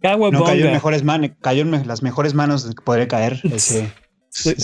Kawabonga. 0.00 0.38
No 0.38 0.44
cayó 0.44 0.66
en, 0.66 0.72
mejores 0.72 1.02
cayó 1.40 1.62
en 1.62 1.86
las 1.86 2.02
mejores 2.02 2.34
manos 2.34 2.66
que 2.66 2.82
podría 2.82 3.08
caer 3.08 3.40
ese, 3.44 3.92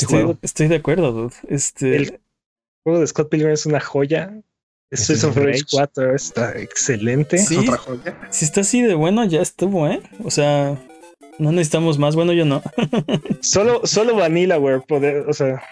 juego. 0.06 0.38
Estoy 0.42 0.68
de 0.68 0.76
acuerdo, 0.76 1.12
dude. 1.12 1.34
Este... 1.48 1.96
El 1.96 2.20
juego 2.84 3.00
de 3.00 3.06
Scott 3.06 3.28
Pilgrim 3.30 3.52
es 3.52 3.66
una 3.66 3.80
joya. 3.80 4.40
Streets 4.92 5.24
of 5.24 5.36
Rage 5.36 5.64
4 5.68 6.14
está 6.14 6.56
excelente. 6.56 7.38
Sí, 7.38 7.58
si 8.30 8.44
está 8.44 8.60
así 8.60 8.82
de 8.82 8.94
bueno, 8.94 9.24
ya 9.24 9.42
estuvo, 9.42 9.88
¿eh? 9.88 10.00
O 10.22 10.30
sea, 10.30 10.78
no 11.38 11.52
necesitamos 11.52 11.98
más. 11.98 12.16
Bueno, 12.16 12.32
yo 12.32 12.44
no. 12.44 12.62
solo, 13.40 13.82
solo 13.84 14.16
Vanillaware, 14.16 14.80
poder, 14.80 15.24
o 15.28 15.32
sea, 15.32 15.62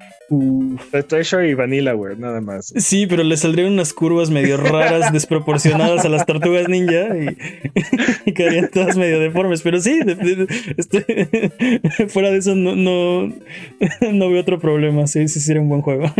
Treasure 1.09 1.49
y 1.49 1.55
Vanillaware, 1.55 2.17
nada 2.17 2.41
más. 2.41 2.73
Sí, 2.77 3.07
pero 3.07 3.23
le 3.23 3.37
saldrían 3.37 3.73
unas 3.73 3.93
curvas 3.93 4.31
medio 4.31 4.57
raras, 4.57 5.13
desproporcionadas 5.13 6.05
a 6.05 6.09
las 6.09 6.27
tortugas 6.27 6.69
ninja 6.69 7.09
y, 7.17 8.33
quedarían 8.33 8.71
todas 8.71 8.97
medio 8.97 9.21
deformes. 9.21 9.63
Pero 9.63 9.81
sí, 9.81 10.01
fuera 12.09 12.31
de 12.31 12.39
eso, 12.39 12.55
no, 12.55 12.77
no, 12.77 13.33
no 14.13 14.31
veo 14.31 14.41
otro 14.41 14.59
problema. 14.59 15.07
Sí, 15.07 15.29
sí, 15.29 15.41
sería 15.41 15.63
un 15.63 15.69
buen 15.69 15.83
juego. 15.83 16.13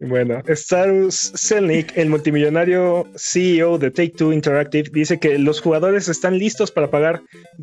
Bueno, 0.00 0.40
Starus 0.46 1.32
Selnick, 1.34 1.96
el 1.96 2.08
multimillonario 2.08 3.08
CEO 3.16 3.78
de 3.78 3.90
Take 3.90 4.10
Two 4.10 4.32
Interactive, 4.32 4.90
dice 4.92 5.18
que 5.18 5.38
los 5.38 5.60
jugadores 5.60 6.08
están 6.08 6.38
listos 6.38 6.70
para 6.70 6.88
pagar 6.88 7.20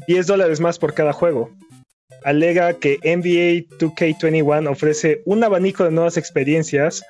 10 0.07 0.27
dólares 0.27 0.59
más 0.59 0.77
por 0.77 0.93
cada 0.93 1.13
juego. 1.13 1.49
Alega 2.25 2.73
que 2.73 2.97
NBA 3.03 3.77
2K21 3.77 4.69
ofrece 4.69 5.21
un 5.25 5.45
abanico 5.45 5.85
de 5.85 5.91
nuevas 5.91 6.17
experiencias, 6.17 7.03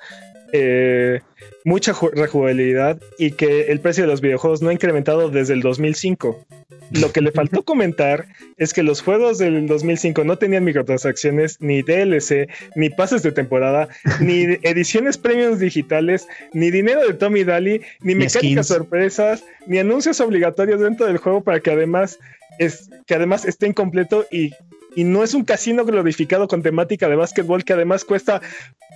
eh, 0.58 1.22
mucha 1.64 1.94
rejugabilidad 2.14 3.02
y 3.18 3.32
que 3.32 3.72
el 3.72 3.80
precio 3.80 4.04
de 4.04 4.08
los 4.08 4.22
videojuegos 4.22 4.62
no 4.62 4.70
ha 4.70 4.74
incrementado 4.74 5.30
desde 5.30 5.54
el 5.54 5.62
2005. 5.62 6.46
Lo 6.92 7.12
que 7.12 7.22
le 7.22 7.32
faltó 7.32 7.64
comentar 7.66 8.28
es 8.58 8.74
que 8.74 8.84
los 8.84 9.02
juegos 9.02 9.38
del 9.38 9.68
2005 9.68 10.24
no 10.24 10.38
tenían 10.38 10.64
microtransacciones, 10.64 11.60
ni 11.60 11.82
DLC, 11.82 12.48
ni 12.76 12.90
pases 12.90 13.24
de 13.24 13.32
temporada, 13.32 13.90
ni 14.20 14.44
ediciones 14.62 15.18
premiums 15.18 15.60
digitales, 15.60 16.28
ni 16.54 16.72
dinero 16.72 17.06
de 17.06 17.14
Tommy 17.14 17.44
Daly, 17.44 17.82
ni, 18.02 18.16
mecánicas 18.16 18.68
sorpresas, 18.68 19.44
ni 19.68 19.80
anuncios 19.80 20.22
obligatorios 20.22 20.80
dentro 20.80 21.06
del 21.06 21.18
juego 21.18 21.42
para 21.42 21.60
que 21.60 21.72
además, 21.72 22.20
es, 22.60 22.90
que 23.06 23.16
además 23.16 23.46
esté 23.46 23.68
incompleto 23.68 24.26
y 24.32 24.52
y 24.96 25.04
no 25.04 25.24
es 25.24 25.34
un 25.34 25.44
casino 25.44 25.86
glorificado 25.86 26.48
con 26.48 26.64
temática 26.64 27.10
de 27.10 27.16
básquetbol 27.16 27.64
que 27.64 27.74
además 27.74 28.06
cuesta 28.06 28.42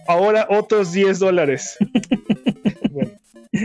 ahora 0.08 0.48
otros 0.50 0.92
10 0.92 1.20
dólares. 1.20 1.78
bueno. 2.92 3.12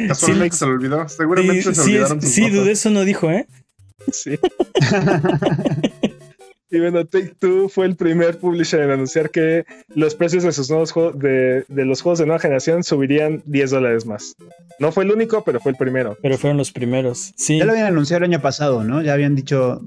Casualmente 0.08 0.56
se 0.56 0.66
lo 0.66 0.72
olvidó. 0.72 1.08
Seguramente 1.08 1.74
se 1.74 1.80
olvidaron. 1.80 2.20
Sí, 2.20 2.50
sí 2.50 2.68
eso 2.68 2.90
no 2.90 3.04
dijo, 3.04 3.30
¿eh? 3.30 3.46
Sí. 4.12 4.38
y 6.70 6.80
bueno, 6.80 7.04
Take 7.06 7.34
Two 7.38 7.68
fue 7.68 7.86
el 7.86 7.96
primer 7.96 8.38
publisher 8.38 8.80
en 8.80 8.90
anunciar 8.90 9.30
que 9.30 9.64
los 9.94 10.14
precios 10.14 10.42
de 10.42 10.52
sus 10.52 10.70
nuevos 10.70 10.90
juegos, 10.90 11.18
de, 11.18 11.64
de, 11.68 11.84
los 11.84 12.02
juegos 12.02 12.18
de 12.18 12.26
nueva 12.26 12.40
generación 12.40 12.82
subirían 12.82 13.42
10 13.46 13.70
dólares 13.70 14.06
más. 14.06 14.34
No 14.78 14.90
fue 14.90 15.04
el 15.04 15.12
único, 15.12 15.44
pero 15.44 15.60
fue 15.60 15.72
el 15.72 15.78
primero. 15.78 16.16
Pero 16.22 16.38
fueron 16.38 16.56
los 16.56 16.72
primeros. 16.72 17.32
Sí. 17.36 17.58
Ya 17.58 17.64
lo 17.64 17.72
habían 17.72 17.86
anunciado 17.86 18.24
el 18.24 18.30
año 18.30 18.40
pasado, 18.40 18.84
¿no? 18.84 19.02
Ya 19.02 19.12
habían 19.12 19.34
dicho 19.34 19.82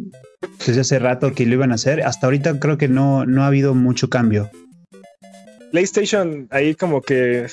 desde 0.65 0.81
hace 0.81 0.99
rato 0.99 1.33
que 1.33 1.45
lo 1.45 1.53
iban 1.53 1.71
a 1.71 1.75
hacer. 1.75 2.01
Hasta 2.01 2.27
ahorita 2.27 2.59
creo 2.59 2.77
que 2.77 2.87
no, 2.87 3.25
no 3.25 3.43
ha 3.43 3.47
habido 3.47 3.73
mucho 3.73 4.09
cambio. 4.09 4.49
PlayStation 5.71 6.47
ahí 6.51 6.75
como 6.75 7.01
que 7.01 7.47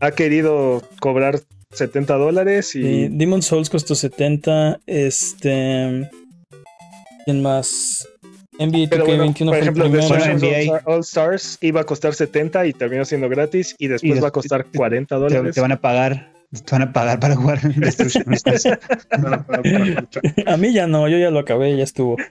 ha 0.00 0.10
querido 0.12 0.82
cobrar 1.00 1.40
70 1.72 2.14
dólares 2.14 2.74
y... 2.74 3.08
Demon 3.08 3.42
Souls 3.42 3.70
costó 3.70 3.94
70. 3.94 4.80
Este... 4.86 6.08
¿Quién 7.24 7.42
más? 7.42 8.08
NBA 8.58 8.88
2K21 8.88 9.46
por 9.48 9.58
ejemplo, 9.58 9.88
NBA 9.88 10.82
All 10.84 11.00
Stars 11.00 11.58
iba 11.60 11.80
a 11.82 11.84
costar 11.84 12.14
70 12.14 12.66
y 12.66 12.72
terminó 12.72 13.04
siendo 13.04 13.28
gratis 13.28 13.74
y 13.78 13.88
después 13.88 14.22
va 14.22 14.28
a 14.28 14.30
costar 14.30 14.66
40 14.74 15.16
dólares. 15.16 15.54
Te, 15.54 15.60
van 15.60 15.72
a 15.72 15.80
pagar, 15.80 16.32
te 16.50 16.70
van 16.70 16.82
a 16.82 16.92
pagar 16.92 17.20
para 17.20 17.36
jugar 17.36 17.60
Destruction 17.60 18.24
a 20.46 20.56
mí 20.56 20.72
ya 20.72 20.86
no, 20.86 21.08
yo 21.08 21.18
ya 21.18 21.30
lo 21.30 21.40
acabé, 21.40 21.76
ya 21.76 21.84
estuvo. 21.84 22.16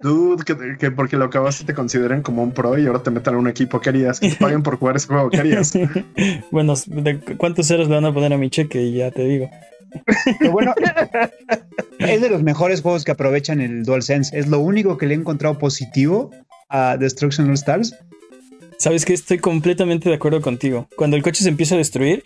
Dude, 0.00 0.44
que, 0.78 0.90
porque 0.90 1.16
lo 1.16 1.26
acabaste 1.26 1.64
te 1.64 1.74
consideren 1.74 2.22
como 2.22 2.42
un 2.42 2.52
pro 2.52 2.78
y 2.78 2.86
ahora 2.86 3.02
te 3.02 3.10
metan 3.10 3.34
a 3.34 3.38
un 3.38 3.48
equipo. 3.48 3.80
¿Qué 3.80 3.90
harías? 3.90 4.18
Que 4.18 4.30
te 4.30 4.36
paguen 4.36 4.62
por 4.62 4.78
jugar 4.78 4.96
ese 4.96 5.08
juego. 5.08 5.28
¿Qué 5.28 5.38
harías? 5.38 5.74
bueno, 6.50 6.74
¿cuántos 7.36 7.66
ceros 7.66 7.88
le 7.88 7.96
van 7.96 8.06
a 8.06 8.14
poner 8.14 8.32
a 8.32 8.38
mi 8.38 8.48
cheque? 8.48 8.82
Y 8.82 8.94
ya 8.94 9.10
te 9.10 9.24
digo. 9.24 9.50
Pero 10.38 10.52
bueno, 10.52 10.74
es 11.98 12.20
de 12.20 12.30
los 12.30 12.42
mejores 12.42 12.80
juegos 12.80 13.04
que 13.04 13.12
aprovechan 13.12 13.60
el 13.60 13.82
DualSense. 13.82 14.38
Es 14.38 14.48
lo 14.48 14.60
único 14.60 14.96
que 14.96 15.06
le 15.06 15.14
he 15.14 15.18
encontrado 15.18 15.58
positivo 15.58 16.30
a 16.70 16.96
Destruction 16.96 17.48
All 17.48 17.54
Stars. 17.54 17.94
Sabes 18.80 19.04
que 19.04 19.12
estoy 19.12 19.36
completamente 19.36 20.08
de 20.08 20.14
acuerdo 20.14 20.40
contigo. 20.40 20.88
Cuando 20.96 21.14
el 21.14 21.22
coche 21.22 21.42
se 21.42 21.50
empieza 21.50 21.74
a 21.74 21.78
destruir, 21.78 22.24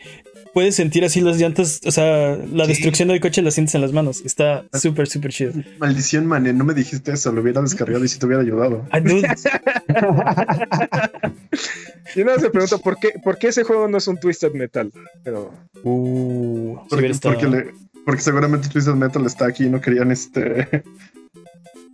puedes 0.53 0.77
sentir 0.77 1.05
así 1.05 1.21
las 1.21 1.37
llantas, 1.37 1.81
o 1.85 1.91
sea, 1.91 2.37
la 2.37 2.69
destrucción 2.69 3.09
del 3.09 3.19
coche 3.19 3.43
la 3.43 3.51
sientes 3.51 3.75
en 3.75 3.81
las 3.81 3.93
manos. 3.93 4.23
Está 4.25 4.65
súper, 4.73 5.09
súper 5.09 5.33
chido. 5.33 5.53
Maldición, 5.81 6.27
man, 6.27 6.57
no 6.57 6.65
me 6.65 6.73
dijiste 6.73 7.11
eso, 7.11 7.33
lo 7.33 7.43
hubiera 7.43 7.61
descargado 7.61 8.05
y 8.05 8.09
si 8.09 8.21
te 8.21 8.27
hubiera 8.27 8.43
ayudado. 8.43 8.87
Ay, 8.93 9.03
y 12.15 12.21
una 12.21 12.39
se 12.39 12.51
pregunta, 12.51 12.79
¿por 12.79 13.01
qué, 13.01 13.15
¿por 13.25 13.37
qué 13.37 13.49
ese 13.49 13.65
juego 13.65 13.89
no 13.89 13.99
es 13.99 14.07
un 14.07 14.21
Twisted 14.21 14.53
Metal? 14.53 14.93
Pero... 15.25 15.53
Uh, 15.83 16.79
porque, 16.89 17.73
porque, 18.05 18.23
seguramente 18.23 18.69
Twisted 18.69 18.95
Metal 18.95 19.27
está 19.27 19.47
aquí 19.47 19.65
y 19.65 19.71
no 19.71 19.81
querían 19.81 20.13
este... 20.13 20.85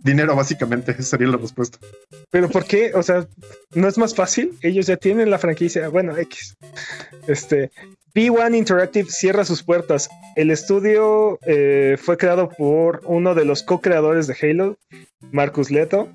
Dinero, 0.03 0.35
básicamente, 0.35 0.91
esa 0.91 1.03
sería 1.03 1.27
la 1.27 1.37
respuesta. 1.37 1.77
Pero 2.29 2.49
¿por 2.49 2.65
qué? 2.65 2.91
O 2.95 3.03
sea, 3.03 3.27
¿no 3.75 3.87
es 3.87 3.97
más 3.97 4.15
fácil? 4.15 4.57
Ellos 4.61 4.87
ya 4.87 4.97
tienen 4.97 5.29
la 5.29 5.37
franquicia. 5.37 5.89
Bueno, 5.89 6.17
X. 6.17 6.55
Este, 7.27 7.71
B1 8.15 8.57
Interactive 8.57 9.09
cierra 9.09 9.45
sus 9.45 9.63
puertas. 9.63 10.09
El 10.35 10.51
estudio 10.51 11.39
eh, 11.45 11.97
fue 11.99 12.17
creado 12.17 12.49
por 12.49 13.01
uno 13.05 13.35
de 13.35 13.45
los 13.45 13.63
co-creadores 13.63 14.27
de 14.27 14.35
Halo, 14.41 14.77
Marcus 15.31 15.71
Leto, 15.71 16.09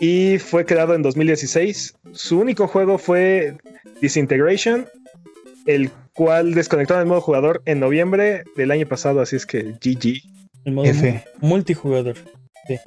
y 0.00 0.38
fue 0.38 0.64
creado 0.64 0.94
en 0.94 1.02
2016. 1.02 1.96
Su 2.12 2.38
único 2.38 2.66
juego 2.66 2.98
fue 2.98 3.56
Disintegration, 4.00 4.86
el 5.66 5.90
cual 6.14 6.54
desconectó 6.54 6.98
el 6.98 7.06
modo 7.06 7.20
jugador 7.20 7.62
en 7.66 7.80
noviembre 7.80 8.44
del 8.56 8.70
año 8.70 8.86
pasado, 8.86 9.20
así 9.20 9.36
es 9.36 9.44
que 9.44 9.74
GG. 9.80 10.22
El 10.64 10.72
modo 10.72 10.86
F. 10.86 11.24
multijugador. 11.40 12.16
Sí. 12.66 12.78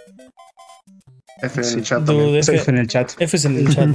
F 1.41 1.61
en 1.61 1.79
el 1.79 1.83
chat. 1.83 2.09
F, 2.09 2.69
en 2.69 2.77
el 2.77 2.87
chat. 2.87 3.11
F 3.19 3.47
en 3.47 3.57
el 3.57 3.75
chat. 3.75 3.89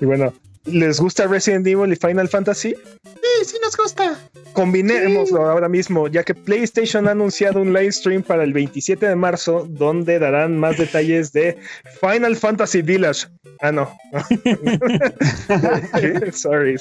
y 0.00 0.04
bueno, 0.04 0.32
¿Les 0.66 0.98
gusta 0.98 1.26
Resident 1.26 1.66
Evil 1.66 1.92
y 1.92 1.96
Final 1.96 2.28
Fantasy? 2.28 2.74
Sí, 3.04 3.44
sí 3.44 3.56
nos 3.62 3.76
gusta. 3.76 4.18
Combinémoslo 4.54 5.44
ahora 5.44 5.68
mismo, 5.68 6.08
ya 6.08 6.22
que 6.22 6.34
PlayStation 6.34 7.06
ha 7.06 7.10
anunciado 7.10 7.60
un 7.60 7.74
live 7.74 7.92
stream 7.92 8.22
para 8.22 8.44
el 8.44 8.54
27 8.54 9.06
de 9.06 9.14
marzo 9.14 9.66
donde 9.68 10.18
darán 10.18 10.58
más 10.58 10.78
detalles 10.78 11.32
de 11.32 11.58
Final 12.00 12.36
Fantasy 12.36 12.80
Village. 12.80 13.26
Ah, 13.60 13.72
no. 13.72 13.94
Sorry. 16.32 16.76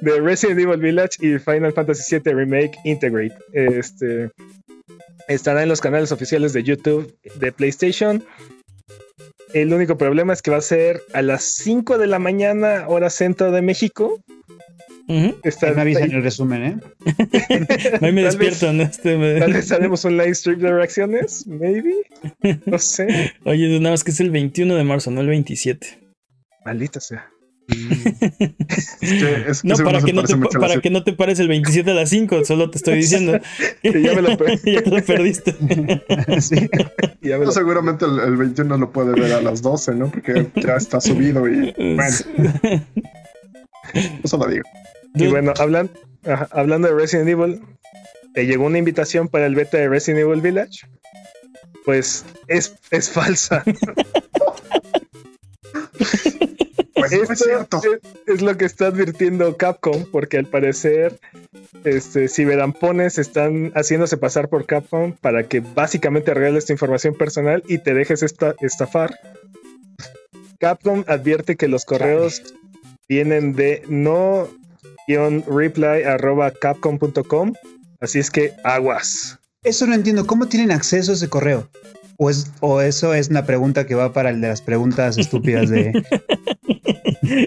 De 0.00 0.20
Resident 0.20 0.60
Evil 0.60 0.80
Village 0.80 1.18
y 1.20 1.38
Final 1.38 1.74
Fantasy 1.74 2.18
VII 2.18 2.32
Remake 2.32 2.78
Integrate. 2.84 3.36
Este 3.52 4.30
estará 5.28 5.62
en 5.62 5.68
los 5.68 5.82
canales 5.82 6.12
oficiales 6.12 6.54
de 6.54 6.62
YouTube 6.62 7.14
de 7.34 7.52
PlayStation 7.52 8.24
el 9.54 9.72
único 9.72 9.96
problema 9.96 10.32
es 10.32 10.42
que 10.42 10.50
va 10.50 10.58
a 10.58 10.62
ser 10.62 11.02
a 11.12 11.22
las 11.22 11.42
5 11.42 11.98
de 11.98 12.06
la 12.06 12.18
mañana, 12.18 12.86
hora 12.88 13.10
centro 13.10 13.50
de 13.52 13.62
México. 13.62 14.20
Está, 15.42 15.72
me 15.72 15.80
avisa 15.80 16.00
en 16.00 16.12
el 16.12 16.22
resumen, 16.22 16.62
¿eh? 16.64 16.76
Ahí 18.02 18.12
me 18.12 18.24
despierto, 18.24 18.70
¿no? 18.74 18.82
Este 18.82 19.38
Tal 19.38 19.54
vez 19.54 19.72
haremos 19.72 20.04
un 20.04 20.18
live 20.18 20.34
stream 20.34 20.60
de 20.60 20.70
reacciones, 20.70 21.46
maybe. 21.46 21.94
No 22.66 22.78
sé. 22.78 23.32
Oye, 23.44 23.78
nada 23.78 23.92
más 23.92 24.04
que 24.04 24.10
es 24.10 24.20
el 24.20 24.30
21 24.30 24.74
de 24.74 24.84
marzo, 24.84 25.10
no 25.10 25.22
el 25.22 25.28
27. 25.28 25.98
Maldita 26.66 27.00
sea. 27.00 27.30
No, 29.62 29.76
para, 29.76 30.00
que 30.00 30.12
no, 30.12 30.22
te, 30.22 30.36
para 30.36 30.80
que 30.80 30.90
no 30.90 31.04
te 31.04 31.12
pares 31.12 31.38
el 31.38 31.48
27 31.48 31.90
a 31.90 31.94
las 31.94 32.08
5, 32.10 32.44
solo 32.44 32.70
te 32.70 32.78
estoy 32.78 32.96
diciendo. 32.96 33.38
que 33.82 34.02
ya 34.02 34.14
me 34.14 34.22
lo, 34.22 34.30
ya 34.64 34.82
te 34.82 34.90
lo 34.90 35.04
perdiste. 35.04 35.54
sí. 36.40 36.68
Seguramente 37.50 38.06
el, 38.06 38.36
21 38.36 38.78
lo 38.78 38.90
puede 38.90 39.12
ver 39.20 39.32
a 39.34 39.42
las 39.42 39.60
12, 39.60 39.94
¿no? 39.94 40.10
Porque 40.10 40.48
ya 40.56 40.76
está 40.76 41.00
subido 41.00 41.46
y 41.46 41.72
bueno. 41.94 42.16
Eso 44.22 44.36
lo 44.38 44.46
digo. 44.46 44.64
Y 45.14 45.26
bueno, 45.26 45.52
hablan, 45.58 45.90
hablando 46.50 46.88
de 46.88 46.94
Resident 46.94 47.28
Evil, 47.28 47.60
¿te 48.34 48.46
llegó 48.46 48.66
una 48.66 48.78
invitación 48.78 49.28
para 49.28 49.46
el 49.46 49.54
beta 49.54 49.76
de 49.78 49.88
Resident 49.88 50.20
Evil 50.20 50.40
Village? 50.40 50.86
Pues 51.84 52.24
es, 52.46 52.76
es 52.90 53.10
falsa. 53.10 53.62
Es, 57.12 58.42
lo 58.42 58.56
que 58.56 58.64
está 58.64 58.86
advirtiendo 58.86 59.56
Capcom, 59.56 60.04
porque 60.10 60.38
al 60.38 60.46
parecer 60.46 61.18
este, 61.84 62.28
ciberampones 62.28 63.18
están 63.18 63.72
haciéndose 63.74 64.16
pasar 64.16 64.48
por 64.48 64.66
Capcom 64.66 65.12
para 65.12 65.44
que 65.44 65.60
básicamente 65.60 66.34
regales 66.34 66.66
tu 66.66 66.72
información 66.72 67.14
personal 67.14 67.62
y 67.66 67.78
te 67.78 67.94
dejes 67.94 68.22
esta, 68.22 68.54
estafar. 68.60 69.18
Capcom 70.58 71.04
advierte 71.06 71.56
que 71.56 71.68
los 71.68 71.84
correos 71.84 72.42
vienen 73.08 73.54
de 73.54 73.82
no 73.88 74.48
reply 75.46 76.02
capcom.com, 76.60 77.52
así 78.00 78.18
es 78.18 78.30
que 78.30 78.54
aguas. 78.64 79.38
Eso 79.62 79.86
no 79.86 79.94
entiendo, 79.94 80.26
¿cómo 80.26 80.48
tienen 80.48 80.70
acceso 80.70 81.12
a 81.12 81.14
ese 81.14 81.28
correo? 81.28 81.68
¿O, 82.16 82.30
o 82.60 82.80
eso 82.80 83.14
es 83.14 83.28
una 83.28 83.46
pregunta 83.46 83.86
que 83.86 83.94
va 83.94 84.12
para 84.12 84.30
el 84.30 84.40
de 84.40 84.48
las 84.48 84.60
preguntas 84.60 85.18
estúpidas 85.18 85.70
de... 85.70 85.92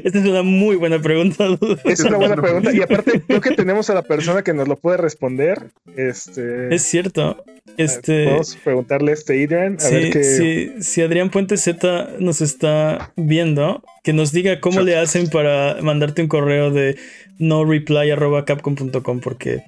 Esta 0.04 0.20
es 0.20 0.26
una 0.26 0.44
muy 0.44 0.76
buena 0.76 1.02
pregunta. 1.02 1.46
Es 1.86 2.02
una 2.02 2.18
buena 2.18 2.36
pregunta. 2.36 2.74
Y 2.74 2.82
aparte, 2.82 3.22
creo 3.22 3.42
que 3.42 3.52
tenemos 3.52 3.90
a 3.90 3.94
la 3.94 4.04
persona 4.04 4.44
que 4.44 4.54
nos 4.54 4.68
lo 4.68 4.76
puede 4.76 4.98
responder. 4.98 5.72
Este. 5.96 6.74
Es 6.74 6.84
cierto. 6.84 7.44
Este. 7.78 8.26
Podemos 8.26 8.58
preguntarle 8.64 9.12
a 9.12 9.14
este 9.14 9.44
Adrian. 9.44 9.78
A 9.80 9.90
ver 9.90 10.12
qué... 10.12 10.76
si, 10.80 11.02
Adrián 11.02 11.30
Puente 11.30 11.58
Z 11.58 12.12
nos 12.20 12.42
está 12.42 13.14
viendo, 13.16 13.84
que 14.04 14.14
nos 14.14 14.32
diga 14.32 14.60
cómo 14.60 14.82
le 14.82 14.98
hacen 14.98 15.28
para 15.30 15.78
mandarte 15.82 16.22
un 16.22 16.28
correo 16.28 16.72
de 16.72 16.98
no 17.40 17.66
reply 17.66 18.12
capcom.com 18.46 19.20
porque. 19.20 19.64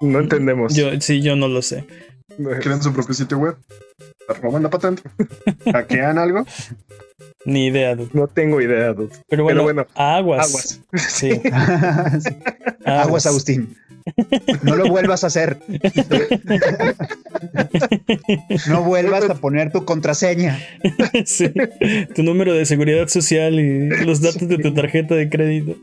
No 0.00 0.20
entendemos. 0.20 0.74
Yo, 0.74 1.00
sí, 1.00 1.22
yo 1.22 1.36
no 1.36 1.48
lo 1.48 1.62
sé. 1.62 1.84
Crean 2.60 2.82
su 2.82 2.92
propio 2.92 3.14
sitio 3.14 3.38
web. 3.38 3.56
Roban 4.40 4.62
la 4.62 4.70
patente. 4.70 5.02
¿Hackean 5.72 6.18
algo? 6.18 6.44
Ni 7.44 7.66
idea, 7.66 7.94
dude. 7.94 8.10
No 8.12 8.26
tengo 8.26 8.60
idea, 8.60 8.92
dude. 8.92 9.14
Pero 9.28 9.44
bueno, 9.44 9.86
aguas. 9.94 10.48
Aguas. 10.48 10.80
Sí. 11.08 11.30
Aguas. 12.84 13.26
Agustín. 13.26 13.76
No 14.62 14.76
lo 14.76 14.88
vuelvas 14.88 15.24
a 15.24 15.28
hacer. 15.28 15.58
No 18.68 18.82
vuelvas 18.82 19.28
a 19.28 19.34
poner 19.34 19.72
tu 19.72 19.84
contraseña. 19.84 20.58
Sí. 21.24 21.52
Tu 22.14 22.22
número 22.22 22.52
de 22.52 22.66
seguridad 22.66 23.08
social 23.08 23.54
y 23.54 23.88
los 24.04 24.20
datos 24.20 24.48
de 24.48 24.58
tu 24.58 24.74
tarjeta 24.74 25.14
de 25.14 25.28
crédito. 25.28 25.76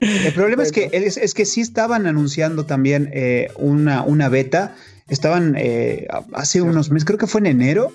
El 0.00 0.32
problema 0.34 0.62
es 0.62 0.72
que, 0.72 0.90
es, 0.92 1.34
que 1.34 1.44
sí 1.44 1.60
estaban 1.60 2.06
anunciando 2.06 2.66
también 2.66 3.10
eh, 3.12 3.48
una, 3.56 4.02
una 4.02 4.28
beta 4.28 4.74
estaban 5.08 5.54
eh, 5.56 6.06
hace 6.32 6.62
unos 6.62 6.90
meses, 6.90 7.04
creo 7.04 7.18
que 7.18 7.26
fue 7.26 7.40
en 7.40 7.46
enero. 7.46 7.92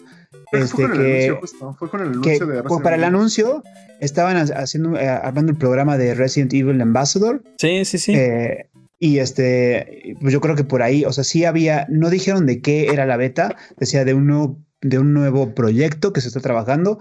Este, 0.52 0.68
fue, 0.68 0.90
con 0.90 0.98
que, 0.98 1.40
fue 1.78 1.90
con 1.90 2.02
el 2.02 2.08
anuncio 2.08 2.48
de 2.48 2.62
Resident 2.62 2.84
Para 2.84 2.96
el 2.96 3.04
anuncio 3.04 3.64
estaban 4.00 4.38
haciendo, 4.38 4.98
eh, 4.98 5.08
armando 5.08 5.52
el 5.52 5.58
programa 5.58 5.98
de 5.98 6.16
Resident 6.16 6.54
Evil 6.54 6.82
Ambassador. 6.82 7.44
Sí, 7.58 7.86
sí, 7.86 7.98
sí. 7.98 8.14
Eh, 8.14 8.70
y 9.00 9.20
este, 9.20 10.16
pues 10.22 10.34
yo 10.34 10.42
creo 10.42 10.56
que 10.56 10.64
por 10.64 10.82
ahí, 10.82 11.06
o 11.06 11.12
sea, 11.12 11.24
sí 11.24 11.46
había, 11.46 11.86
no 11.90 12.10
dijeron 12.10 12.46
de 12.46 12.62
qué 12.62 12.88
era 12.88 13.06
la 13.06 13.18
beta, 13.18 13.56
decía 13.78 14.06
de 14.06 14.14
un 14.14 14.28
nuevo, 14.28 14.58
de 14.82 15.00
un 15.00 15.14
nuevo 15.14 15.54
proyecto 15.54 16.14
que 16.14 16.22
se 16.22 16.30
está 16.30 16.40
trabajando, 16.40 17.00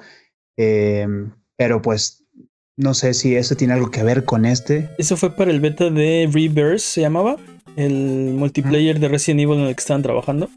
pero 0.56 1.82
pues 1.82 2.26
no 2.76 2.92
sé 2.94 3.14
si 3.14 3.34
eso 3.34 3.56
tiene 3.56 3.74
algo 3.74 3.90
que 3.90 4.02
ver 4.02 4.24
con 4.24 4.44
este. 4.44 4.90
Eso 4.98 5.16
fue 5.16 5.34
para 5.34 5.50
el 5.50 5.60
beta 5.60 5.88
de 5.88 6.28
Reverse, 6.30 6.86
se 6.86 7.00
llamaba, 7.00 7.36
el 7.76 8.34
multiplayer 8.34 8.98
de 8.98 9.08
Resident 9.08 9.40
Evil 9.40 9.58
en 9.58 9.66
el 9.66 9.74
que 9.74 9.80
estaban 9.80 10.02
trabajando. 10.02 10.50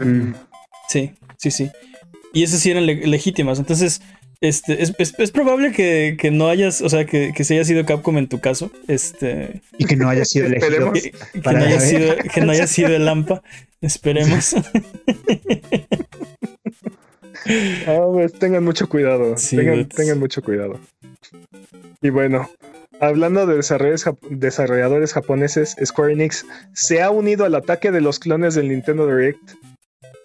Mm. 0.00 0.32
Sí, 0.88 1.12
sí, 1.38 1.50
sí. 1.50 1.70
Y 2.32 2.42
esas 2.42 2.60
sí 2.60 2.70
eran 2.70 2.86
legítimas. 2.86 3.58
Entonces, 3.58 4.00
este, 4.42 4.82
es, 4.82 5.30
probable 5.30 5.70
que, 5.70 6.30
no 6.32 6.48
hayas, 6.48 6.80
o 6.82 6.88
sea, 6.88 7.06
que, 7.06 7.32
se 7.44 7.54
haya 7.54 7.64
sido 7.64 7.86
Capcom 7.86 8.18
en 8.18 8.28
tu 8.28 8.40
caso. 8.40 8.70
Este. 8.88 9.60
Y 9.78 9.84
que 9.84 9.96
no 9.96 10.08
haya 10.08 10.24
sido 10.24 10.46
elegido. 10.46 10.92
Que, 10.92 11.40
no 11.42 11.58
haya 11.58 11.80
sido, 11.80 12.16
que 12.16 12.40
no 12.40 12.52
haya 12.52 12.66
sido 12.66 12.88
el 12.88 13.08
AMPA. 13.08 13.42
Esperemos. 13.80 14.54
Ah, 17.86 18.06
pues, 18.12 18.32
tengan 18.34 18.62
mucho 18.62 18.88
cuidado. 18.88 19.34
tengan, 19.96 20.18
mucho 20.18 20.42
cuidado. 20.42 20.78
Y 22.00 22.10
bueno, 22.10 22.48
hablando 23.02 23.46
de 23.46 23.56
desarrolladores 24.30 25.12
japoneses, 25.12 25.74
Square 25.84 26.12
Enix 26.12 26.46
se 26.72 27.02
ha 27.02 27.10
unido 27.10 27.44
al 27.44 27.56
ataque 27.56 27.90
de 27.90 28.00
los 28.00 28.20
clones 28.20 28.54
del 28.54 28.68
Nintendo 28.68 29.06
Direct 29.06 29.40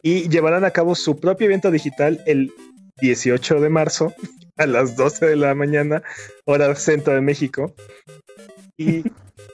y 0.03 0.29
llevarán 0.29 0.63
a 0.63 0.69
cabo 0.69 0.93
su 0.93 1.19
propio 1.19 1.47
evento 1.47 1.71
digital 1.71 2.21
el 2.27 2.51
18 3.01 3.61
de 3.61 3.69
marzo 3.69 4.13
a 4.57 4.67
las 4.67 4.95
12 4.95 5.25
de 5.25 5.35
la 5.35 5.55
mañana, 5.55 6.03
hora 6.45 6.75
centro 6.75 7.15
de 7.15 7.21
México. 7.21 7.73
Y, 8.77 9.03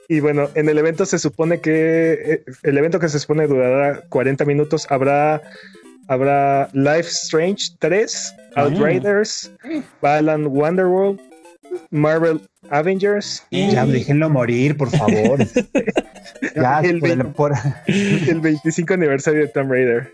y 0.10 0.20
bueno, 0.20 0.50
en 0.56 0.68
el 0.68 0.78
evento 0.78 1.06
se 1.06 1.18
supone 1.18 1.62
que 1.62 2.14
eh, 2.14 2.44
el 2.64 2.78
evento 2.78 3.00
que 3.00 3.08
se 3.08 3.20
supone 3.20 3.48
durará 3.48 4.02
40 4.10 4.44
minutos. 4.44 4.86
Habrá 4.90 5.42
habrá 6.10 6.68
Life 6.74 7.08
Strange 7.08 7.76
3, 7.80 8.36
Outriders, 8.58 9.50
Balan 10.02 10.48
Wonderworld, 10.48 11.22
Marvel 11.90 12.42
Avengers 12.70 13.44
y 13.50 13.72
ya 13.72 13.86
déjenlo 13.86 14.30
morir, 14.30 14.78
por 14.78 14.90
favor. 14.90 15.40
ya, 16.56 16.80
el, 16.82 17.04
el 17.06 18.42
25 18.42 18.94
aniversario 18.94 19.42
de 19.42 19.48
Tomb 19.48 19.72
Raider. 19.72 20.12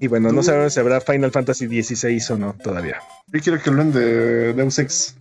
Y 0.00 0.06
bueno, 0.06 0.30
no 0.30 0.42
sabemos 0.42 0.74
si 0.74 0.80
habrá 0.80 1.00
Final 1.00 1.32
Fantasy 1.32 1.66
XVI 1.82 2.34
o 2.34 2.38
no 2.38 2.54
todavía. 2.62 3.00
Yo 3.32 3.40
quiero 3.40 3.60
que 3.60 3.70
hablen 3.70 3.92
de 3.92 4.52
Deus 4.52 4.78
Ex. 4.78 5.16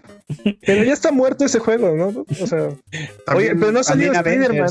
Pero 0.65 0.83
ya 0.83 0.93
está 0.93 1.11
muerto 1.11 1.45
ese 1.45 1.59
juego, 1.59 1.95
¿no? 1.95 2.25
O 2.41 2.47
sea, 2.47 2.69
oye, 3.33 3.55
pero 3.55 3.71
no 3.71 3.79
ha 3.79 3.83
salido 3.83 4.13
Spider-Man. 4.13 4.69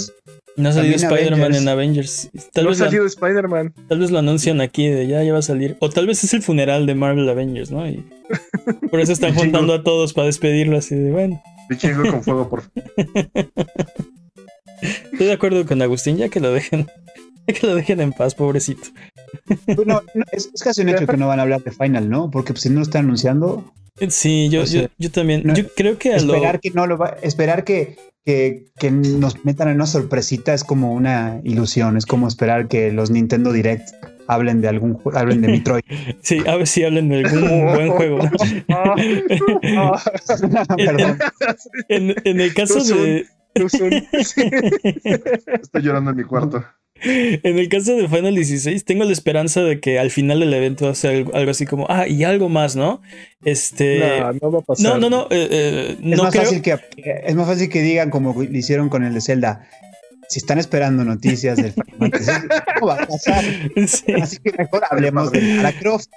No 0.56 0.70
ha 0.70 0.72
salido 0.72 0.96
Spider-Man 0.96 1.54
en 1.54 1.68
Avengers. 1.68 2.30
Tal 2.52 2.64
no 2.64 2.70
ha 2.70 2.74
salido 2.74 3.04
Spider-Man. 3.04 3.74
Tal 3.88 3.98
vez 3.98 4.10
lo 4.10 4.18
anuncian 4.18 4.60
aquí 4.62 4.88
de 4.88 5.06
ya, 5.06 5.22
ya 5.22 5.32
va 5.32 5.40
a 5.40 5.42
salir. 5.42 5.76
O 5.80 5.90
tal 5.90 6.06
vez 6.06 6.24
es 6.24 6.32
el 6.32 6.42
funeral 6.42 6.86
de 6.86 6.94
Marvel 6.94 7.28
Avengers, 7.28 7.70
¿no? 7.70 7.86
Y 7.88 8.02
por 8.90 9.00
eso 9.00 9.12
están 9.12 9.34
juntando 9.34 9.74
a 9.74 9.82
todos 9.82 10.14
para 10.14 10.26
despedirlo 10.26 10.78
así 10.78 10.94
de 10.94 11.10
bueno. 11.10 11.42
chingo 11.76 12.10
con 12.10 12.22
fuego, 12.22 12.48
por 12.48 12.62
Estoy 15.12 15.26
de 15.26 15.32
acuerdo 15.32 15.66
con 15.66 15.80
Agustín, 15.82 16.16
ya 16.16 16.28
que 16.28 16.40
lo 16.40 16.52
dejen. 16.52 16.86
que 17.46 17.66
lo 17.66 17.74
dejen 17.74 18.00
en 18.00 18.12
paz, 18.12 18.34
pobrecito. 18.34 18.88
Bueno, 19.74 20.02
es, 20.32 20.50
casi 20.62 20.82
un 20.82 20.88
hecho 20.90 21.06
que 21.06 21.16
no 21.16 21.28
van 21.28 21.38
a 21.38 21.42
hablar 21.42 21.62
de 21.62 21.70
Final, 21.70 22.08
¿no? 22.08 22.30
Porque 22.30 22.52
pues, 22.52 22.62
si 22.62 22.70
no 22.70 22.76
lo 22.76 22.82
están 22.82 23.04
anunciando. 23.04 23.72
Sí, 24.08 24.48
yo, 24.50 24.64
yo, 24.98 25.10
también. 25.10 25.54
yo 25.54 25.68
creo 25.74 25.96
que 25.98 26.14
esperar 26.14 26.60
que 26.60 26.70
no 26.70 26.86
lo 26.86 26.98
va, 26.98 27.16
esperar 27.22 27.64
que, 27.64 27.96
que, 28.26 28.66
que, 28.78 28.90
nos 28.90 29.42
metan 29.44 29.68
en 29.68 29.76
una 29.76 29.86
sorpresita 29.86 30.52
es 30.52 30.64
como 30.64 30.92
una 30.92 31.40
ilusión. 31.44 31.96
Es 31.96 32.04
como 32.04 32.26
esperar 32.26 32.66
que 32.66 32.90
los 32.92 33.10
Nintendo 33.10 33.52
Direct 33.52 33.88
hablen 34.26 34.60
de 34.60 34.66
algún 34.68 35.00
hablen 35.14 35.40
de 35.40 35.48
Metroid. 35.48 35.84
Sí, 36.22 36.42
a 36.46 36.56
ver 36.56 36.66
si 36.66 36.84
hablen 36.84 37.08
de 37.08 37.24
algún 37.24 37.72
buen 37.72 37.88
juego. 37.90 38.18
Perdón. 40.76 41.18
En, 41.88 42.14
en, 42.24 42.40
el 42.40 42.52
caso 42.52 42.82
de. 42.82 43.26
Estoy 44.02 44.08
llorando 45.82 46.10
en 46.10 46.16
mi 46.16 46.24
cuarto. 46.24 46.64
En 47.02 47.58
el 47.58 47.68
caso 47.68 47.94
de 47.94 48.08
Final 48.08 48.34
16, 48.34 48.84
tengo 48.84 49.04
la 49.04 49.12
esperanza 49.12 49.62
de 49.62 49.80
que 49.80 49.98
al 49.98 50.10
final 50.10 50.40
del 50.40 50.52
evento 50.54 50.94
sea 50.94 51.10
algo, 51.10 51.50
así 51.50 51.66
como, 51.66 51.86
ah, 51.88 52.08
y 52.08 52.24
algo 52.24 52.48
más, 52.48 52.76
¿no? 52.76 53.02
Este. 53.44 54.00
No, 54.00 54.32
no 54.32 54.52
va 54.52 54.58
a 54.60 54.62
pasar. 54.62 54.84
No, 54.84 54.98
no, 54.98 55.10
no. 55.10 55.22
Eh, 55.30 55.48
eh, 55.50 55.96
es, 56.02 56.18
más 56.18 56.34
fácil 56.34 56.62
que, 56.62 56.76
es 57.24 57.34
más 57.34 57.46
fácil 57.46 57.68
que 57.68 57.82
digan 57.82 58.10
como 58.10 58.34
lo 58.34 58.58
hicieron 58.58 58.88
con 58.88 59.04
el 59.04 59.14
de 59.14 59.20
Zelda. 59.20 59.68
Si 60.28 60.38
están 60.38 60.58
esperando 60.58 61.04
noticias 61.04 61.56
del 61.56 61.72
Final 61.72 62.10
¿cómo 62.74 62.86
va 62.88 63.02
a 63.02 63.06
pasar? 63.06 63.44
Así 64.20 64.38
que 64.38 64.52
mejor 64.58 64.82
hablemos 64.90 65.30
de 65.32 65.40
Lara 65.40 65.72
Croft. 65.78 66.08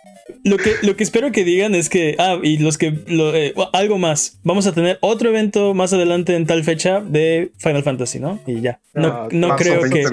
Lo 0.43 0.57
que, 0.57 0.75
lo 0.83 0.95
que 0.95 1.03
espero 1.03 1.31
que 1.31 1.43
digan 1.43 1.73
es 1.75 1.89
que, 1.89 2.15
ah, 2.19 2.37
y 2.41 2.57
los 2.59 2.77
que, 2.77 3.03
eh, 3.07 3.53
algo 3.73 3.97
más, 3.97 4.39
vamos 4.43 4.67
a 4.67 4.73
tener 4.73 4.99
otro 5.01 5.29
evento 5.29 5.73
más 5.73 5.91
adelante 5.91 6.35
en 6.35 6.45
tal 6.45 6.63
fecha 6.63 7.01
de 7.01 7.51
Final 7.57 7.83
Fantasy, 7.83 8.19
¿no? 8.19 8.39
Y 8.45 8.61
ya. 8.61 8.79
No, 8.93 9.27
no 9.31 9.55
creo 9.55 9.81
que, 9.89 10.03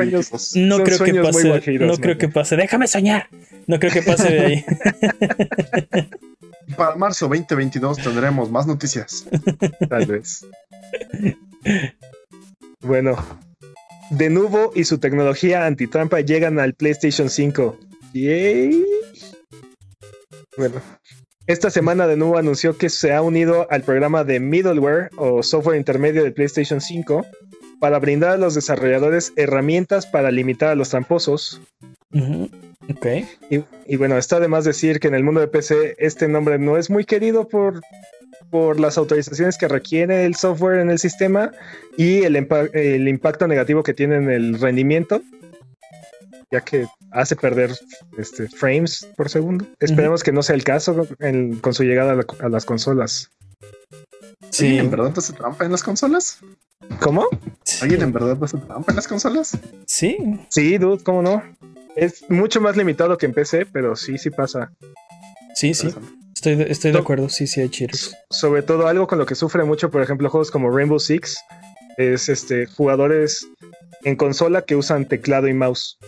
no 0.54 0.82
creo 0.84 0.98
que 0.98 1.14
pase, 1.14 1.78
no 1.78 1.96
creo 1.98 2.18
que 2.18 2.28
pase, 2.28 2.56
déjame 2.56 2.86
soñar. 2.86 3.28
No 3.66 3.78
creo 3.78 3.92
que 3.92 4.02
pase 4.02 4.30
de 4.30 4.40
ahí. 4.40 4.64
Para 6.76 6.96
marzo 6.96 7.28
2022 7.28 7.98
tendremos 7.98 8.50
más 8.50 8.66
noticias. 8.66 9.26
Tal 9.88 10.06
vez. 10.06 10.44
Bueno, 12.80 13.16
de 14.10 14.30
nuevo 14.30 14.72
y 14.74 14.84
su 14.84 14.98
tecnología 14.98 15.66
antitrampa 15.66 16.20
llegan 16.20 16.58
al 16.58 16.74
PlayStation 16.74 17.28
5. 17.28 17.78
Yay. 18.12 18.84
Bueno, 20.56 20.80
esta 21.46 21.70
semana 21.70 22.06
de 22.06 22.16
nuevo 22.16 22.38
anunció 22.38 22.76
que 22.76 22.88
se 22.88 23.12
ha 23.12 23.22
unido 23.22 23.66
al 23.70 23.82
programa 23.82 24.24
de 24.24 24.40
middleware 24.40 25.10
o 25.16 25.42
software 25.42 25.76
intermedio 25.76 26.24
de 26.24 26.32
PlayStation 26.32 26.80
5 26.80 27.26
para 27.78 27.98
brindar 27.98 28.30
a 28.30 28.36
los 28.36 28.54
desarrolladores 28.54 29.32
herramientas 29.36 30.06
para 30.06 30.30
limitar 30.30 30.70
a 30.70 30.74
los 30.74 30.90
tramposos. 30.90 31.60
Ok. 32.90 33.06
Y, 33.86 33.96
bueno, 33.96 34.16
está 34.16 34.40
de 34.40 34.48
más 34.48 34.64
decir 34.64 34.98
que 35.00 35.08
en 35.08 35.14
el 35.14 35.24
mundo 35.24 35.40
de 35.40 35.48
PC 35.48 35.96
este 35.98 36.28
nombre 36.28 36.58
no 36.58 36.76
es 36.76 36.90
muy 36.90 37.04
querido 37.04 37.48
por, 37.48 37.80
por 38.50 38.78
las 38.78 38.98
autorizaciones 38.98 39.58
que 39.58 39.68
requiere 39.68 40.24
el 40.24 40.34
software 40.34 40.80
en 40.80 40.90
el 40.90 40.98
sistema 40.98 41.52
y 41.96 42.22
el, 42.22 42.36
el 42.72 43.08
impacto 43.08 43.46
negativo 43.46 43.82
que 43.82 43.94
tiene 43.94 44.16
en 44.16 44.30
el 44.30 44.60
rendimiento 44.60 45.22
ya 46.50 46.60
que 46.60 46.86
hace 47.10 47.36
perder 47.36 47.72
este, 48.18 48.48
frames 48.48 49.08
por 49.16 49.28
segundo. 49.28 49.66
Esperemos 49.80 50.22
que 50.22 50.32
no 50.32 50.42
sea 50.42 50.54
el 50.54 50.64
caso 50.64 51.06
con 51.60 51.74
su 51.74 51.84
llegada 51.84 52.24
a, 52.40 52.48
las 52.48 52.64
consolas. 52.64 53.30
Sí, 54.50 54.78
¿en 54.78 54.90
verdad 54.90 55.12
hace 55.16 55.32
trampa 55.32 55.64
en 55.64 55.72
las 55.72 55.82
consolas? 55.82 56.38
¿Cómo? 57.00 57.26
¿Alguien 57.82 58.02
en 58.02 58.12
verdad 58.12 58.38
hace 58.42 58.58
trampa 58.58 58.92
en 58.92 58.96
las 58.96 59.08
consolas? 59.08 59.58
Sí. 59.86 60.16
Sí, 60.48 60.78
dude, 60.78 61.02
¿cómo 61.02 61.22
no? 61.22 61.42
Es 61.96 62.28
mucho 62.30 62.60
más 62.60 62.76
limitado 62.76 63.16
que 63.18 63.26
en 63.26 63.32
PC, 63.32 63.66
pero 63.66 63.96
sí, 63.96 64.18
sí 64.18 64.30
pasa. 64.30 64.72
Sí, 65.54 65.74
sí. 65.74 65.88
Estoy 66.46 66.64
de, 66.64 66.70
estoy 66.70 66.92
de 66.92 66.98
acuerdo, 66.98 67.28
sí, 67.28 67.48
sí 67.48 67.60
hay 67.60 67.68
cheaters. 67.68 68.16
Sobre 68.30 68.62
todo 68.62 68.86
algo 68.86 69.08
con 69.08 69.18
lo 69.18 69.26
que 69.26 69.34
sufre 69.34 69.64
mucho, 69.64 69.90
por 69.90 70.00
ejemplo, 70.00 70.30
juegos 70.30 70.52
como 70.52 70.70
Rainbow 70.70 71.00
Six, 71.00 71.36
es 71.96 72.28
este 72.28 72.66
jugadores 72.66 73.48
en 74.04 74.14
consola 74.14 74.62
que 74.62 74.76
usan 74.76 75.08
teclado 75.08 75.48
y 75.48 75.54
mouse. 75.54 75.98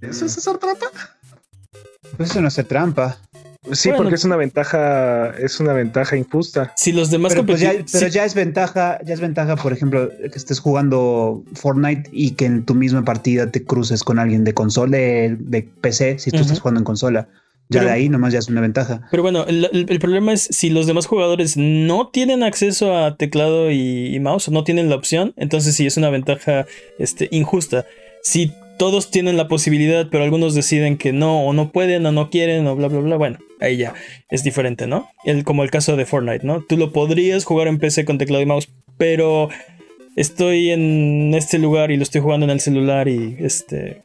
¿Eso 0.00 0.26
es 0.26 0.36
hacer 0.36 0.58
trampa? 0.58 0.88
Pues 2.16 2.30
eso 2.30 2.40
no 2.40 2.48
es 2.48 2.56
trampa. 2.66 3.20
Sí, 3.70 3.90
porque 3.96 4.16
es 4.16 4.24
una 4.24 4.34
ventaja, 4.34 5.30
es 5.38 5.60
una 5.60 5.74
ventaja 5.74 6.16
injusta. 6.16 6.72
Si 6.76 6.90
los 6.90 7.08
demás 7.12 7.34
pero, 7.34 7.46
pues, 7.46 7.64
pero 7.92 8.08
ya 8.08 8.24
es 8.24 8.34
ventaja, 8.34 8.98
ya 9.04 9.14
es 9.14 9.20
ventaja, 9.20 9.54
por 9.54 9.72
ejemplo, 9.72 10.08
que 10.08 10.26
estés 10.34 10.58
jugando 10.58 11.44
Fortnite 11.54 12.10
y 12.10 12.32
que 12.32 12.46
en 12.46 12.64
tu 12.64 12.74
misma 12.74 13.04
partida 13.04 13.48
te 13.48 13.62
cruces 13.62 14.02
con 14.02 14.18
alguien 14.18 14.42
de 14.42 14.54
consola, 14.54 14.96
de, 14.96 15.68
PC, 15.82 16.18
si 16.18 16.32
tú 16.32 16.38
estás 16.38 16.58
jugando 16.58 16.80
en 16.80 16.84
consola. 16.84 17.28
Ya 17.68 17.84
de 17.84 17.90
ahí 17.90 18.08
nomás 18.08 18.32
ya 18.32 18.38
es 18.38 18.48
una 18.48 18.60
ventaja. 18.60 19.02
Pero 19.10 19.22
bueno, 19.22 19.44
el, 19.46 19.98
problema 20.00 20.32
es 20.32 20.48
si 20.50 20.70
los 20.70 20.86
demás 20.86 21.06
jugadores 21.06 21.56
no 21.56 22.08
tienen 22.08 22.42
acceso 22.42 22.96
a 22.96 23.16
teclado 23.16 23.70
y, 23.70 24.14
y 24.14 24.20
mouse, 24.20 24.48
o 24.48 24.50
no 24.50 24.64
tienen 24.64 24.88
la 24.88 24.96
opción, 24.96 25.34
entonces 25.36 25.74
sí 25.74 25.86
es 25.86 25.96
una 25.96 26.10
ventaja 26.10 26.66
este, 26.98 27.28
injusta. 27.30 27.84
Si 28.22 28.52
todos 28.78 29.10
tienen 29.10 29.36
la 29.36 29.48
posibilidad, 29.48 30.08
pero 30.10 30.24
algunos 30.24 30.54
deciden 30.54 30.96
que 30.96 31.12
no, 31.12 31.44
o 31.44 31.52
no 31.52 31.70
pueden, 31.70 32.06
o 32.06 32.12
no 32.12 32.30
quieren, 32.30 32.66
o 32.66 32.76
bla, 32.76 32.88
bla, 32.88 33.00
bla. 33.00 33.16
Bueno, 33.16 33.38
ahí 33.60 33.76
ya 33.76 33.92
es 34.30 34.44
diferente, 34.44 34.86
¿no? 34.86 35.10
El, 35.24 35.44
como 35.44 35.62
el 35.64 35.70
caso 35.70 35.96
de 35.96 36.06
Fortnite, 36.06 36.46
¿no? 36.46 36.62
Tú 36.62 36.78
lo 36.78 36.92
podrías 36.92 37.44
jugar 37.44 37.68
en 37.68 37.78
PC 37.78 38.04
con 38.04 38.16
teclado 38.16 38.42
y 38.42 38.46
mouse, 38.46 38.68
pero 38.96 39.50
estoy 40.16 40.70
en 40.70 41.34
este 41.34 41.58
lugar 41.58 41.90
y 41.90 41.96
lo 41.96 42.02
estoy 42.02 42.22
jugando 42.22 42.44
en 42.44 42.50
el 42.50 42.60
celular 42.60 43.08
y 43.08 43.36
este 43.40 44.02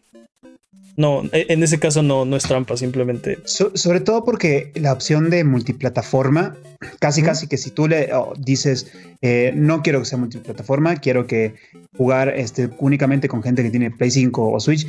no, 0.95 1.23
e, 1.31 1.47
en 1.49 1.63
ese 1.63 1.79
caso 1.79 2.03
no, 2.03 2.25
no 2.25 2.35
es 2.35 2.43
trampa, 2.43 2.77
simplemente. 2.77 3.39
sobre 3.45 3.99
todo 3.99 4.23
porque 4.23 4.71
la 4.75 4.93
opción 4.93 5.29
de 5.29 5.43
multiplataforma, 5.43 6.55
casi 6.99 7.21
casi 7.23 7.47
que 7.47 7.57
si 7.57 7.71
tú 7.71 7.87
le 7.87 8.13
oh, 8.13 8.33
dices, 8.37 8.91
eh, 9.21 9.53
no 9.55 9.81
quiero 9.81 9.99
que 9.99 10.05
sea 10.05 10.17
multiplataforma, 10.17 10.97
quiero 10.97 11.27
que 11.27 11.55
jugar 11.97 12.29
este, 12.29 12.69
únicamente 12.79 13.27
con 13.27 13.41
gente 13.41 13.63
que 13.63 13.69
tiene 13.69 13.91
Play 13.91 14.11
5 14.11 14.51
o 14.51 14.59
Switch, 14.59 14.87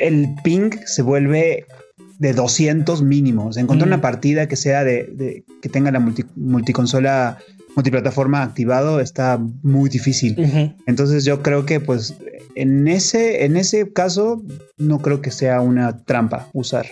el 0.00 0.28
ping 0.42 0.70
se 0.86 1.02
vuelve 1.02 1.66
de 2.18 2.32
200 2.32 3.02
mínimos. 3.02 3.56
Encontrar 3.56 3.88
una 3.88 4.00
partida 4.00 4.48
que 4.48 4.56
sea 4.56 4.84
de, 4.84 5.44
que 5.62 5.68
tenga 5.68 5.90
la 5.92 6.00
multiconsola 6.34 7.38
multiplataforma 7.78 8.42
activado 8.42 8.98
está 8.98 9.38
muy 9.62 9.88
difícil. 9.88 10.34
Entonces 10.88 11.24
yo 11.24 11.44
creo 11.44 11.64
que 11.64 11.78
pues 11.78 12.12
en 12.56 12.88
ese, 12.88 13.44
en 13.44 13.56
ese 13.56 13.92
caso 13.92 14.42
no 14.78 14.98
creo 14.98 15.22
que 15.22 15.30
sea 15.30 15.60
una 15.60 16.04
trampa 16.04 16.48
usar. 16.52 16.86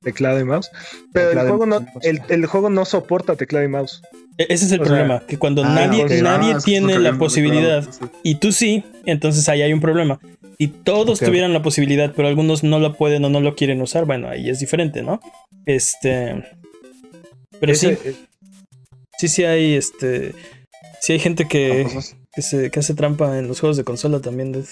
Teclado 0.00 0.38
y 0.38 0.44
mouse. 0.44 0.70
Pero 1.12 1.32
el 1.32 1.48
juego, 1.48 1.66
no, 1.66 1.84
el, 2.02 2.46
juego 2.46 2.70
no 2.70 2.84
soporta 2.84 3.34
teclado 3.34 3.64
y 3.64 3.68
mouse. 3.68 4.02
E-, 4.38 4.46
ese 4.50 4.66
es 4.66 4.72
el 4.72 4.78
problema, 4.78 5.24
que 5.26 5.36
cuando 5.36 5.64
ah, 5.64 5.68
nadie, 5.68 6.22
nadie 6.22 6.54
tiene 6.64 7.00
la 7.00 7.18
posibilidad 7.18 7.84
y 8.22 8.36
tú 8.36 8.52
sí, 8.52 8.84
entonces 9.04 9.48
ahí 9.48 9.62
hay 9.62 9.72
un 9.72 9.80
problema. 9.80 10.20
Y 10.58 10.68
todos 10.68 11.18
tuvieran 11.18 11.52
la 11.52 11.62
posibilidad, 11.62 12.12
pero 12.14 12.28
algunos 12.28 12.62
no 12.62 12.78
lo 12.78 12.96
pueden 12.96 13.24
o 13.24 13.28
no 13.28 13.40
lo 13.40 13.56
quieren 13.56 13.82
usar, 13.82 14.04
bueno, 14.04 14.28
ahí 14.28 14.48
es 14.48 14.60
diferente, 14.60 15.02
¿no? 15.02 15.20
Este... 15.66 16.44
Pero 17.58 17.74
sí, 17.74 17.96
sí, 19.22 19.28
sí 19.28 19.44
hay, 19.44 19.74
este... 19.74 20.34
Sí 21.00 21.12
hay 21.12 21.18
gente 21.18 21.46
que, 21.46 21.86
que, 22.34 22.42
se, 22.42 22.70
que 22.70 22.80
hace 22.80 22.94
trampa 22.94 23.38
en 23.38 23.48
los 23.48 23.60
juegos 23.60 23.76
de 23.76 23.84
consola 23.84 24.20
también. 24.20 24.64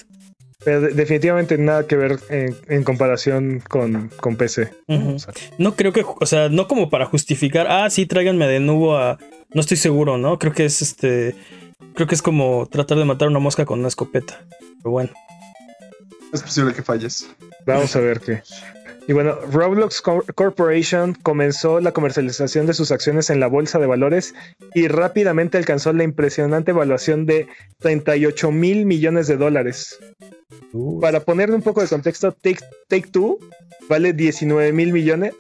Pero 0.65 0.81
definitivamente 0.81 1.59
nada 1.59 1.87
que 1.87 1.97
ver 1.97 2.19
en, 2.29 2.85
comparación 2.85 3.61
con, 3.69 4.09
con 4.21 4.37
PC. 4.37 4.71
no 5.59 5.75
creo 5.75 5.93
que, 5.93 6.05
o 6.05 6.27
sea, 6.27 6.49
no 6.49 6.69
como 6.69 6.91
para 6.91 7.07
justificar, 7.07 7.67
ah, 7.69 7.91
sí, 7.91 8.07
tráiganme 8.07 8.47
de 8.47 8.61
nuevo 8.61 8.97
a... 8.97 9.19
No 9.53 9.61
estoy 9.61 9.77
seguro, 9.77 10.19
¿no? 10.19 10.39
Creo 10.39 10.53
que 10.53 10.65
es 10.65 10.83
este... 10.83 11.35
Creo 11.95 12.07
que 12.07 12.15
es 12.15 12.23
como 12.23 12.69
tratar 12.71 12.99
de 12.99 13.05
matar 13.05 13.29
una 13.29 13.41
mosca 13.41 13.65
con 13.65 13.81
una 13.81 13.89
escopeta. 13.89 14.45
Pero 14.83 14.91
bueno. 14.91 15.11
Es 16.33 16.43
posible 16.43 16.73
que 16.73 16.83
falles. 16.83 17.29
Vamos 17.67 17.95
a 17.97 18.01
ver 18.01 18.21
qué. 18.21 18.43
Y 19.09 19.13
bueno, 19.13 19.35
Roblox 19.51 20.03
Corporation 20.03 21.15
comenzó 21.15 21.81
la 21.81 21.93
comercialización 21.93 22.67
de 22.67 22.75
sus 22.75 22.91
acciones 22.93 23.31
en 23.31 23.41
la 23.41 23.49
bolsa 23.49 23.79
de 23.79 23.87
valores 23.87 24.35
y 24.75 24.89
rápidamente 24.89 25.59
alcanzó 25.59 25.93
la 25.93 26.05
impresionante 26.05 26.71
evaluación 26.71 27.27
de 27.27 27.49
38 27.79 28.53
mil 28.53 28.87
millones 28.87 29.27
de 29.27 29.37
dólares. 29.37 29.99
Para 31.01 31.21
ponerle 31.21 31.57
un 31.57 31.63
poco 31.63 31.81
de 31.81 31.89
contexto, 31.89 32.33
Take, 32.33 33.09
Two 33.11 33.39
vale 33.89 34.13
19 34.13 34.73
mil 34.73 34.93
millones 34.93 35.35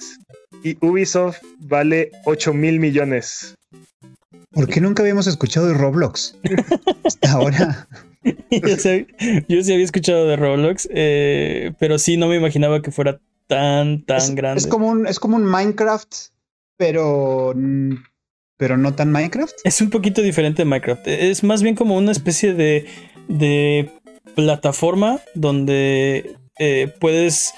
y 0.64 0.76
Ubisoft 0.84 1.38
vale 1.58 2.11
8 2.24 2.52
mil 2.52 2.80
millones. 2.80 3.54
¿Por 4.50 4.66
qué 4.66 4.80
nunca 4.80 5.02
habíamos 5.02 5.28
escuchado 5.28 5.68
de 5.68 5.74
Roblox? 5.74 6.36
Hasta 7.04 7.32
ahora. 7.32 7.88
yo, 8.50 8.76
sí, 8.76 9.06
había 9.72 9.84
escuchado 9.84 10.26
de 10.26 10.36
Roblox, 10.36 10.88
eh, 10.92 11.72
pero 11.78 11.98
sí 11.98 12.16
no 12.16 12.26
me 12.26 12.36
imaginaba 12.36 12.82
que 12.82 12.90
fuera 12.90 13.20
tan, 13.51 14.05
tan 14.05 14.34
grande. 14.36 14.61
Es 14.61 14.66
como 14.68 14.88
un, 14.88 15.07
es 15.07 15.18
como 15.18 15.36
un 15.36 15.44
Minecraft, 15.44 16.14
pero, 16.76 17.53
pero 18.57 18.76
no 18.76 18.94
tan 18.94 19.11
Minecraft. 19.11 19.55
Es 19.64 19.80
un 19.80 19.90
poquito 19.90 20.22
diferente 20.22 20.62
de 20.62 20.66
Minecraft. 20.66 21.07
Es 21.09 21.42
más 21.42 21.62
bien 21.62 21.74
como 21.74 21.96
una 21.96 22.12
especie 22.12 22.55
de, 22.55 22.86
de 23.28 23.90
plataforma 24.36 25.18
donde 25.34 26.36
eh, 26.59 26.94
puedes 27.01 27.53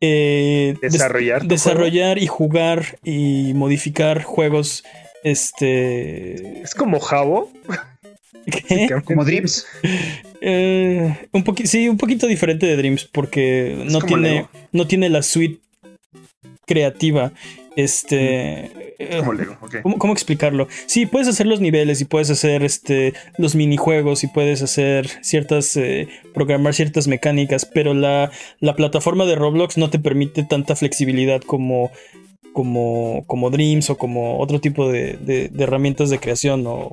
eh, 0.00 0.76
desarrollar, 0.82 1.46
desarrollar 1.46 2.18
y 2.18 2.26
jugar 2.26 2.98
y 3.04 3.52
modificar 3.54 4.24
juegos. 4.24 4.84
Este. 5.22 6.62
Es 6.62 6.74
como 6.74 6.98
Como 9.04 9.24
Dreams. 9.24 9.66
Eh, 10.40 11.16
un 11.32 11.44
sí, 11.64 11.88
un 11.88 11.96
poquito 11.96 12.26
diferente 12.26 12.66
de 12.66 12.76
Dreams 12.76 13.04
porque 13.06 13.84
no 13.90 14.00
tiene, 14.00 14.46
no 14.72 14.86
tiene 14.86 15.08
la 15.08 15.22
suite 15.22 15.60
creativa. 16.66 17.32
Este. 17.76 18.96
¿cómo, 19.98 20.12
explicarlo? 20.12 20.66
Sí, 20.86 21.06
puedes 21.06 21.28
hacer 21.28 21.46
los 21.46 21.60
niveles 21.60 22.00
y 22.00 22.04
puedes 22.04 22.28
hacer 22.30 22.64
este, 22.64 23.14
los 23.36 23.54
minijuegos 23.54 24.24
y 24.24 24.26
puedes 24.26 24.62
hacer 24.62 25.08
ciertas. 25.22 25.76
Eh, 25.76 26.08
programar 26.34 26.74
ciertas 26.74 27.08
mecánicas, 27.08 27.64
pero 27.64 27.94
la, 27.94 28.30
la, 28.60 28.74
plataforma 28.76 29.26
de 29.26 29.36
Roblox 29.36 29.76
no 29.76 29.90
te 29.90 29.98
permite 29.98 30.44
tanta 30.44 30.76
flexibilidad 30.76 31.40
como. 31.40 31.90
Como, 32.54 33.22
como 33.26 33.50
Dreams 33.50 33.88
o 33.90 33.98
como 33.98 34.40
otro 34.40 34.60
tipo 34.60 34.90
de, 34.90 35.16
de, 35.18 35.48
de 35.48 35.64
herramientas 35.64 36.10
de 36.10 36.18
creación 36.18 36.64
o 36.66 36.90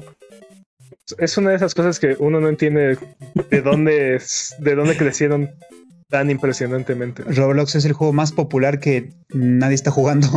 es 1.17 1.37
una 1.37 1.51
de 1.51 1.55
esas 1.57 1.75
cosas 1.75 1.99
que 1.99 2.15
uno 2.19 2.39
no 2.39 2.49
entiende 2.49 2.97
de 3.49 3.61
dónde, 3.61 4.21
de 4.59 4.75
dónde 4.75 4.97
crecieron 4.97 5.51
tan 6.09 6.29
impresionantemente. 6.29 7.23
Roblox 7.23 7.75
es 7.75 7.85
el 7.85 7.93
juego 7.93 8.13
más 8.13 8.31
popular 8.31 8.79
que 8.79 9.09
nadie 9.29 9.75
está 9.75 9.91
jugando. 9.91 10.27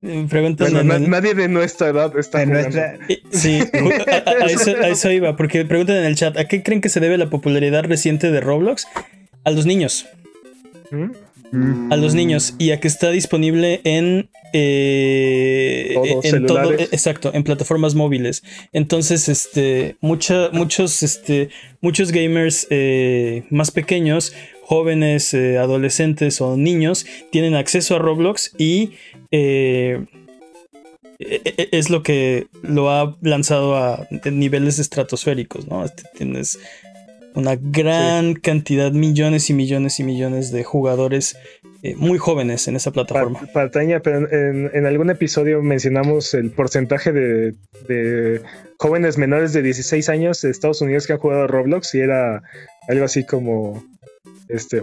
nadie 0.00 1.34
de 1.34 1.48
nuestra 1.48 1.88
edad 1.88 2.16
está 2.18 2.44
jugando. 2.44 2.78
Sí, 3.30 3.60
a, 4.26 4.88
eso, 4.88 5.10
iba, 5.10 5.36
porque 5.36 5.64
preguntan 5.64 5.96
en 5.96 6.04
el 6.04 6.16
chat, 6.16 6.36
¿a 6.36 6.46
qué 6.46 6.62
creen 6.62 6.80
que 6.80 6.88
se 6.88 7.00
debe 7.00 7.18
la 7.18 7.30
popularidad 7.30 7.84
reciente 7.84 8.30
de 8.30 8.40
Roblox? 8.40 8.86
A 9.44 9.50
los 9.50 9.66
niños. 9.66 10.06
¿Mm? 10.90 11.10
A 11.90 11.96
los 11.96 12.14
niños 12.14 12.54
y 12.58 12.72
a 12.72 12.80
que 12.80 12.88
está 12.88 13.10
disponible 13.10 13.80
en 13.84 14.28
eh, 14.52 15.94
en 16.22 16.46
todo 16.46 16.72
exacto 16.72 17.30
en 17.34 17.42
plataformas 17.44 17.94
móviles. 17.94 18.42
Entonces 18.72 19.28
este 19.28 19.96
muchos 20.00 21.02
este 21.02 21.50
muchos 21.80 22.12
gamers 22.12 22.66
eh, 22.70 23.44
más 23.50 23.70
pequeños 23.70 24.34
jóvenes 24.62 25.32
eh, 25.34 25.58
adolescentes 25.58 26.40
o 26.40 26.56
niños 26.56 27.06
tienen 27.30 27.54
acceso 27.54 27.96
a 27.96 27.98
Roblox 27.98 28.52
y 28.58 28.92
e, 29.30 30.06
e, 31.20 31.68
es 31.72 31.90
lo 31.90 32.02
que 32.02 32.46
lo 32.62 32.90
ha 32.90 33.16
lanzado 33.22 33.76
a 33.76 34.06
niveles 34.30 34.78
estratosféricos 34.78 35.66
no 35.66 35.84
este, 35.84 36.04
tienes 36.16 36.58
una 37.38 37.56
gran 37.56 38.34
cantidad, 38.34 38.90
millones 38.90 39.48
y 39.48 39.54
millones 39.54 40.00
y 40.00 40.04
millones 40.04 40.50
de 40.50 40.64
jugadores 40.64 41.36
eh, 41.84 41.94
muy 41.94 42.18
jóvenes 42.18 42.66
en 42.66 42.74
esa 42.74 42.90
plataforma. 42.90 43.40
Pataña, 43.54 44.00
pero 44.00 44.28
en, 44.28 44.86
algún 44.86 45.10
episodio 45.10 45.62
mencionamos 45.62 46.34
el 46.34 46.50
porcentaje 46.50 47.12
de, 47.12 48.42
jóvenes 48.78 49.18
menores 49.18 49.52
de 49.52 49.62
16 49.62 50.08
años 50.08 50.40
de 50.42 50.50
Estados 50.50 50.82
Unidos 50.82 51.06
que 51.06 51.12
han 51.12 51.20
jugado 51.20 51.44
a 51.44 51.46
Roblox 51.46 51.94
y 51.94 52.00
era 52.00 52.42
algo 52.88 53.04
así 53.04 53.24
como 53.24 53.84
este 54.48 54.82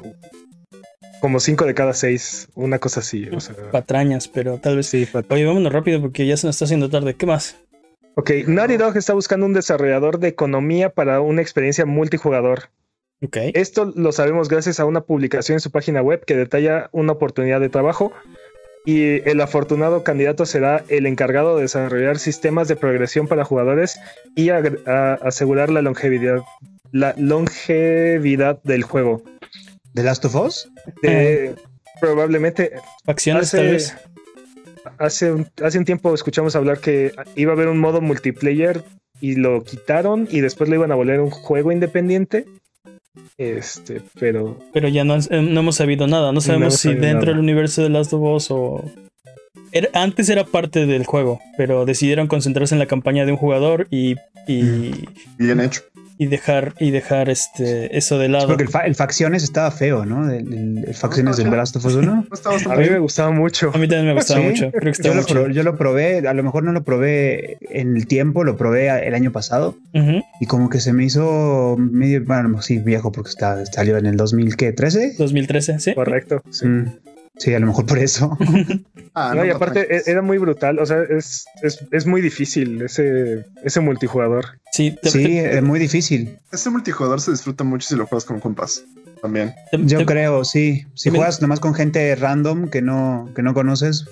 como 1.19 1.39
5 1.39 1.65
de 1.65 1.73
cada 1.73 1.93
6, 1.93 2.49
una 2.55 2.79
cosa 2.79 2.99
así. 2.99 3.27
Patrañas, 3.71 4.27
pero 4.27 4.59
tal 4.59 4.77
vez 4.77 4.87
sí. 4.87 5.07
Oye, 5.29 5.45
vámonos 5.45 5.73
rápido 5.73 5.99
porque 5.99 6.25
ya 6.25 6.37
se 6.37 6.45
nos 6.45 6.55
está 6.55 6.65
haciendo 6.65 6.89
tarde. 6.89 7.15
¿Qué 7.15 7.25
más? 7.25 7.57
Ok, 8.15 8.31
Naughty 8.47 8.77
Dog 8.77 8.95
está 8.95 9.13
buscando 9.13 9.45
un 9.45 9.53
desarrollador 9.53 10.19
de 10.19 10.29
economía 10.29 10.89
para 10.89 11.19
una 11.19 11.41
experiencia 11.41 11.85
multijugador. 11.85 12.69
Okay. 13.21 13.51
Esto 13.53 13.91
lo 13.95 14.11
sabemos 14.11 14.47
gracias 14.47 14.79
a 14.79 14.85
una 14.85 15.01
publicación 15.01 15.57
en 15.57 15.59
su 15.59 15.71
página 15.71 16.01
web 16.01 16.23
que 16.25 16.35
detalla 16.35 16.89
una 16.93 17.13
oportunidad 17.13 17.59
de 17.59 17.69
trabajo 17.69 18.13
y 18.85 19.27
el 19.27 19.41
afortunado 19.41 20.03
candidato 20.03 20.45
será 20.45 20.83
el 20.87 21.07
encargado 21.07 21.55
de 21.55 21.63
desarrollar 21.63 22.19
sistemas 22.19 22.67
de 22.67 22.75
progresión 22.75 23.27
para 23.27 23.43
jugadores 23.43 23.99
y 24.35 24.49
asegurar 24.49 25.69
la 25.69 25.81
longevidad, 25.81 26.41
la 26.91 27.15
longevidad 27.17 28.61
del 28.63 28.83
juego. 28.83 29.23
¿The 29.93 30.03
Last 30.03 30.23
of 30.25 30.35
Us? 30.35 30.69
probablemente. 31.99 32.73
Facciones, 33.05 33.51
tal 33.51 33.71
vez 33.71 33.95
hace 34.97 35.31
un, 35.31 35.47
hace 35.63 35.77
un 35.77 35.85
tiempo 35.85 36.13
escuchamos 36.13 36.55
hablar 36.55 36.79
que 36.79 37.13
iba 37.35 37.51
a 37.51 37.55
haber 37.55 37.67
un 37.67 37.79
modo 37.79 38.01
multiplayer 38.01 38.83
y 39.21 39.35
lo 39.35 39.63
quitaron 39.63 40.27
y 40.29 40.41
después 40.41 40.69
le 40.69 40.75
iban 40.75 40.91
a 40.91 40.95
volver 40.95 41.19
un 41.19 41.29
juego 41.29 41.71
independiente. 41.71 42.45
Este, 43.37 44.01
pero. 44.19 44.59
Pero 44.73 44.87
ya 44.87 45.03
no, 45.03 45.15
eh, 45.15 45.25
hemos 45.29 45.75
sabido 45.75 46.07
nada. 46.07 46.31
No 46.31 46.41
sabemos 46.41 46.75
si 46.75 46.93
dentro 46.93 47.31
del 47.31 47.39
universo 47.39 47.81
de 47.81 47.89
Last 47.89 48.13
of 48.13 48.21
Us 48.21 48.51
o. 48.51 48.83
antes 49.93 50.29
era 50.29 50.43
parte 50.43 50.85
del 50.85 51.05
juego, 51.05 51.39
pero 51.57 51.85
decidieron 51.85 52.27
concentrarse 52.27 52.75
en 52.75 52.79
la 52.79 52.87
campaña 52.87 53.25
de 53.25 53.31
un 53.31 53.37
jugador 53.37 53.87
y. 53.89 54.15
y 54.47 55.05
Bien 55.37 55.61
hecho. 55.61 55.81
Y 56.17 56.27
dejar 56.27 56.73
y 56.79 56.91
dejar 56.91 57.29
este 57.29 57.97
eso 57.97 58.17
de 58.17 58.29
lado. 58.29 58.47
porque 58.47 58.65
el, 58.85 58.95
Facciones 58.95 59.43
estaba 59.43 59.71
feo, 59.71 60.05
¿no? 60.05 60.31
El, 60.31 60.85
Facciones 60.93 61.37
del 61.37 61.51
Last 61.51 61.75
of 61.75 61.85
Us 61.85 61.95
1. 61.95 62.25
a 62.69 62.75
mí 62.75 62.89
me 62.89 62.99
gustaba 62.99 63.31
mucho. 63.31 63.71
A 63.73 63.77
mí 63.77 63.87
también 63.87 64.07
me 64.07 64.13
gustaba 64.13 64.41
mucho. 64.41 64.71
Creo 64.71 64.93
que 64.93 65.03
yo, 65.03 65.13
lo 65.13 65.25
probé, 65.25 65.53
yo, 65.53 65.63
lo 65.63 65.77
probé, 65.77 66.27
a 66.27 66.33
lo 66.33 66.43
mejor 66.43 66.63
no 66.63 66.71
lo 66.71 66.83
probé 66.83 67.57
en 67.61 67.95
el 67.95 68.07
tiempo, 68.07 68.43
lo 68.43 68.57
probé 68.57 68.89
el 69.07 69.13
año 69.13 69.31
pasado 69.31 69.77
y 70.39 70.45
como 70.45 70.69
que 70.69 70.79
se 70.79 70.93
me 70.93 71.05
hizo 71.05 71.75
medio, 71.77 72.23
bueno, 72.25 72.61
sí, 72.61 72.79
viejo 72.79 73.11
porque 73.11 73.29
está, 73.29 73.65
salió 73.65 73.97
en 73.97 74.05
el 74.05 74.17
2013. 74.17 75.15
2013, 75.17 75.79
sí. 75.79 75.93
Correcto. 75.93 76.41
Sí. 76.49 76.65
Mm. 76.67 77.04
Sí, 77.37 77.53
a 77.53 77.59
lo 77.59 77.67
mejor 77.67 77.85
por 77.85 77.99
eso. 77.99 78.37
ah, 79.13 79.33
no, 79.35 79.45
y 79.45 79.49
aparte 79.49 79.95
e-, 79.95 80.03
era 80.05 80.21
muy 80.21 80.37
brutal, 80.37 80.79
o 80.79 80.85
sea, 80.85 81.01
es, 81.03 81.45
es, 81.61 81.85
es, 81.91 82.05
muy 82.05 82.21
difícil 82.21 82.81
ese, 82.81 83.45
ese 83.63 83.79
multijugador. 83.81 84.59
Sí, 84.71 84.97
sí, 85.03 85.37
es 85.37 85.63
muy 85.63 85.79
difícil. 85.79 86.37
Ese 86.51 86.69
multijugador 86.69 87.21
se 87.21 87.31
disfruta 87.31 87.63
mucho 87.63 87.87
si 87.87 87.95
lo 87.95 88.07
juegas 88.07 88.25
con 88.25 88.39
compas. 88.39 88.83
También. 89.21 89.53
Yo 89.71 90.05
creo, 90.05 90.43
sí. 90.43 90.85
Si 90.93 91.09
juegas 91.09 91.41
nomás 91.41 91.59
con 91.59 91.73
gente 91.73 92.13
random 92.15 92.69
que 92.69 92.81
no, 92.81 93.29
que 93.35 93.41
no 93.41 93.53
conoces, 93.53 94.05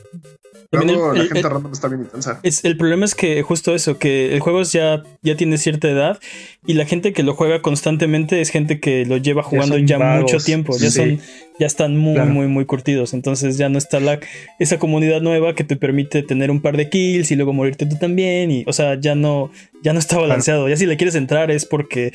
la 0.73 1.25
gente 1.25 1.41
random 1.41 1.71
está 1.71 1.87
bien 1.87 2.01
intensa. 2.01 2.39
Es, 2.43 2.65
el 2.65 2.77
problema 2.77 3.05
es 3.05 3.15
que 3.15 3.41
justo 3.43 3.75
eso, 3.75 3.97
que 3.97 4.33
el 4.33 4.39
juego 4.39 4.61
ya, 4.63 5.03
ya 5.21 5.35
tiene 5.35 5.57
cierta 5.57 5.89
edad 5.89 6.19
y 6.65 6.73
la 6.73 6.85
gente 6.85 7.13
que 7.13 7.23
lo 7.23 7.35
juega 7.35 7.61
constantemente 7.61 8.41
es 8.41 8.49
gente 8.49 8.79
que 8.79 9.05
lo 9.05 9.17
lleva 9.17 9.43
jugando 9.43 9.77
ya, 9.77 9.99
mucho 9.99 10.37
tiempo. 10.37 10.75
Ya 10.77 10.91
son, 10.91 11.19
ya 11.59 11.67
están 11.67 11.97
muy, 11.97 12.19
muy, 12.21 12.47
muy 12.47 12.65
curtidos. 12.65 13.13
Entonces 13.13 13.57
ya 13.57 13.69
no 13.69 13.77
está 13.77 13.99
la, 13.99 14.19
esa 14.59 14.79
comunidad 14.79 15.21
nueva 15.21 15.55
que 15.55 15.63
te 15.63 15.75
permite 15.75 16.23
tener 16.23 16.51
un 16.51 16.61
par 16.61 16.77
de 16.77 16.89
kills 16.89 17.31
y 17.31 17.35
luego 17.35 17.53
morirte 17.53 17.85
tú 17.85 17.97
también. 17.97 18.51
Y, 18.51 18.63
o 18.67 18.73
sea, 18.73 18.99
ya 18.99 19.15
no, 19.15 19.51
ya 19.83 19.93
no 19.93 19.99
está 19.99 20.17
balanceado. 20.17 20.69
Ya 20.69 20.77
si 20.77 20.85
le 20.85 20.97
quieres 20.97 21.15
entrar 21.15 21.51
es 21.51 21.65
porque 21.65 22.13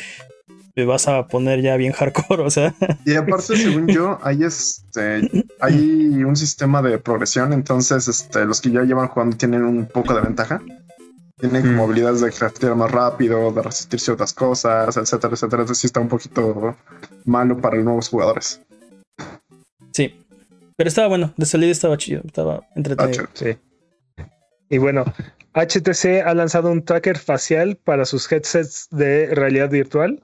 te 0.79 0.85
vas 0.85 1.09
a 1.09 1.27
poner 1.27 1.61
ya 1.61 1.77
bien 1.77 1.91
hardcore, 1.91 2.45
o 2.45 2.51
sea. 2.51 2.73
Y 3.05 3.17
aparte, 3.17 3.57
según 3.57 3.89
yo, 3.89 4.17
hay 4.23 4.45
este, 4.45 5.29
hay 5.59 6.23
un 6.23 6.37
sistema 6.37 6.81
de 6.83 6.99
progresión, 6.99 7.53
entonces 7.53 8.07
este, 8.07 8.45
los 8.45 8.61
que 8.61 8.71
ya 8.71 8.83
llevan 8.83 9.09
jugando 9.09 9.37
tienen 9.37 9.65
un 9.65 9.87
poco 9.87 10.15
de 10.15 10.21
ventaja. 10.21 10.63
Tienen 11.37 11.63
como 11.63 11.83
habilidades 11.83 12.21
de 12.21 12.31
craftear 12.31 12.77
más 12.77 12.93
rápido, 12.93 13.51
de 13.51 13.61
resistir 13.61 13.99
ciertas 13.99 14.33
cosas, 14.33 14.97
etcétera, 14.97 15.35
etcétera. 15.35 15.63
Entonces 15.63 15.79
sí 15.79 15.89
está 15.89 15.99
un 15.99 16.09
poquito 16.09 16.77
malo 17.25 17.61
para 17.61 17.75
los 17.75 17.85
nuevos 17.85 18.09
jugadores. 18.09 18.61
Sí. 19.93 20.25
Pero 20.77 20.87
estaba 20.87 21.09
bueno, 21.09 21.35
de 21.37 21.47
salida 21.47 21.73
estaba 21.73 21.97
chido, 21.97 22.23
estaba 22.25 22.61
entretenido. 22.77 23.27
Sí. 23.35 23.57
Y 24.71 24.79
bueno, 24.79 25.05
HTC 25.55 26.23
ha 26.25 26.35
lanzado 26.35 26.71
un 26.71 26.85
tracker 26.85 27.19
facial 27.19 27.77
para 27.83 28.05
sus 28.05 28.31
headsets 28.31 28.87
de 28.91 29.27
realidad 29.35 29.71
virtual 29.71 30.23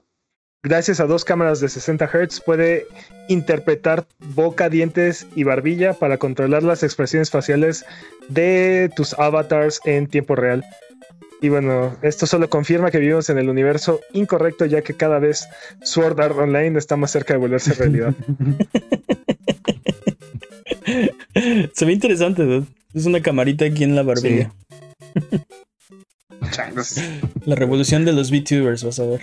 gracias 0.65 0.99
a 0.99 1.05
dos 1.05 1.23
cámaras 1.23 1.61
de 1.61 1.69
60 1.69 2.07
Hz, 2.07 2.41
puede 2.41 2.87
interpretar 3.29 4.07
boca, 4.33 4.67
dientes 4.67 5.27
y 5.35 5.43
barbilla 5.43 5.93
para 5.93 6.17
controlar 6.17 6.63
las 6.63 6.81
expresiones 6.81 7.29
faciales 7.29 7.85
de 8.27 8.89
tus 8.95 9.13
avatars 9.13 9.79
en 9.85 10.07
tiempo 10.07 10.35
real. 10.35 10.65
Y 11.41 11.49
bueno, 11.49 11.95
esto 12.01 12.25
solo 12.25 12.49
confirma 12.49 12.89
que 12.89 12.97
vivimos 12.97 13.29
en 13.29 13.37
el 13.37 13.49
universo 13.49 13.99
incorrecto, 14.13 14.65
ya 14.65 14.81
que 14.81 14.95
cada 14.95 15.19
vez 15.19 15.47
Sword 15.83 16.19
Art 16.19 16.35
Online 16.35 16.79
está 16.79 16.97
más 16.97 17.11
cerca 17.11 17.35
de 17.35 17.39
volverse 17.39 17.73
realidad. 17.73 18.15
Se 21.73 21.85
ve 21.85 21.93
interesante, 21.93 22.63
Es 22.93 23.05
una 23.05 23.21
camarita 23.21 23.65
aquí 23.65 23.83
en 23.83 23.95
la 23.95 24.01
barbilla. 24.01 24.51
la 27.45 27.55
revolución 27.55 28.05
de 28.05 28.13
los 28.13 28.31
VTubers, 28.31 28.83
vas 28.83 28.99
a 28.99 29.05
ver. 29.05 29.21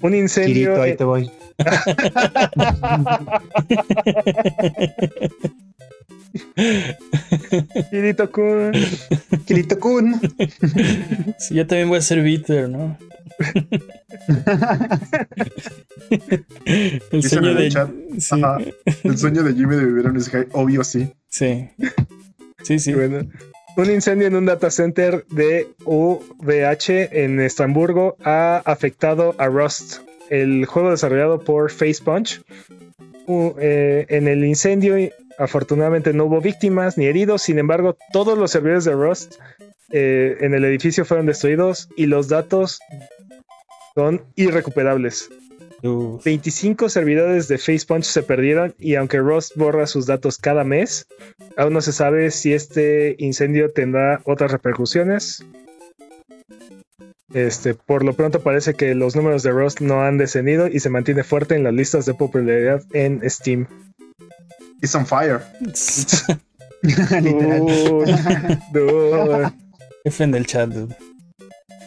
Un 0.00 0.14
incendio. 0.14 0.80
ahí 0.80 0.96
te 0.96 1.04
voy. 1.04 1.30
Kirito 7.90 8.30
Kun. 8.30 8.72
Kirito 9.46 9.78
Kun. 9.78 10.20
Sí, 11.38 11.54
yo 11.54 11.66
también 11.66 11.88
voy 11.88 11.98
a 11.98 12.02
ser 12.02 12.22
bitter, 12.22 12.68
¿no? 12.68 12.98
el 17.10 17.22
sueño 17.22 17.54
de 17.54 17.68
chat. 17.68 17.90
El 19.04 19.18
sueño 19.18 19.42
de 19.42 19.54
Jimmy 19.54 19.76
de 19.76 19.86
vivir 19.86 20.06
en 20.06 20.20
Sky, 20.20 20.44
obvio 20.52 20.84
sí. 20.84 21.10
Sí. 21.28 21.68
Sí, 22.62 22.78
sí. 22.78 22.94
Bueno. 22.94 23.28
Un 23.76 23.90
incendio 23.90 24.28
en 24.28 24.36
un 24.36 24.46
data 24.46 24.70
center 24.70 25.26
de 25.30 25.66
UVH 25.84 27.08
en 27.10 27.40
Estamburgo 27.40 28.16
ha 28.22 28.58
afectado 28.64 29.34
a 29.38 29.48
Rust, 29.48 29.98
el 30.30 30.64
juego 30.64 30.92
desarrollado 30.92 31.40
por 31.40 31.72
Facepunch. 31.72 32.40
Eh, 33.26 34.06
en 34.08 34.28
el 34.28 34.44
incendio, 34.44 34.94
afortunadamente, 35.38 36.12
no 36.12 36.26
hubo 36.26 36.40
víctimas 36.40 36.96
ni 36.96 37.06
heridos, 37.06 37.42
sin 37.42 37.58
embargo, 37.58 37.96
todos 38.12 38.38
los 38.38 38.52
servidores 38.52 38.84
de 38.84 38.92
Rust 38.92 39.34
eh, 39.90 40.36
en 40.40 40.54
el 40.54 40.64
edificio 40.64 41.04
fueron 41.04 41.26
destruidos 41.26 41.88
y 41.96 42.06
los 42.06 42.28
datos 42.28 42.78
son 43.96 44.24
irrecuperables. 44.36 45.30
25 45.84 46.88
servidores 46.88 47.46
de 47.48 47.58
FacePunch 47.58 48.04
se 48.04 48.22
perdieron 48.22 48.74
y 48.78 48.94
aunque 48.94 49.18
Rust 49.18 49.54
borra 49.56 49.86
sus 49.86 50.06
datos 50.06 50.38
cada 50.38 50.64
mes, 50.64 51.06
aún 51.56 51.74
no 51.74 51.82
se 51.82 51.92
sabe 51.92 52.30
si 52.30 52.54
este 52.54 53.16
incendio 53.18 53.70
tendrá 53.70 54.22
otras 54.24 54.50
repercusiones. 54.50 55.44
Este, 57.34 57.74
por 57.74 58.04
lo 58.04 58.14
pronto 58.14 58.40
parece 58.40 58.74
que 58.74 58.94
los 58.94 59.14
números 59.14 59.42
de 59.42 59.50
Rust 59.50 59.80
no 59.80 60.02
han 60.02 60.18
descendido 60.18 60.68
y 60.68 60.80
se 60.80 60.88
mantiene 60.88 61.22
fuerte 61.22 61.54
en 61.54 61.64
las 61.64 61.74
listas 61.74 62.06
de 62.06 62.14
popularidad 62.14 62.82
en 62.92 63.20
Steam. 63.28 63.66
It's 64.80 64.94
on 64.94 65.04
fire. 65.06 65.40
Literal. 66.84 67.66
F 70.04 70.22
en 70.22 70.34
el 70.34 70.46
chat, 70.46 70.70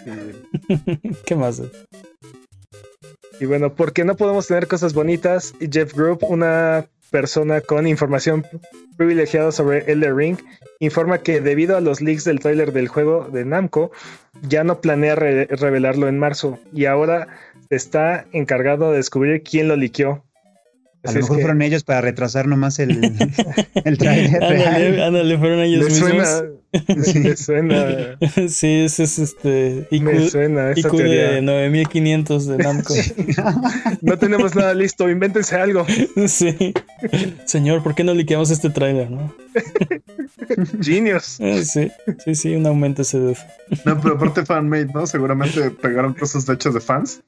¿Qué 1.26 1.36
más? 1.36 1.62
Y 3.40 3.46
bueno, 3.46 3.74
porque 3.74 4.04
no 4.04 4.16
podemos 4.16 4.48
tener 4.48 4.68
cosas 4.68 4.94
bonitas, 4.94 5.54
Jeff 5.60 5.94
Group, 5.94 6.24
una 6.24 6.86
persona 7.12 7.62
con 7.62 7.88
información 7.88 8.46
privilegiada 8.98 9.52
sobre 9.52 9.90
Elder 9.92 10.16
Ring, 10.16 10.38
informa 10.80 11.20
que 11.20 11.40
debido 11.40 11.78
a 11.78 11.82
los 11.82 12.02
leaks 12.02 12.24
del 12.24 12.40
tráiler 12.40 12.74
del 12.74 12.88
juego 12.88 13.30
de 13.32 13.46
Namco, 13.46 13.92
ya 14.42 14.64
no 14.64 14.82
planea 14.82 15.16
revelarlo 15.16 16.08
en 16.08 16.20
marzo 16.20 16.60
y 16.74 16.86
ahora 16.86 17.28
está 17.70 18.26
encargado 18.32 18.92
de 18.92 18.98
descubrir 18.98 19.44
quién 19.44 19.68
lo 19.68 19.76
liqueó. 19.76 20.24
A 21.08 21.12
lo 21.12 21.22
mejor 21.22 21.39
fueron 21.39 21.62
ellos 21.62 21.84
para 21.84 22.01
retrasar 22.01 22.47
nomás 22.47 22.80
el, 22.80 22.99
el 23.86 23.97
trailer. 23.97 24.43
ándale, 24.43 25.03
ándale, 25.03 25.38
fueron 25.38 25.60
ellos 25.62 25.86
me 25.86 25.89
mismos. 25.89 26.28
Suena, 26.28 27.03
sí. 27.03 27.20
Me 27.20 27.38
suena. 27.38 28.18
Sí, 28.49 28.82
ese 28.82 29.03
es 29.03 29.20
este. 29.20 29.88
IQ, 29.91 30.03
me 30.03 30.30
suena 30.30 30.72
esa 30.72 30.88
IQ 30.88 30.97
de 30.97 31.41
9500 31.41 32.47
de 32.47 32.58
Namco. 32.58 32.93
No 34.01 34.18
tenemos 34.18 34.55
nada 34.55 34.74
listo, 34.74 35.10
invéntense 35.10 35.55
algo. 35.55 35.86
Sí. 36.28 36.74
Señor, 37.45 37.84
¿por 37.84 37.95
qué 37.95 38.03
no 38.03 38.14
liqueamos 38.14 38.51
este 38.51 38.70
trailer, 38.70 39.10
no? 39.10 39.34
Genius. 40.82 41.39
Ah, 41.41 41.62
sí, 41.64 41.89
sí, 42.24 42.36
sí, 42.36 42.55
un 42.55 42.66
aumento 42.66 43.01
ese 43.01 43.20
de. 43.20 43.38
No, 43.86 43.99
pero 43.99 44.16
aparte 44.16 44.45
fanmade, 44.45 44.88
¿no? 44.93 45.08
Seguramente 45.08 45.72
pegaron 45.72 46.14
cosas 46.14 46.45
de 46.45 46.53
hechas 46.53 46.74
de 46.74 46.80
fans. 46.82 47.22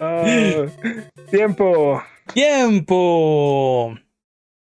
Ah, 0.00 0.66
tiempo. 1.30 2.02
Tiempo. 2.32 3.96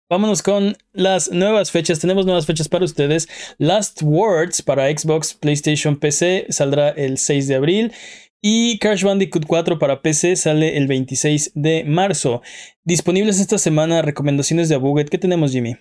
Vámonos 0.08 0.42
con 0.42 0.76
las 0.92 1.32
nuevas 1.32 1.70
fechas. 1.70 1.98
Tenemos 1.98 2.26
nuevas 2.26 2.46
fechas 2.46 2.68
para 2.68 2.84
ustedes. 2.84 3.28
Last 3.58 4.02
Words 4.02 4.62
para 4.62 4.86
Xbox, 4.86 5.34
PlayStation, 5.34 5.96
PC 5.96 6.46
saldrá 6.50 6.90
el 6.90 7.18
6 7.18 7.48
de 7.48 7.54
abril. 7.56 7.92
Y 8.40 8.78
Crash 8.78 9.02
Bandicoot 9.02 9.46
4 9.46 9.78
para 9.78 10.02
PC 10.02 10.36
sale 10.36 10.76
el 10.76 10.86
26 10.86 11.52
de 11.54 11.84
marzo. 11.84 12.42
Disponibles 12.84 13.40
esta 13.40 13.58
semana 13.58 14.02
recomendaciones 14.02 14.68
de 14.68 14.76
Abuget. 14.76 15.08
¿Qué 15.08 15.18
tenemos, 15.18 15.50
Jimmy? 15.50 15.76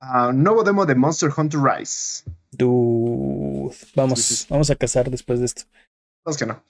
Uh, 0.00 0.32
nuevo 0.32 0.64
demo 0.64 0.86
de 0.86 0.96
Monster 0.96 1.30
Hunter 1.36 1.60
Rise. 1.60 2.24
Vamos, 3.94 4.46
vamos 4.48 4.70
a 4.70 4.74
cazar 4.74 5.10
después 5.10 5.38
de 5.38 5.46
esto 5.46 5.62
que 6.36 6.46
no. 6.46 6.62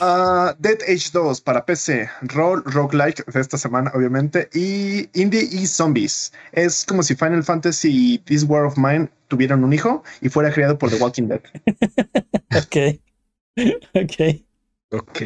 Uh, 0.00 0.54
Dead 0.58 0.78
Age 0.82 1.10
2 1.12 1.40
para 1.40 1.64
PC, 1.64 2.08
Roll 2.22 2.62
Roguelike 2.64 3.24
de 3.26 3.40
esta 3.40 3.58
semana, 3.58 3.90
obviamente, 3.94 4.48
y 4.52 5.08
Indie 5.18 5.48
y 5.50 5.66
Zombies. 5.66 6.32
Es 6.52 6.84
como 6.84 7.02
si 7.02 7.14
Final 7.14 7.42
Fantasy 7.42 8.14
y 8.14 8.18
This 8.18 8.44
War 8.44 8.64
of 8.64 8.76
Mine 8.76 9.08
tuvieran 9.28 9.64
un 9.64 9.72
hijo 9.72 10.02
y 10.20 10.28
fuera 10.28 10.52
creado 10.52 10.78
por 10.78 10.90
The 10.90 10.96
Walking 10.96 11.28
Dead. 11.28 11.40
ok. 12.56 13.00
Ok. 13.94 14.42
Ok. 14.92 15.22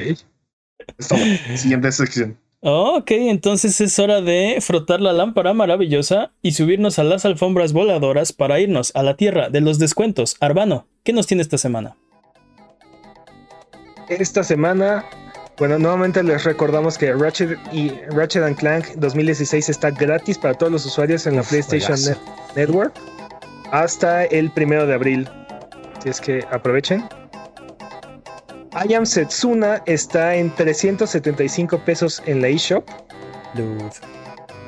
Siguiente 1.56 1.92
sección. 1.92 2.38
Ok, 2.62 3.12
entonces 3.12 3.80
es 3.80 3.98
hora 3.98 4.20
de 4.20 4.58
frotar 4.60 5.00
la 5.00 5.14
lámpara 5.14 5.54
maravillosa 5.54 6.32
y 6.42 6.52
subirnos 6.52 6.98
a 6.98 7.04
las 7.04 7.24
alfombras 7.24 7.72
voladoras 7.72 8.34
para 8.34 8.60
irnos 8.60 8.92
a 8.94 9.02
la 9.02 9.16
tierra 9.16 9.48
de 9.48 9.62
los 9.62 9.78
descuentos. 9.78 10.36
Arbano, 10.40 10.86
¿qué 11.02 11.14
nos 11.14 11.26
tiene 11.26 11.42
esta 11.42 11.56
semana? 11.56 11.96
Esta 14.10 14.42
semana, 14.42 15.04
bueno, 15.56 15.78
nuevamente 15.78 16.20
les 16.24 16.42
recordamos 16.42 16.98
que 16.98 17.12
Ratchet 17.12 17.56
y 17.72 17.90
Ratchet 18.10 18.56
Clank 18.56 18.86
2016 18.96 19.68
está 19.68 19.90
gratis 19.92 20.36
para 20.36 20.52
todos 20.54 20.72
los 20.72 20.84
usuarios 20.84 21.28
en 21.28 21.36
la 21.36 21.44
PlayStation 21.44 21.96
Network 22.56 22.92
hasta 23.70 24.24
el 24.24 24.50
primero 24.50 24.84
de 24.84 24.94
abril. 24.94 25.28
Así 25.96 26.08
es 26.08 26.20
que 26.20 26.44
aprovechen. 26.50 27.08
I 28.84 28.94
Am 28.94 29.06
Setsuna 29.06 29.80
está 29.86 30.34
en 30.34 30.52
375 30.56 31.78
pesos 31.78 32.20
en 32.26 32.42
la 32.42 32.48
eShop. 32.48 32.84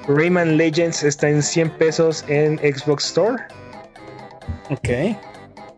Rayman 0.06 0.56
Legends 0.56 1.02
está 1.02 1.28
en 1.28 1.42
100 1.42 1.70
pesos 1.78 2.24
en 2.28 2.58
Xbox 2.58 3.06
Store. 3.06 3.42
Ok. 4.70 5.16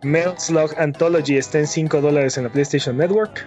Mail 0.04 0.32
Slug 0.38 0.72
Anthology 0.78 1.36
está 1.36 1.58
en 1.58 1.66
5 1.66 2.00
dólares 2.00 2.36
en 2.36 2.44
la 2.44 2.50
PlayStation 2.50 2.96
Network. 2.96 3.46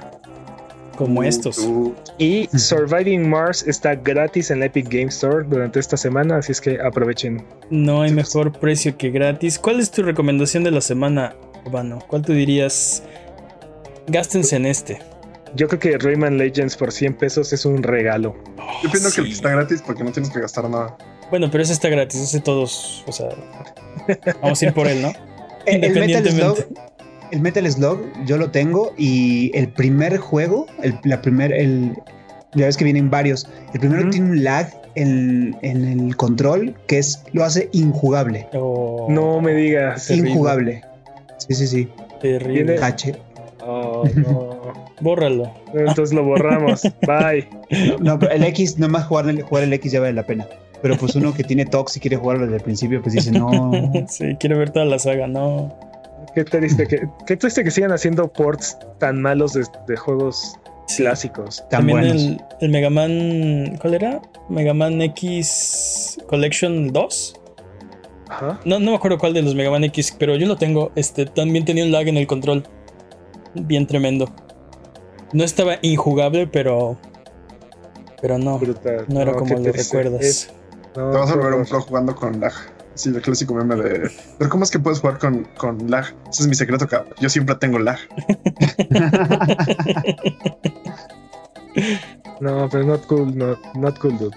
Como 0.97 1.22
estos. 1.22 1.70
Y 2.18 2.47
Surviving 2.58 3.30
Mars 3.30 3.64
está 3.68 3.93
gratis 3.93 4.49
en 4.49 4.60
la 4.60 4.66
Epic 4.66 4.89
Game 4.89 5.10
Store 5.10 5.45
durante 5.47 5.80
esta 5.80 5.95
semana, 5.95 6.38
así 6.38 6.51
es 6.51 6.60
que 6.60 6.80
aprovechen. 6.82 7.45
No 7.70 8.01
hay 8.01 8.12
mejor 8.12 8.51
precio 8.51 8.97
que 8.97 9.12
gratis. 9.12 9.60
¿Cuál 9.60 9.80
es 9.80 9.91
tu 9.91 10.01
recomendación 10.01 10.64
de 10.64 10.72
la 10.72 10.82
semana, 10.82 11.36
Urbano? 11.66 11.99
¿Cuál 12.08 12.24
tú 12.24 12.34
dirías? 12.34 13.03
Gástense 14.08 14.55
en 14.55 14.66
este. 14.66 14.99
Yo 15.55 15.68
creo 15.68 15.80
que 15.80 15.97
Rayman 15.99 16.39
Legends 16.39 16.76
por 16.76 16.91
100 16.91 17.14
pesos 17.14 17.53
es 17.53 17.64
un 17.66 17.84
regalo. 17.84 18.36
Yo 18.82 18.89
pienso 18.89 19.12
que 19.14 19.22
el 19.22 19.28
que 19.28 19.34
está 19.34 19.49
gratis 19.51 19.84
porque 19.86 20.03
no 20.03 20.12
tienes 20.12 20.32
que 20.32 20.39
gastar 20.39 20.68
nada. 20.68 20.97
Bueno, 21.30 21.51
pero 21.51 21.64
ese 21.64 21.74
está 21.74 21.89
gratis, 21.89 22.22
ese 22.22 22.39
todos, 22.39 23.03
o 23.05 23.12
sea, 23.12 23.30
vamos 24.41 24.62
a 24.62 24.66
ir 24.66 24.74
por 24.74 24.88
él, 24.88 25.01
¿no? 25.01 25.12
el, 25.68 25.84
el, 25.84 27.41
Metal 27.41 27.72
Slug, 27.72 27.99
yo 28.26 28.38
lo 28.38 28.49
tengo 28.51 28.93
y 28.97 29.51
el 29.53 29.68
primer 29.70 30.18
juego, 30.18 30.65
el, 30.82 30.97
la 31.03 31.22
primer, 31.22 31.51
el, 31.53 31.93
ya 32.55 32.65
ves 32.65 32.78
que 32.78 32.84
vienen 32.84 33.09
varios. 33.09 33.47
El 33.74 33.80
primero 33.80 34.09
tiene 34.09 34.32
un 34.32 34.43
lag 34.43 34.70
en, 34.95 35.55
el 35.61 36.15
control 36.15 36.76
que 36.88 36.99
es 36.99 37.24
lo 37.34 37.43
hace 37.43 37.70
injugable. 37.72 38.47
Oh. 38.53 39.07
no 39.09 39.41
me 39.41 39.53
digas. 39.53 40.09
Injugable. 40.09 40.82
Sí, 41.38 41.53
sí, 41.53 41.68
sí. 41.68 41.89
Terrible. 42.22 42.80
Oh, 43.61 44.03
no. 44.15 44.88
Bórralo. 45.01 45.51
Entonces 45.74 46.13
lo 46.13 46.24
borramos. 46.24 46.82
Bye. 47.05 47.47
No, 47.99 48.18
pero 48.18 48.32
el 48.32 48.43
X, 48.45 48.80
nomás 48.80 49.05
jugar 49.05 49.30
el, 49.30 49.41
jugar 49.43 49.63
el 49.63 49.74
X 49.74 49.91
ya 49.91 49.99
vale 49.99 50.13
la 50.13 50.26
pena. 50.26 50.47
Pero 50.82 50.97
pues 50.97 51.15
uno 51.15 51.34
que 51.34 51.43
tiene 51.43 51.65
Tox 51.65 51.97
y 51.97 51.99
quiere 51.99 52.17
jugarlo 52.17 52.45
desde 52.45 52.57
el 52.57 52.63
principio, 52.63 53.01
pues 53.01 53.15
dice 53.15 53.32
no. 53.32 53.71
sí, 54.07 54.36
quiere 54.39 54.55
ver 54.55 54.69
toda 54.69 54.86
la 54.86 54.99
saga, 54.99 55.28
no. 55.28 55.75
Qué 56.36 56.43
triste 56.43 56.86
que, 56.88 57.07
qué 57.25 57.36
triste 57.36 57.63
que 57.63 57.71
sigan 57.71 57.91
haciendo 57.91 58.32
ports 58.32 58.78
tan 58.99 59.21
malos 59.21 59.53
de, 59.53 59.97
juegos 59.97 60.55
clásicos. 60.95 61.63
También 61.69 61.99
el, 61.99 62.41
el, 62.61 62.69
Mega 62.69 62.89
Man. 62.89 63.78
¿Cuál 63.82 63.95
era? 63.95 64.21
Mega 64.49 64.73
Man 64.73 65.01
X 65.01 66.19
Collection 66.28 66.93
2. 66.93 67.41
Ajá. 68.30 68.59
No, 68.65 68.80
no 68.80 68.91
me 68.91 68.97
acuerdo 68.97 69.17
cuál 69.17 69.34
de 69.34 69.41
los 69.41 69.55
Mega 69.55 69.71
Man 69.71 69.84
X, 69.86 70.15
pero 70.17 70.36
yo 70.36 70.45
lo 70.47 70.57
tengo. 70.57 70.91
Este 70.95 71.25
también 71.25 71.65
tenía 71.65 71.84
un 71.84 71.91
lag 71.91 72.07
en 72.07 72.17
el 72.17 72.28
control 72.28 72.63
bien 73.55 73.88
tremendo. 73.88 74.30
No 75.34 75.43
estaba 75.43 75.78
injugable, 75.82 76.47
pero. 76.47 76.97
Pero 78.21 78.38
no. 78.38 78.59
No 79.07 79.21
era 79.21 79.34
como 79.34 79.55
lo 79.55 79.71
recuerdas. 79.71 80.53
Te 80.98 81.04
vas 81.04 81.30
a 81.30 81.36
ver 81.36 81.54
un 81.54 81.64
flow 81.64 81.82
jugando 81.82 82.16
con 82.16 82.39
lag. 82.39 82.54
Sí, 82.95 83.10
el 83.10 83.22
clásico 83.22 83.54
meme 83.54 83.76
de. 83.76 84.10
Pero 84.39 84.50
¿cómo 84.50 84.64
es 84.64 84.72
que 84.72 84.80
puedes 84.80 85.00
jugar 85.00 85.20
con, 85.20 85.43
con 85.56 85.91
lag? 85.91 86.06
Ese 86.28 86.41
es 86.41 86.48
mi 86.48 86.56
secreto, 86.56 86.88
cabrón. 86.88 87.14
Yo 87.20 87.30
siempre 87.30 87.54
tengo 87.54 87.78
lag. 87.78 88.00
no, 92.41 92.68
pero 92.72 92.84
not 92.84 93.06
cool, 93.06 93.38
no, 93.38 93.56
not 93.76 94.00
cool, 94.00 94.18
dude. 94.18 94.36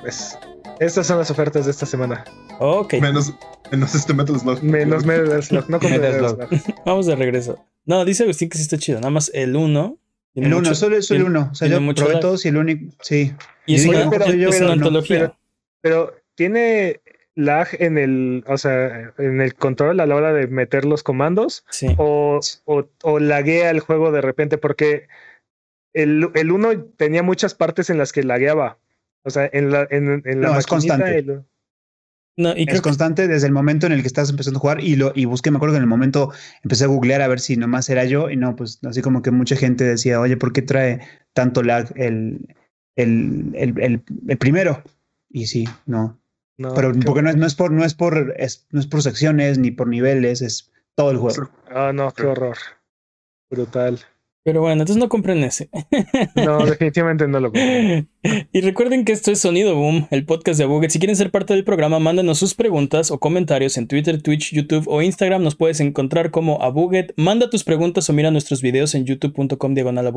Pues, 0.00 0.38
estas 0.80 1.06
son 1.06 1.18
las 1.18 1.30
ofertas 1.30 1.66
de 1.66 1.72
esta 1.72 1.84
semana. 1.84 2.24
Ok. 2.60 2.94
Menos, 2.94 3.34
menos 3.70 3.94
este 3.94 4.14
Metal 4.14 4.40
Slug. 4.40 4.62
Menos 4.62 5.04
Metal 5.04 5.42
Slug, 5.42 5.68
no 5.68 5.80
con 5.80 5.90
Metal 5.90 6.30
Slug. 6.30 6.48
Vamos 6.86 7.04
de 7.04 7.14
regreso. 7.14 7.62
No, 7.84 8.06
dice 8.06 8.22
Agustín 8.22 8.48
que 8.48 8.56
sí 8.56 8.62
está 8.62 8.78
chido. 8.78 9.00
Nada 9.00 9.10
más 9.10 9.30
el 9.34 9.54
1. 9.54 9.98
El 10.34 10.54
1, 10.54 10.74
solo 10.74 10.96
es 10.96 11.10
el 11.10 11.24
1. 11.24 11.50
O 11.52 11.54
sea, 11.54 11.68
yo 11.68 11.78
probé 11.94 12.20
todos 12.20 12.46
y 12.46 12.48
el 12.48 12.56
único. 12.56 12.90
Sí. 13.02 13.34
Y 13.66 13.74
es, 13.74 13.84
una, 13.84 14.04
antología. 14.72 15.18
Pero, 15.18 15.36
tiene 16.34 17.00
lag 17.34 17.68
en 17.72 17.98
el, 17.98 18.44
o 18.46 18.58
sea, 18.58 19.12
en 19.18 19.40
el 19.40 19.54
control 19.54 20.00
a 20.00 20.06
la 20.06 20.16
hora 20.16 20.32
de 20.32 20.46
meter 20.48 20.84
los 20.84 21.02
comandos. 21.02 21.64
Sí. 21.70 21.94
O, 21.98 22.40
o, 22.64 22.88
o 23.02 23.18
laguea 23.18 23.70
el 23.70 23.80
juego 23.80 24.10
de 24.12 24.20
repente, 24.20 24.58
porque 24.58 25.08
el, 25.92 26.30
el 26.34 26.52
1 26.52 26.84
tenía 26.96 27.22
muchas 27.22 27.54
partes 27.54 27.90
en 27.90 27.98
las 27.98 28.12
que 28.12 28.22
lagueaba. 28.22 28.78
O 29.24 29.30
sea, 29.30 29.48
en 29.52 29.70
la, 29.70 29.86
en, 29.90 30.22
en 30.24 30.40
la 30.40 30.48
no, 30.50 30.58
es 30.58 30.66
constante. 30.66 31.42
No, 32.38 32.56
y 32.56 32.66
es 32.68 32.80
constante 32.80 33.26
desde 33.26 33.48
el 33.48 33.52
momento 33.52 33.86
en 33.86 33.92
el 33.92 34.00
que 34.00 34.06
estás 34.06 34.30
empezando 34.30 34.58
a 34.58 34.60
jugar 34.60 34.80
y 34.80 34.94
lo 34.94 35.10
y 35.12 35.24
busqué, 35.24 35.50
me 35.50 35.56
acuerdo 35.56 35.72
que 35.72 35.78
en 35.78 35.82
el 35.82 35.88
momento 35.88 36.30
empecé 36.62 36.84
a 36.84 36.86
googlear 36.86 37.20
a 37.20 37.26
ver 37.26 37.40
si 37.40 37.56
nomás 37.56 37.90
era 37.90 38.04
yo 38.04 38.30
y 38.30 38.36
no, 38.36 38.54
pues 38.54 38.78
así 38.84 39.02
como 39.02 39.22
que 39.22 39.32
mucha 39.32 39.56
gente 39.56 39.82
decía, 39.82 40.20
oye, 40.20 40.36
¿por 40.36 40.52
qué 40.52 40.62
trae 40.62 41.00
tanto 41.32 41.64
lag 41.64 41.92
el, 41.96 42.54
el, 42.94 43.50
el, 43.54 44.02
el, 44.28 44.38
primero? 44.38 44.84
Y 45.30 45.46
sí, 45.46 45.68
no. 45.86 46.20
no 46.56 46.74
Pero 46.74 46.92
porque 47.04 47.22
no 47.22 47.30
es, 47.30 47.36
no 47.36 47.46
es 47.46 47.54
por, 47.54 47.70
no 47.70 47.84
es 47.84 47.94
por, 47.94 48.34
es, 48.36 48.66
no 48.70 48.80
es 48.80 48.86
por 48.86 49.02
secciones 49.02 49.58
ni 49.58 49.70
por 49.70 49.88
niveles, 49.88 50.42
es 50.42 50.70
todo 50.94 51.10
el 51.10 51.18
juego. 51.18 51.50
Ah, 51.70 51.92
no, 51.94 52.12
qué 52.12 52.26
horror. 52.26 52.56
Brutal. 53.50 54.00
Pero 54.44 54.60
bueno, 54.62 54.82
entonces 54.82 54.96
no 54.96 55.08
compren 55.08 55.44
ese. 55.44 55.68
No, 56.34 56.64
definitivamente 56.64 57.28
no 57.28 57.40
lo 57.40 57.52
compren. 57.52 58.08
Y 58.52 58.60
recuerden 58.60 59.04
que 59.04 59.12
esto 59.12 59.30
es 59.30 59.40
Sonido 59.40 59.74
Boom, 59.74 60.06
el 60.10 60.24
podcast 60.24 60.58
de 60.58 60.64
Abuget. 60.64 60.90
Si 60.90 60.98
quieren 60.98 61.16
ser 61.16 61.30
parte 61.30 61.54
del 61.54 61.64
programa, 61.64 61.98
mándanos 61.98 62.38
sus 62.38 62.54
preguntas 62.54 63.10
o 63.10 63.18
comentarios 63.18 63.78
en 63.78 63.86
Twitter, 63.86 64.20
Twitch, 64.20 64.52
YouTube 64.52 64.84
o 64.86 65.02
Instagram. 65.02 65.42
Nos 65.42 65.54
puedes 65.54 65.80
encontrar 65.80 66.30
como 66.30 66.60
Abuget. 66.62 67.12
Manda 67.16 67.48
tus 67.48 67.64
preguntas 67.64 68.08
o 68.10 68.12
mira 68.12 68.30
nuestros 68.30 68.60
videos 68.60 68.94
en 68.94 69.04
youtube.com 69.04 69.74
diagonal. 69.74 70.12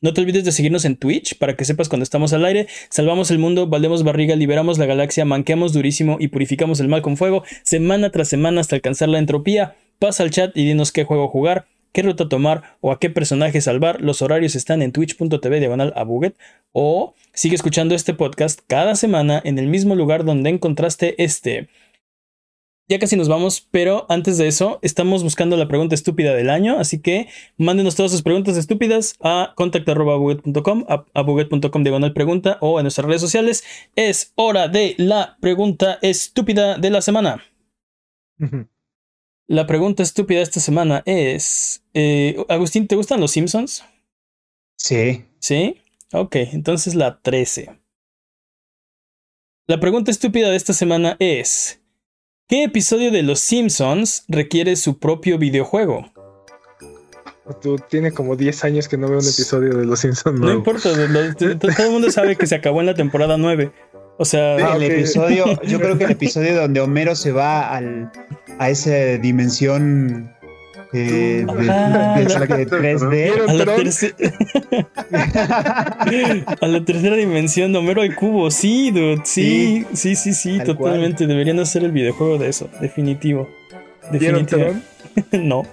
No 0.00 0.12
te 0.12 0.20
olvides 0.20 0.44
de 0.44 0.52
seguirnos 0.52 0.84
en 0.84 0.96
Twitch 0.96 1.38
para 1.38 1.56
que 1.56 1.64
sepas 1.64 1.88
cuando 1.88 2.02
estamos 2.02 2.32
al 2.32 2.44
aire. 2.44 2.66
Salvamos 2.90 3.30
el 3.30 3.38
mundo, 3.38 3.66
valdemos 3.68 4.04
barriga, 4.04 4.36
liberamos 4.36 4.78
la 4.78 4.86
galaxia, 4.86 5.24
manqueamos 5.24 5.72
durísimo 5.72 6.16
y 6.18 6.28
purificamos 6.28 6.80
el 6.80 6.88
mal 6.88 7.02
con 7.02 7.16
fuego, 7.16 7.42
semana 7.62 8.10
tras 8.10 8.28
semana 8.28 8.60
hasta 8.60 8.76
alcanzar 8.76 9.08
la 9.08 9.18
entropía. 9.18 9.76
Pasa 9.98 10.22
al 10.22 10.30
chat 10.30 10.56
y 10.56 10.64
dinos 10.64 10.92
qué 10.92 11.04
juego 11.04 11.28
jugar 11.28 11.66
qué 11.96 12.02
ruta 12.02 12.28
tomar 12.28 12.76
o 12.82 12.92
a 12.92 12.98
qué 13.00 13.08
personaje 13.08 13.62
salvar. 13.62 14.02
Los 14.02 14.20
horarios 14.20 14.54
están 14.54 14.82
en 14.82 14.92
twitch.tv 14.92 15.60
diagonal 15.60 15.94
a 15.96 16.04
o 16.72 17.14
sigue 17.32 17.54
escuchando 17.54 17.94
este 17.94 18.12
podcast 18.12 18.60
cada 18.66 18.96
semana 18.96 19.40
en 19.42 19.58
el 19.58 19.66
mismo 19.66 19.94
lugar 19.94 20.26
donde 20.26 20.50
encontraste 20.50 21.14
este. 21.24 21.70
Ya 22.86 22.98
casi 22.98 23.16
nos 23.16 23.30
vamos, 23.30 23.66
pero 23.70 24.04
antes 24.10 24.36
de 24.36 24.46
eso, 24.46 24.78
estamos 24.82 25.22
buscando 25.22 25.56
la 25.56 25.68
pregunta 25.68 25.94
estúpida 25.94 26.34
del 26.34 26.50
año, 26.50 26.78
así 26.78 27.00
que 27.00 27.28
mándenos 27.56 27.96
todas 27.96 28.12
sus 28.12 28.22
preguntas 28.22 28.58
estúpidas 28.58 29.16
a 29.20 29.54
contact.buget.com, 29.56 30.84
a, 30.88 31.22
buget.com 31.22 31.82
diagonal 31.82 32.12
pregunta 32.12 32.58
o 32.60 32.78
en 32.78 32.84
nuestras 32.84 33.06
redes 33.06 33.22
sociales. 33.22 33.64
Es 33.96 34.34
hora 34.34 34.68
de 34.68 34.96
la 34.98 35.38
pregunta 35.40 35.98
estúpida 36.02 36.76
de 36.76 36.90
la 36.90 37.00
semana. 37.00 37.42
La 39.48 39.68
pregunta 39.68 40.02
estúpida 40.02 40.40
esta 40.40 40.58
semana 40.58 41.04
es, 41.06 41.84
eh, 41.94 42.36
Agustín, 42.48 42.88
¿te 42.88 42.96
gustan 42.96 43.20
los 43.20 43.30
Simpsons? 43.30 43.84
Sí. 44.76 45.24
¿Sí? 45.38 45.80
Ok, 46.12 46.34
entonces 46.36 46.96
la 46.96 47.20
13. 47.20 47.78
La 49.68 49.78
pregunta 49.78 50.10
estúpida 50.10 50.50
de 50.50 50.56
esta 50.56 50.72
semana 50.72 51.16
es, 51.20 51.80
¿qué 52.48 52.64
episodio 52.64 53.12
de 53.12 53.22
Los 53.22 53.38
Simpsons 53.38 54.24
requiere 54.26 54.74
su 54.74 54.98
propio 54.98 55.38
videojuego? 55.38 56.12
Tú 57.62 57.76
tienes 57.88 58.14
como 58.14 58.34
10 58.34 58.64
años 58.64 58.88
que 58.88 58.96
no 58.96 59.08
veo 59.08 59.20
un 59.20 59.24
episodio 59.24 59.76
de 59.76 59.84
Los 59.84 60.00
Simpsons. 60.00 60.40
No 60.40 60.52
importa, 60.52 60.90
todo 60.90 61.86
el 61.86 61.90
mundo 61.92 62.10
sabe 62.10 62.34
que 62.34 62.48
se 62.48 62.56
acabó 62.56 62.80
en 62.80 62.86
la 62.86 62.94
temporada 62.94 63.36
9. 63.36 63.70
O 64.18 64.24
sea, 64.24 64.76
el 64.76 64.82
episodio, 64.82 65.44
yo 65.66 65.78
creo 65.78 65.98
que 65.98 66.04
el 66.04 66.12
episodio 66.12 66.54
donde 66.54 66.80
Homero 66.80 67.14
se 67.14 67.32
va 67.32 67.74
al, 67.74 68.10
a 68.58 68.70
esa 68.70 69.18
dimensión 69.18 70.34
eh, 70.92 71.44
de, 71.46 71.70
ah, 71.70 72.14
de, 72.18 72.26
3D. 72.26 73.76
A 76.60 76.66
la, 76.66 76.84
tercera 76.84 77.16
dimensión, 77.16 77.74
Homero 77.76 78.02
al 78.02 78.14
cubo. 78.14 78.50
Sí, 78.50 78.90
dude. 78.90 79.20
Sí, 79.24 79.84
sí, 79.92 80.16
sí, 80.16 80.32
sí, 80.32 80.58
totalmente. 80.64 81.26
Deberían 81.26 81.58
hacer 81.60 81.84
el 81.84 81.92
videojuego 81.92 82.38
de 82.38 82.48
eso. 82.48 82.70
Definitivo. 82.80 83.48
Definitivo. 84.10 84.74
no. 85.32 85.64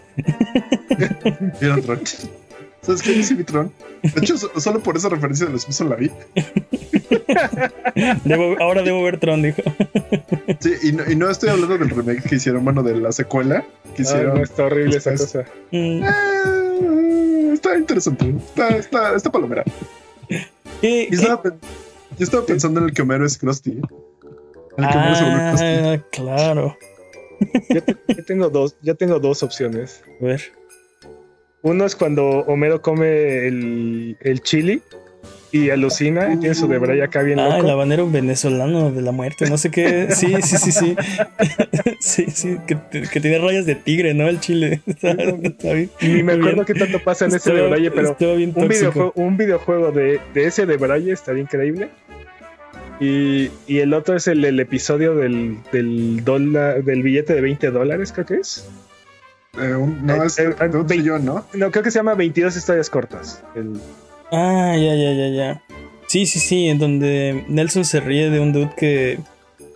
¿Vieron 1.59 1.81
Tron? 1.81 2.01
¿Sabes 2.83 3.01
qué 3.01 3.13
dice 3.13 3.33
mi 3.35 3.43
Tron? 3.45 3.71
De 4.01 4.11
hecho, 4.21 4.37
solo 4.37 4.81
por 4.81 4.97
esa 4.97 5.07
referencia 5.07 5.45
de 5.45 5.53
los 5.53 5.61
Simpsons 5.61 5.89
la 5.89 5.95
vi. 5.95 6.11
ahora 8.59 8.81
debo 8.81 9.03
ver 9.03 9.19
Tron, 9.19 9.41
dijo. 9.41 9.61
Sí, 10.59 10.73
y 10.83 10.91
no, 10.91 11.09
y 11.09 11.15
no, 11.15 11.29
estoy 11.29 11.49
hablando 11.49 11.77
del 11.77 11.89
remake 11.89 12.23
que 12.23 12.35
hicieron, 12.35 12.65
bueno, 12.65 12.83
de 12.83 12.97
la 12.97 13.13
secuela 13.13 13.65
que 13.95 14.01
hicieron. 14.01 14.35
no, 14.35 14.43
está 14.43 14.65
horrible 14.65 14.97
esa 14.97 15.11
cosa. 15.11 15.45
Mm. 15.71 16.03
Eh, 16.03 17.51
está 17.53 17.77
interesante. 17.77 18.29
Está, 18.29 18.69
está, 18.69 19.15
está 19.15 19.31
palomera. 19.31 19.63
¿Qué, 20.81 21.07
yo, 21.09 21.21
estaba, 21.21 21.41
yo, 21.43 21.53
estaba, 22.19 22.45
pensando 22.45 22.81
en 22.81 22.87
el 22.87 22.93
que 22.93 23.01
Homero 23.01 23.25
es 23.25 23.37
Krusty. 23.37 23.71
En 23.71 24.83
el 24.83 24.89
que 24.89 24.97
Homero 24.97 25.15
se 25.15 25.23
vuelve 25.23 25.49
Krusty. 25.49 25.65
Ah, 25.65 26.03
claro. 26.11 26.77
Yo, 27.69 27.81
yo, 28.09 28.25
tengo 28.25 28.49
dos, 28.49 28.75
yo 28.81 28.95
tengo 28.95 29.19
dos 29.19 29.41
opciones. 29.41 30.03
A 30.21 30.25
ver. 30.25 30.41
Uno 31.63 31.85
es 31.85 31.95
cuando 31.95 32.25
Homero 32.41 32.81
come 32.81 33.47
el, 33.47 34.17
el 34.19 34.41
chili 34.41 34.81
y 35.53 35.69
alucina 35.69 36.33
y 36.33 36.37
tiene 36.37 36.55
su 36.55 36.67
debray 36.67 36.99
acá 36.99 37.21
bien 37.21 37.39
ah, 37.39 37.47
loco. 37.47 37.63
El 37.63 37.69
habanero 37.69 38.09
venezolano 38.09 38.91
de 38.91 39.01
la 39.01 39.13
muerte, 39.13 39.49
no 39.49 39.57
sé 39.57 39.71
qué. 39.71 40.07
Sí, 40.11 40.35
sí, 40.41 40.57
sí, 40.57 40.71
sí. 40.73 40.95
sí, 41.99 42.25
sí, 42.33 42.57
que, 42.67 42.77
que, 43.07 43.21
tiene 43.21 43.37
rayas 43.37 43.65
de 43.65 43.75
tigre, 43.75 44.13
¿no? 44.13 44.27
El 44.27 44.41
chile. 44.41 44.81
Está, 44.87 45.73
bien. 45.73 45.89
Ni 46.01 46.21
me 46.21 46.33
acuerdo 46.33 46.65
qué 46.65 46.73
tanto 46.73 46.99
pasa 46.99 47.25
en 47.25 47.35
ese 47.35 47.53
debraye, 47.53 47.91
pero 47.91 48.17
un 48.19 48.67
videojuego, 48.67 49.13
un 49.15 49.37
videojuego 49.37 49.91
de, 49.91 50.19
de 50.33 50.45
ese 50.45 50.65
debraye 50.65 51.13
estaría 51.13 51.43
increíble. 51.43 51.91
Y, 52.99 53.51
y, 53.67 53.79
el 53.79 53.93
otro 53.93 54.17
es 54.17 54.27
el, 54.27 54.43
el 54.43 54.59
episodio 54.59 55.15
del, 55.15 55.59
del, 55.71 56.25
dólar, 56.25 56.83
del 56.83 57.03
billete 57.03 57.33
de 57.35 57.41
20 57.41 57.71
dólares, 57.71 58.11
creo 58.11 58.25
que 58.25 58.35
es. 58.35 58.67
Eh, 59.57 59.77
no, 60.01 60.23
es 60.23 60.39
eh, 60.39 60.55
un 60.73 60.87
trillón, 60.87 61.25
¿no? 61.25 61.45
No, 61.53 61.69
creo 61.69 61.83
que 61.83 61.91
se 61.91 61.99
llama 61.99 62.15
22 62.15 62.57
historias 62.57 62.89
cortas. 62.89 63.43
El... 63.55 63.79
Ah, 64.31 64.75
ya, 64.75 64.95
ya, 64.95 65.13
ya, 65.13 65.27
ya. 65.27 65.63
Sí, 66.07 66.25
sí, 66.25 66.39
sí, 66.39 66.67
en 66.67 66.79
donde 66.79 67.45
Nelson 67.47 67.85
se 67.85 67.99
ríe 67.99 68.29
de 68.29 68.39
un 68.39 68.51
dude 68.51 68.71
que, 68.75 69.19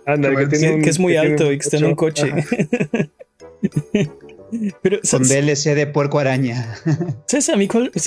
Anda, 0.04 0.30
que, 0.34 0.48
que, 0.48 0.80
que 0.82 0.90
es 0.90 0.98
muy 0.98 1.16
alto 1.16 1.52
y 1.52 1.58
que 1.58 1.64
está 1.64 1.76
en 1.76 1.84
un 1.84 1.94
coche. 1.94 2.32
Pero, 4.82 4.98
Con 5.10 5.22
DLC 5.24 5.74
de 5.74 5.86
puerco 5.86 6.18
araña. 6.18 6.74
¿Sabes 7.26 7.50
a 7.50 7.56
mí 7.56 7.68
cuál? 7.68 7.92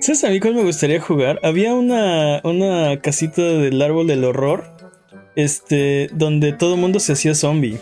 ¿Sabes 0.00 0.24
a 0.24 0.28
mí 0.30 0.40
cuál 0.40 0.54
me 0.54 0.64
gustaría 0.64 1.00
jugar? 1.00 1.38
Había 1.42 1.74
una, 1.74 2.40
una 2.42 3.00
casita 3.00 3.42
del 3.42 3.80
árbol 3.80 4.06
del 4.08 4.24
horror 4.24 4.75
este, 5.36 6.10
donde 6.12 6.52
todo 6.52 6.74
el 6.74 6.80
mundo 6.80 6.98
se 6.98 7.12
hacía 7.12 7.34
zombie. 7.34 7.78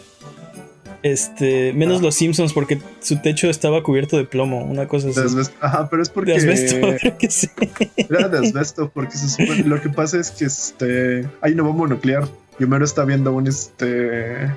Este, 1.03 1.75
menos 1.75 2.01
los 2.01 2.15
Simpsons 2.15 2.55
porque 2.55 2.81
su 3.01 3.21
techo 3.21 3.51
estaba 3.51 3.83
cubierto 3.83 4.17
de 4.17 4.25
plomo, 4.25 4.65
una 4.65 4.89
cosa 4.89 5.09
así. 5.11 5.37
De 5.37 5.47
Ajá, 5.61 5.89
pero 5.91 6.03
es 6.03 6.09
porque. 6.09 6.33
De 6.33 6.39
asbesto, 6.39 6.77
que 7.19 7.31
sí. 7.31 7.49
Era 7.97 8.29
de 8.29 8.39
asbesto, 8.39 8.91
porque 8.93 9.17
se 9.17 9.29
supone, 9.29 9.65
lo 9.65 9.81
que 9.83 9.91
pasa 9.91 10.19
es 10.19 10.31
que 10.31 10.47
este 10.47 11.29
hay 11.43 11.53
una 11.53 11.63
bomba 11.63 11.89
nuclear 11.89 12.27
y 12.59 12.65
Homero 12.65 12.87
está 12.87 13.05
viendo 13.05 13.33
un 13.33 13.47
este 13.47 14.51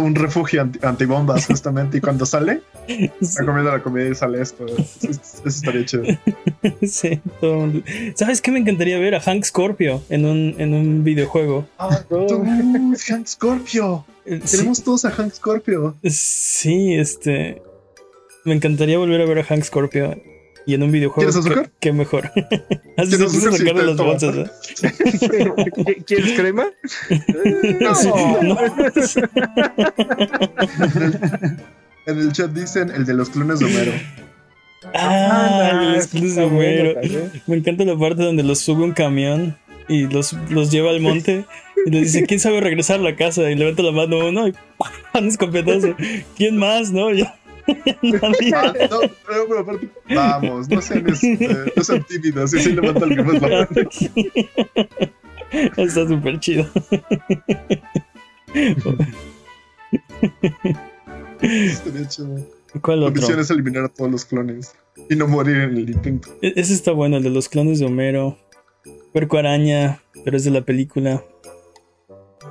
un 0.00 0.14
refugio 0.14 0.62
anti 0.62 0.78
antibombas 0.82 1.46
justamente 1.46 1.98
y 1.98 2.00
cuando 2.00 2.26
sale 2.26 2.62
está 3.20 3.44
comiendo 3.44 3.70
la 3.70 3.82
comida 3.82 4.08
y 4.08 4.14
sale 4.14 4.40
esto. 4.40 4.66
Eso, 4.66 5.20
estaría 5.44 5.84
chido. 5.84 6.04
Sí 6.82 7.20
todo 7.40 7.54
mundo. 7.54 7.82
sabes 8.14 8.40
qué 8.40 8.50
me 8.50 8.58
encantaría 8.58 8.98
ver 8.98 9.14
a 9.14 9.20
Hank 9.20 9.44
Scorpio 9.44 10.02
en 10.08 10.24
un, 10.24 10.54
en 10.58 10.74
un 10.74 11.04
videojuego. 11.04 11.66
Ah, 11.78 12.04
Hank 13.08 13.26
Scorpio. 13.26 14.04
Eh, 14.26 14.40
tenemos 14.50 14.82
todos 14.82 15.04
a 15.04 15.10
Hank 15.10 15.32
Scorpio. 15.32 15.96
Sí 16.04 16.94
este 16.94 17.62
me 18.44 18.54
encantaría 18.54 18.98
volver 18.98 19.20
a 19.20 19.26
ver 19.26 19.38
a 19.38 19.44
Hank 19.44 19.64
Scorpio 19.64 20.16
y 20.66 20.74
en 20.74 20.82
un 20.82 20.92
videojuego. 20.92 21.30
¿Quieres 21.30 21.46
azúcar? 21.46 21.70
Qué, 21.80 21.92
mejor. 21.92 22.30
Así 22.96 23.12
se 23.12 23.24
empieza 23.24 23.48
a 23.48 23.52
sacar 23.52 23.74
de 23.76 23.86
las 23.86 23.96
bolsas. 23.96 24.36
¿eh? 24.36 26.02
¿Quieres 26.06 26.32
crema? 26.38 26.66
no. 27.80 28.42
no. 28.42 28.58
en 32.06 32.18
el 32.18 32.32
chat 32.32 32.50
dicen 32.50 32.90
el 32.90 33.06
de 33.06 33.14
los 33.14 33.30
clones 33.30 33.60
de 33.60 33.66
Homero. 33.66 33.92
Ah, 34.94 35.70
ah 35.72 35.92
los 35.96 36.06
clones 36.08 36.36
de 36.36 36.44
Homero. 36.44 37.00
Me 37.46 37.56
encanta 37.56 37.84
la 37.84 37.98
parte 37.98 38.22
donde 38.22 38.42
los 38.42 38.60
sube 38.60 38.84
un 38.84 38.92
camión 38.92 39.56
y 39.88 40.06
los, 40.06 40.34
los 40.50 40.70
lleva 40.70 40.90
al 40.90 41.00
monte. 41.00 41.44
Y 41.86 41.90
les 41.90 42.12
dice, 42.12 42.26
¿quién 42.26 42.40
sabe 42.40 42.60
regresar 42.60 43.00
a 43.00 43.02
la 43.02 43.16
casa? 43.16 43.50
Y 43.50 43.54
levanta 43.54 43.82
la 43.82 43.92
mano 43.92 44.28
uno 44.28 44.46
y 44.46 44.52
¡pum! 44.52 44.88
un 45.14 45.28
escopetazo. 45.28 45.96
¿Quién 46.36 46.58
más? 46.58 46.92
¿No? 46.92 47.10
Ya 47.12 47.39
Ah, 48.54 48.72
no, 48.90 49.00
pero, 49.26 49.60
aparte, 49.60 49.88
vamos, 50.14 50.68
no 50.68 50.80
sean, 50.80 51.08
este, 51.08 51.72
no 51.76 51.84
sean 51.84 52.04
tímidos, 52.04 52.54
y 52.54 52.60
sí 52.60 52.72
levanta 52.72 53.04
el 53.04 53.16
que 53.16 53.22
más 53.22 53.42
la 53.42 53.68
Está 55.76 56.08
súper 56.08 56.40
chido. 56.40 56.66
Estaría 61.40 62.08
chido. 62.08 62.46
¿Cuál 62.82 63.02
otro? 63.02 63.14
La 63.14 63.20
misión 63.20 63.40
es 63.40 63.50
eliminar 63.50 63.84
a 63.84 63.88
todos 63.88 64.10
los 64.10 64.24
clones 64.24 64.74
y 65.08 65.16
no 65.16 65.26
morir 65.26 65.56
en 65.56 65.76
el 65.76 65.90
intento. 65.90 66.28
E-, 66.40 66.52
ese 66.56 66.72
está 66.72 66.92
bueno, 66.92 67.16
el 67.16 67.24
de 67.24 67.30
los 67.30 67.48
clones 67.48 67.80
de 67.80 67.86
Homero. 67.86 68.38
Puerco 69.12 69.38
araña, 69.38 70.02
pero 70.24 70.36
es 70.36 70.44
de 70.44 70.50
la 70.50 70.62
película. 70.62 71.24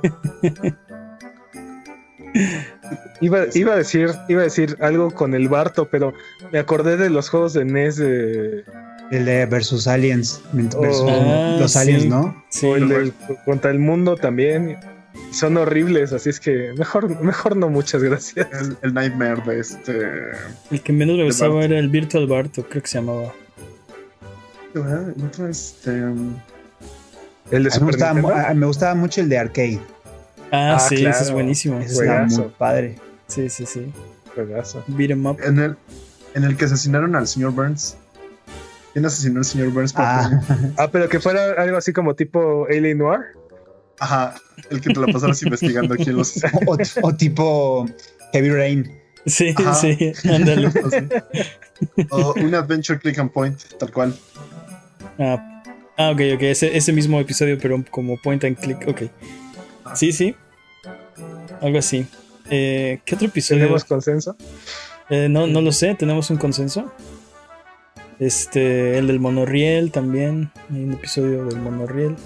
Iba, 3.20 3.46
iba, 3.54 3.74
a 3.74 3.76
decir, 3.76 4.10
iba 4.28 4.40
a 4.40 4.44
decir 4.44 4.76
algo 4.80 5.10
con 5.10 5.34
el 5.34 5.48
Barto, 5.48 5.88
pero 5.88 6.14
me 6.52 6.58
acordé 6.58 6.96
de 6.96 7.10
los 7.10 7.28
juegos 7.28 7.52
de 7.52 7.64
NES 7.64 7.96
de. 7.96 8.64
El 9.10 9.24
de 9.24 9.44
versus 9.46 9.86
Aliens. 9.88 10.40
Versus 10.52 11.04
oh. 11.04 11.56
los 11.58 11.76
Aliens, 11.76 12.06
¿no? 12.06 12.44
Sí. 12.48 12.66
O 12.66 12.76
el 12.76 12.88
de 12.88 13.12
contra 13.44 13.70
el 13.70 13.78
mundo 13.78 14.16
también. 14.16 14.78
Son 15.32 15.56
horribles, 15.56 16.12
así 16.12 16.30
es 16.30 16.40
que 16.40 16.72
mejor, 16.76 17.20
mejor 17.22 17.56
no, 17.56 17.68
muchas 17.68 18.02
gracias. 18.02 18.48
El, 18.82 18.94
Nightmare 18.94 19.42
de 19.42 19.60
este. 19.60 20.08
El 20.70 20.80
que 20.80 20.92
menos 20.92 21.16
me 21.16 21.24
gustaba 21.24 21.64
era 21.64 21.78
el 21.78 21.88
Virtual 21.88 22.26
Barto, 22.26 22.64
creo 22.68 22.82
que 22.82 22.88
se 22.88 22.98
llamaba. 22.98 23.32
Este, 25.48 25.90
um, 25.90 26.36
el 27.50 27.64
de 27.64 27.70
Super 27.70 27.86
me, 28.14 28.20
gustaba, 28.22 28.54
me 28.54 28.66
gustaba 28.66 28.94
mucho 28.94 29.20
el 29.20 29.28
de 29.28 29.38
arcade. 29.38 29.80
Ah, 30.52 30.74
ah, 30.74 30.78
sí, 30.80 31.04
ese 31.04 31.22
es 31.22 31.30
buenísimo. 31.30 31.80
Ese 31.80 32.04
está 32.04 32.26
muy 32.26 32.52
padre. 32.58 32.96
Sí, 33.28 33.48
sí, 33.48 33.66
sí. 33.66 33.92
Juegazo. 34.34 34.82
Beat 34.88 35.10
em 35.10 35.26
up. 35.26 35.38
En 35.42 35.58
el, 35.58 35.76
en 36.34 36.44
el 36.44 36.56
que 36.56 36.64
asesinaron 36.64 37.14
al 37.14 37.26
señor 37.26 37.52
Burns. 37.52 37.96
¿Quién 38.92 39.06
asesinó 39.06 39.38
al 39.38 39.44
señor 39.44 39.70
Burns? 39.70 39.92
Ah. 39.96 40.40
ah, 40.78 40.88
pero 40.90 41.08
que 41.08 41.20
fuera 41.20 41.52
algo 41.52 41.76
así 41.76 41.92
como 41.92 42.14
tipo 42.14 42.66
Alien 42.68 42.98
Noir. 42.98 43.20
Ajá, 44.00 44.34
el 44.70 44.80
que 44.80 44.92
te 44.92 44.98
la 44.98 45.06
pasaras 45.08 45.42
investigando 45.42 45.94
aquí 45.94 46.10
en 46.10 46.16
los. 46.16 46.40
O, 46.66 46.76
o, 47.02 47.14
tipo 47.14 47.86
Heavy 48.32 48.50
Rain. 48.50 49.00
Sí, 49.26 49.54
sí, 49.78 50.12
ándale. 50.28 50.70
o 52.10 52.32
un 52.34 52.54
Adventure 52.54 52.98
Click 52.98 53.18
and 53.18 53.30
Point, 53.30 53.60
tal 53.78 53.92
cual. 53.92 54.18
Ah, 55.18 55.62
ah 55.98 56.10
ok, 56.10 56.20
ok, 56.34 56.42
ese, 56.42 56.74
ese 56.74 56.92
mismo 56.92 57.20
episodio, 57.20 57.58
pero 57.60 57.84
como 57.90 58.16
point 58.16 58.42
and 58.44 58.56
click, 58.58 58.88
ok. 58.88 59.02
Sí, 59.94 60.12
sí. 60.12 60.34
Algo 61.60 61.78
así. 61.78 62.06
Eh, 62.50 63.00
¿Qué 63.04 63.14
otro 63.14 63.28
episodio? 63.28 63.62
¿Tenemos 63.62 63.84
consenso? 63.84 64.36
Eh, 65.08 65.28
no, 65.28 65.46
no 65.46 65.60
lo 65.60 65.72
sé, 65.72 65.94
tenemos 65.94 66.30
un 66.30 66.36
consenso. 66.36 66.92
Este, 68.18 68.98
el 68.98 69.06
del 69.06 69.20
monorriel 69.20 69.90
también. 69.92 70.50
Hay 70.70 70.84
un 70.84 70.92
episodio 70.92 71.44
del 71.46 71.58
monorriel. 71.58 72.16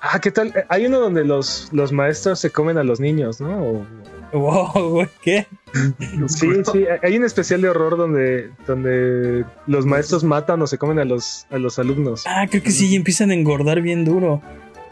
Ah, 0.00 0.20
¿qué 0.20 0.30
tal? 0.30 0.52
Hay 0.68 0.84
uno 0.84 1.00
donde 1.00 1.24
los, 1.24 1.68
los 1.72 1.92
maestros 1.92 2.38
se 2.38 2.50
comen 2.50 2.76
a 2.76 2.84
los 2.84 3.00
niños, 3.00 3.40
¿no? 3.40 3.86
Wow, 4.32 5.08
¿qué? 5.22 5.46
Sí, 6.28 6.48
sí, 6.70 6.84
hay 7.02 7.16
un 7.16 7.24
especial 7.24 7.60
de 7.60 7.68
horror 7.68 7.96
donde, 7.96 8.50
donde 8.66 9.44
los 9.66 9.86
maestros 9.86 10.22
matan 10.22 10.62
o 10.62 10.66
se 10.66 10.78
comen 10.78 10.98
a 11.00 11.04
los, 11.04 11.46
a 11.50 11.58
los 11.58 11.78
alumnos. 11.78 12.24
Ah, 12.26 12.46
creo 12.48 12.62
que 12.62 12.70
sí, 12.70 12.88
y 12.90 12.96
empiezan 12.96 13.30
a 13.30 13.34
engordar 13.34 13.80
bien 13.80 14.04
duro. 14.04 14.40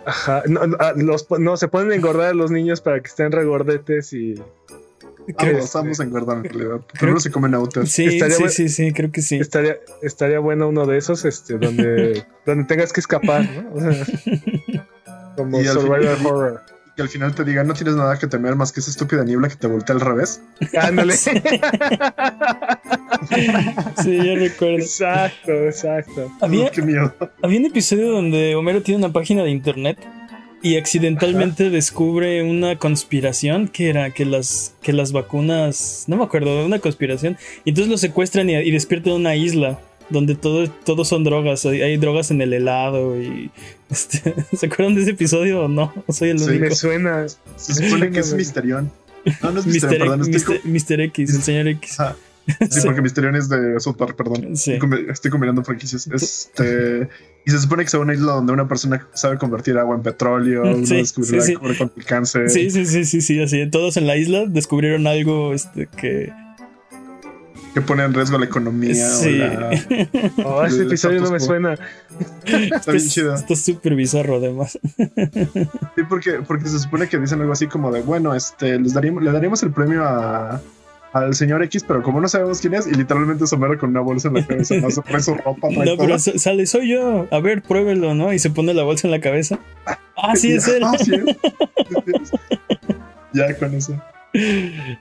Ajá, 0.04 0.42
no, 0.46 0.60
ah, 0.78 0.94
no, 0.96 1.56
se 1.56 1.66
a 1.66 1.94
engordar 1.94 2.28
a 2.28 2.34
los 2.34 2.50
niños 2.50 2.80
para 2.80 3.00
que 3.00 3.08
estén 3.08 3.32
regordetes 3.32 4.12
y. 4.12 4.34
Creo, 5.38 5.56
que 5.56 5.58
estamos 5.58 6.00
engordando 6.00 6.48
en 6.48 6.54
realidad. 6.54 6.80
Primero 6.98 7.20
se 7.20 7.30
comen 7.30 7.54
autos. 7.54 7.90
Sí, 7.90 8.18
sí, 8.20 8.48
sí, 8.48 8.68
sí, 8.68 8.92
creo 8.92 9.12
que 9.12 9.22
sí. 9.22 9.36
Estaría, 9.36 9.76
estaría 10.02 10.40
bueno 10.40 10.68
uno 10.68 10.84
de 10.84 10.98
esos, 10.98 11.24
este, 11.24 11.58
donde, 11.58 12.26
donde 12.46 12.64
tengas 12.64 12.92
que 12.92 12.98
escapar, 13.00 13.48
¿no? 13.48 13.72
como 15.36 15.62
Survivor 15.62 16.18
Horror 16.24 16.72
que 16.96 17.02
al 17.02 17.08
final 17.08 17.34
te 17.34 17.44
diga 17.44 17.64
no 17.64 17.74
tienes 17.74 17.94
nada 17.96 18.18
que 18.18 18.26
temer 18.26 18.54
más 18.54 18.72
que 18.72 18.80
esa 18.80 18.90
estúpida 18.90 19.24
niebla 19.24 19.48
que 19.48 19.56
te 19.56 19.66
voltea 19.66 19.94
al 19.94 20.00
revés. 20.00 20.42
Ándale. 20.78 21.14
sí, 24.02 24.16
ya 24.16 24.34
recuerdo. 24.34 24.78
Exacto, 24.78 25.52
exacto. 25.66 26.32
Había, 26.40 26.70
había 27.42 27.58
un 27.58 27.66
episodio 27.66 28.10
donde 28.10 28.54
Homero 28.54 28.82
tiene 28.82 28.98
una 28.98 29.12
página 29.12 29.42
de 29.44 29.50
internet 29.50 29.98
y 30.62 30.76
accidentalmente 30.76 31.70
descubre 31.70 32.42
una 32.42 32.78
conspiración 32.78 33.68
que 33.68 33.90
era 33.90 34.10
que 34.10 34.24
las, 34.24 34.74
que 34.82 34.92
las 34.92 35.12
vacunas, 35.12 36.04
no 36.06 36.16
me 36.16 36.24
acuerdo, 36.24 36.64
una 36.64 36.78
conspiración, 36.78 37.36
y 37.64 37.70
entonces 37.70 37.90
lo 37.90 37.98
secuestran 37.98 38.48
y, 38.48 38.54
y 38.54 38.70
despiertan 38.70 39.14
en 39.14 39.20
una 39.20 39.34
isla 39.34 39.80
donde 40.12 40.34
todo, 40.34 40.68
todo 40.68 41.04
son 41.04 41.24
drogas, 41.24 41.64
hay, 41.66 41.96
drogas 41.96 42.30
en 42.30 42.40
el 42.40 42.52
helado 42.52 43.20
y 43.20 43.50
este, 43.90 44.34
¿se 44.56 44.66
acuerdan 44.66 44.94
de 44.94 45.02
ese 45.02 45.10
episodio 45.12 45.64
o 45.64 45.68
no? 45.68 45.92
Soy 46.08 46.30
el 46.30 46.40
único. 46.40 46.66
Me 46.66 46.74
suena. 46.74 47.26
Se 47.56 47.74
supone 47.74 48.10
que 48.10 48.20
es 48.20 48.32
Misterión. 48.34 48.92
No, 49.42 49.52
no 49.52 49.60
es 49.60 49.66
Misterión, 49.66 50.20
perdón, 50.20 50.60
Mr. 50.64 51.00
X, 51.00 51.34
el 51.34 51.42
señor 51.42 51.68
X. 51.68 51.96
Sí, 52.70 52.80
porque 52.84 53.02
Misterión 53.02 53.36
es 53.36 53.48
de 53.48 53.78
South 53.80 53.96
Park, 53.96 54.16
perdón. 54.16 54.56
Sí. 54.56 54.78
Estoy, 55.08 55.30
combinando 55.30 55.62
franquicias. 55.64 56.06
Este, 56.08 57.08
y 57.44 57.50
se 57.50 57.58
supone 57.58 57.82
que 57.82 57.88
es 57.88 57.94
una 57.94 58.14
isla 58.14 58.32
donde 58.32 58.52
una 58.52 58.68
persona 58.68 59.06
sabe 59.14 59.38
convertir 59.38 59.78
agua 59.78 59.96
en 59.96 60.02
petróleo, 60.02 60.62
uno 60.62 60.86
sí, 60.86 61.54
contra 61.54 61.90
el 61.96 62.04
cáncer. 62.04 62.50
Sí, 62.50 62.70
sí, 62.70 62.86
sí, 62.86 63.04
sí, 63.04 63.20
sí, 63.20 63.42
así. 63.42 63.68
Todos 63.70 63.96
en 63.96 64.06
la 64.06 64.16
isla 64.16 64.46
descubrieron 64.46 65.06
algo 65.06 65.54
este, 65.54 65.86
que 65.86 66.32
que 67.74 67.80
pone 67.80 68.04
en 68.04 68.12
riesgo 68.12 68.38
la 68.38 68.44
economía. 68.44 69.08
Sí. 69.08 69.40
O 70.44 70.48
oh, 70.48 70.64
este 70.64 70.82
episodio 70.82 71.20
no 71.20 71.30
me 71.30 71.40
suena. 71.40 71.78
Está 72.44 72.92
bien 72.92 73.08
chido. 73.08 73.34
Está 73.34 73.56
súper 73.56 73.94
bizarro, 73.94 74.36
además. 74.36 74.78
Sí, 74.96 76.02
porque, 76.08 76.40
porque 76.46 76.68
se 76.68 76.78
supone 76.78 77.08
que 77.08 77.18
dicen 77.18 77.40
algo 77.40 77.52
así 77.52 77.66
como 77.66 77.90
de, 77.90 78.02
bueno, 78.02 78.34
este, 78.34 78.78
les 78.78 78.92
daríamos, 78.92 79.22
le 79.22 79.32
daríamos 79.32 79.62
el 79.62 79.72
premio 79.72 80.04
a, 80.04 80.60
al 81.12 81.34
señor 81.34 81.62
X, 81.64 81.84
pero 81.86 82.02
como 82.02 82.20
no 82.20 82.28
sabemos 82.28 82.60
quién 82.60 82.74
es, 82.74 82.86
y 82.86 82.92
literalmente 82.92 83.44
muere 83.56 83.78
con 83.78 83.90
una 83.90 84.00
bolsa 84.00 84.28
en 84.28 84.34
la 84.34 84.46
cabeza, 84.46 84.76
no 84.76 84.90
se 84.90 85.02
pone 85.02 85.22
su 85.22 85.34
ropa. 85.34 85.68
No, 85.70 85.96
pero 85.98 86.18
sale, 86.18 86.66
soy 86.66 86.90
yo, 86.90 87.26
a 87.30 87.40
ver, 87.40 87.62
pruébelo, 87.62 88.14
¿no? 88.14 88.32
Y 88.32 88.38
se 88.38 88.50
pone 88.50 88.74
la 88.74 88.82
bolsa 88.82 89.06
en 89.06 89.12
la 89.12 89.20
cabeza. 89.20 89.58
Ah, 90.24 90.36
sí, 90.36 90.52
es 90.52 90.68
él. 90.68 90.84
Ah, 90.84 90.92
sí 91.02 91.10
ya 93.32 93.58
con 93.58 93.74
eso. 93.74 94.00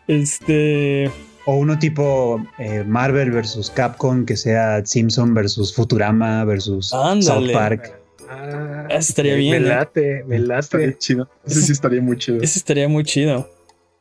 Este. 0.08 1.12
O 1.46 1.58
uno 1.58 1.78
tipo 1.78 2.44
eh, 2.58 2.84
Marvel 2.88 3.30
versus 3.30 3.70
Capcom, 3.70 4.26
que 4.26 4.36
sea 4.36 4.84
Simpson 4.84 5.36
versus 5.36 5.76
Futurama 5.76 6.44
versus 6.46 6.88
South 6.88 7.52
Park. 7.52 7.94
Ah, 8.30 8.88
estaría 8.90 9.36
bien. 9.36 9.64
Me 9.64 9.68
¿eh? 9.68 9.76
late, 9.76 10.24
me 10.26 10.40
late. 10.40 10.60
Estaría 10.62 10.98
chido. 10.98 11.30
Ese 11.46 11.62
sí 11.62 11.72
estaría 11.74 12.02
muy 12.02 12.18
chido. 12.18 12.42
Ese 12.42 12.58
estaría 12.58 12.88
muy 12.88 13.04
chido. 13.04 13.48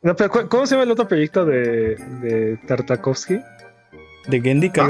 No, 0.03 0.15
pero 0.15 0.49
¿cómo 0.49 0.65
se 0.65 0.73
llama 0.73 0.83
el 0.83 0.91
otro 0.91 1.07
proyecto 1.07 1.45
de, 1.45 1.95
de 2.21 2.57
Tartakovsky? 2.67 3.39
¿De 4.27 4.41
Gendy? 4.41 4.71
Ah, 4.79 4.89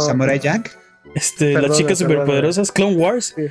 Samurai, 0.00 0.38
Jack. 0.38 0.78
Este, 1.14 1.60
las 1.60 1.76
chicas 1.76 1.98
superpoderosas, 1.98 2.70
Clone 2.70 2.96
Wars. 2.96 3.34
Sí. 3.36 3.46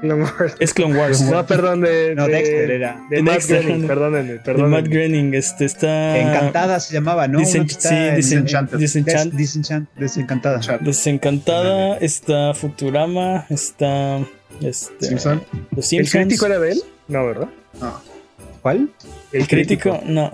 Clone 0.00 0.24
Wars. 0.24 0.54
Es 0.58 0.74
Clone 0.74 0.98
Wars. 0.98 1.20
No, 1.22 1.46
perdón, 1.46 1.82
de. 1.82 2.14
No, 2.14 2.26
Dexter 2.26 2.70
era. 2.70 3.00
De, 3.10 3.22
Matt 3.22 3.44
Groening, 3.46 3.86
perdónenme, 3.86 4.34
perdónenme. 4.36 4.76
De 4.76 4.82
Matt 4.82 4.92
Groening, 4.92 5.34
este 5.34 5.64
está. 5.66 6.18
Encantada 6.18 6.80
se 6.80 6.94
llamaba, 6.94 7.28
¿no? 7.28 7.44
sí, 7.44 7.58
Desenchantada. 7.58 8.78
Desencantada. 8.78 10.78
Desencantada, 10.80 11.96
está 11.98 12.54
Futurama, 12.54 13.46
está. 13.50 14.18
Este, 14.60 15.06
Simpson. 15.06 15.42
Los 15.76 15.86
Simpsons. 15.86 16.14
¿El 16.14 16.22
crítico 16.22 16.46
era 16.46 16.58
de 16.58 16.72
él? 16.72 16.82
No, 17.08 17.26
¿verdad? 17.26 17.48
No. 17.80 18.09
¿Cuál? 18.62 18.90
El, 19.32 19.48
crítico, 19.48 20.00
no. 20.04 20.30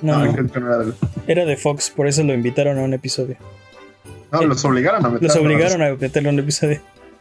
No, 0.00 0.18
no. 0.18 0.24
El 0.24 0.36
crítico 0.36 0.60
no 0.60 0.66
era 0.66 0.78
de 0.78 0.84
él. 0.84 0.94
Era 1.26 1.44
de 1.44 1.56
Fox, 1.56 1.90
por 1.90 2.06
eso 2.06 2.22
lo 2.22 2.34
invitaron 2.34 2.78
a 2.78 2.82
un 2.82 2.94
episodio. 2.94 3.36
No, 4.32 4.42
los 4.42 4.64
obligaron 4.64 5.04
a 5.04 5.08
meterlo. 5.08 5.28
Los 5.28 5.36
obligaron 5.36 5.82
a 5.82 5.94
meterlo 5.94 6.30
a 6.30 6.32
un 6.32 6.38
episodio. 6.38 6.80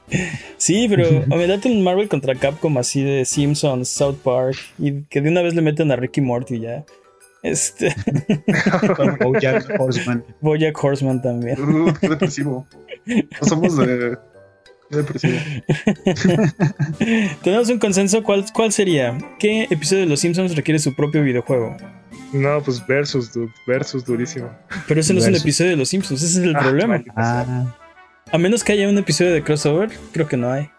Sí, 0.58 0.88
pero 0.90 1.26
me 1.28 1.48
date 1.48 1.70
un 1.70 1.84
Marvel 1.84 2.08
contra 2.08 2.34
Capcom 2.36 2.78
así 2.78 3.04
de 3.04 3.26
Simpsons, 3.26 3.90
South 3.90 4.16
Park 4.24 4.58
y 4.78 5.04
que 5.04 5.22
de 5.22 5.30
una 5.30 5.42
vez 5.42 5.54
le 5.54 5.62
meten 5.62 5.92
a 5.92 5.96
Ricky 5.96 6.22
Morty 6.22 6.62
ya. 6.62 6.86
Este. 7.44 7.94
Bojack 9.20 9.80
Horseman. 9.80 10.24
Bojack 10.42 10.84
Horseman 10.84 11.22
también. 11.22 11.62
Uh, 11.62 11.94
qué 12.00 12.10
depresivo. 12.10 12.66
No 13.06 13.48
somos 13.48 13.78
de. 13.78 14.18
Tenemos 17.44 17.70
un 17.70 17.80
consenso. 17.80 18.24
¿Cuál, 18.24 18.46
¿Cuál 18.54 18.72
sería? 18.72 19.18
¿Qué 19.38 19.68
episodio 19.70 20.04
de 20.04 20.10
Los 20.10 20.22
Simpsons 20.22 20.56
requiere 20.56 20.80
su 20.80 20.96
propio 20.96 21.22
videojuego? 21.24 21.76
No, 22.32 22.62
pues 22.62 22.82
Versus, 22.88 23.34
dude. 23.34 23.52
Versus 23.66 24.06
durísimo. 24.06 24.50
Pero 24.88 25.02
ese 25.02 25.14
no 25.14 25.20
es 25.20 25.28
un 25.28 25.36
episodio 25.36 25.72
de 25.72 25.78
Los 25.78 25.90
Simpsons, 25.90 26.24
ese 26.24 26.40
es 26.40 26.46
el 26.46 26.56
ah, 26.56 26.60
problema. 26.60 27.04
Ah. 27.16 27.76
A 28.32 28.38
menos 28.38 28.64
que 28.64 28.72
haya 28.74 28.88
un 28.88 28.98
episodio 28.98 29.34
de 29.34 29.44
crossover, 29.44 29.90
creo 30.14 30.28
que 30.28 30.38
no 30.38 30.52
hay. 30.52 30.70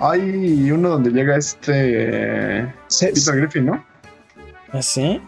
Hay 0.00 0.70
uno 0.70 0.90
donde 0.90 1.10
llega 1.10 1.36
este 1.36 2.72
Peter 3.00 3.36
Griffin, 3.36 3.66
¿no? 3.66 3.84
¿Ah, 4.72 4.82
sí? 4.82 5.20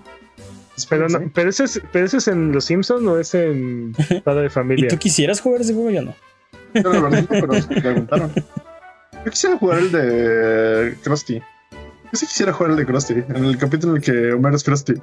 Pero, 0.88 1.08
pero, 1.34 1.50
ese 1.50 1.64
es, 1.64 1.82
pero 1.92 2.04
ese 2.04 2.18
es 2.18 2.28
en 2.28 2.52
Los 2.52 2.66
Simpsons 2.66 3.04
o 3.04 3.18
es 3.18 3.34
en 3.34 3.96
Padre 4.24 4.42
de 4.42 4.50
Familia. 4.50 4.86
¿Y 4.86 4.88
tú 4.88 4.98
quisieras 4.98 5.40
jugar 5.40 5.62
ese 5.62 5.74
juego? 5.74 5.90
Yo 5.90 6.02
no. 6.02 6.14
Pero 6.72 7.10
me 7.10 7.22
preguntaron. 7.22 8.32
Yo 9.24 9.30
quisiera 9.30 9.56
jugar 9.56 9.78
el 9.78 9.92
de 9.92 10.96
Krusty. 11.02 11.38
Yo 11.38 12.12
sí 12.12 12.26
quisiera 12.26 12.52
jugar 12.52 12.72
el 12.72 12.78
de 12.78 12.86
Krusty, 12.86 13.14
en 13.14 13.44
el 13.44 13.58
capítulo 13.58 13.92
en 13.92 13.98
el 13.98 14.02
que 14.02 14.32
Homero 14.32 14.56
es 14.56 14.64
Krusty. 14.64 14.94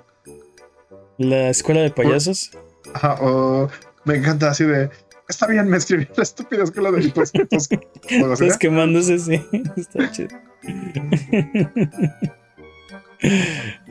¿La 1.17 1.49
escuela 1.49 1.81
de 1.81 1.91
payasos? 1.91 2.51
Ajá, 2.93 3.17
o 3.21 3.69
me 4.05 4.15
encanta 4.15 4.49
así 4.49 4.63
de 4.63 4.89
Está 5.27 5.47
bien, 5.47 5.67
me 5.67 5.77
escribí 5.77 6.07
la 6.15 6.23
estúpida 6.23 6.63
escuela 6.63 6.91
de 6.91 7.09
pues, 7.09 7.33
Estás 8.09 8.57
quemándose, 8.57 9.19
sí. 9.19 9.45
Está 9.75 10.09
chido. 10.11 10.29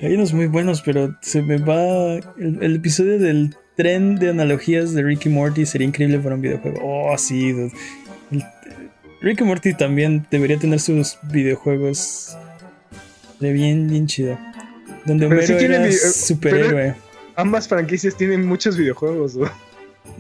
Hay 0.01 0.15
unos 0.15 0.33
muy 0.33 0.47
buenos, 0.47 0.81
pero 0.83 1.17
se 1.23 1.43
me 1.43 1.59
va. 1.59 2.15
El, 2.39 2.77
episodio 2.77 3.19
del 3.19 3.57
tren 3.77 4.17
de 4.17 4.31
analogías 4.31 4.95
de 4.95 5.03
Ricky 5.03 5.29
Morty 5.29 5.67
sería 5.67 5.87
increíble 5.87 6.19
para 6.19 6.35
un 6.35 6.43
videojuego. 6.43 6.79
Oh, 6.83 7.17
sí. 7.19 7.71
Ricky 9.21 9.45
Morty 9.45 9.75
también 9.75 10.27
debería 10.31 10.59
tener 10.59 10.81
sus 10.81 11.19
videojuegos 11.23 12.37
de 13.41 13.53
bien, 13.53 13.89
bien 13.89 14.07
chido. 14.07 14.39
Donde 15.05 15.27
Homero 15.27 15.47
sí 15.47 15.53
era 15.53 15.93
superhéroe. 15.93 16.95
ambas 17.37 17.69
franquicias 17.69 18.17
tienen 18.17 18.47
muchos 18.47 18.77
videojuegos. 18.77 19.37
¿no? 19.37 19.51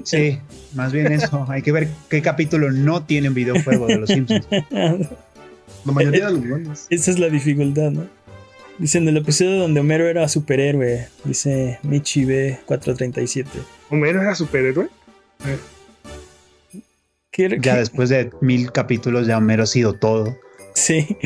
Sí, 0.03 0.39
más 0.75 0.93
bien 0.93 1.13
eso. 1.13 1.47
Hay 1.49 1.63
que 1.63 1.73
ver 1.73 1.89
qué 2.09 2.23
capítulo 2.23 2.71
no 2.71 3.03
tiene 3.05 3.29
un 3.29 3.35
videojuego 3.35 3.87
de 3.87 3.99
los 3.99 4.11
Simpsons. 4.11 4.47
La 5.85 5.93
mayoría 5.93 6.27
de 6.27 6.33
los 6.33 6.49
buenos. 6.49 6.87
Esa 6.89 7.11
es 7.11 7.19
la 7.19 7.29
dificultad, 7.29 7.91
¿no? 7.91 8.07
Dice 8.79 8.99
en 8.99 9.09
el 9.09 9.17
episodio 9.17 9.59
donde 9.59 9.81
Homero 9.81 10.09
era 10.09 10.29
superhéroe, 10.29 11.09
dice 11.25 11.79
Michi 11.83 12.25
B437. 12.25 13.47
¿Homero 13.91 14.21
era 14.21 14.35
superhéroe? 14.35 14.89
ya 17.61 17.77
después 17.77 18.09
de 18.09 18.31
mil 18.41 18.71
capítulos 18.73 19.27
ya 19.27 19.39
Homero 19.39 19.63
ha 19.63 19.67
sido 19.67 19.95
todo. 19.95 20.37
Sí. 20.75 21.17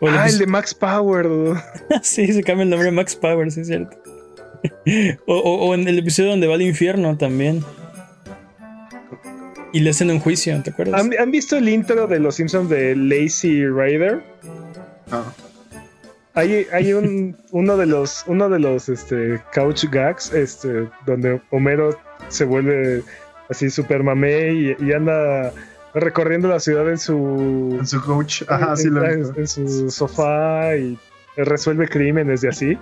ah, 0.00 0.28
el 0.28 0.38
de 0.38 0.46
Max 0.46 0.74
Power. 0.74 1.26
sí, 2.02 2.32
se 2.32 2.42
cambia 2.42 2.64
el 2.64 2.70
nombre 2.70 2.86
de 2.86 2.92
Max 2.92 3.16
Power, 3.16 3.50
sí 3.50 3.60
es 3.60 3.66
cierto. 3.66 3.96
o 5.26 5.74
en 5.74 5.88
el 5.88 5.98
episodio 5.98 6.30
donde 6.30 6.46
va 6.46 6.54
al 6.54 6.62
infierno 6.62 7.16
también. 7.18 7.64
Y 9.72 9.80
le 9.80 9.90
hacen 9.90 10.10
un 10.10 10.20
juicio, 10.20 10.60
¿te 10.62 10.70
acuerdas? 10.70 11.02
¿Han, 11.18 11.30
visto 11.30 11.56
el 11.56 11.68
intro 11.68 12.06
de 12.06 12.18
Los 12.18 12.34
Simpsons 12.34 12.68
de 12.68 12.94
Lazy 12.94 13.66
Rider? 13.66 14.22
No. 15.10 15.51
Hay, 16.34 16.66
hay 16.72 16.92
un, 16.94 17.36
uno 17.50 17.76
de 17.76 17.86
los, 17.86 18.24
uno 18.26 18.48
de 18.48 18.58
los 18.58 18.88
este, 18.88 19.40
couch 19.52 19.84
gags 19.90 20.32
este, 20.32 20.88
donde 21.04 21.40
Homero 21.50 21.98
se 22.28 22.44
vuelve 22.44 23.02
así 23.50 23.68
super 23.68 24.02
mamé 24.02 24.76
y, 24.80 24.92
anda 24.92 25.52
recorriendo 25.94 26.48
la 26.48 26.58
ciudad 26.58 26.88
en 26.88 26.96
su 26.96 27.76
en 27.78 27.86
su 27.86 28.02
coach 28.02 28.42
Ajá, 28.48 28.76
sí 28.76 28.88
lo 28.88 29.04
en, 29.04 29.24
en, 29.36 29.46
su 29.46 29.90
sofá 29.90 30.74
y 30.74 30.98
resuelve 31.36 31.86
crímenes 31.86 32.40
de 32.40 32.48
así 32.48 32.78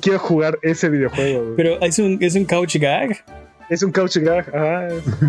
quiero 0.00 0.18
jugar 0.18 0.58
ese 0.62 0.88
videojuego 0.88 1.54
pero 1.56 1.80
es 1.80 2.00
un 2.00 2.18
es 2.20 2.34
un 2.34 2.44
couch 2.44 2.78
gag 2.78 3.24
es 3.70 3.82
un 3.82 3.90
couch 3.90 4.18
gag, 4.18 4.44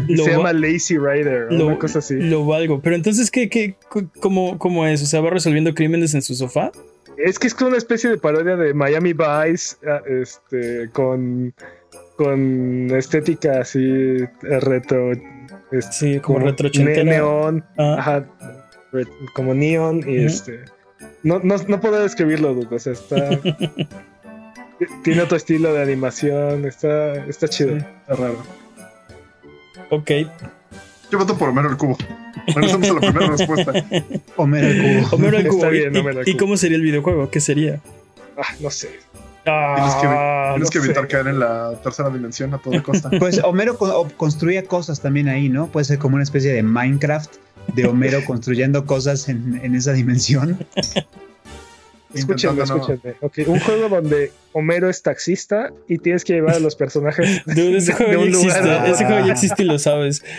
se 0.07 0.31
llama 0.31 0.51
Lazy 0.51 0.97
Rider, 0.97 1.47
una 1.49 1.79
cosa 1.79 1.99
así. 1.99 2.15
Lo 2.15 2.45
valgo. 2.45 2.81
Pero 2.81 2.97
entonces, 2.97 3.31
¿qué, 3.31 3.47
qué, 3.47 3.75
cómo, 4.19 4.59
¿cómo 4.59 4.85
es? 4.85 5.01
O 5.01 5.05
sea, 5.05 5.21
¿va 5.21 5.29
resolviendo 5.29 5.73
crímenes 5.73 6.13
en 6.13 6.21
su 6.21 6.35
sofá? 6.35 6.69
Es 7.17 7.39
que 7.39 7.47
es 7.47 7.53
como 7.53 7.69
una 7.69 7.77
especie 7.77 8.09
de 8.09 8.17
parodia 8.17 8.55
de 8.55 8.73
Miami 8.73 9.13
Vice, 9.13 9.77
ah, 9.87 10.01
este, 10.07 10.89
con, 10.91 11.53
con 12.17 12.89
estética 12.91 13.61
así 13.61 14.17
retro. 14.41 15.11
Este, 15.71 15.91
sí, 15.91 16.19
como, 16.19 16.39
retro 16.39 16.69
Neón, 16.73 17.63
ah. 17.77 17.95
ajá, 17.99 18.27
como 19.33 19.53
neon 19.53 20.03
y 20.07 20.25
este. 20.25 20.65
No, 21.23 21.39
no, 21.39 21.55
no 21.67 21.79
puedo 21.79 22.01
describirlo, 22.01 22.57
o 22.69 22.79
sea, 22.79 22.93
está. 22.93 23.29
Tiene 25.03 25.21
otro 25.21 25.37
estilo 25.37 25.73
de 25.73 25.81
animación, 25.81 26.65
está, 26.65 27.13
está 27.27 27.47
chido, 27.47 27.77
está 27.77 28.15
raro. 28.15 28.37
Ok. 29.89 30.11
Yo 31.13 31.19
voto 31.19 31.37
por 31.37 31.49
Homero 31.49 31.69
el 31.69 31.77
Cubo. 31.77 31.95
Regresamos 32.47 32.89
a 32.89 32.93
la 32.93 32.99
primera 32.99 33.27
respuesta. 33.27 33.71
Homero 34.35 34.67
el 34.67 35.03
Cubo. 35.05 35.15
Homero 35.15 35.37
el 35.37 35.47
Cubo. 35.47 35.57
Está 35.57 35.69
bien, 35.69 35.95
¿Y, 35.95 35.97
Homero 35.99 36.21
el 36.21 36.27
y 36.27 36.31
Cubo. 36.31 36.39
cómo 36.39 36.57
sería 36.57 36.77
el 36.77 36.81
videojuego? 36.83 37.29
¿Qué 37.29 37.39
sería? 37.39 37.79
Ah, 38.35 38.41
no 38.59 38.71
sé. 38.71 38.87
Tienes 38.87 39.95
que, 39.95 40.07
Ah, 40.07 40.53
tienes 40.55 40.69
no 40.69 40.71
que 40.71 40.77
evitar 40.79 41.03
sé. 41.03 41.07
caer 41.09 41.27
en 41.27 41.39
la 41.39 41.73
tercera 41.83 42.09
dimensión 42.09 42.51
a 42.55 42.57
toda 42.57 42.81
costa. 42.81 43.11
Pues 43.19 43.39
Homero 43.43 43.77
co- 43.77 44.07
construía 44.17 44.65
cosas 44.65 45.01
también 45.01 45.27
ahí, 45.29 45.49
¿no? 45.49 45.67
Puede 45.67 45.83
ser 45.85 45.99
como 45.99 46.15
una 46.15 46.23
especie 46.23 46.51
de 46.51 46.63
Minecraft 46.63 47.31
de 47.75 47.85
Homero 47.87 48.23
construyendo 48.25 48.85
cosas 48.87 49.29
en, 49.29 49.59
en 49.63 49.75
esa 49.75 49.93
dimensión. 49.93 50.65
Escúchenme, 52.13 52.57
no- 52.57 52.63
escúchenme. 52.63 53.15
Ok, 53.21 53.39
un 53.47 53.59
juego 53.59 53.89
donde 53.89 54.31
Homero 54.53 54.89
es 54.89 55.01
taxista 55.01 55.71
y 55.87 55.97
tienes 55.97 56.23
que 56.23 56.33
llevar 56.33 56.55
a 56.55 56.59
los 56.59 56.75
personajes 56.75 57.43
Dude, 57.45 57.77
ese 57.77 57.91
de- 57.91 57.97
juego 57.97 58.11
de 58.11 58.17
ya 58.17 58.23
un 58.23 58.31
lugar 58.31 58.47
existe. 58.57 58.69
a 58.71 58.79
otro. 58.81 58.93
Ese 58.93 59.05
juego 59.05 59.25
ya 59.27 59.33
existe 59.33 59.63
y 59.63 59.65
lo 59.65 59.79
sabes. 59.79 60.23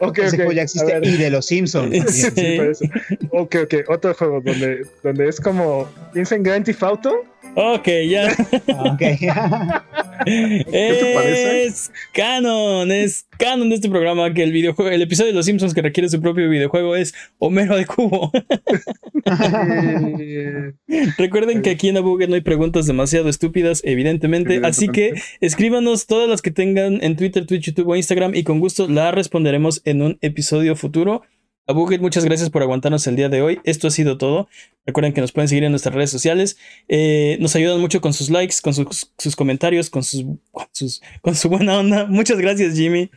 Ok, 0.00 0.18
Ese 0.18 0.28
ok, 0.28 0.34
juego 0.36 0.52
ya 0.52 0.62
existe 0.62 0.98
y 1.02 1.16
de 1.16 1.30
los 1.30 1.46
Simpsons. 1.46 1.84
también. 1.84 2.08
Sí. 2.08 2.22
Sí, 2.34 2.56
por 2.56 2.66
eso. 2.66 2.84
Ok, 3.30 3.56
ok, 3.64 3.74
otro 3.88 4.14
juego 4.14 4.40
donde, 4.40 4.86
donde 5.02 5.28
es 5.28 5.40
como. 5.40 5.88
Piensa 6.12 6.34
en 6.36 6.42
Grand 6.42 6.64
Theft 6.64 6.82
Auto. 6.82 7.12
Ok, 7.54 7.88
ya. 8.08 8.28
Ah, 8.68 8.92
ok. 8.92 8.98
te 10.20 11.12
parece? 11.14 11.64
Es 11.64 11.90
canon, 12.12 12.92
es 12.92 13.26
canon 13.38 13.68
de 13.70 13.76
este 13.76 13.88
programa 13.88 14.32
que 14.34 14.42
el 14.42 14.52
videojuego, 14.52 14.90
el 14.90 15.00
episodio 15.02 15.28
de 15.30 15.34
Los 15.34 15.46
Simpsons 15.46 15.72
que 15.74 15.80
requiere 15.82 16.08
su 16.10 16.20
propio 16.20 16.48
videojuego 16.48 16.94
es 16.94 17.14
Homero 17.38 17.74
al 17.74 17.86
cubo. 17.86 18.30
Recuerden 21.18 21.62
que 21.62 21.70
aquí 21.70 21.88
en 21.88 21.96
Abuget 21.96 22.28
no 22.28 22.34
hay 22.34 22.40
preguntas 22.42 22.88
demasiado 22.90 23.28
estúpidas, 23.28 23.80
evidentemente, 23.84 24.60
así 24.64 24.88
que 24.88 25.14
escríbanos 25.40 26.06
todas 26.06 26.28
las 26.28 26.42
que 26.42 26.50
tengan 26.50 27.02
en 27.02 27.16
Twitter, 27.16 27.46
Twitch, 27.46 27.66
YouTube 27.66 27.88
o 27.88 27.96
Instagram 27.96 28.34
y 28.34 28.42
con 28.42 28.60
gusto 28.60 28.88
las 28.88 29.14
responderemos 29.14 29.80
en 29.84 30.02
un 30.02 30.18
episodio 30.20 30.76
futuro. 30.76 31.22
Abuget, 31.66 32.00
muchas 32.00 32.24
gracias 32.24 32.50
por 32.50 32.62
aguantarnos 32.62 33.06
el 33.06 33.14
día 33.14 33.28
de 33.28 33.42
hoy. 33.42 33.60
Esto 33.62 33.86
ha 33.86 33.90
sido 33.92 34.18
todo. 34.18 34.48
Recuerden 34.86 35.12
que 35.12 35.20
nos 35.20 35.30
pueden 35.30 35.46
seguir 35.46 35.62
en 35.62 35.70
nuestras 35.70 35.94
redes 35.94 36.10
sociales. 36.10 36.56
Eh, 36.88 37.36
nos 37.40 37.54
ayudan 37.54 37.80
mucho 37.80 38.00
con 38.00 38.12
sus 38.12 38.28
likes, 38.28 38.56
con 38.60 38.74
sus, 38.74 39.12
sus 39.16 39.36
comentarios, 39.36 39.88
con 39.88 40.02
sus, 40.02 40.24
con 40.50 40.66
sus 40.72 41.00
con 41.22 41.36
su 41.36 41.48
buena 41.48 41.78
onda. 41.78 42.06
Muchas 42.06 42.38
gracias, 42.38 42.74
Jimmy. 42.74 43.10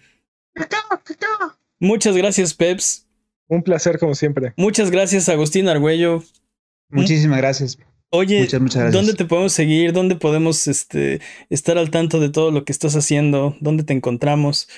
Muchas 1.79 2.15
gracias, 2.15 2.53
Peps. 2.53 3.07
un 3.47 3.63
placer, 3.63 3.97
como 3.97 4.13
siempre. 4.13 4.53
Muchas 4.55 4.91
gracias, 4.91 5.29
Agustín 5.29 5.67
Argüello. 5.67 6.23
Muchísimas 6.89 7.39
gracias. 7.39 7.79
Oye, 8.15 8.41
Muchas, 8.41 8.61
muchas 8.61 8.81
gracias. 8.83 8.93
¿dónde 8.93 9.13
te 9.15 9.25
podemos 9.25 9.53
seguir? 9.53 9.91
¿Dónde 9.91 10.15
podemos 10.15 10.67
este, 10.67 11.19
estar 11.49 11.79
al 11.79 11.89
tanto 11.89 12.19
de 12.19 12.29
todo 12.29 12.51
lo 12.51 12.63
que 12.63 12.71
estás 12.71 12.95
haciendo? 12.95 13.55
¿Dónde 13.59 13.83
te 13.83 13.93
encontramos? 13.93 14.69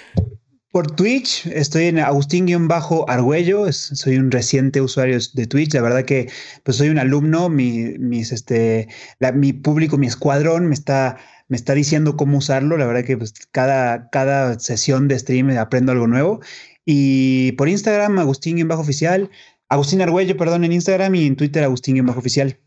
Por 0.71 0.91
Twitch 0.95 1.45
estoy 1.47 1.85
en 1.85 1.99
Agustín-Argüello, 1.99 3.71
soy 3.73 4.15
un 4.17 4.31
reciente 4.31 4.79
usuario 4.79 5.17
de 5.33 5.47
Twitch, 5.47 5.73
la 5.73 5.81
verdad 5.81 6.05
que 6.05 6.29
pues 6.63 6.77
soy 6.77 6.87
un 6.87 6.97
alumno, 6.97 7.49
mi, 7.49 7.97
mis, 7.99 8.31
este, 8.31 8.87
la- 9.19 9.33
mi 9.33 9.51
público, 9.51 9.97
mi 9.97 10.07
escuadrón 10.07 10.67
me 10.67 10.73
está, 10.73 11.17
me 11.49 11.57
está 11.57 11.73
diciendo 11.73 12.15
cómo 12.15 12.37
usarlo, 12.37 12.77
la 12.77 12.85
verdad 12.85 13.03
que 13.03 13.17
pues, 13.17 13.33
cada, 13.51 14.09
cada 14.11 14.59
sesión 14.59 15.09
de 15.09 15.19
stream 15.19 15.49
aprendo 15.57 15.91
algo 15.91 16.07
nuevo. 16.07 16.39
Y 16.85 17.51
por 17.53 17.67
Instagram, 17.67 18.17
Agustín-oficial, 18.19 19.29
Agustín 19.67 20.01
Argüello, 20.01 20.37
perdón, 20.37 20.63
en 20.63 20.71
Instagram 20.73 21.15
y 21.15 21.25
en 21.25 21.35
Twitter, 21.35 21.63
Agustín-oficial. 21.65 22.59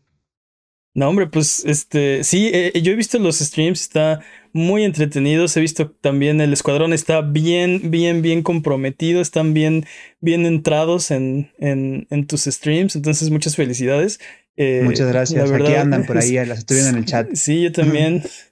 No, 0.95 1.07
hombre, 1.07 1.27
pues 1.27 1.63
este, 1.65 2.23
sí, 2.23 2.49
eh, 2.53 2.71
yo 2.81 2.91
he 2.91 2.95
visto 2.95 3.19
los 3.19 3.39
streams, 3.39 3.81
está 3.81 4.21
muy 4.53 4.83
entretenidos. 4.83 5.55
He 5.55 5.61
visto 5.61 5.91
también 5.91 6.41
el 6.41 6.51
escuadrón 6.51 6.93
está 6.93 7.21
bien, 7.21 7.91
bien, 7.91 8.21
bien 8.21 8.41
comprometido, 8.41 9.21
están 9.21 9.53
bien, 9.53 9.85
bien 10.19 10.45
entrados 10.45 11.11
en, 11.11 11.51
en, 11.59 12.07
en 12.09 12.27
tus 12.27 12.45
streams. 12.45 12.95
Entonces, 12.95 13.29
muchas 13.29 13.55
felicidades. 13.55 14.19
Eh, 14.57 14.81
Muchas 14.83 15.05
la 15.05 15.13
gracias. 15.13 15.51
Aquí 15.51 15.63
verdad, 15.63 15.81
andan 15.81 16.05
por 16.05 16.17
ahí, 16.17 16.33
las 16.45 16.59
estoy 16.59 16.77
viendo 16.77 16.91
en 16.91 16.97
el 16.97 17.05
chat. 17.05 17.29
Sí, 17.33 17.61
yo 17.61 17.71
también. 17.71 18.23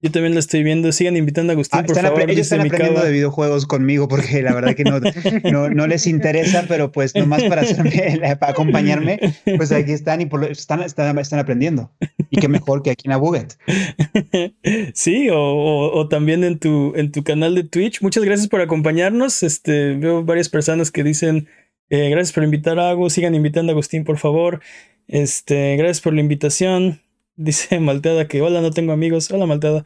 Yo 0.00 0.12
también 0.12 0.32
lo 0.34 0.38
estoy 0.38 0.62
viendo. 0.62 0.92
Sigan 0.92 1.16
invitando 1.16 1.50
a 1.50 1.54
Agustín, 1.54 1.80
Ah, 1.80 1.82
por 1.82 1.96
están 1.96 2.12
favor. 2.12 2.30
ellos 2.30 2.42
están 2.42 2.60
aprendiendo 2.60 3.02
de 3.02 3.10
videojuegos 3.10 3.66
conmigo 3.66 4.06
porque 4.06 4.42
la 4.42 4.54
verdad 4.54 4.76
que 4.76 4.84
no, 4.84 5.00
no, 5.50 5.68
no 5.70 5.86
les 5.88 6.06
interesa, 6.06 6.66
pero 6.68 6.92
pues 6.92 7.14
nomás 7.16 7.42
para 7.44 7.62
hacerme, 7.62 8.20
para 8.38 8.52
acompañarme, 8.52 9.18
pues 9.56 9.72
aquí 9.72 9.90
están 9.92 10.20
y 10.20 10.26
por 10.26 10.44
están, 10.44 10.82
están, 10.82 11.18
están 11.18 11.38
aprendiendo. 11.40 11.90
Y 12.30 12.38
qué 12.38 12.46
mejor 12.48 12.82
que 12.82 12.90
aquí 12.90 13.08
en 13.08 13.12
Abuget. 13.12 13.54
Sí, 14.94 15.28
o, 15.30 15.36
o- 15.38 15.98
o 15.98 16.08
también 16.08 16.44
en 16.44 16.58
tu, 16.58 16.92
en 16.96 17.10
tu 17.12 17.24
canal 17.24 17.54
de 17.54 17.64
Twitch. 17.64 18.00
Muchas 18.02 18.24
gracias 18.24 18.48
por 18.48 18.60
acompañarnos. 18.60 19.42
Este, 19.42 19.94
veo 19.94 20.24
varias 20.24 20.48
personas 20.48 20.90
que 20.90 21.02
dicen 21.04 21.48
eh, 21.90 22.08
gracias 22.10 22.32
por 22.32 22.44
invitar 22.44 22.78
a 22.78 22.90
Agus. 22.90 23.14
Sigan 23.14 23.34
invitando 23.34 23.72
a 23.72 23.74
Agustín, 23.74 24.04
por 24.04 24.18
favor. 24.18 24.60
Este, 25.08 25.76
gracias 25.76 26.00
por 26.00 26.14
la 26.14 26.20
invitación. 26.20 27.00
Dice 27.38 27.78
Malteada 27.80 28.26
que 28.26 28.42
hola, 28.42 28.60
no 28.60 28.72
tengo 28.72 28.92
amigos. 28.92 29.30
Hola, 29.30 29.46
Malteada. 29.46 29.84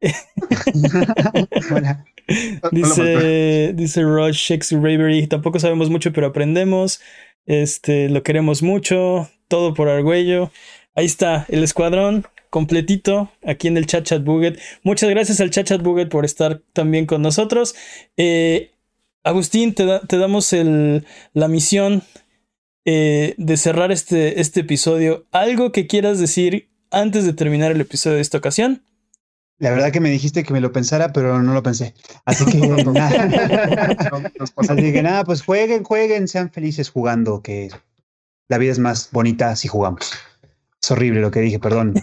Hola. 1.70 2.04
Dice, 2.72 3.72
dice 3.74 4.02
Rush 4.02 4.36
Shakespeare 4.48 4.80
Bravery. 4.80 5.26
Tampoco 5.26 5.58
sabemos 5.60 5.90
mucho, 5.90 6.10
pero 6.12 6.28
aprendemos. 6.28 7.00
Este, 7.44 8.08
lo 8.08 8.22
queremos 8.22 8.62
mucho. 8.62 9.28
Todo 9.48 9.74
por 9.74 9.88
Argüello. 9.90 10.50
Ahí 10.94 11.04
está, 11.04 11.44
el 11.50 11.62
escuadrón 11.62 12.24
completito 12.48 13.30
aquí 13.44 13.68
en 13.68 13.76
el 13.76 13.86
chat 13.86 14.04
chat 14.04 14.24
buget. 14.24 14.58
Muchas 14.84 15.10
gracias 15.10 15.40
al 15.40 15.50
chat 15.50 15.66
chat 15.66 15.82
buget 15.82 16.08
por 16.08 16.24
estar 16.24 16.62
también 16.72 17.04
con 17.04 17.20
nosotros. 17.20 17.74
Eh, 18.16 18.70
Agustín, 19.22 19.74
te, 19.74 19.84
da- 19.84 20.00
te 20.00 20.16
damos 20.16 20.52
el, 20.54 21.04
la 21.34 21.48
misión 21.48 22.02
eh, 22.86 23.34
de 23.36 23.56
cerrar 23.58 23.92
este, 23.92 24.40
este 24.40 24.60
episodio. 24.60 25.26
¿Algo 25.32 25.72
que 25.72 25.86
quieras 25.86 26.18
decir 26.18 26.68
antes 26.94 27.24
de 27.24 27.32
terminar 27.32 27.72
el 27.72 27.80
episodio 27.80 28.16
de 28.16 28.22
esta 28.22 28.38
ocasión? 28.38 28.82
La 29.58 29.70
verdad 29.70 29.92
que 29.92 30.00
me 30.00 30.10
dijiste 30.10 30.42
que 30.42 30.52
me 30.52 30.60
lo 30.60 30.72
pensara, 30.72 31.12
pero 31.12 31.40
no 31.42 31.54
lo 31.54 31.62
pensé. 31.62 31.94
Así 32.24 32.44
que 32.44 32.58
nada. 32.92 33.28
Así 34.68 34.92
que 34.92 35.02
nada, 35.02 35.24
pues 35.24 35.42
jueguen, 35.42 35.84
jueguen, 35.84 36.28
sean 36.28 36.50
felices 36.50 36.90
jugando, 36.90 37.40
que 37.40 37.70
la 38.48 38.58
vida 38.58 38.72
es 38.72 38.78
más 38.78 39.08
bonita 39.12 39.54
si 39.56 39.68
jugamos. 39.68 40.12
Es 40.84 40.90
horrible 40.90 41.22
lo 41.22 41.30
que 41.30 41.40
dije, 41.40 41.58
perdón. 41.58 41.94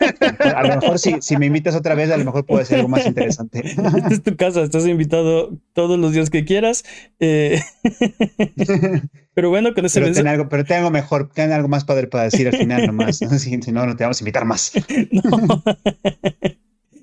A 0.56 0.62
lo 0.62 0.80
mejor 0.80 0.98
si, 0.98 1.14
si 1.20 1.36
me 1.36 1.44
invitas 1.44 1.74
otra 1.74 1.94
vez, 1.94 2.10
a 2.10 2.16
lo 2.16 2.24
mejor 2.24 2.46
puede 2.46 2.64
ser 2.64 2.78
algo 2.78 2.88
más 2.88 3.04
interesante. 3.04 3.60
Esta 3.66 4.08
es 4.10 4.22
tu 4.22 4.34
casa, 4.34 4.62
estás 4.62 4.86
invitado 4.86 5.58
todos 5.74 5.98
los 5.98 6.12
días 6.12 6.30
que 6.30 6.46
quieras. 6.46 6.82
Eh, 7.18 7.60
pero 9.34 9.50
bueno, 9.50 9.74
con 9.74 9.84
ese 9.84 10.00
Pero 10.00 10.06
ten 10.06 10.24
mensaje. 10.24 10.28
algo, 10.30 10.48
pero 10.48 10.64
ten 10.64 10.78
algo 10.78 10.90
mejor, 10.90 11.28
ten 11.28 11.52
algo 11.52 11.68
más 11.68 11.84
padre 11.84 12.06
para 12.06 12.24
decir 12.24 12.48
al 12.48 12.56
final 12.56 12.86
nomás. 12.86 13.18
Si, 13.18 13.60
si 13.60 13.72
no, 13.72 13.84
no 13.84 13.94
te 13.94 14.04
vamos 14.04 14.22
a 14.22 14.24
invitar 14.24 14.46
más. 14.46 14.72
No. 15.12 15.62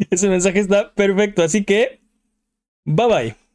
ese 0.09 0.29
mensaje 0.29 0.59
está 0.59 0.91
perfecto. 0.95 1.43
Así 1.43 1.63
que, 1.63 2.01
bye 2.83 3.07
bye. 3.07 3.46